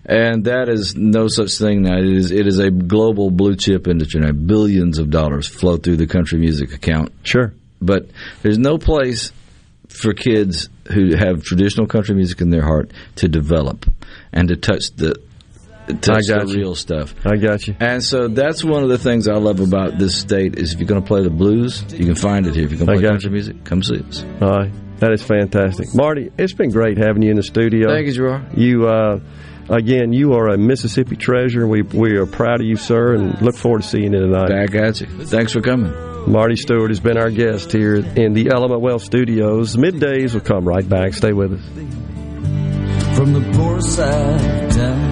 And 0.05 0.45
that 0.45 0.69
is 0.69 0.95
no 0.97 1.29
such 1.29 1.57
thing 1.59 1.83
now. 1.83 1.99
It 1.99 2.07
is 2.07 2.31
it 2.31 2.47
is 2.47 2.59
a 2.59 2.71
global 2.71 3.31
blue 3.31 3.57
chip 3.57 3.87
industry 3.87 4.21
now. 4.21 4.33
Billions 4.33 4.99
of 4.99 5.11
dollars 5.11 5.47
flow 5.47 5.77
through 5.77 5.97
the 5.97 6.07
country 6.07 6.39
music 6.39 6.73
account. 6.73 7.13
Sure. 7.23 7.53
But 7.81 8.07
there's 8.43 8.59
no 8.59 8.79
place 8.79 9.33
for 9.89 10.15
kids 10.15 10.69
who 10.93 11.17
have 11.17 11.43
traditional 11.43 11.87
country 11.87 12.15
music 12.15 12.41
in 12.41 12.51
their 12.51 12.63
heart 12.63 12.93
to 13.17 13.29
develop 13.29 13.87
and 14.33 14.49
to 14.49 14.57
touch 14.57 14.91
the 14.97 15.17
touch 16.01 16.31
I 16.31 16.35
got 16.35 16.47
the 16.47 16.53
you. 16.53 16.59
real 16.59 16.75
stuff. 16.75 17.15
I 17.27 17.37
got 17.37 17.67
you. 17.67 17.75
And 17.81 18.03
so 18.03 18.29
that's 18.29 18.65
one 18.65 18.83
of 18.83 18.89
the 18.89 18.99
things 18.99 19.29
I 19.29 19.35
love 19.35 19.61
about 19.61 19.99
this 19.99 20.19
state 20.19 20.59
is 20.59 20.73
if 20.73 20.79
you're 20.79 20.89
going 20.89 21.03
to 21.03 21.07
play 21.07 21.23
the 21.23 21.31
blues, 21.31 21.85
you 21.93 22.07
can 22.07 22.15
find 22.15 22.47
it 22.47 22.55
here. 22.55 22.65
If 22.65 22.71
you're 22.71 22.79
going 22.79 22.89
to 22.89 22.95
play 22.95 23.03
got 23.03 23.13
country 23.13 23.31
music, 23.31 23.65
come 23.65 23.83
see 23.83 23.99
us. 24.01 24.25
All 24.41 24.51
right. 24.51 24.73
That 24.99 25.13
is 25.13 25.23
fantastic. 25.23 25.95
Marty, 25.95 26.31
it's 26.37 26.53
been 26.53 26.71
great 26.71 26.99
having 26.99 27.23
you 27.23 27.31
in 27.31 27.37
the 27.37 27.43
studio. 27.43 27.89
Thank 27.89 28.07
you, 28.07 28.13
Gerard. 28.13 28.57
You, 28.57 28.87
uh, 28.87 29.21
again, 29.71 30.13
you 30.13 30.35
are 30.35 30.49
a 30.49 30.59
Mississippi 30.59 31.17
treasure. 31.17 31.67
We, 31.67 31.83
we 31.83 32.17
are 32.17 32.27
proud 32.27 32.61
of 32.61 32.67
you, 32.67 32.77
sir, 32.77 33.15
and 33.15 33.41
look 33.41 33.57
forward 33.57 33.83
to 33.83 33.89
seeing 33.89 34.13
you 34.13 34.21
tonight. 34.21 34.49
Back 34.49 34.75
at 34.75 35.01
you. 35.01 35.07
Thanks 35.07 35.53
for 35.53 35.61
coming. 35.61 35.93
Marty 36.31 36.57
Stuart 36.57 36.89
has 36.89 37.01
been 37.01 37.17
our 37.17 37.31
guest 37.31 37.73
here 37.73 37.97
in 37.97 38.35
the 38.35 38.51
Element 38.51 38.83
Wealth 38.83 39.03
Studios. 39.03 39.77
Middays 39.77 40.35
will 40.35 40.43
come 40.43 40.67
right 40.69 40.87
back. 40.87 41.15
Stay 41.15 41.33
with 41.33 41.55
us. 41.55 43.17
from 43.17 43.33
the 43.33 43.53
poor 43.57 43.81
side 43.81 44.77
of 44.79 45.10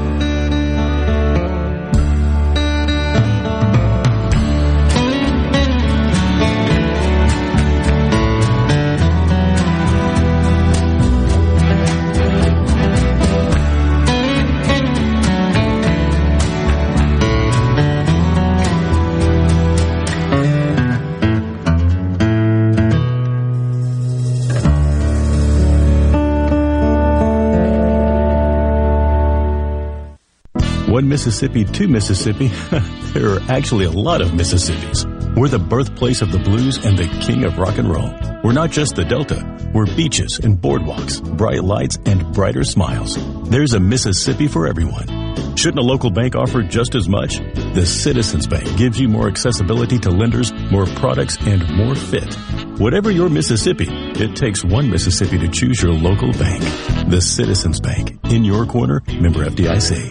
One 30.98 31.08
Mississippi 31.08 31.64
to 31.64 31.86
Mississippi. 31.86 32.48
there 33.12 33.28
are 33.28 33.40
actually 33.48 33.84
a 33.84 33.90
lot 33.92 34.20
of 34.20 34.30
Mississippis. 34.30 35.36
We're 35.36 35.46
the 35.46 35.60
birthplace 35.60 36.22
of 36.22 36.32
the 36.32 36.40
blues 36.40 36.84
and 36.84 36.98
the 36.98 37.06
king 37.24 37.44
of 37.44 37.56
rock 37.56 37.78
and 37.78 37.88
roll. 37.88 38.12
We're 38.42 38.52
not 38.52 38.72
just 38.72 38.96
the 38.96 39.04
Delta. 39.04 39.70
We're 39.72 39.86
beaches 39.86 40.40
and 40.42 40.58
boardwalks, 40.58 41.22
bright 41.36 41.62
lights 41.62 41.98
and 42.04 42.34
brighter 42.34 42.64
smiles. 42.64 43.16
There's 43.48 43.74
a 43.74 43.78
Mississippi 43.78 44.48
for 44.48 44.66
everyone. 44.66 45.06
Shouldn't 45.54 45.78
a 45.78 45.86
local 45.86 46.10
bank 46.10 46.34
offer 46.34 46.64
just 46.64 46.96
as 46.96 47.08
much? 47.08 47.38
The 47.74 47.86
Citizens 47.86 48.48
Bank 48.48 48.76
gives 48.76 48.98
you 48.98 49.06
more 49.06 49.28
accessibility 49.28 50.00
to 50.00 50.10
lenders, 50.10 50.52
more 50.72 50.86
products, 50.86 51.38
and 51.42 51.62
more 51.76 51.94
fit. 51.94 52.34
Whatever 52.80 53.12
your 53.12 53.28
Mississippi, 53.28 53.86
it 53.88 54.34
takes 54.34 54.64
one 54.64 54.90
Mississippi 54.90 55.38
to 55.38 55.48
choose 55.48 55.80
your 55.80 55.92
local 55.92 56.32
bank. 56.32 56.60
The 57.08 57.20
Citizens 57.20 57.78
Bank. 57.78 58.18
In 58.32 58.42
your 58.42 58.66
corner, 58.66 59.00
member 59.06 59.46
FDIC. 59.46 60.10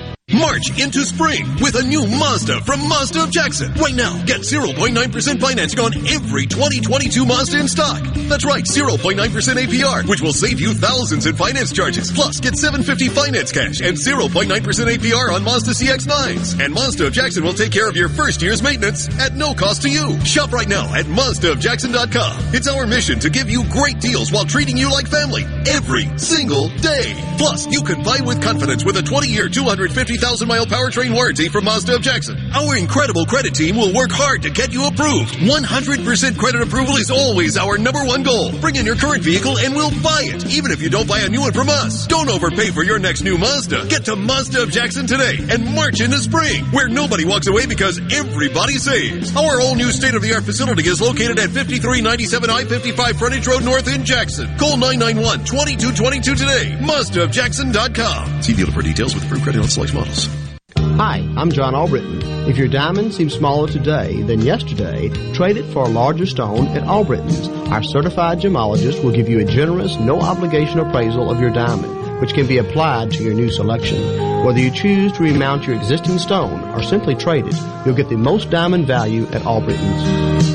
March 0.33 0.79
into 0.79 1.03
spring 1.03 1.45
with 1.59 1.75
a 1.75 1.83
new 1.83 2.07
Mazda 2.07 2.61
from 2.61 2.87
Mazda 2.87 3.23
of 3.23 3.31
Jackson. 3.31 3.73
Right 3.73 3.93
now, 3.93 4.15
get 4.25 4.41
0.9% 4.41 5.41
financing 5.41 5.79
on 5.79 5.93
every 6.07 6.45
2022 6.45 7.25
Mazda 7.25 7.59
in 7.59 7.67
stock. 7.67 8.01
That's 8.29 8.45
right, 8.45 8.63
0.9% 8.63 9.17
APR, 9.19 10.07
which 10.07 10.21
will 10.21 10.31
save 10.31 10.61
you 10.61 10.73
thousands 10.73 11.25
in 11.25 11.35
finance 11.35 11.73
charges. 11.73 12.11
Plus, 12.11 12.39
get 12.39 12.55
750 12.55 13.09
finance 13.09 13.51
cash 13.51 13.81
and 13.81 13.97
0.9% 13.97 14.47
APR 14.47 15.35
on 15.35 15.43
Mazda 15.43 15.71
CX-9s. 15.71 16.63
And 16.63 16.73
Mazda 16.73 17.07
of 17.07 17.13
Jackson 17.13 17.43
will 17.43 17.53
take 17.53 17.71
care 17.71 17.89
of 17.89 17.97
your 17.97 18.09
first 18.09 18.41
year's 18.41 18.63
maintenance 18.63 19.09
at 19.19 19.35
no 19.35 19.53
cost 19.53 19.81
to 19.81 19.89
you. 19.89 20.17
Shop 20.23 20.51
right 20.53 20.67
now 20.67 20.93
at 20.95 21.05
MazdaofJackson.com. 21.05 22.53
It's 22.53 22.69
our 22.69 22.87
mission 22.87 23.19
to 23.19 23.29
give 23.29 23.49
you 23.49 23.65
great 23.69 23.99
deals 23.99 24.31
while 24.31 24.45
treating 24.45 24.77
you 24.77 24.89
like 24.91 25.07
family 25.07 25.43
every 25.67 26.07
single 26.17 26.69
day. 26.79 27.13
Plus, 27.37 27.67
you 27.67 27.81
can 27.83 28.03
buy 28.03 28.19
with 28.23 28.41
confidence 28.41 28.85
with 28.85 28.95
a 28.97 29.01
20-year, 29.01 29.49
250 29.49 30.20
50,000 30.21 30.47
mile 30.47 30.67
powertrain 30.67 31.15
warranty 31.15 31.49
from 31.49 31.65
Mazda 31.65 31.95
of 31.95 32.01
Jackson. 32.03 32.37
Our 32.53 32.77
incredible 32.77 33.25
credit 33.25 33.55
team 33.55 33.75
will 33.75 33.91
work 33.91 34.11
hard 34.11 34.43
to 34.43 34.51
get 34.51 34.71
you 34.71 34.85
approved. 34.85 35.33
100% 35.33 36.37
credit 36.37 36.61
approval 36.61 36.97
is 36.97 37.09
always 37.09 37.57
our 37.57 37.79
number 37.79 38.05
one 38.05 38.21
goal. 38.21 38.51
Bring 38.61 38.75
in 38.75 38.85
your 38.85 38.95
current 38.95 39.23
vehicle 39.23 39.57
and 39.57 39.73
we'll 39.73 39.89
buy 40.03 40.29
it, 40.29 40.45
even 40.45 40.69
if 40.69 40.79
you 40.79 40.91
don't 40.91 41.07
buy 41.07 41.21
a 41.21 41.29
new 41.29 41.41
one 41.41 41.53
from 41.53 41.69
us. 41.69 42.05
Don't 42.05 42.29
overpay 42.29 42.69
for 42.69 42.83
your 42.83 42.99
next 42.99 43.23
new 43.23 43.35
Mazda. 43.39 43.87
Get 43.87 44.05
to 44.05 44.15
Mazda 44.15 44.61
of 44.61 44.69
Jackson 44.69 45.07
today 45.07 45.39
and 45.49 45.73
march 45.73 46.01
into 46.01 46.19
spring, 46.19 46.65
where 46.65 46.87
nobody 46.87 47.25
walks 47.25 47.47
away 47.47 47.65
because 47.65 47.97
everybody 48.13 48.77
saves. 48.77 49.35
Our 49.35 49.59
all 49.59 49.73
new 49.73 49.89
state 49.89 50.13
of 50.13 50.21
the 50.21 50.35
art 50.35 50.43
facility 50.43 50.87
is 50.87 51.01
located 51.01 51.39
at 51.39 51.49
5397 51.49 52.47
I 52.47 52.65
55 52.65 53.17
Frontage 53.17 53.47
Road 53.47 53.65
North 53.65 53.87
in 53.87 54.05
Jackson. 54.05 54.45
Call 54.59 54.77
991 54.77 55.45
2222 55.45 56.35
today. 56.35 56.77
MazdaofJackson.com. 56.77 58.43
See 58.43 58.53
dealer 58.53 58.71
for 58.71 58.83
details 58.83 59.15
with 59.15 59.25
approved 59.25 59.43
credit 59.45 59.63
on 59.63 59.67
select 59.67 59.95
models. 60.11 60.29
Hi, 60.97 61.17
I'm 61.37 61.51
John 61.51 61.73
Albritton. 61.73 62.21
If 62.47 62.57
your 62.57 62.67
diamond 62.67 63.13
seems 63.13 63.33
smaller 63.33 63.67
today 63.67 64.21
than 64.23 64.41
yesterday, 64.41 65.09
trade 65.33 65.57
it 65.57 65.71
for 65.71 65.83
a 65.85 65.89
larger 65.89 66.25
stone 66.25 66.67
at 66.69 66.83
Albritton's. 66.83 67.47
Our 67.69 67.83
certified 67.83 68.39
gemologist 68.39 69.03
will 69.03 69.11
give 69.11 69.29
you 69.29 69.39
a 69.39 69.45
generous, 69.45 69.95
no 69.97 70.19
obligation 70.19 70.79
appraisal 70.79 71.29
of 71.29 71.39
your 71.39 71.51
diamond, 71.51 72.19
which 72.21 72.33
can 72.33 72.47
be 72.47 72.57
applied 72.57 73.11
to 73.11 73.23
your 73.23 73.33
new 73.33 73.49
selection. 73.51 74.45
Whether 74.45 74.59
you 74.59 74.71
choose 74.71 75.11
to 75.13 75.23
remount 75.23 75.65
your 75.65 75.75
existing 75.75 76.19
stone 76.19 76.61
or 76.71 76.83
simply 76.83 77.15
trade 77.15 77.45
it, 77.47 77.55
you'll 77.85 77.95
get 77.95 78.09
the 78.09 78.17
most 78.17 78.49
diamond 78.49 78.85
value 78.87 79.27
at 79.27 79.43
Albritton's. 79.43 80.51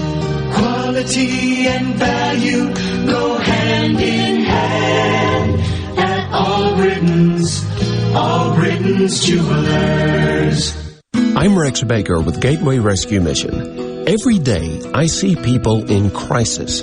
Quality 0.54 1.66
and 1.66 1.94
value 1.96 2.74
go 3.06 3.38
hand 3.38 4.00
in 4.00 4.42
hand 4.42 5.60
at 5.98 6.30
Albritton's, 6.32 7.75
Albritton's 8.16 9.22
jewelers. 9.22 11.02
I'm 11.14 11.58
Rex 11.58 11.82
Baker 11.82 12.18
with 12.18 12.40
Gateway 12.40 12.78
Rescue 12.78 13.20
Mission. 13.20 14.08
Every 14.08 14.38
day, 14.38 14.80
I 14.94 15.04
see 15.04 15.36
people 15.36 15.90
in 15.90 16.10
crisis. 16.10 16.80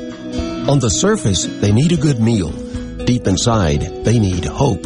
On 0.70 0.78
the 0.78 0.92
surface, 0.92 1.46
they 1.48 1.72
need 1.72 1.92
a 1.92 1.98
good 1.98 2.20
meal. 2.20 2.52
Deep 3.06 3.26
inside, 3.26 3.82
they 4.06 4.20
need 4.20 4.46
hope. 4.46 4.86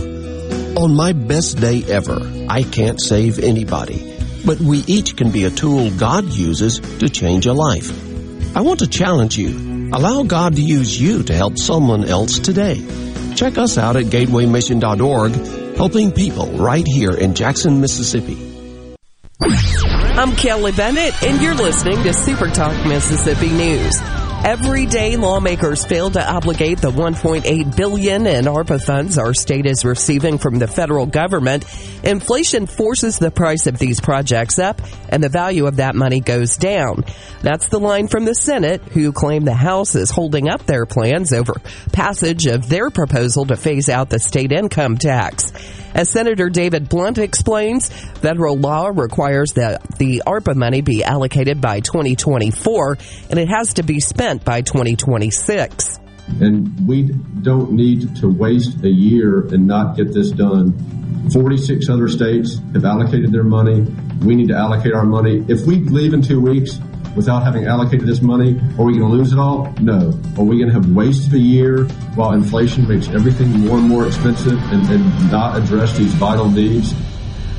On 0.77 0.95
my 0.95 1.11
best 1.11 1.59
day 1.59 1.83
ever, 1.89 2.21
I 2.47 2.63
can't 2.63 3.01
save 3.01 3.39
anybody, 3.39 4.17
but 4.45 4.57
we 4.61 4.85
each 4.87 5.17
can 5.17 5.31
be 5.31 5.43
a 5.43 5.51
tool 5.51 5.91
God 5.97 6.31
uses 6.31 6.79
to 6.99 7.09
change 7.09 7.45
a 7.45 7.51
life. 7.51 7.91
I 8.55 8.61
want 8.61 8.79
to 8.79 8.87
challenge 8.87 9.37
you. 9.37 9.91
Allow 9.91 10.23
God 10.23 10.55
to 10.55 10.61
use 10.61 10.99
you 10.99 11.23
to 11.23 11.33
help 11.33 11.57
someone 11.57 12.05
else 12.05 12.39
today. 12.39 12.81
Check 13.37 13.59
us 13.59 13.77
out 13.77 13.95
at 13.95 14.05
gatewaymission.org, 14.05 15.75
helping 15.77 16.11
people 16.11 16.47
right 16.53 16.85
here 16.87 17.11
in 17.13 17.35
Jackson, 17.35 17.79
Mississippi. 17.79 18.35
I'm 19.39 20.35
Kelly 20.35 20.71
Bennett, 20.71 21.21
and 21.21 21.39
you're 21.39 21.53
listening 21.53 22.01
to 22.01 22.13
Super 22.15 22.47
Talk 22.47 22.87
Mississippi 22.87 23.51
News. 23.51 24.01
Every 24.47 24.85
day, 24.85 25.17
lawmakers 25.17 25.83
fail 25.83 26.09
to 26.11 26.25
obligate 26.25 26.77
the 26.77 26.89
1.8 26.89 27.75
billion 27.75 28.25
in 28.25 28.45
ARPA 28.45 28.81
funds 28.81 29.17
our 29.17 29.33
state 29.33 29.65
is 29.65 29.83
receiving 29.83 30.37
from 30.37 30.57
the 30.57 30.69
federal 30.69 31.05
government. 31.05 31.65
Inflation 32.01 32.65
forces 32.65 33.19
the 33.19 33.29
price 33.29 33.67
of 33.67 33.77
these 33.77 33.99
projects 33.99 34.57
up, 34.57 34.81
and 35.09 35.21
the 35.21 35.27
value 35.27 35.65
of 35.65 35.75
that 35.75 35.95
money 35.95 36.21
goes 36.21 36.55
down. 36.55 37.03
That's 37.41 37.67
the 37.67 37.81
line 37.81 38.07
from 38.07 38.23
the 38.23 38.35
Senate, 38.35 38.81
who 38.83 39.11
claim 39.11 39.43
the 39.43 39.53
House 39.53 39.95
is 39.95 40.11
holding 40.11 40.47
up 40.47 40.65
their 40.65 40.85
plans 40.85 41.33
over 41.33 41.55
passage 41.91 42.45
of 42.45 42.69
their 42.69 42.89
proposal 42.89 43.47
to 43.47 43.57
phase 43.57 43.89
out 43.89 44.09
the 44.09 44.17
state 44.17 44.53
income 44.53 44.97
tax. 44.97 45.51
As 45.97 46.11
Senator 46.11 46.47
David 46.51 46.89
Blount 46.89 47.17
explains, 47.17 47.89
federal 47.89 48.55
law 48.55 48.91
requires 48.93 49.53
that 49.53 49.81
the 49.97 50.21
ARPA 50.27 50.55
money 50.55 50.81
be 50.81 51.03
allocated 51.03 51.59
by 51.59 51.79
2024 51.79 52.99
and 53.31 53.39
it 53.39 53.49
has 53.49 53.73
to 53.73 53.83
be 53.83 53.99
spent 53.99 54.45
by 54.45 54.61
2026. 54.61 55.99
And 56.41 56.87
we 56.87 57.03
don't 57.41 57.71
need 57.71 58.15
to 58.17 58.27
waste 58.27 58.83
a 58.83 58.89
year 58.89 59.47
and 59.47 59.67
not 59.67 59.95
get 59.95 60.13
this 60.13 60.31
done. 60.31 60.73
46 61.31 61.89
other 61.89 62.07
states 62.07 62.59
have 62.73 62.85
allocated 62.85 63.31
their 63.31 63.43
money. 63.43 63.81
We 64.21 64.35
need 64.35 64.49
to 64.49 64.55
allocate 64.55 64.93
our 64.93 65.05
money. 65.05 65.43
If 65.47 65.65
we 65.65 65.79
leave 65.79 66.13
in 66.13 66.21
two 66.21 66.39
weeks 66.39 66.79
without 67.15 67.43
having 67.43 67.65
allocated 67.65 68.07
this 68.07 68.21
money, 68.21 68.59
are 68.77 68.85
we 68.85 68.97
going 68.97 68.99
to 68.99 69.17
lose 69.17 69.33
it 69.33 69.39
all? 69.39 69.73
No. 69.81 70.11
Are 70.37 70.43
we 70.43 70.57
going 70.59 70.69
to 70.69 70.73
have 70.73 70.89
wasted 70.93 71.33
a 71.33 71.39
year 71.39 71.85
while 72.15 72.33
inflation 72.33 72.87
makes 72.87 73.07
everything 73.09 73.49
more 73.65 73.77
and 73.77 73.89
more 73.89 74.05
expensive 74.05 74.59
and, 74.71 74.87
and 74.89 75.31
not 75.31 75.57
address 75.57 75.97
these 75.97 76.13
vital 76.13 76.49
needs? 76.49 76.93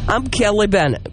I'm 0.07 0.29
Kelly 0.29 0.67
Bennett. 0.67 1.13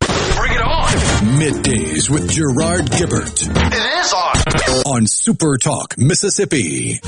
Bring 0.37 0.53
it 0.53 0.61
on! 0.61 0.91
Middays 1.39 2.09
with 2.09 2.29
Gerard 2.29 2.85
Gibert 2.91 3.41
It 3.47 4.05
is 4.05 4.13
on! 4.13 4.35
on 4.93 5.07
Super 5.07 5.57
Talk 5.57 5.97
Mississippi. 5.97 6.99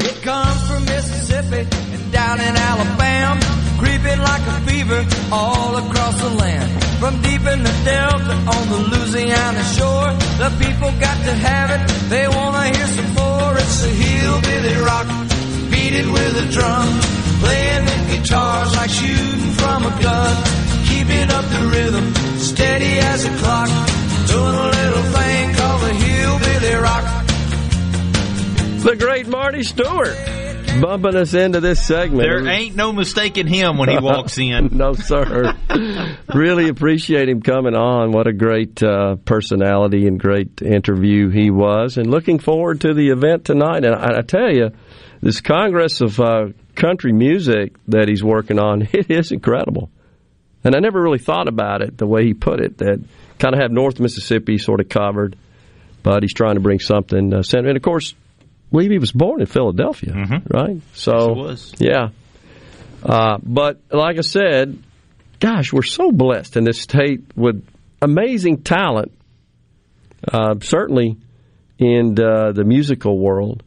It 0.00 0.22
comes 0.22 0.60
from 0.68 0.84
Mississippi 0.84 1.66
and 1.94 2.12
down 2.12 2.40
in 2.40 2.54
Alabama, 2.56 3.40
creeping 3.78 4.18
like 4.20 4.42
a 4.46 4.60
fever 4.66 5.04
all 5.32 5.76
across 5.76 6.20
the 6.20 6.30
land. 6.30 6.70
From 7.00 7.20
deep 7.22 7.42
in 7.42 7.62
the 7.62 7.74
Delta 7.84 8.34
on 8.54 8.68
the 8.68 8.78
Louisiana 8.92 9.62
shore, 9.76 10.10
the 10.42 10.50
people 10.58 10.90
got 11.00 11.18
to 11.28 11.32
have 11.34 11.70
it. 11.76 11.82
They 12.08 12.26
wanna 12.28 12.64
hear 12.74 12.86
some 12.86 13.14
more. 13.14 13.58
It's 13.58 13.82
the 13.82 13.88
hillbilly 13.88 14.76
rock, 14.88 15.06
beat 15.84 15.94
it 15.94 16.06
with 16.06 16.36
a 16.36 16.50
drum, 16.50 16.86
playing 17.40 17.84
the 17.84 18.16
guitars 18.16 18.74
like 18.74 18.90
shooting 18.90 19.50
from 19.52 19.84
a 19.84 20.02
gun, 20.02 20.44
keeping 20.86 21.30
up 21.30 21.44
the 21.44 21.68
rhythm, 21.72 22.14
steady 22.38 22.98
as 23.00 23.24
a 23.24 23.36
clock, 23.38 23.68
doing 24.26 24.54
a 24.54 24.68
little 24.78 25.02
thing 25.12 25.54
called 25.54 25.82
the 25.82 25.92
hillbilly 25.92 26.74
rock. 26.76 27.26
The 28.82 28.96
great 28.96 29.26
Marty 29.28 29.62
Stuart. 29.62 30.16
bumping 30.80 31.16
us 31.16 31.34
into 31.34 31.60
this 31.60 31.86
segment. 31.86 32.22
There 32.22 32.48
ain't 32.48 32.74
no 32.74 32.92
mistaking 32.92 33.46
him 33.46 33.76
when 33.76 33.90
he 33.90 33.98
walks 33.98 34.38
in. 34.38 34.70
no, 34.72 34.94
sir. 34.94 35.54
really 36.34 36.68
appreciate 36.68 37.28
him 37.28 37.42
coming 37.42 37.74
on. 37.74 38.10
What 38.12 38.26
a 38.26 38.32
great 38.32 38.82
uh, 38.82 39.16
personality 39.16 40.06
and 40.06 40.18
great 40.18 40.62
interview 40.62 41.28
he 41.28 41.50
was. 41.50 41.98
And 41.98 42.10
looking 42.10 42.38
forward 42.38 42.80
to 42.82 42.94
the 42.94 43.10
event 43.10 43.44
tonight. 43.44 43.84
And 43.84 43.94
I, 43.94 44.18
I 44.18 44.22
tell 44.22 44.50
you, 44.50 44.70
this 45.24 45.40
Congress 45.40 46.02
of 46.02 46.20
uh, 46.20 46.48
Country 46.74 47.10
Music 47.12 47.74
that 47.88 48.08
he's 48.08 48.22
working 48.22 48.58
on, 48.58 48.82
it 48.92 49.10
is 49.10 49.32
incredible. 49.32 49.90
And 50.62 50.76
I 50.76 50.80
never 50.80 51.00
really 51.00 51.18
thought 51.18 51.48
about 51.48 51.80
it 51.80 51.96
the 51.96 52.06
way 52.06 52.24
he 52.26 52.34
put 52.34 52.60
it, 52.60 52.78
that 52.78 53.02
kind 53.38 53.54
of 53.54 53.60
have 53.60 53.70
North 53.70 53.98
Mississippi 54.00 54.58
sort 54.58 54.80
of 54.80 54.90
covered, 54.90 55.36
but 56.02 56.22
he's 56.22 56.34
trying 56.34 56.56
to 56.56 56.60
bring 56.60 56.78
something. 56.78 57.32
Uh, 57.32 57.42
center. 57.42 57.68
And 57.68 57.76
of 57.76 57.82
course, 57.82 58.14
he 58.70 58.98
was 58.98 59.12
born 59.12 59.40
in 59.40 59.46
Philadelphia, 59.46 60.12
right? 60.48 60.80
So, 60.92 61.12
Mm-hmm. 61.12 61.48
Yes, 61.48 61.72
yeah. 61.78 62.08
Uh, 63.02 63.38
but 63.42 63.80
like 63.90 64.18
I 64.18 64.22
said, 64.22 64.82
gosh, 65.40 65.72
we're 65.72 65.82
so 65.82 66.12
blessed 66.12 66.58
in 66.58 66.64
this 66.64 66.80
state 66.80 67.20
with 67.34 67.66
amazing 68.02 68.62
talent, 68.62 69.12
uh, 70.30 70.56
certainly 70.60 71.16
in 71.78 72.18
uh, 72.20 72.52
the 72.52 72.64
musical 72.64 73.18
world. 73.18 73.62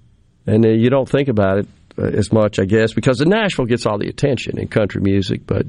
And 0.48 0.66
uh, 0.66 0.70
you 0.70 0.90
don't 0.90 1.08
think 1.08 1.28
about 1.28 1.60
it 1.60 1.68
uh, 1.98 2.04
as 2.06 2.32
much, 2.32 2.58
I 2.58 2.66
guess, 2.66 2.94
because 2.94 3.18
the 3.20 3.26
Nashville 3.26 3.66
gets 3.66 3.86
all 3.86 3.98
the 4.00 4.08
attention 4.08 4.58
in 4.58 4.68
country 4.70 5.02
music. 5.02 5.46
But 5.46 5.66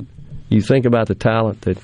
you 0.49 0.63
think 0.63 0.87
about 0.87 1.09
the 1.09 1.15
talent 1.15 1.63
that 1.63 1.79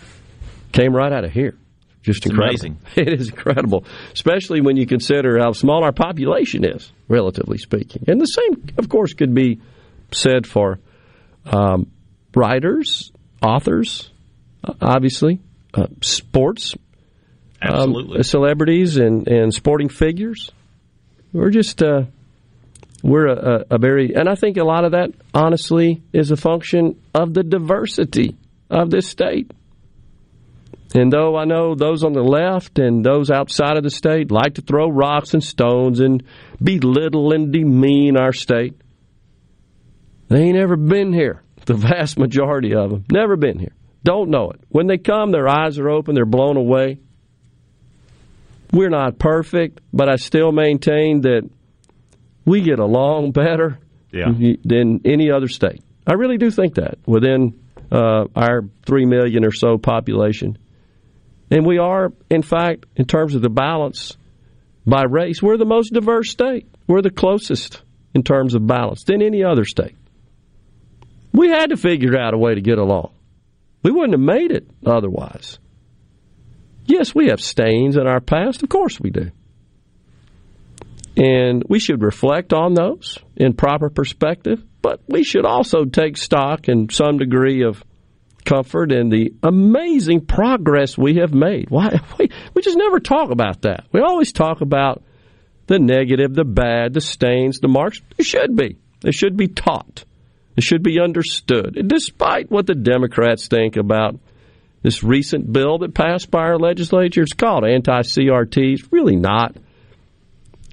came 0.72 0.94
right 0.94 1.12
out 1.12 1.24
of 1.24 1.32
here. 1.32 1.54
Just 2.02 2.18
It's 2.18 2.26
incredible. 2.26 2.50
amazing. 2.50 2.78
It 2.96 3.20
is 3.20 3.30
incredible, 3.30 3.84
especially 4.12 4.60
when 4.60 4.76
you 4.76 4.86
consider 4.86 5.38
how 5.38 5.52
small 5.52 5.84
our 5.84 5.92
population 5.92 6.64
is, 6.64 6.92
relatively 7.08 7.58
speaking. 7.58 8.04
And 8.06 8.20
the 8.20 8.26
same, 8.26 8.74
of 8.78 8.88
course, 8.88 9.14
could 9.14 9.34
be 9.34 9.60
said 10.12 10.46
for 10.46 10.78
um, 11.46 11.90
writers, 12.34 13.10
authors, 13.42 14.10
obviously, 14.80 15.40
uh, 15.72 15.86
sports, 16.02 16.74
um, 17.62 18.22
celebrities, 18.22 18.98
and, 18.98 19.26
and 19.26 19.52
sporting 19.52 19.88
figures. 19.88 20.50
We're 21.32 21.50
just 21.50 21.82
uh, 21.82 22.04
we're 23.04 23.26
a, 23.26 23.36
a, 23.36 23.74
a 23.74 23.78
very, 23.78 24.14
and 24.16 24.30
I 24.30 24.34
think 24.34 24.56
a 24.56 24.64
lot 24.64 24.86
of 24.86 24.92
that, 24.92 25.10
honestly, 25.34 26.02
is 26.14 26.30
a 26.30 26.36
function 26.36 26.98
of 27.14 27.34
the 27.34 27.42
diversity 27.42 28.34
of 28.70 28.90
this 28.90 29.06
state. 29.06 29.52
And 30.94 31.12
though 31.12 31.36
I 31.36 31.44
know 31.44 31.74
those 31.74 32.02
on 32.02 32.14
the 32.14 32.22
left 32.22 32.78
and 32.78 33.04
those 33.04 33.30
outside 33.30 33.76
of 33.76 33.82
the 33.82 33.90
state 33.90 34.30
like 34.30 34.54
to 34.54 34.62
throw 34.62 34.88
rocks 34.88 35.34
and 35.34 35.44
stones 35.44 36.00
and 36.00 36.22
belittle 36.62 37.34
and 37.34 37.52
demean 37.52 38.16
our 38.16 38.32
state, 38.32 38.80
they 40.28 40.40
ain't 40.40 40.56
ever 40.56 40.76
been 40.76 41.12
here. 41.12 41.42
The 41.66 41.74
vast 41.74 42.18
majority 42.18 42.74
of 42.74 42.88
them 42.90 43.04
never 43.10 43.36
been 43.36 43.58
here. 43.58 43.74
Don't 44.02 44.30
know 44.30 44.50
it. 44.50 44.60
When 44.70 44.86
they 44.86 44.98
come, 44.98 45.30
their 45.30 45.48
eyes 45.48 45.78
are 45.78 45.90
open, 45.90 46.14
they're 46.14 46.24
blown 46.24 46.56
away. 46.56 46.98
We're 48.72 48.90
not 48.90 49.18
perfect, 49.18 49.80
but 49.92 50.08
I 50.08 50.16
still 50.16 50.52
maintain 50.52 51.20
that 51.22 51.50
we 52.44 52.60
get 52.62 52.78
along 52.78 53.32
better 53.32 53.78
Yeah. 54.12 54.30
than 54.64 55.00
any 55.04 55.30
other 55.30 55.48
state. 55.48 55.82
I 56.06 56.14
really 56.14 56.36
do 56.38 56.50
think 56.50 56.74
that 56.74 56.98
within 57.06 57.54
uh, 57.90 58.24
our 58.36 58.62
three 58.86 59.06
million 59.06 59.44
or 59.44 59.52
so 59.52 59.78
population, 59.78 60.58
and 61.50 61.64
we 61.66 61.78
are, 61.78 62.12
in 62.30 62.42
fact, 62.42 62.86
in 62.96 63.04
terms 63.06 63.34
of 63.34 63.42
the 63.42 63.48
balance 63.50 64.16
by 64.86 65.04
race, 65.04 65.42
we're 65.42 65.56
the 65.56 65.64
most 65.64 65.92
diverse 65.92 66.30
state. 66.30 66.66
We're 66.86 67.02
the 67.02 67.10
closest 67.10 67.82
in 68.14 68.22
terms 68.22 68.54
of 68.54 68.66
balance 68.66 69.04
than 69.04 69.22
any 69.22 69.42
other 69.44 69.64
state. 69.64 69.96
We 71.32 71.48
had 71.48 71.70
to 71.70 71.76
figure 71.76 72.16
out 72.18 72.34
a 72.34 72.38
way 72.38 72.54
to 72.54 72.60
get 72.60 72.78
along. 72.78 73.10
We 73.82 73.90
wouldn't 73.90 74.12
have 74.12 74.20
made 74.20 74.50
it 74.50 74.66
otherwise. 74.86 75.58
Yes, 76.86 77.14
we 77.14 77.28
have 77.28 77.40
stains 77.40 77.96
in 77.96 78.06
our 78.06 78.20
past. 78.20 78.62
Of 78.62 78.68
course 78.68 79.00
we 79.00 79.10
do. 79.10 79.30
And 81.16 81.62
we 81.68 81.78
should 81.78 82.02
reflect 82.02 82.52
on 82.52 82.74
those 82.74 83.18
in 83.36 83.54
proper 83.54 83.88
perspective, 83.88 84.62
but 84.82 85.00
we 85.08 85.22
should 85.22 85.46
also 85.46 85.84
take 85.84 86.16
stock 86.16 86.68
in 86.68 86.88
some 86.88 87.18
degree 87.18 87.62
of 87.62 87.84
comfort 88.44 88.92
in 88.92 89.08
the 89.08 89.32
amazing 89.42 90.26
progress 90.26 90.98
we 90.98 91.16
have 91.16 91.32
made. 91.32 91.70
Why 91.70 92.00
we, 92.18 92.30
we 92.54 92.62
just 92.62 92.76
never 92.76 93.00
talk 93.00 93.30
about 93.30 93.62
that. 93.62 93.86
We 93.92 94.00
always 94.00 94.32
talk 94.32 94.60
about 94.60 95.02
the 95.66 95.78
negative, 95.78 96.34
the 96.34 96.44
bad, 96.44 96.92
the 96.92 97.00
stains, 97.00 97.60
the 97.60 97.68
marks. 97.68 98.00
It 98.18 98.26
should 98.26 98.54
be. 98.56 98.76
They 99.00 99.12
should 99.12 99.36
be 99.36 99.48
taught. 99.48 100.04
They 100.56 100.62
should 100.62 100.82
be 100.82 101.00
understood. 101.00 101.84
Despite 101.86 102.50
what 102.50 102.66
the 102.66 102.74
Democrats 102.74 103.48
think 103.48 103.76
about 103.76 104.18
this 104.82 105.02
recent 105.02 105.50
bill 105.52 105.78
that 105.78 105.94
passed 105.94 106.30
by 106.30 106.40
our 106.40 106.58
legislature, 106.58 107.22
it's 107.22 107.32
called 107.32 107.64
anti-CRT. 107.64 108.74
It's 108.74 108.92
really 108.92 109.16
not. 109.16 109.56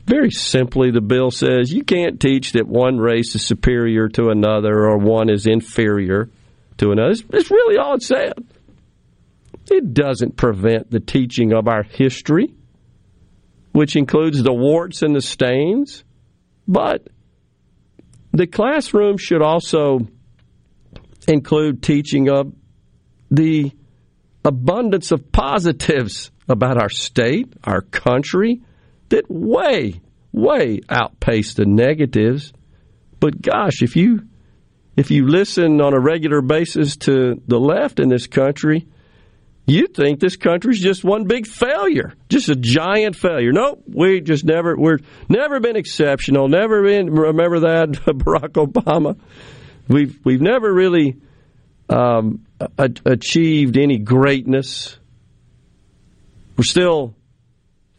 Very 0.06 0.32
simply, 0.32 0.91
the 0.91 1.02
bill 1.02 1.32
says 1.32 1.72
you 1.72 1.84
can't 1.84 2.19
teach 2.19 2.53
that 2.53 2.68
one 2.68 2.98
race 2.98 3.36
is 3.36 3.45
superior 3.45 4.10
to 4.10 4.30
another 4.30 4.88
or 4.88 4.98
one 4.98 5.30
is 5.30 5.45
inferior 5.45 6.30
to 6.78 6.91
another. 6.91 7.15
It's, 7.32 7.52
really 7.52 7.78
all 7.78 7.95
it 7.95 8.03
said. 8.03 8.34
It 9.69 9.94
doesn't 9.94 10.38
prevent 10.38 10.90
the 10.90 10.99
teaching 10.99 11.53
of 11.53 11.68
our 11.68 11.84
history, 11.84 12.53
which 13.72 13.95
includes 13.95 14.41
the 14.41 14.53
warts 14.53 15.02
and 15.02 15.15
the 15.15 15.22
stains, 15.22 16.03
but 16.68 17.07
the 18.32 18.48
classroom 18.48 19.18
should 19.18 19.41
also 19.41 19.99
include 21.28 21.84
teaching 21.84 22.30
of 22.30 22.53
the 23.30 23.72
abundance 24.44 25.11
of 25.11 25.32
positives 25.32 26.32
about 26.49 26.82
our 26.82 26.90
state, 26.90 27.53
our 27.64 27.82
country, 27.82 28.61
that 29.12 29.30
way, 29.30 30.02
way 30.34 30.82
outpace 30.90 31.54
the 31.54 31.66
negatives. 31.66 32.52
But 33.20 33.42
gosh, 33.42 33.82
if 33.82 33.96
you 33.96 34.28
if 34.98 35.12
you 35.12 35.28
listen 35.28 35.80
on 35.80 35.94
a 35.94 36.00
regular 36.00 36.42
basis 36.42 36.98
to 36.98 37.42
the 37.48 37.60
left 37.60 38.00
in 38.00 38.10
this 38.10 38.28
country, 38.28 38.88
you 39.68 39.88
think 39.88 40.20
this 40.20 40.36
country's 40.36 40.82
just 40.82 41.04
one 41.04 41.26
big 41.26 41.48
failure, 41.48 42.14
just 42.30 42.50
a 42.50 42.56
giant 42.56 43.16
failure. 43.16 43.52
Nope, 43.52 43.84
we 43.88 44.22
just 44.22 44.44
never 44.44 44.76
we're 44.76 45.00
never 45.30 45.60
been 45.60 45.76
exceptional. 45.76 46.50
Never 46.50 46.84
been. 46.84 47.10
Remember 47.10 47.60
that 47.62 47.90
Barack 48.06 48.54
Obama. 48.54 49.18
We've 49.88 50.20
we've 50.24 50.42
never 50.42 50.74
really 50.74 51.18
um, 51.90 52.46
a- 52.78 52.92
achieved 53.06 53.78
any 53.78 53.98
greatness. 53.98 54.98
We're 56.58 56.64
still 56.64 57.16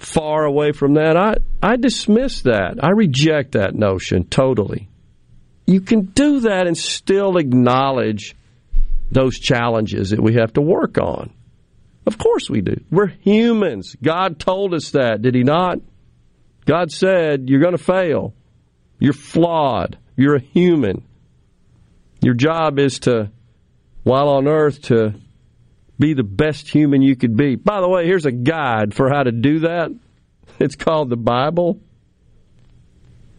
far 0.03 0.45
away 0.45 0.73
from 0.73 0.95
that. 0.95 1.16
I 1.16 1.37
I 1.62 1.77
dismiss 1.77 2.43
that. 2.43 2.83
I 2.83 2.91
reject 2.91 3.53
that 3.53 3.74
notion 3.74 4.24
totally. 4.24 4.89
You 5.66 5.81
can 5.81 6.07
do 6.07 6.41
that 6.41 6.66
and 6.66 6.77
still 6.77 7.37
acknowledge 7.37 8.35
those 9.11 9.39
challenges 9.39 10.11
that 10.11 10.20
we 10.20 10.35
have 10.35 10.53
to 10.55 10.61
work 10.61 10.99
on. 10.99 11.33
Of 12.05 12.19
course 12.19 12.51
we 12.51 12.62
do. 12.62 12.83
We're 12.91 13.07
humans. 13.07 13.95
God 14.03 14.41
told 14.41 14.74
us 14.74 14.91
that, 14.91 15.23
did 15.23 15.35
he 15.35 15.45
not? 15.45 15.79
God 16.65 16.91
said, 16.91 17.49
you're 17.49 17.61
going 17.61 17.77
to 17.77 17.83
fail. 17.83 18.35
You're 18.99 19.12
flawed. 19.12 19.99
You're 20.16 20.37
a 20.37 20.41
human. 20.41 21.05
Your 22.20 22.35
job 22.35 22.79
is 22.79 23.01
to, 23.01 23.31
while 24.03 24.29
on 24.29 24.49
earth, 24.49 24.83
to 24.83 25.15
be 25.98 26.14
the 26.14 26.23
best 26.23 26.69
human 26.69 27.02
you 27.02 27.16
could 27.16 27.36
be. 27.36 27.56
By 27.56 27.81
the 27.81 27.89
way, 27.89 28.06
here's 28.06 28.27
a 28.27 28.32
guide 28.32 28.94
for 28.94 29.09
how 29.09 29.23
to 29.23 29.32
do 29.32 29.60
that. 29.60 29.90
It's 30.59 30.74
called 30.74 31.10
the 31.10 31.16
Bible. 31.16 31.81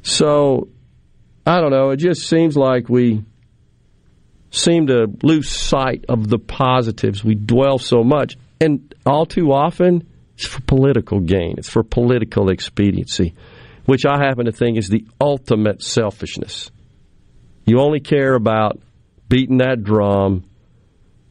So, 0.01 0.69
I 1.45 1.59
don't 1.61 1.71
know. 1.71 1.91
It 1.91 1.97
just 1.97 2.27
seems 2.27 2.55
like 2.55 2.89
we 2.89 3.23
seem 4.51 4.87
to 4.87 5.07
lose 5.23 5.49
sight 5.49 6.05
of 6.09 6.29
the 6.29 6.39
positives. 6.39 7.23
We 7.23 7.35
dwell 7.35 7.79
so 7.79 8.03
much. 8.03 8.37
And 8.61 8.93
all 9.05 9.25
too 9.25 9.51
often, 9.51 10.07
it's 10.35 10.47
for 10.47 10.61
political 10.61 11.19
gain, 11.19 11.55
it's 11.57 11.69
for 11.69 11.83
political 11.83 12.49
expediency, 12.49 13.33
which 13.85 14.05
I 14.05 14.17
happen 14.17 14.45
to 14.45 14.51
think 14.51 14.77
is 14.77 14.89
the 14.89 15.05
ultimate 15.19 15.81
selfishness. 15.81 16.71
You 17.65 17.79
only 17.79 17.99
care 17.99 18.35
about 18.35 18.79
beating 19.29 19.57
that 19.57 19.83
drum, 19.83 20.43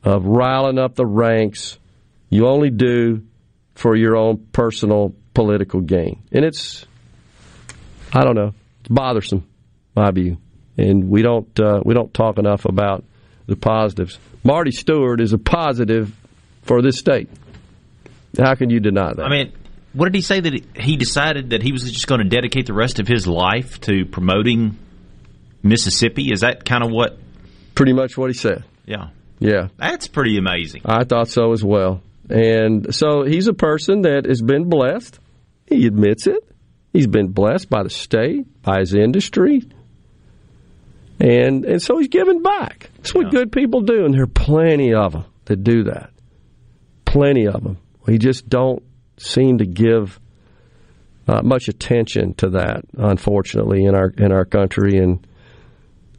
of 0.05 0.25
riling 0.25 0.79
up 0.79 0.95
the 0.95 1.07
ranks. 1.07 1.79
You 2.31 2.47
only 2.47 2.71
do 2.71 3.23
for 3.75 3.97
your 3.97 4.17
own 4.17 4.47
personal 4.53 5.15
political 5.35 5.81
gain. 5.81 6.23
And 6.33 6.45
it's, 6.45 6.87
I 8.13 8.25
don't 8.25 8.35
know, 8.35 8.55
it's 8.81 8.89
bothersome, 8.89 9.47
my 9.95 10.11
view. 10.11 10.39
And 10.77 11.09
we 11.11 11.23
don't 11.23 11.61
uh, 11.61 11.81
we 11.85 11.93
don't 11.93 12.13
talk 12.15 12.39
enough 12.39 12.65
about 12.65 13.05
the 13.47 13.57
positives. 13.57 14.19
Marty 14.43 14.71
Stuart 14.71 15.21
is 15.21 15.33
a 15.33 15.39
positive 15.39 16.15
for 16.63 16.81
this 16.81 16.99
state. 16.99 17.29
How 18.39 18.55
can 18.55 18.71
you 18.71 18.81
deny 18.81 19.13
that? 19.13 19.23
I 19.23 19.29
mean, 19.29 19.53
what 19.93 20.07
did 20.07 20.15
he 20.15 20.23
say 20.23 20.41
that 20.41 20.77
he 20.77 20.97
decided 20.97 21.51
that 21.51 21.63
he 21.63 21.73
was 21.73 21.91
just 21.93 22.07
going 22.07 22.21
to 22.21 22.29
dedicate 22.29 22.67
the 22.67 22.73
rest 22.73 22.99
of 22.99 23.07
his 23.07 23.27
life 23.27 23.79
to 23.83 24.07
promoting 24.07 24.79
Mississippi? 25.63 26.33
Is 26.33 26.41
that 26.41 26.65
kind 26.65 26.83
of 26.83 26.91
what? 26.91 27.19
Pretty 27.75 27.93
much 27.93 28.17
what 28.17 28.31
he 28.31 28.35
said. 28.35 28.65
Yeah, 28.87 29.09
Yeah. 29.43 29.69
that's 29.77 30.09
pretty 30.09 30.39
amazing. 30.39 30.83
I 30.85 31.05
thought 31.05 31.29
so 31.29 31.53
as 31.53 31.65
well. 31.65 32.03
And 32.31 32.95
so 32.95 33.25
he's 33.25 33.49
a 33.49 33.53
person 33.53 34.03
that 34.03 34.25
has 34.27 34.41
been 34.41 34.69
blessed. 34.69 35.19
He 35.67 35.87
admits 35.87 36.27
it. 36.27 36.43
He's 36.93 37.07
been 37.07 37.29
blessed 37.29 37.69
by 37.71 37.83
the 37.83 37.91
state, 37.91 38.63
by 38.63 38.81
his 38.81 38.95
industry. 38.95 39.63
And 41.19 41.65
and 41.65 41.81
so 41.81 41.99
he's 41.99 42.09
giving 42.09 42.43
back. 42.43 42.91
That's 42.97 43.15
what 43.15 43.31
good 43.31 43.53
people 43.53 43.83
do, 43.83 44.05
and 44.05 44.13
there 44.13 44.25
are 44.25 44.27
plenty 44.27 44.93
of 44.93 45.13
them 45.13 45.25
that 45.45 45.63
do 45.63 45.85
that. 45.85 46.11
Plenty 47.05 47.47
of 47.47 47.63
them. 47.63 47.79
We 48.07 48.19
just 48.19 48.49
don't 48.49 48.83
seem 49.19 49.59
to 49.59 49.67
give 49.67 50.19
uh, 51.29 51.43
much 51.43 51.69
attention 51.69 52.35
to 52.35 52.51
that, 52.51 52.85
unfortunately, 52.97 53.85
in 53.85 53.95
our 53.95 54.09
in 54.17 54.33
our 54.33 54.45
country 54.45 54.99
and 54.99 55.25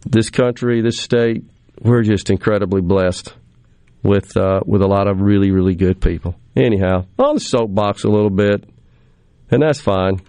this 0.06 0.30
country, 0.30 0.82
this 0.82 1.00
state. 1.00 1.44
We're 1.82 2.04
just 2.04 2.30
incredibly 2.30 2.82
blessed 2.82 3.34
with 4.04 4.36
uh, 4.38 4.62
with 4.66 4.82
a 4.82 4.88
lot 4.88 5.08
of 5.08 5.22
really 5.22 5.52
really 5.52 5.76
good 5.76 6.02
people. 6.02 6.36
Anyhow, 6.56 7.06
on 7.18 7.36
the 7.36 7.40
soapbox 7.40 8.04
a 8.04 8.10
little 8.10 8.30
bit, 8.30 8.64
and 9.50 9.62
that's 9.62 9.82
fine. 9.82 10.22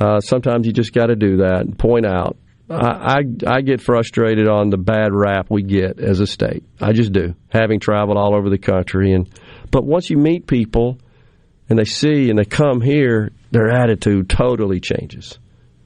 Uh, 0.00 0.20
sometimes 0.20 0.66
you 0.66 0.72
just 0.72 0.92
got 0.92 1.06
to 1.06 1.16
do 1.16 1.38
that 1.38 1.60
and 1.60 1.78
point 1.78 2.06
out. 2.06 2.36
I, 2.70 3.18
I 3.46 3.56
I 3.56 3.60
get 3.60 3.82
frustrated 3.82 4.48
on 4.48 4.70
the 4.70 4.78
bad 4.78 5.12
rap 5.12 5.48
we 5.50 5.62
get 5.62 6.00
as 6.00 6.20
a 6.20 6.26
state. 6.26 6.64
I 6.80 6.92
just 6.92 7.12
do, 7.12 7.34
having 7.48 7.78
traveled 7.78 8.16
all 8.16 8.34
over 8.34 8.48
the 8.48 8.58
country. 8.58 9.12
And 9.12 9.28
but 9.70 9.84
once 9.84 10.08
you 10.08 10.16
meet 10.16 10.46
people 10.46 10.98
and 11.68 11.78
they 11.78 11.84
see 11.84 12.30
and 12.30 12.38
they 12.38 12.44
come 12.44 12.80
here, 12.80 13.32
their 13.50 13.70
attitude 13.70 14.30
totally 14.30 14.80
changes. 14.80 15.38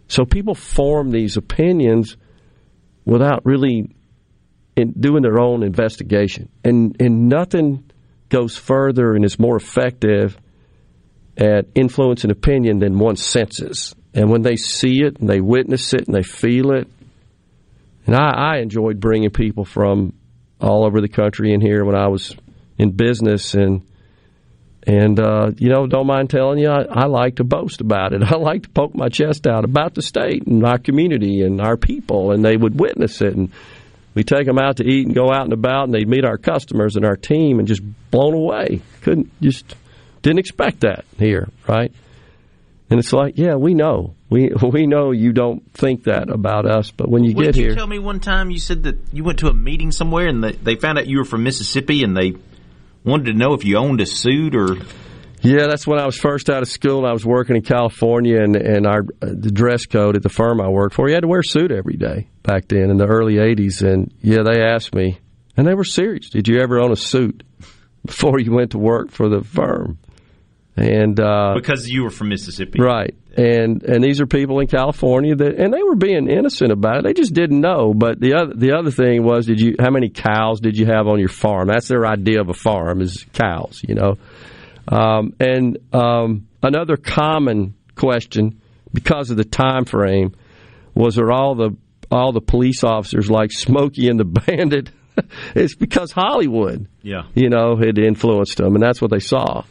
So 0.07 0.25
people 0.25 0.55
form 0.55 1.11
these 1.11 1.37
opinions 1.37 2.17
without 3.05 3.45
really 3.45 3.95
in 4.79 4.93
doing 4.93 5.23
their 5.23 5.41
own 5.41 5.63
investigation, 5.63 6.49
and 6.65 6.97
and 7.01 7.29
nothing 7.29 7.91
goes 8.29 8.57
further 8.57 9.15
and 9.15 9.25
is 9.25 9.39
more 9.39 9.57
effective 9.57 10.39
at 11.37 11.67
influencing 11.75 12.31
opinion 12.31 12.79
than 12.79 12.99
one's 12.99 13.25
senses. 13.25 13.95
And 14.15 14.31
when 14.31 14.43
they 14.43 14.57
see 14.57 15.03
it 15.03 15.19
and 15.19 15.29
they 15.29 15.41
witness 15.41 15.95
it 15.95 16.07
and 16.07 16.15
they 16.15 16.23
feel 16.23 16.73
it, 16.73 16.89
and 18.07 18.15
I, 18.15 18.55
I 18.55 18.59
enjoyed 18.59 19.01
bringing 19.01 19.31
people 19.31 19.65
from 19.65 20.15
all 20.61 20.85
over 20.85 21.01
the 21.01 21.09
country 21.09 21.53
in 21.53 21.61
here 21.61 21.85
when 21.85 21.97
I 21.97 22.09
was 22.09 22.35
in 22.79 22.93
business 22.93 23.55
and. 23.55 23.83
And, 24.87 25.21
uh, 25.21 25.51
you 25.59 25.69
know, 25.69 25.87
don't 25.87 26.07
mind 26.07 26.31
telling 26.31 26.61
you, 26.61 26.71
I, 26.71 26.87
I 26.89 27.07
like 27.07 27.37
to 27.37 27.45
boast 27.45 27.83
about 27.83 28.15
it. 28.15 28.23
I 28.33 28.37
like 28.37 28.63
to 28.63 28.69
poke 28.71 28.95
my 28.95 29.11
chest 29.11 29.47
out 29.47 29.65
about 29.65 29.95
the 29.95 30.01
state 30.01 30.47
and 30.47 30.65
our 30.65 30.79
community 30.79 31.43
and 31.43 31.61
our 31.61 31.77
people, 31.77 32.31
and 32.31 32.43
they 32.43 32.57
would 32.57 32.81
witness 32.81 33.21
it. 33.21 33.37
And 33.37 33.53
we 34.19 34.25
take 34.25 34.47
them 34.47 34.59
out 34.59 34.79
to 34.79 34.85
eat 34.85 35.07
and 35.07 35.15
go 35.15 35.31
out 35.31 35.45
and 35.45 35.53
about, 35.53 35.85
and 35.85 35.95
they'd 35.95 36.09
meet 36.09 36.25
our 36.25 36.39
customers 36.39 36.97
and 36.97 37.05
our 37.05 37.15
team 37.15 37.61
and 37.61 37.69
just 37.69 37.83
blown 38.11 38.35
away. 38.35 38.81
Couldn't, 39.03 39.31
just 39.41 39.77
didn't 40.23 40.41
expect 40.41 40.81
that 40.81 41.05
here, 41.19 41.49
right? 41.69 41.93
And 42.91 42.99
it's 42.99 43.13
like, 43.13 43.39
yeah, 43.39 43.55
we 43.55 43.75
know. 43.75 44.17
We 44.29 44.51
we 44.73 44.89
know 44.89 45.13
you 45.13 45.33
don't 45.33 45.73
think 45.73 46.05
that 46.05 46.31
about 46.31 46.67
us, 46.67 46.91
but 46.91 47.09
when 47.09 47.23
you 47.23 47.33
What 47.33 47.45
get 47.45 47.55
did 47.55 47.61
you 47.61 47.67
here, 47.67 47.77
tell 47.77 47.87
me 47.87 48.01
one 48.01 48.19
time? 48.19 48.51
You 48.51 48.59
said 48.59 48.83
that 48.83 48.97
you 49.13 49.23
went 49.23 49.39
to 49.39 49.47
a 49.47 49.55
meeting 49.55 49.93
somewhere 49.93 50.27
and 50.27 50.43
they, 50.43 50.51
they 50.51 50.75
found 50.75 50.99
out 50.99 51.07
you 51.07 51.19
were 51.19 51.25
from 51.25 51.45
Mississippi 51.45 52.03
and 52.03 52.17
they 52.17 52.33
wanted 53.05 53.27
to 53.27 53.35
know 53.35 53.55
if 53.55 53.65
you 53.65 53.77
owned 53.77 54.01
a 54.01 54.07
suit 54.07 54.57
or. 54.57 54.79
Yeah, 55.43 55.67
that's 55.69 55.87
when 55.87 55.99
I 55.99 56.07
was 56.07 56.17
first 56.17 56.51
out 56.51 56.63
of 56.63 56.69
school. 56.69 57.07
I 57.07 57.13
was 57.13 57.25
working 57.25 57.57
in 57.57 57.63
California, 57.63 58.43
and 58.43 58.57
and 58.57 58.87
our 58.87 59.03
the 59.21 59.51
dress 59.51 59.87
code 59.87 60.17
at 60.17 60.23
the 60.23 60.29
firm 60.29 60.61
I 60.61 60.69
worked 60.69 60.95
for, 60.95 61.09
you 61.09 61.15
had 61.15 61.23
to 61.23 61.29
wear 61.29 61.41
a 61.41 61.45
suit 61.45 61.71
every 61.71 61.97
day 61.97 62.29
back 62.43 62.69
then 62.69 62.91
in 62.91 62.97
the 62.97 63.07
early 63.07 63.35
'80s. 63.35 63.83
And 63.83 64.13
yeah, 64.21 64.43
they 64.43 64.63
asked 64.63 64.95
me, 64.95 65.19
and 65.57 65.67
they 65.67 65.75
were 65.75 65.85
serious. 65.85 66.31
Did 66.31 66.49
you 66.49 66.61
ever 66.61 66.81
own 66.81 66.93
a 66.93 66.97
suit 66.97 67.45
before 68.05 68.41
you 68.41 68.53
went 68.53 68.73
to 68.73 68.79
work 68.79 69.11
for 69.11 69.29
the 69.29 69.43
firm? 69.43 69.99
And 70.77 71.19
uh, 71.19 71.55
Because 71.55 71.89
you 71.89 72.05
were 72.05 72.11
from 72.11 72.29
Mississippi. 72.29 72.81
Right. 72.81 73.15
And 73.37 73.83
and 73.83 74.03
these 74.03 74.21
are 74.21 74.27
people 74.27 74.61
in 74.61 74.67
California 74.67 75.35
that 75.35 75.55
and 75.57 75.73
they 75.73 75.83
were 75.83 75.97
being 75.97 76.29
innocent 76.29 76.73
about 76.73 76.99
it. 76.99 77.05
They 77.05 77.15
just 77.15 77.35
didn't 77.35 77.61
know. 77.61 77.95
But 77.95 78.21
the 78.21 78.35
other 78.35 78.55
the 78.55 78.73
other 78.77 78.91
thing 78.91 79.25
was 79.25 79.47
did 79.47 79.61
you 79.61 79.77
how 79.79 79.91
many 79.91 80.09
cows 80.09 80.61
did 80.61 80.77
you 80.77 80.87
have 80.87 81.07
on 81.07 81.19
your 81.19 81.29
farm? 81.29 81.69
That's 81.69 81.89
their 81.89 82.07
idea 82.07 82.41
of 82.41 82.49
a 82.49 82.55
farm 82.55 83.01
is 83.01 83.25
cows, 83.33 83.81
you 83.87 83.95
know. 83.95 84.19
Um, 84.91 85.35
and 85.39 85.79
um, 85.93 86.49
another 86.63 86.97
common 86.97 87.75
question 87.95 88.61
because 88.93 89.31
of 89.31 89.37
the 89.37 89.45
time 89.45 89.85
frame 89.85 90.35
was 90.95 91.19
are 91.19 91.31
all 91.31 91.55
the 91.55 91.77
all 92.11 92.33
the 92.33 92.41
police 92.41 92.83
officers 92.85 93.31
like 93.31 93.53
Smokey 93.53 94.09
and 94.09 94.19
the 94.19 94.25
Bandit? 94.47 94.91
it's 95.55 95.75
because 95.75 96.11
Hollywood 96.13 96.87
Yeah. 97.03 97.25
you 97.35 97.51
know, 97.51 97.77
had 97.77 97.99
influenced 97.99 98.57
them, 98.57 98.75
and 98.77 98.83
that's 98.83 99.03
what 99.03 99.11
they 99.11 99.19
saw. 99.19 99.65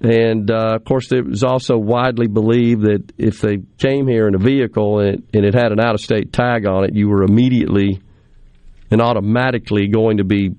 And 0.00 0.48
uh, 0.50 0.76
of 0.76 0.84
course, 0.84 1.10
it 1.10 1.26
was 1.26 1.42
also 1.42 1.76
widely 1.76 2.28
believed 2.28 2.82
that 2.82 3.12
if 3.18 3.40
they 3.40 3.58
came 3.78 4.06
here 4.06 4.28
in 4.28 4.34
a 4.36 4.38
vehicle 4.38 5.00
and 5.00 5.08
it, 5.18 5.24
and 5.34 5.44
it 5.44 5.54
had 5.54 5.72
an 5.72 5.80
out 5.80 5.94
of 5.94 6.00
state 6.00 6.32
tag 6.32 6.66
on 6.66 6.84
it, 6.84 6.94
you 6.94 7.08
were 7.08 7.24
immediately 7.24 8.00
and 8.92 9.02
automatically 9.02 9.88
going 9.88 10.18
to 10.18 10.24
be 10.24 10.52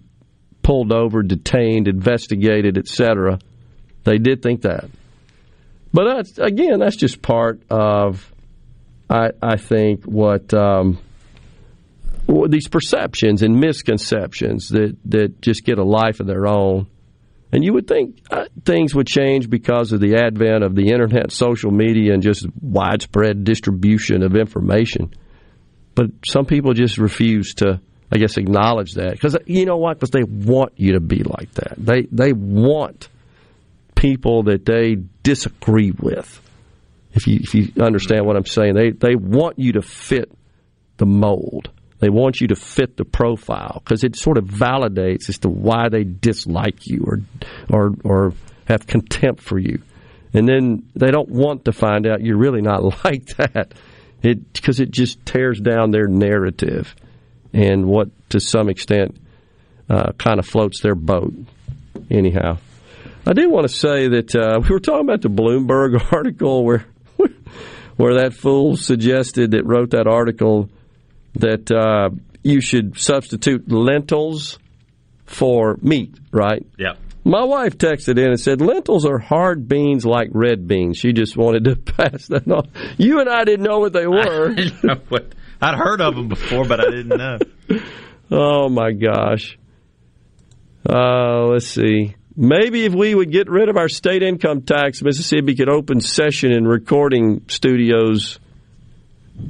pulled 0.69 0.93
over, 0.93 1.23
detained, 1.23 1.87
investigated, 1.87 2.77
etc. 2.77 3.39
They 4.03 4.19
did 4.19 4.43
think 4.43 4.61
that. 4.61 4.85
But 5.91 6.13
that's, 6.13 6.37
again, 6.37 6.77
that's 6.77 6.95
just 6.95 7.23
part 7.23 7.63
of, 7.71 8.31
I, 9.09 9.31
I 9.41 9.55
think, 9.57 10.03
what 10.05 10.53
um, 10.53 10.99
these 12.47 12.67
perceptions 12.67 13.41
and 13.41 13.59
misconceptions 13.59 14.69
that, 14.69 14.95
that 15.05 15.41
just 15.41 15.63
get 15.63 15.79
a 15.79 15.83
life 15.83 16.19
of 16.19 16.27
their 16.27 16.45
own. 16.45 16.85
And 17.51 17.63
you 17.63 17.73
would 17.73 17.87
think 17.87 18.19
uh, 18.29 18.45
things 18.63 18.93
would 18.93 19.07
change 19.07 19.49
because 19.49 19.91
of 19.91 19.99
the 19.99 20.17
advent 20.17 20.63
of 20.63 20.75
the 20.75 20.89
internet, 20.91 21.31
social 21.31 21.71
media, 21.71 22.13
and 22.13 22.21
just 22.21 22.45
widespread 22.61 23.43
distribution 23.43 24.21
of 24.21 24.35
information. 24.35 25.15
But 25.95 26.11
some 26.27 26.45
people 26.45 26.73
just 26.73 26.99
refuse 26.99 27.55
to, 27.55 27.81
I 28.11 28.17
guess, 28.17 28.37
acknowledge 28.37 28.93
that 28.93 29.11
because 29.11 29.37
you 29.45 29.65
know 29.65 29.77
what? 29.77 29.99
Because 29.99 30.09
they 30.09 30.23
want 30.23 30.73
you 30.77 30.93
to 30.93 30.99
be 30.99 31.23
like 31.23 31.51
that. 31.53 31.75
They 31.77 32.07
they 32.11 32.33
want 32.33 33.07
people 33.95 34.43
that 34.43 34.65
they 34.65 34.97
disagree 35.23 35.91
with. 35.91 36.41
If 37.13 37.27
you 37.27 37.39
if 37.41 37.53
you 37.53 37.71
understand 37.81 38.25
what 38.25 38.35
I'm 38.35 38.45
saying, 38.45 38.73
they 38.73 38.91
they 38.91 39.15
want 39.15 39.59
you 39.59 39.73
to 39.73 39.81
fit 39.81 40.31
the 40.97 41.05
mold. 41.05 41.69
They 41.99 42.09
want 42.09 42.39
you 42.39 42.47
to 42.47 42.55
fit 42.55 42.97
the 42.97 43.05
profile 43.05 43.81
because 43.83 44.03
it 44.03 44.15
sort 44.15 44.37
of 44.37 44.45
validates 44.45 45.29
as 45.29 45.39
to 45.39 45.49
why 45.49 45.89
they 45.89 46.03
dislike 46.03 46.87
you 46.87 47.03
or 47.05 47.19
or 47.69 47.93
or 48.03 48.33
have 48.67 48.87
contempt 48.87 49.41
for 49.41 49.59
you. 49.59 49.81
And 50.33 50.47
then 50.47 50.89
they 50.95 51.11
don't 51.11 51.29
want 51.29 51.65
to 51.65 51.71
find 51.71 52.07
out 52.07 52.21
you're 52.21 52.37
really 52.37 52.61
not 52.61 52.83
like 53.05 53.25
that. 53.37 53.73
It 54.23 54.53
because 54.53 54.79
it 54.79 54.89
just 54.89 55.25
tears 55.25 55.59
down 55.59 55.91
their 55.91 56.07
narrative 56.07 56.95
and 57.53 57.85
what 57.85 58.09
to 58.29 58.39
some 58.39 58.69
extent 58.69 59.17
uh, 59.89 60.11
kind 60.13 60.39
of 60.39 60.45
floats 60.45 60.81
their 60.81 60.95
boat. 60.95 61.33
Anyhow, 62.11 62.57
I 63.25 63.33
do 63.33 63.49
want 63.49 63.67
to 63.67 63.73
say 63.73 64.07
that 64.07 64.35
uh, 64.35 64.59
we 64.61 64.69
were 64.69 64.79
talking 64.79 65.07
about 65.07 65.21
the 65.21 65.29
Bloomberg 65.29 66.01
article 66.13 66.63
where 66.63 66.85
where 67.97 68.21
that 68.21 68.33
fool 68.33 68.77
suggested 68.77 69.51
that 69.51 69.65
wrote 69.65 69.89
that 69.89 70.07
article 70.07 70.69
that 71.33 71.69
uh, 71.69 72.09
you 72.43 72.61
should 72.61 72.97
substitute 72.97 73.69
lentils 73.69 74.57
for 75.25 75.77
meat, 75.81 76.15
right? 76.31 76.65
Yeah. 76.77 76.93
My 77.25 77.43
wife 77.43 77.77
texted 77.77 78.17
in 78.17 78.29
and 78.29 78.39
said 78.39 78.61
lentils 78.61 79.05
are 79.05 79.19
hard 79.19 79.67
beans 79.67 80.05
like 80.05 80.29
red 80.31 80.65
beans. 80.67 80.97
She 80.97 81.11
just 81.11 81.35
wanted 81.35 81.65
to 81.65 81.75
pass 81.93 82.27
that 82.27 82.49
on. 82.49 82.71
You 82.97 83.19
and 83.19 83.29
I 83.29 83.43
didn't 83.43 83.65
know 83.65 83.79
what 83.79 83.91
they 83.91 84.07
were. 84.07 84.55
I'd 85.61 85.75
heard 85.75 86.01
of 86.01 86.15
them 86.15 86.27
before, 86.27 86.65
but 86.65 86.79
I 86.79 86.89
didn't 86.89 87.17
know. 87.17 87.37
oh 88.31 88.69
my 88.69 88.91
gosh. 88.91 89.57
Uh, 90.87 91.47
let's 91.47 91.67
see. 91.67 92.15
Maybe 92.35 92.85
if 92.85 92.93
we 92.93 93.13
would 93.13 93.31
get 93.31 93.49
rid 93.49 93.67
of 93.67 93.75
our 93.75 93.89
state 93.89 94.23
income 94.23 94.61
tax, 94.61 95.01
Mississippi 95.01 95.55
could 95.55 95.69
open 95.69 95.99
session 95.99 96.51
in 96.51 96.65
recording 96.65 97.41
studios 97.49 98.39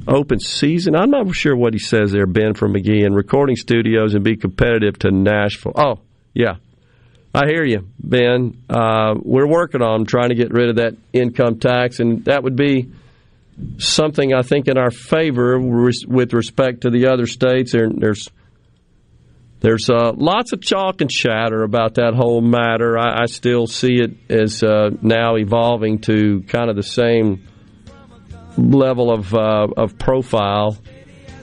open 0.06 0.40
season. 0.40 0.94
I'm 0.96 1.10
not 1.10 1.32
sure 1.34 1.56
what 1.56 1.72
he 1.72 1.78
says 1.78 2.12
there, 2.12 2.26
Ben 2.26 2.54
from 2.54 2.72
Magee, 2.72 3.04
and 3.04 3.14
recording 3.14 3.56
studios 3.56 4.14
and 4.14 4.24
be 4.24 4.36
competitive 4.36 4.98
to 5.00 5.10
Nashville. 5.10 5.72
Oh, 5.76 6.00
yeah. 6.34 6.56
I 7.32 7.46
hear 7.46 7.64
you, 7.64 7.88
Ben. 7.98 8.62
Uh, 8.68 9.14
we're 9.20 9.46
working 9.46 9.82
on 9.82 10.04
trying 10.04 10.30
to 10.30 10.34
get 10.34 10.52
rid 10.52 10.68
of 10.68 10.76
that 10.76 10.96
income 11.12 11.60
tax, 11.60 12.00
and 12.00 12.24
that 12.24 12.42
would 12.42 12.56
be 12.56 12.90
something 13.78 14.34
I 14.34 14.42
think 14.42 14.68
in 14.68 14.78
our 14.78 14.90
favor 14.90 15.58
with 15.58 16.32
respect 16.32 16.82
to 16.82 16.90
the 16.90 17.06
other 17.08 17.26
states. 17.26 17.72
There's 17.72 18.28
there's 19.60 19.90
uh, 19.90 20.12
lots 20.16 20.52
of 20.52 20.62
chalk 20.62 21.02
and 21.02 21.10
chatter 21.10 21.62
about 21.62 21.96
that 21.96 22.14
whole 22.14 22.40
matter. 22.40 22.98
I, 22.98 23.22
I 23.22 23.26
still 23.26 23.66
see 23.66 24.00
it 24.00 24.12
as 24.30 24.62
uh, 24.62 24.90
now 25.02 25.36
evolving 25.36 25.98
to 26.02 26.42
kind 26.48 26.70
of 26.70 26.76
the 26.76 26.82
same 26.82 27.46
level 28.56 29.12
of 29.12 29.34
uh, 29.34 29.68
of 29.76 29.98
profile 29.98 30.78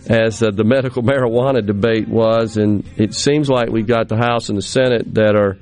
as 0.08 0.42
uh, 0.42 0.50
the 0.52 0.64
medical 0.64 1.04
marijuana 1.12 1.66
debate 1.66 2.08
was, 2.08 2.58
and 2.58 2.90
it 2.98 3.14
seems 3.14 3.50
like 3.50 3.70
we've 3.70 3.88
got 3.88 4.08
the 4.08 4.18
House 4.18 4.50
and 4.50 4.58
the 4.58 4.64
Senate 4.64 5.14
that 5.14 5.36
are 5.36 5.58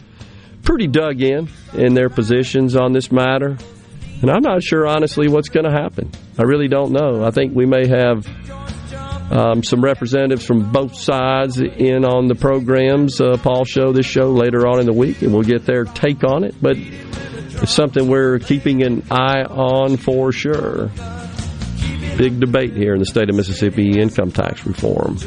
pretty 0.63 0.87
dug 0.87 1.21
in 1.21 1.49
in 1.73 1.93
their 1.93 2.09
positions 2.09 2.75
on 2.75 2.93
this 2.93 3.11
matter. 3.11 3.57
And 4.21 4.31
I'm 4.31 4.41
not 4.41 4.63
sure, 4.63 4.87
honestly, 4.87 5.27
what's 5.27 5.49
going 5.49 5.65
to 5.65 5.71
happen. 5.71 6.11
I 6.37 6.43
really 6.43 6.67
don't 6.67 6.91
know. 6.91 7.23
I 7.23 7.31
think 7.31 7.53
we 7.53 7.65
may 7.65 7.87
have 7.87 8.25
um, 9.31 9.63
some 9.63 9.83
representatives 9.83 10.45
from 10.45 10.71
both 10.71 10.95
sides 10.95 11.59
in 11.59 12.05
on 12.05 12.27
the 12.27 12.35
programs, 12.35 13.19
uh, 13.19 13.37
Paul 13.37 13.65
show, 13.65 13.91
this 13.91 14.05
show 14.05 14.31
later 14.31 14.67
on 14.67 14.79
in 14.79 14.85
the 14.85 14.93
week, 14.93 15.21
and 15.21 15.33
we'll 15.33 15.43
get 15.43 15.65
their 15.65 15.85
take 15.85 16.23
on 16.23 16.43
it. 16.43 16.55
But 16.61 16.77
it's 16.77 17.71
something 17.71 18.07
we're 18.07 18.39
keeping 18.39 18.83
an 18.83 19.03
eye 19.11 19.43
on 19.43 19.97
for 19.97 20.31
sure. 20.31 20.91
Big 22.17 22.39
debate 22.39 22.73
here 22.73 22.93
in 22.93 22.99
the 22.99 23.05
state 23.05 23.29
of 23.29 23.35
Mississippi 23.35 23.99
income 23.99 24.31
tax 24.31 24.65
reform. 24.65 25.17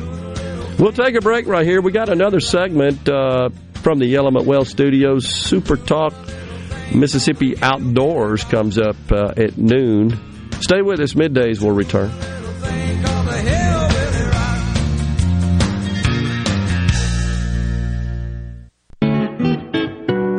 We'll 0.78 0.92
take 0.92 1.16
a 1.16 1.20
break 1.20 1.46
right 1.46 1.66
here. 1.66 1.80
We 1.82 1.92
got 1.92 2.08
another 2.08 2.40
segment 2.40 3.08
uh, 3.08 3.50
from 3.74 3.98
the 3.98 4.14
Element 4.14 4.46
Wealth 4.46 4.68
Studios. 4.68 5.26
Super 5.26 5.76
Talk 5.76 6.14
Mississippi 6.94 7.56
Outdoors 7.62 8.44
comes 8.44 8.78
up 8.78 8.96
uh, 9.10 9.32
at 9.36 9.56
noon. 9.56 10.18
Stay 10.60 10.82
with 10.82 11.00
us. 11.00 11.14
Middays 11.14 11.60
will 11.60 11.72
return. 11.72 12.10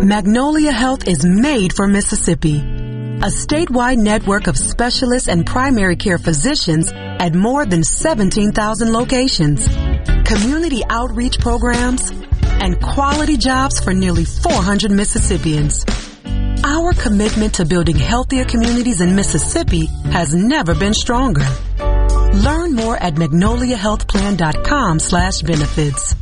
Magnolia 0.10 0.72
Health 0.72 1.08
is 1.08 1.24
made 1.24 1.72
for 1.72 1.88
Mississippi. 1.88 2.58
A 2.58 3.30
statewide 3.30 3.98
network 3.98 4.48
of 4.48 4.58
specialists 4.58 5.28
and 5.28 5.46
primary 5.46 5.98
care 5.98 6.18
physicians 6.18 6.92
at 6.92 7.36
more 7.36 7.66
than 7.66 7.84
17,000 7.84 8.92
locations. 8.92 9.68
Community 10.26 10.82
outreach 10.90 11.38
programs 11.40 12.12
and 12.44 12.82
quality 12.82 13.38
jobs 13.38 13.80
for 13.80 13.94
nearly 13.94 14.26
400 14.26 14.90
Mississippians. 14.90 15.86
Our 16.64 16.94
commitment 16.94 17.56
to 17.56 17.66
building 17.66 17.96
healthier 17.96 18.44
communities 18.44 19.02
in 19.02 19.16
Mississippi 19.16 19.86
has 20.12 20.34
never 20.34 20.76
been 20.76 20.94
stronger. 20.94 21.46
Learn 22.34 22.74
more 22.74 22.98
at 22.98 23.16
magnoliahealthplan.com 23.16 25.00
slash 25.00 25.42
benefits. 25.42 26.14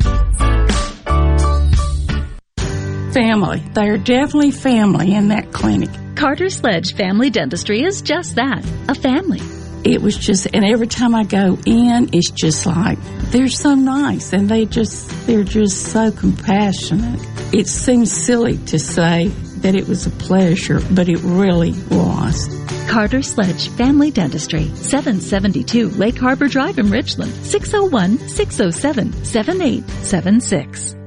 Family. 3.14 3.64
They're 3.74 3.98
definitely 3.98 4.52
family 4.52 5.16
in 5.16 5.30
that 5.30 5.52
clinic. 5.52 5.90
Carter 6.16 6.50
Sledge 6.50 6.94
Family 6.94 7.30
Dentistry 7.30 7.82
is 7.84 8.02
just 8.02 8.36
that, 8.36 8.64
a 8.88 8.96
family. 8.96 9.42
It 9.84 10.02
was 10.02 10.18
just, 10.18 10.48
and 10.54 10.66
every 10.66 10.88
time 10.88 11.16
I 11.16 11.24
go 11.24 11.58
in, 11.66 12.10
it's 12.14 12.32
just 12.32 12.66
like, 12.66 13.00
they're 13.32 13.48
so 13.48 13.76
nice 13.76 14.34
and 14.34 14.50
they 14.50 14.66
just, 14.66 15.10
they're 15.26 15.44
just 15.44 15.92
so 15.92 16.12
compassionate. 16.12 17.22
It 17.54 17.68
seems 17.68 18.12
silly 18.12 18.58
to 18.66 18.80
say 18.80 19.32
that 19.62 19.76
it 19.76 19.88
was 19.88 20.06
a 20.06 20.12
pleasure, 20.12 20.82
but 20.92 21.10
it 21.10 21.20
really 21.24 21.74
was. 21.90 22.48
Carter 22.88 23.22
Sledge 23.22 23.70
Family 23.70 24.12
Dentistry, 24.12 24.68
772 24.76 25.90
Lake 25.90 26.18
Harbor 26.18 26.48
Drive 26.48 26.80
in 26.80 26.90
Richland, 26.90 27.34
601 27.46 28.18
607 28.30 29.26
7876. 29.26 31.07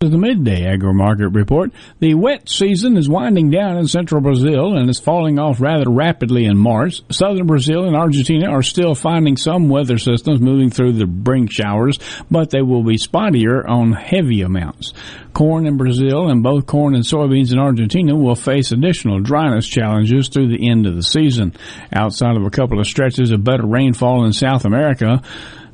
To 0.00 0.10
the 0.10 0.18
midday 0.18 0.66
agri 0.66 0.92
market 0.92 1.30
report, 1.30 1.72
the 2.00 2.12
wet 2.12 2.50
season 2.50 2.98
is 2.98 3.08
winding 3.08 3.50
down 3.50 3.78
in 3.78 3.88
central 3.88 4.20
Brazil 4.20 4.76
and 4.76 4.90
is 4.90 5.00
falling 5.00 5.38
off 5.38 5.58
rather 5.58 5.88
rapidly 5.88 6.44
in 6.44 6.58
March. 6.58 7.00
Southern 7.10 7.46
Brazil 7.46 7.86
and 7.86 7.96
Argentina 7.96 8.50
are 8.50 8.62
still 8.62 8.94
finding 8.94 9.38
some 9.38 9.70
weather 9.70 9.96
systems 9.96 10.38
moving 10.38 10.68
through 10.68 10.92
the 10.92 11.10
spring 11.22 11.48
showers, 11.48 11.98
but 12.30 12.50
they 12.50 12.60
will 12.60 12.82
be 12.82 12.98
spottier 12.98 13.66
on 13.66 13.94
heavy 13.94 14.42
amounts. 14.42 14.92
Corn 15.32 15.66
in 15.66 15.78
Brazil 15.78 16.28
and 16.28 16.42
both 16.42 16.66
corn 16.66 16.94
and 16.94 17.02
soybeans 17.02 17.54
in 17.54 17.58
Argentina 17.58 18.14
will 18.14 18.36
face 18.36 18.72
additional 18.72 19.20
dryness 19.20 19.66
challenges 19.66 20.28
through 20.28 20.48
the 20.48 20.70
end 20.70 20.84
of 20.84 20.94
the 20.94 21.02
season. 21.02 21.54
Outside 21.90 22.36
of 22.36 22.44
a 22.44 22.50
couple 22.50 22.78
of 22.78 22.86
stretches 22.86 23.30
of 23.30 23.44
better 23.44 23.66
rainfall 23.66 24.26
in 24.26 24.34
South 24.34 24.66
America, 24.66 25.22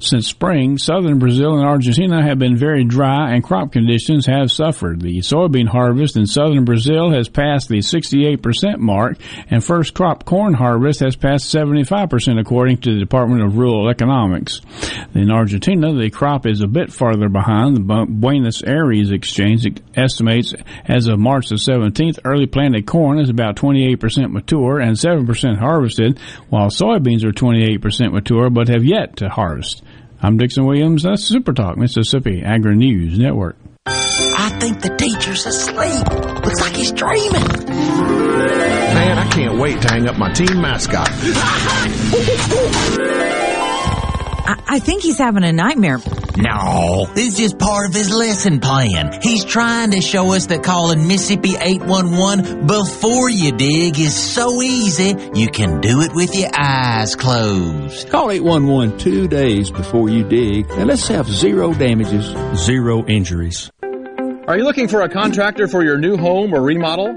since 0.02 0.26
spring, 0.26 0.78
southern 0.78 1.18
Brazil 1.18 1.58
and 1.58 1.66
Argentina 1.66 2.22
have 2.22 2.38
been 2.38 2.56
very 2.56 2.84
dry 2.84 3.32
and 3.32 3.42
crop 3.42 3.72
conditions 3.72 4.26
have 4.26 4.50
suffered. 4.50 5.00
The 5.00 5.18
soybean 5.18 5.68
harvest 5.68 6.16
in 6.16 6.26
southern 6.26 6.64
Brazil 6.64 7.10
has 7.12 7.28
passed 7.28 7.68
the 7.68 7.78
68% 7.78 8.78
mark 8.78 9.18
and 9.48 9.64
first 9.64 9.94
crop 9.94 10.24
corn 10.24 10.54
harvest 10.54 11.00
has 11.00 11.16
passed 11.16 11.54
75% 11.54 12.40
according 12.40 12.78
to 12.78 12.94
the 12.94 13.00
Department 13.00 13.42
of 13.42 13.56
Rural 13.56 13.88
Economics. 13.88 14.60
In 15.14 15.30
Argentina, 15.30 15.94
the 15.94 16.10
crop 16.10 16.46
is 16.46 16.60
a 16.60 16.66
bit 16.66 16.92
farther 16.92 17.28
behind. 17.28 17.76
The 17.76 18.06
Buenos 18.08 18.62
Aires 18.62 19.10
Exchange 19.10 19.66
estimates 19.94 20.54
as 20.86 21.06
of 21.06 21.18
March 21.18 21.48
the 21.48 21.56
17th, 21.56 22.18
early 22.24 22.46
planted 22.46 22.86
corn 22.86 23.18
is 23.18 23.30
about 23.30 23.56
28% 23.56 24.32
mature 24.32 24.80
and 24.80 24.96
7% 24.96 25.58
harvested, 25.58 26.18
while 26.48 26.68
soybeans 26.68 27.24
are 27.24 27.32
28% 27.32 28.12
mature 28.12 28.50
but 28.50 28.68
have 28.68 28.84
yet 28.84 29.16
to 29.16 29.28
harvest. 29.28 29.82
I'm 30.24 30.36
Dixon 30.36 30.64
Williams. 30.64 31.02
That's 31.02 31.24
Super 31.24 31.52
Talk, 31.52 31.76
Mississippi 31.76 32.42
Agri 32.44 32.76
News 32.76 33.18
Network. 33.18 33.56
I 33.86 34.56
think 34.60 34.80
the 34.80 34.96
teacher's 34.96 35.44
asleep. 35.46 36.06
Looks 36.44 36.60
like 36.60 36.76
he's 36.76 36.92
dreaming. 36.92 37.42
Man, 37.66 39.18
I 39.18 39.28
can't 39.32 39.58
wait 39.58 39.82
to 39.82 39.88
hang 39.88 40.08
up 40.08 40.16
my 40.18 40.32
team 40.32 40.60
mascot. 40.60 41.08
I, 44.44 44.62
I 44.68 44.78
think 44.78 45.02
he's 45.02 45.18
having 45.18 45.42
a 45.42 45.52
nightmare. 45.52 45.98
No, 46.36 47.06
this 47.14 47.28
is 47.28 47.36
just 47.36 47.58
part 47.58 47.88
of 47.88 47.94
his 47.94 48.10
lesson 48.10 48.60
plan. 48.60 49.20
He's 49.20 49.44
trying 49.44 49.90
to 49.90 50.00
show 50.00 50.32
us 50.32 50.46
that 50.46 50.62
calling 50.62 51.06
Mississippi 51.06 51.56
811 51.60 52.66
before 52.66 53.28
you 53.28 53.52
dig 53.52 53.98
is 53.98 54.16
so 54.16 54.62
easy, 54.62 55.14
you 55.34 55.48
can 55.48 55.80
do 55.80 56.00
it 56.00 56.14
with 56.14 56.34
your 56.34 56.50
eyes 56.54 57.16
closed. 57.16 58.08
Call 58.08 58.30
811 58.30 58.98
two 58.98 59.28
days 59.28 59.70
before 59.70 60.08
you 60.08 60.24
dig, 60.24 60.70
and 60.70 60.86
let's 60.86 61.06
have 61.08 61.28
zero 61.28 61.74
damages, 61.74 62.34
zero 62.56 63.04
injuries. 63.06 63.70
Are 64.48 64.56
you 64.56 64.64
looking 64.64 64.88
for 64.88 65.02
a 65.02 65.08
contractor 65.08 65.68
for 65.68 65.84
your 65.84 65.98
new 65.98 66.16
home 66.16 66.54
or 66.54 66.62
remodel? 66.62 67.14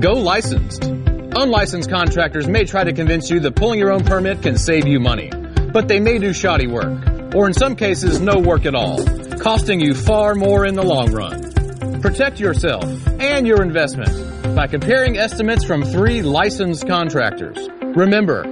Go 0.00 0.14
licensed. 0.14 0.84
Unlicensed 0.84 1.88
contractors 1.88 2.48
may 2.48 2.64
try 2.64 2.82
to 2.82 2.92
convince 2.92 3.30
you 3.30 3.38
that 3.40 3.54
pulling 3.54 3.78
your 3.78 3.92
own 3.92 4.04
permit 4.04 4.42
can 4.42 4.58
save 4.58 4.86
you 4.86 4.98
money, 4.98 5.30
but 5.72 5.86
they 5.86 6.00
may 6.00 6.18
do 6.18 6.32
shoddy 6.32 6.66
work 6.66 7.17
or 7.34 7.46
in 7.46 7.52
some 7.54 7.76
cases 7.76 8.20
no 8.20 8.38
work 8.38 8.66
at 8.66 8.74
all, 8.74 9.04
costing 9.38 9.80
you 9.80 9.94
far 9.94 10.34
more 10.34 10.66
in 10.66 10.74
the 10.74 10.82
long 10.82 11.12
run. 11.12 12.00
Protect 12.00 12.38
yourself 12.38 12.84
and 13.20 13.46
your 13.46 13.62
investment 13.62 14.54
by 14.54 14.66
comparing 14.66 15.16
estimates 15.16 15.64
from 15.64 15.84
three 15.84 16.22
licensed 16.22 16.86
contractors. 16.86 17.56
Remember, 17.82 18.42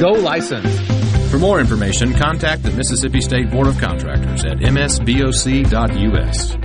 go 0.00 0.12
licensed. 0.12 0.82
For 1.30 1.38
more 1.38 1.60
information, 1.60 2.14
contact 2.14 2.62
the 2.62 2.70
Mississippi 2.70 3.20
State 3.20 3.50
Board 3.50 3.66
of 3.66 3.78
Contractors 3.78 4.44
at 4.44 4.58
msboc.us. 4.58 6.56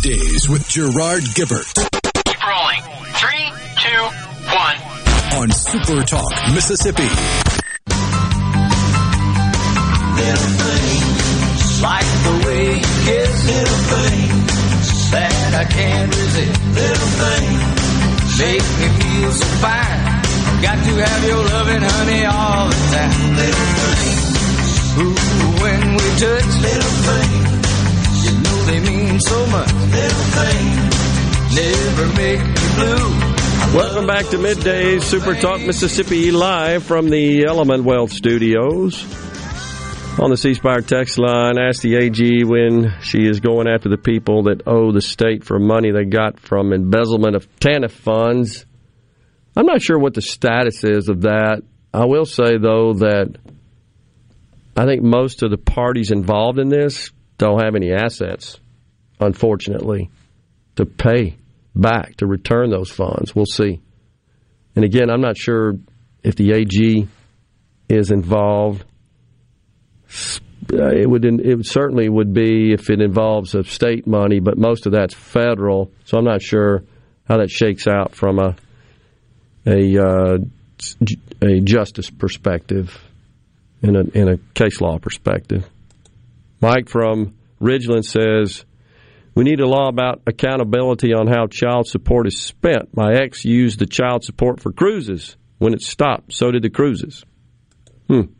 Middays 0.00 0.48
with 0.48 0.66
Gerard 0.66 1.22
Gibert 1.34 1.68
Keep 2.24 2.40
rolling. 2.48 2.82
Three, 3.20 3.52
two, 3.76 4.02
one. 4.48 4.76
on 5.36 5.50
Super 5.52 6.02
Talk, 6.04 6.32
Mississippi. 6.54 7.02
Little 10.16 10.52
things 10.56 11.82
like 11.82 12.08
the 12.24 12.32
way 12.46 12.64
you 12.76 12.92
kiss 13.04 13.44
little 13.44 13.80
things 13.92 15.10
that 15.10 15.52
I 15.54 15.64
can't 15.68 16.16
resist. 16.16 16.60
Little 16.72 17.12
things 17.20 18.40
make 18.40 18.64
me 18.80 18.88
feel 19.04 19.32
so 19.32 19.46
fine. 19.60 20.00
Got 20.62 20.78
to 20.80 20.92
have 20.96 21.24
your 21.28 21.44
loving, 21.44 21.82
honey, 21.82 22.24
all 22.24 22.68
the 22.68 22.76
time. 22.88 23.36
Little 23.36 23.68
things, 23.84 24.96
ooh, 24.96 25.12
when 25.60 25.82
we 25.92 26.06
touch 26.16 26.52
little 26.62 26.94
things, 27.04 27.50
you 27.50 27.56
know 27.56 27.59
they 28.70 28.78
mean 28.80 29.18
so 29.18 29.46
much. 29.46 29.72
Little 29.72 30.26
things 30.38 31.56
never 31.56 32.06
make 32.14 32.40
blue. 32.76 33.76
Welcome 33.76 34.06
back 34.06 34.26
to 34.26 34.36
Middays 34.36 35.02
Super 35.02 35.34
Talk 35.34 35.60
Mississippi 35.62 36.30
live 36.30 36.84
from 36.84 37.10
the 37.10 37.46
Element 37.46 37.82
Wealth 37.82 38.12
Studios. 38.12 39.02
On 40.20 40.30
the 40.30 40.36
C 40.36 40.54
Spire 40.54 40.82
text 40.82 41.18
line, 41.18 41.58
ask 41.58 41.82
the 41.82 41.96
AG 41.96 42.44
when 42.44 42.94
she 43.02 43.26
is 43.26 43.40
going 43.40 43.66
after 43.66 43.88
the 43.88 43.98
people 43.98 44.44
that 44.44 44.62
owe 44.68 44.92
the 44.92 45.00
state 45.00 45.42
for 45.42 45.58
money 45.58 45.90
they 45.90 46.04
got 46.04 46.38
from 46.38 46.72
embezzlement 46.72 47.34
of 47.34 47.48
TANF 47.58 47.90
funds. 47.90 48.66
I'm 49.56 49.66
not 49.66 49.82
sure 49.82 49.98
what 49.98 50.14
the 50.14 50.22
status 50.22 50.84
is 50.84 51.08
of 51.08 51.22
that. 51.22 51.62
I 51.92 52.04
will 52.04 52.26
say, 52.26 52.56
though, 52.56 52.94
that 52.94 53.36
I 54.76 54.84
think 54.84 55.02
most 55.02 55.42
of 55.42 55.50
the 55.50 55.58
parties 55.58 56.12
involved 56.12 56.60
in 56.60 56.68
this 56.68 57.10
don't 57.40 57.62
have 57.62 57.74
any 57.74 57.90
assets, 57.92 58.60
unfortunately, 59.18 60.10
to 60.76 60.84
pay 60.84 61.36
back, 61.74 62.16
to 62.16 62.26
return 62.26 62.70
those 62.70 62.90
funds. 62.90 63.34
We'll 63.34 63.46
see. 63.46 63.80
And 64.76 64.84
again, 64.84 65.10
I'm 65.10 65.22
not 65.22 65.36
sure 65.36 65.74
if 66.22 66.36
the 66.36 66.52
AG 66.52 67.08
is 67.88 68.10
involved. 68.10 68.84
Uh, 70.72 70.90
It 70.90 71.08
would 71.08 71.24
it 71.24 71.66
certainly 71.66 72.08
would 72.08 72.32
be 72.34 72.72
if 72.72 72.90
it 72.90 73.00
involves 73.00 73.54
of 73.54 73.70
state 73.70 74.06
money, 74.06 74.40
but 74.40 74.58
most 74.58 74.86
of 74.86 74.92
that's 74.92 75.14
federal. 75.14 75.90
So 76.04 76.18
I'm 76.18 76.24
not 76.24 76.42
sure 76.42 76.84
how 77.24 77.38
that 77.38 77.50
shakes 77.50 77.86
out 77.86 78.14
from 78.14 78.38
a 78.38 78.54
a 79.66 79.98
uh, 79.98 80.38
a 81.42 81.60
justice 81.60 82.10
perspective 82.10 82.96
in 83.82 83.96
a 83.96 84.02
in 84.14 84.28
a 84.28 84.36
case 84.54 84.80
law 84.80 84.98
perspective. 84.98 85.66
Mike 86.60 86.88
from 86.88 87.34
Ridgeland 87.60 88.04
says 88.04 88.64
we 89.34 89.44
need 89.44 89.60
a 89.60 89.66
law 89.66 89.88
about 89.88 90.22
accountability 90.26 91.14
on 91.14 91.26
how 91.26 91.46
child 91.46 91.86
support 91.86 92.26
is 92.26 92.40
spent. 92.40 92.94
My 92.96 93.14
ex 93.14 93.44
used 93.44 93.78
the 93.78 93.86
child 93.86 94.24
support 94.24 94.60
for 94.60 94.72
cruises. 94.72 95.36
When 95.58 95.74
it 95.74 95.82
stopped, 95.82 96.32
so 96.32 96.50
did 96.50 96.62
the 96.62 96.70
cruises. 96.70 97.22
Hmm. 98.08 98.32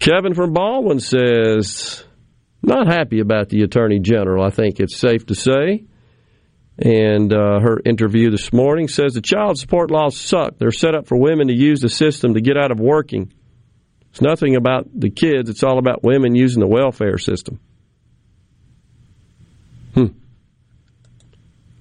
Kevin 0.00 0.34
from 0.34 0.52
Baldwyn 0.52 1.00
says, 1.00 2.04
not 2.62 2.88
happy 2.88 3.20
about 3.20 3.48
the 3.48 3.62
Attorney 3.62 4.00
General, 4.00 4.44
I 4.44 4.50
think 4.50 4.80
it's 4.80 4.96
safe 4.96 5.24
to 5.26 5.34
say. 5.34 5.84
And 6.78 7.32
uh, 7.32 7.60
her 7.60 7.80
interview 7.84 8.30
this 8.30 8.52
morning 8.52 8.88
says 8.88 9.14
the 9.14 9.20
child 9.20 9.58
support 9.58 9.92
laws 9.92 10.16
suck. 10.16 10.58
They're 10.58 10.72
set 10.72 10.96
up 10.96 11.06
for 11.06 11.16
women 11.16 11.46
to 11.46 11.54
use 11.54 11.80
the 11.80 11.88
system 11.88 12.34
to 12.34 12.40
get 12.40 12.56
out 12.56 12.72
of 12.72 12.80
working. 12.80 13.32
It's 14.14 14.20
nothing 14.20 14.54
about 14.54 14.88
the 14.94 15.10
kids, 15.10 15.50
it's 15.50 15.64
all 15.64 15.76
about 15.76 16.04
women 16.04 16.36
using 16.36 16.60
the 16.60 16.68
welfare 16.68 17.18
system. 17.18 17.58
Hmm. 19.92 20.06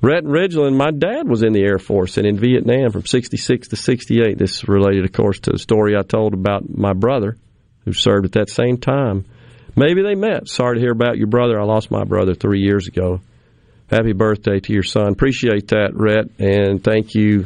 Rhett 0.01 0.23
and 0.23 0.33
Ridgeland, 0.33 0.75
my 0.75 0.89
dad 0.89 1.29
was 1.29 1.43
in 1.43 1.53
the 1.53 1.61
Air 1.61 1.77
Force 1.77 2.17
and 2.17 2.25
in 2.25 2.39
Vietnam 2.39 2.91
from 2.91 3.05
66 3.05 3.67
to 3.67 3.75
68. 3.75 4.39
This 4.39 4.55
is 4.55 4.67
related, 4.67 5.05
of 5.05 5.11
course, 5.11 5.41
to 5.41 5.51
the 5.51 5.59
story 5.59 5.95
I 5.95 6.01
told 6.01 6.33
about 6.33 6.67
my 6.67 6.93
brother 6.93 7.37
who 7.85 7.93
served 7.93 8.25
at 8.25 8.31
that 8.31 8.49
same 8.49 8.79
time. 8.79 9.25
Maybe 9.75 10.01
they 10.01 10.15
met. 10.15 10.47
Sorry 10.47 10.77
to 10.77 10.81
hear 10.81 10.91
about 10.91 11.17
your 11.17 11.27
brother. 11.27 11.61
I 11.61 11.65
lost 11.65 11.91
my 11.91 12.03
brother 12.03 12.33
three 12.33 12.61
years 12.61 12.87
ago. 12.87 13.21
Happy 13.91 14.13
birthday 14.13 14.59
to 14.59 14.73
your 14.73 14.81
son. 14.81 15.09
Appreciate 15.09 15.67
that, 15.67 15.91
Rhett, 15.93 16.31
and 16.39 16.83
thank 16.83 17.13
you 17.13 17.45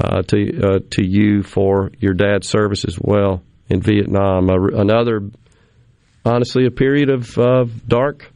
uh, 0.00 0.22
to 0.22 0.60
uh, 0.62 0.78
to 0.92 1.04
you 1.04 1.42
for 1.42 1.90
your 1.98 2.14
dad's 2.14 2.48
service 2.48 2.84
as 2.84 2.96
well 2.96 3.42
in 3.68 3.80
Vietnam. 3.80 4.48
Another, 4.50 5.20
honestly, 6.24 6.66
a 6.66 6.70
period 6.70 7.10
of 7.10 7.38
uh, 7.38 7.64
dark 7.86 8.30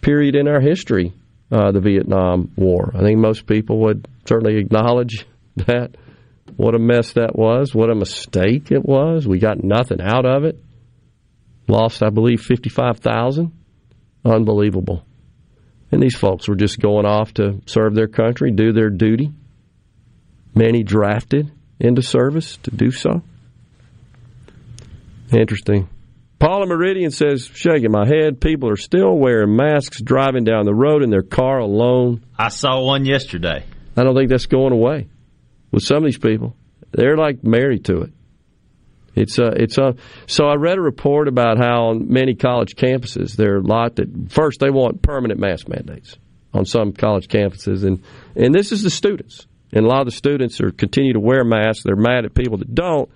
period 0.00 0.34
in 0.34 0.48
our 0.48 0.60
history, 0.60 1.12
uh, 1.50 1.72
the 1.72 1.80
Vietnam 1.80 2.52
War. 2.56 2.92
I 2.94 3.00
think 3.00 3.18
most 3.18 3.46
people 3.46 3.80
would 3.82 4.06
certainly 4.26 4.58
acknowledge 4.58 5.26
that. 5.56 5.96
What 6.56 6.74
a 6.76 6.78
mess 6.78 7.14
that 7.14 7.34
was. 7.34 7.74
What 7.74 7.90
a 7.90 7.94
mistake 7.96 8.70
it 8.70 8.84
was. 8.84 9.26
We 9.26 9.38
got 9.38 9.64
nothing 9.64 10.00
out 10.00 10.24
of 10.24 10.44
it. 10.44 10.62
Lost, 11.66 12.02
I 12.02 12.10
believe, 12.10 12.42
55,000. 12.42 13.50
Unbelievable. 14.24 15.04
And 15.90 16.02
these 16.02 16.16
folks 16.16 16.48
were 16.48 16.54
just 16.54 16.80
going 16.80 17.06
off 17.06 17.34
to 17.34 17.60
serve 17.66 17.94
their 17.94 18.06
country, 18.06 18.52
do 18.52 18.72
their 18.72 18.90
duty. 18.90 19.32
Many 20.54 20.82
drafted 20.82 21.50
into 21.80 22.02
service 22.02 22.56
to 22.58 22.70
do 22.70 22.90
so. 22.90 23.22
Interesting. 25.34 25.88
Paula 26.38 26.66
Meridian 26.66 27.10
says, 27.10 27.50
shaking 27.52 27.90
my 27.90 28.06
head, 28.06 28.40
people 28.40 28.68
are 28.68 28.76
still 28.76 29.16
wearing 29.16 29.56
masks 29.56 30.00
driving 30.00 30.44
down 30.44 30.64
the 30.64 30.74
road 30.74 31.02
in 31.02 31.10
their 31.10 31.22
car 31.22 31.58
alone. 31.58 32.24
I 32.38 32.48
saw 32.48 32.82
one 32.82 33.04
yesterday. 33.04 33.64
I 33.96 34.02
don't 34.02 34.16
think 34.16 34.28
that's 34.30 34.46
going 34.46 34.72
away 34.72 35.08
with 35.70 35.82
some 35.82 35.98
of 35.98 36.04
these 36.04 36.18
people. 36.18 36.56
They're 36.92 37.16
like 37.16 37.42
married 37.42 37.84
to 37.86 38.02
it. 38.02 38.12
It's 39.14 39.38
uh, 39.38 39.52
it's 39.54 39.78
uh, 39.78 39.92
so 40.26 40.46
I 40.46 40.54
read 40.54 40.76
a 40.76 40.80
report 40.80 41.28
about 41.28 41.58
how 41.58 41.90
on 41.90 42.12
many 42.12 42.34
college 42.34 42.74
campuses 42.74 43.36
there 43.36 43.54
are 43.54 43.58
a 43.58 43.62
lot 43.62 43.96
that 43.96 44.32
first 44.32 44.58
they 44.58 44.70
want 44.70 45.02
permanent 45.02 45.38
mask 45.38 45.68
mandates 45.68 46.18
on 46.52 46.64
some 46.64 46.92
college 46.92 47.28
campuses 47.28 47.84
and 47.84 48.02
and 48.34 48.52
this 48.52 48.72
is 48.72 48.82
the 48.82 48.90
students 48.90 49.46
and 49.72 49.84
a 49.84 49.88
lot 49.88 50.00
of 50.00 50.06
the 50.06 50.12
students 50.12 50.60
are 50.60 50.72
continue 50.72 51.12
to 51.12 51.20
wear 51.20 51.44
masks. 51.44 51.84
They're 51.84 51.94
mad 51.96 52.24
at 52.24 52.34
people 52.34 52.58
that 52.58 52.74
don't, 52.74 53.08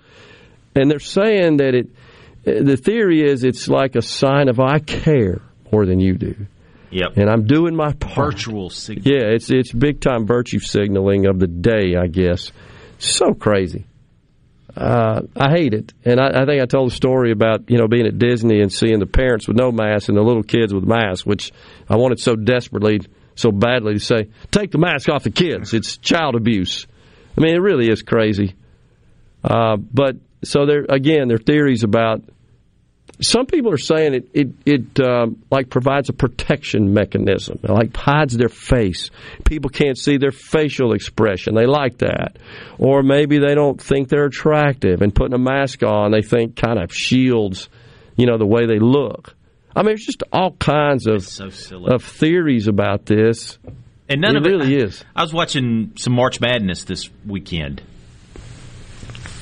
and 0.75 0.89
they're 0.89 0.99
saying 0.99 1.57
that 1.57 1.75
it. 1.75 1.89
The 2.43 2.77
theory 2.77 3.21
is 3.21 3.43
it's 3.43 3.67
like 3.67 3.95
a 3.95 4.01
sign 4.01 4.47
of 4.49 4.59
I 4.59 4.79
care 4.79 5.41
more 5.71 5.85
than 5.85 5.99
you 5.99 6.15
do. 6.15 6.47
Yep. 6.91 7.17
And 7.17 7.29
I'm 7.29 7.45
doing 7.45 7.75
my 7.75 7.93
part. 7.93 8.33
Virtual 8.33 8.69
signal. 8.69 9.05
Yeah, 9.05 9.27
it's 9.27 9.51
it's 9.51 9.71
big 9.71 10.01
time 10.01 10.25
virtue 10.25 10.59
signaling 10.59 11.27
of 11.27 11.39
the 11.39 11.47
day, 11.47 11.95
I 11.95 12.07
guess. 12.07 12.51
So 12.97 13.33
crazy. 13.33 13.85
Uh, 14.75 15.21
I 15.35 15.49
hate 15.51 15.73
it, 15.73 15.93
and 16.05 16.19
I, 16.19 16.43
I 16.43 16.45
think 16.45 16.61
I 16.61 16.65
told 16.65 16.91
a 16.91 16.95
story 16.95 17.31
about 17.31 17.69
you 17.69 17.77
know 17.77 17.87
being 17.87 18.07
at 18.07 18.17
Disney 18.17 18.61
and 18.61 18.71
seeing 18.71 18.99
the 18.99 19.05
parents 19.05 19.47
with 19.47 19.57
no 19.57 19.71
masks 19.71 20.09
and 20.09 20.17
the 20.17 20.21
little 20.21 20.43
kids 20.43 20.73
with 20.73 20.83
masks, 20.83 21.25
which 21.25 21.51
I 21.89 21.97
wanted 21.97 22.19
so 22.19 22.35
desperately, 22.35 23.01
so 23.35 23.51
badly 23.51 23.95
to 23.95 23.99
say, 23.99 24.29
take 24.51 24.71
the 24.71 24.77
mask 24.77 25.09
off 25.09 25.23
the 25.23 25.31
kids. 25.31 25.73
It's 25.73 25.97
child 25.97 26.35
abuse. 26.35 26.87
I 27.37 27.41
mean, 27.41 27.55
it 27.55 27.59
really 27.59 27.89
is 27.89 28.03
crazy. 28.03 28.55
Uh, 29.43 29.77
but 29.77 30.17
so 30.43 30.65
there 30.65 30.85
again, 30.89 31.27
there 31.27 31.35
are 31.35 31.39
theories 31.39 31.83
about. 31.83 32.21
Some 33.21 33.47
people 33.47 33.73
are 33.73 33.77
saying 33.77 34.13
it 34.13 34.29
it 34.33 34.47
it 34.65 34.99
um, 35.01 35.43
like 35.51 35.69
provides 35.69 36.07
a 36.07 36.13
protection 36.13 36.93
mechanism, 36.93 37.59
it 37.63 37.69
like 37.69 37.95
hides 37.95 38.37
their 38.37 38.49
face. 38.49 39.09
People 39.43 39.69
can't 39.69 39.97
see 39.97 40.17
their 40.17 40.31
facial 40.31 40.93
expression. 40.93 41.53
They 41.53 41.65
like 41.65 41.97
that, 41.97 42.37
or 42.77 43.03
maybe 43.03 43.39
they 43.39 43.55
don't 43.55 43.81
think 43.81 44.07
they're 44.07 44.25
attractive, 44.25 45.01
and 45.01 45.13
putting 45.13 45.33
a 45.33 45.39
mask 45.39 45.83
on 45.83 46.11
they 46.11 46.21
think 46.21 46.55
kind 46.55 46.79
of 46.81 46.93
shields, 46.93 47.67
you 48.15 48.25
know, 48.25 48.37
the 48.37 48.45
way 48.45 48.65
they 48.65 48.79
look. 48.79 49.35
I 49.75 49.81
mean, 49.81 49.87
there's 49.87 50.05
just 50.05 50.23
all 50.31 50.51
kinds 50.53 51.05
of 51.07 51.23
so 51.23 51.49
of 51.87 52.03
theories 52.03 52.67
about 52.67 53.05
this. 53.05 53.57
And 54.07 54.21
none 54.21 54.35
it 54.35 54.39
of 54.39 54.45
it 54.45 54.49
really 54.49 54.75
is. 54.75 55.03
I 55.15 55.21
was 55.21 55.33
watching 55.33 55.93
some 55.95 56.13
March 56.13 56.41
Madness 56.41 56.85
this 56.85 57.09
weekend. 57.25 57.81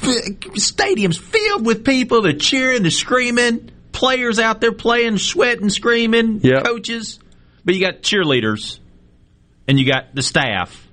Stadiums 0.07 1.19
filled 1.19 1.65
with 1.65 1.85
people. 1.85 2.21
They're 2.21 2.33
cheering, 2.33 2.81
they're 2.81 2.91
screaming. 2.91 3.71
Players 3.91 4.39
out 4.39 4.61
there 4.61 4.71
playing, 4.71 5.17
sweating, 5.17 5.69
screaming. 5.69 6.41
Yep. 6.43 6.65
Coaches. 6.65 7.19
But 7.65 7.75
you 7.75 7.81
got 7.81 8.01
cheerleaders 8.01 8.79
and 9.67 9.79
you 9.79 9.85
got 9.85 10.13
the 10.13 10.23
staff. 10.23 10.87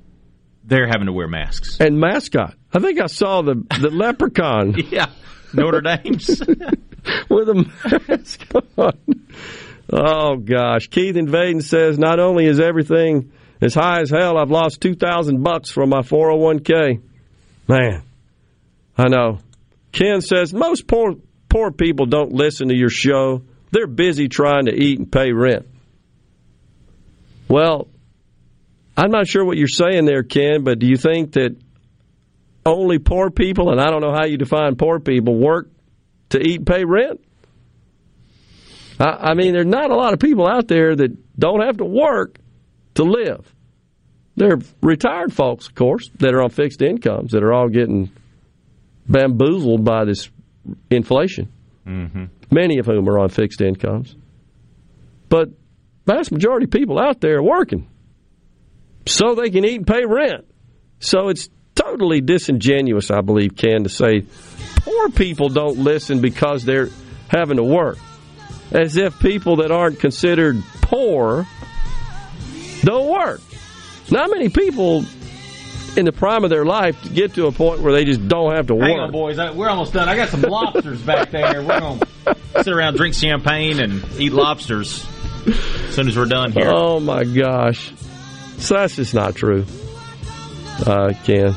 They're 0.65 0.87
having 0.87 1.07
to 1.07 1.13
wear 1.13 1.29
masks. 1.29 1.79
And 1.79 2.01
mascot. 2.01 2.55
I 2.73 2.79
think 2.79 3.01
I 3.01 3.07
saw 3.07 3.43
the 3.43 3.55
the 3.81 3.91
leprechaun. 3.93 4.75
Yeah. 4.91 5.11
Notre 5.53 5.83
Dame's. 5.83 6.41
with 7.29 7.49
a 7.49 8.09
mask 8.09 8.41
on. 8.77 8.99
Oh 9.93 10.37
gosh, 10.37 10.87
Keith 10.89 11.17
in 11.17 11.27
Vaiden 11.27 11.63
says 11.63 11.99
not 11.99 12.19
only 12.19 12.47
is 12.47 12.59
everything 12.59 13.33
as 13.61 13.75
high 13.75 14.01
as 14.01 14.11
hell, 14.11 14.39
I've 14.39 14.51
lost 14.51 14.81
two 14.81 14.95
thousand 14.95 15.43
bucks 15.43 15.71
from 15.71 15.91
my 15.91 16.03
four 16.03 16.31
hundred 16.31 16.43
one 16.43 16.59
k. 16.61 17.01
Man, 17.69 18.03
I 18.97 19.09
know. 19.09 19.39
Ken 19.93 20.21
says 20.21 20.53
most 20.53 20.87
poor 20.87 21.15
poor 21.49 21.71
people 21.71 22.07
don't 22.07 22.33
listen 22.33 22.69
to 22.69 22.77
your 22.77 22.91
show. 22.91 23.43
They're 23.71 23.87
busy 23.87 24.29
trying 24.29 24.67
to 24.67 24.73
eat 24.73 24.99
and 24.99 25.11
pay 25.11 25.33
rent. 25.33 25.67
Well, 27.49 27.89
I'm 28.97 29.11
not 29.11 29.27
sure 29.27 29.45
what 29.45 29.57
you're 29.57 29.69
saying 29.69 30.05
there, 30.05 30.23
Ken, 30.23 30.65
but 30.65 30.79
do 30.79 30.87
you 30.87 30.97
think 30.97 31.33
that 31.33 31.57
only 32.65 32.99
poor 32.99 33.31
people, 33.31 33.71
and 33.71 33.81
I 33.81 33.91
don't 33.91 34.01
know 34.01 34.13
how 34.13 34.25
you 34.27 34.37
define 34.37 34.77
poor 34.77 35.01
people, 35.01 35.37
work 35.37 35.69
to 36.31 36.41
eat 36.41 36.59
and 36.59 36.67
pay 36.67 36.85
rent? 36.85 37.21
I, 38.99 39.31
I 39.31 39.35
mean, 39.35 39.53
there's 39.53 39.67
not 39.67 39.91
a 39.91 39.97
lot 39.97 40.13
of 40.13 40.21
people 40.21 40.49
out 40.49 40.69
there 40.69 40.95
that 40.95 41.39
don't 41.39 41.63
have 41.63 41.79
to 41.79 41.85
work 41.85 42.39
to 42.95 43.03
live. 43.03 43.53
There 44.37 44.55
are 44.55 44.61
retired 44.81 45.33
folks, 45.33 45.69
of 45.69 45.75
course, 45.75 46.11
that 46.19 46.35
are 46.35 46.43
on 46.43 46.51
fixed 46.51 46.83
incomes 46.83 47.33
that 47.33 47.43
are 47.43 47.53
all 47.53 47.69
getting 47.69 48.11
bamboozled 49.09 49.85
by 49.85 50.05
this 50.05 50.31
inflation. 50.91 51.53
Mm-hmm. 51.87 52.25
Many 52.51 52.79
of 52.79 52.87
whom 52.87 53.09
are 53.09 53.19
on 53.19 53.29
fixed 53.29 53.61
incomes. 53.61 54.17
But 55.29 55.51
vast 56.07 56.33
majority 56.33 56.65
of 56.65 56.71
people 56.71 56.99
out 56.99 57.21
there 57.21 57.39
are 57.39 57.43
working 57.43 57.89
so 59.07 59.35
they 59.35 59.51
can 59.51 59.65
eat 59.65 59.77
and 59.77 59.87
pay 59.87 60.05
rent. 60.07 60.47
So 61.01 61.29
it's 61.29 61.49
totally 61.75 62.21
disingenuous, 62.21 63.11
I 63.11 63.21
believe, 63.21 63.57
Ken, 63.57 63.85
to 63.85 63.89
say 63.89 64.25
poor 64.77 65.11
people 65.11 65.49
don't 65.49 65.79
listen 65.79 66.21
because 66.21 66.65
they're 66.65 66.89
having 67.29 67.57
to 67.57 67.65
work. 67.65 67.99
As 68.73 68.97
if 68.97 69.19
people 69.21 69.57
that 69.57 69.71
aren't 69.71 70.01
considered 70.01 70.63
poor 70.83 71.47
don't 72.83 73.09
work. 73.09 73.41
Not 74.11 74.31
many 74.31 74.49
people 74.49 75.05
in 75.97 76.05
the 76.05 76.13
prime 76.13 76.45
of 76.45 76.51
their 76.51 76.65
life 76.65 77.01
to 77.03 77.09
get 77.09 77.35
to 77.35 77.47
a 77.47 77.53
point 77.53 77.81
where 77.81 77.93
they 77.93 78.05
just 78.05 78.27
don't 78.27 78.55
have 78.55 78.67
to 78.69 78.75
work. 78.75 78.89
Hang 78.89 78.99
on, 78.99 79.13
boys. 79.13 79.39
I, 79.39 79.51
we're 79.51 79.69
almost 79.69 79.93
done. 79.93 80.09
I 80.09 80.17
got 80.17 80.29
some 80.29 80.43
lobsters 80.43 81.01
back 81.03 81.31
there. 81.31 81.63
We're 81.63 81.81
going 81.81 82.01
to 82.25 82.37
sit 82.63 82.73
around, 82.73 82.97
drink 82.97 83.15
champagne, 83.15 83.81
and 83.81 84.05
eat 84.19 84.33
lobsters 84.33 85.07
as 85.47 85.95
soon 85.95 86.09
as 86.09 86.17
we're 86.17 86.27
done 86.27 86.53
here. 86.53 86.71
Oh 86.73 87.01
my 87.01 87.25
gosh. 87.25 87.93
So 88.59 88.75
that's 88.75 88.97
just 88.97 89.15
not 89.15 89.35
true. 89.35 89.65
Uh, 90.87 91.13
Ken. 91.25 91.55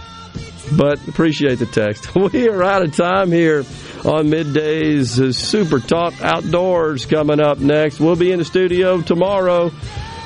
But 0.75 1.05
appreciate 1.07 1.59
the 1.59 1.65
text. 1.65 2.13
We 2.15 2.49
are 2.49 2.63
out 2.63 2.83
of 2.83 2.95
time 2.95 3.31
here 3.31 3.59
on 4.03 4.27
middays. 4.27 5.33
Super 5.33 5.79
Talk 5.79 6.21
Outdoors 6.21 7.05
coming 7.05 7.39
up 7.39 7.59
next. 7.59 7.99
We'll 7.99 8.15
be 8.15 8.31
in 8.31 8.39
the 8.39 8.45
studio 8.45 9.01
tomorrow. 9.01 9.71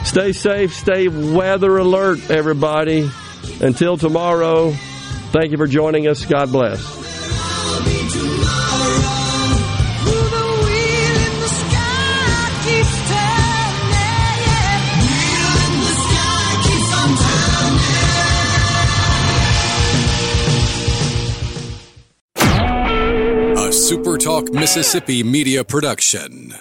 Stay 0.03 0.31
safe, 0.31 0.73
stay 0.73 1.07
weather 1.07 1.77
alert, 1.77 2.31
everybody. 2.31 3.09
Until 3.59 3.97
tomorrow, 3.97 4.71
thank 5.31 5.51
you 5.51 5.57
for 5.57 5.67
joining 5.67 6.07
us. 6.07 6.25
God 6.25 6.51
bless. 6.51 6.79
A 23.53 23.73
SuperTalk 23.73 24.53
Mississippi 24.53 25.23
media 25.23 25.63
production. 25.63 26.55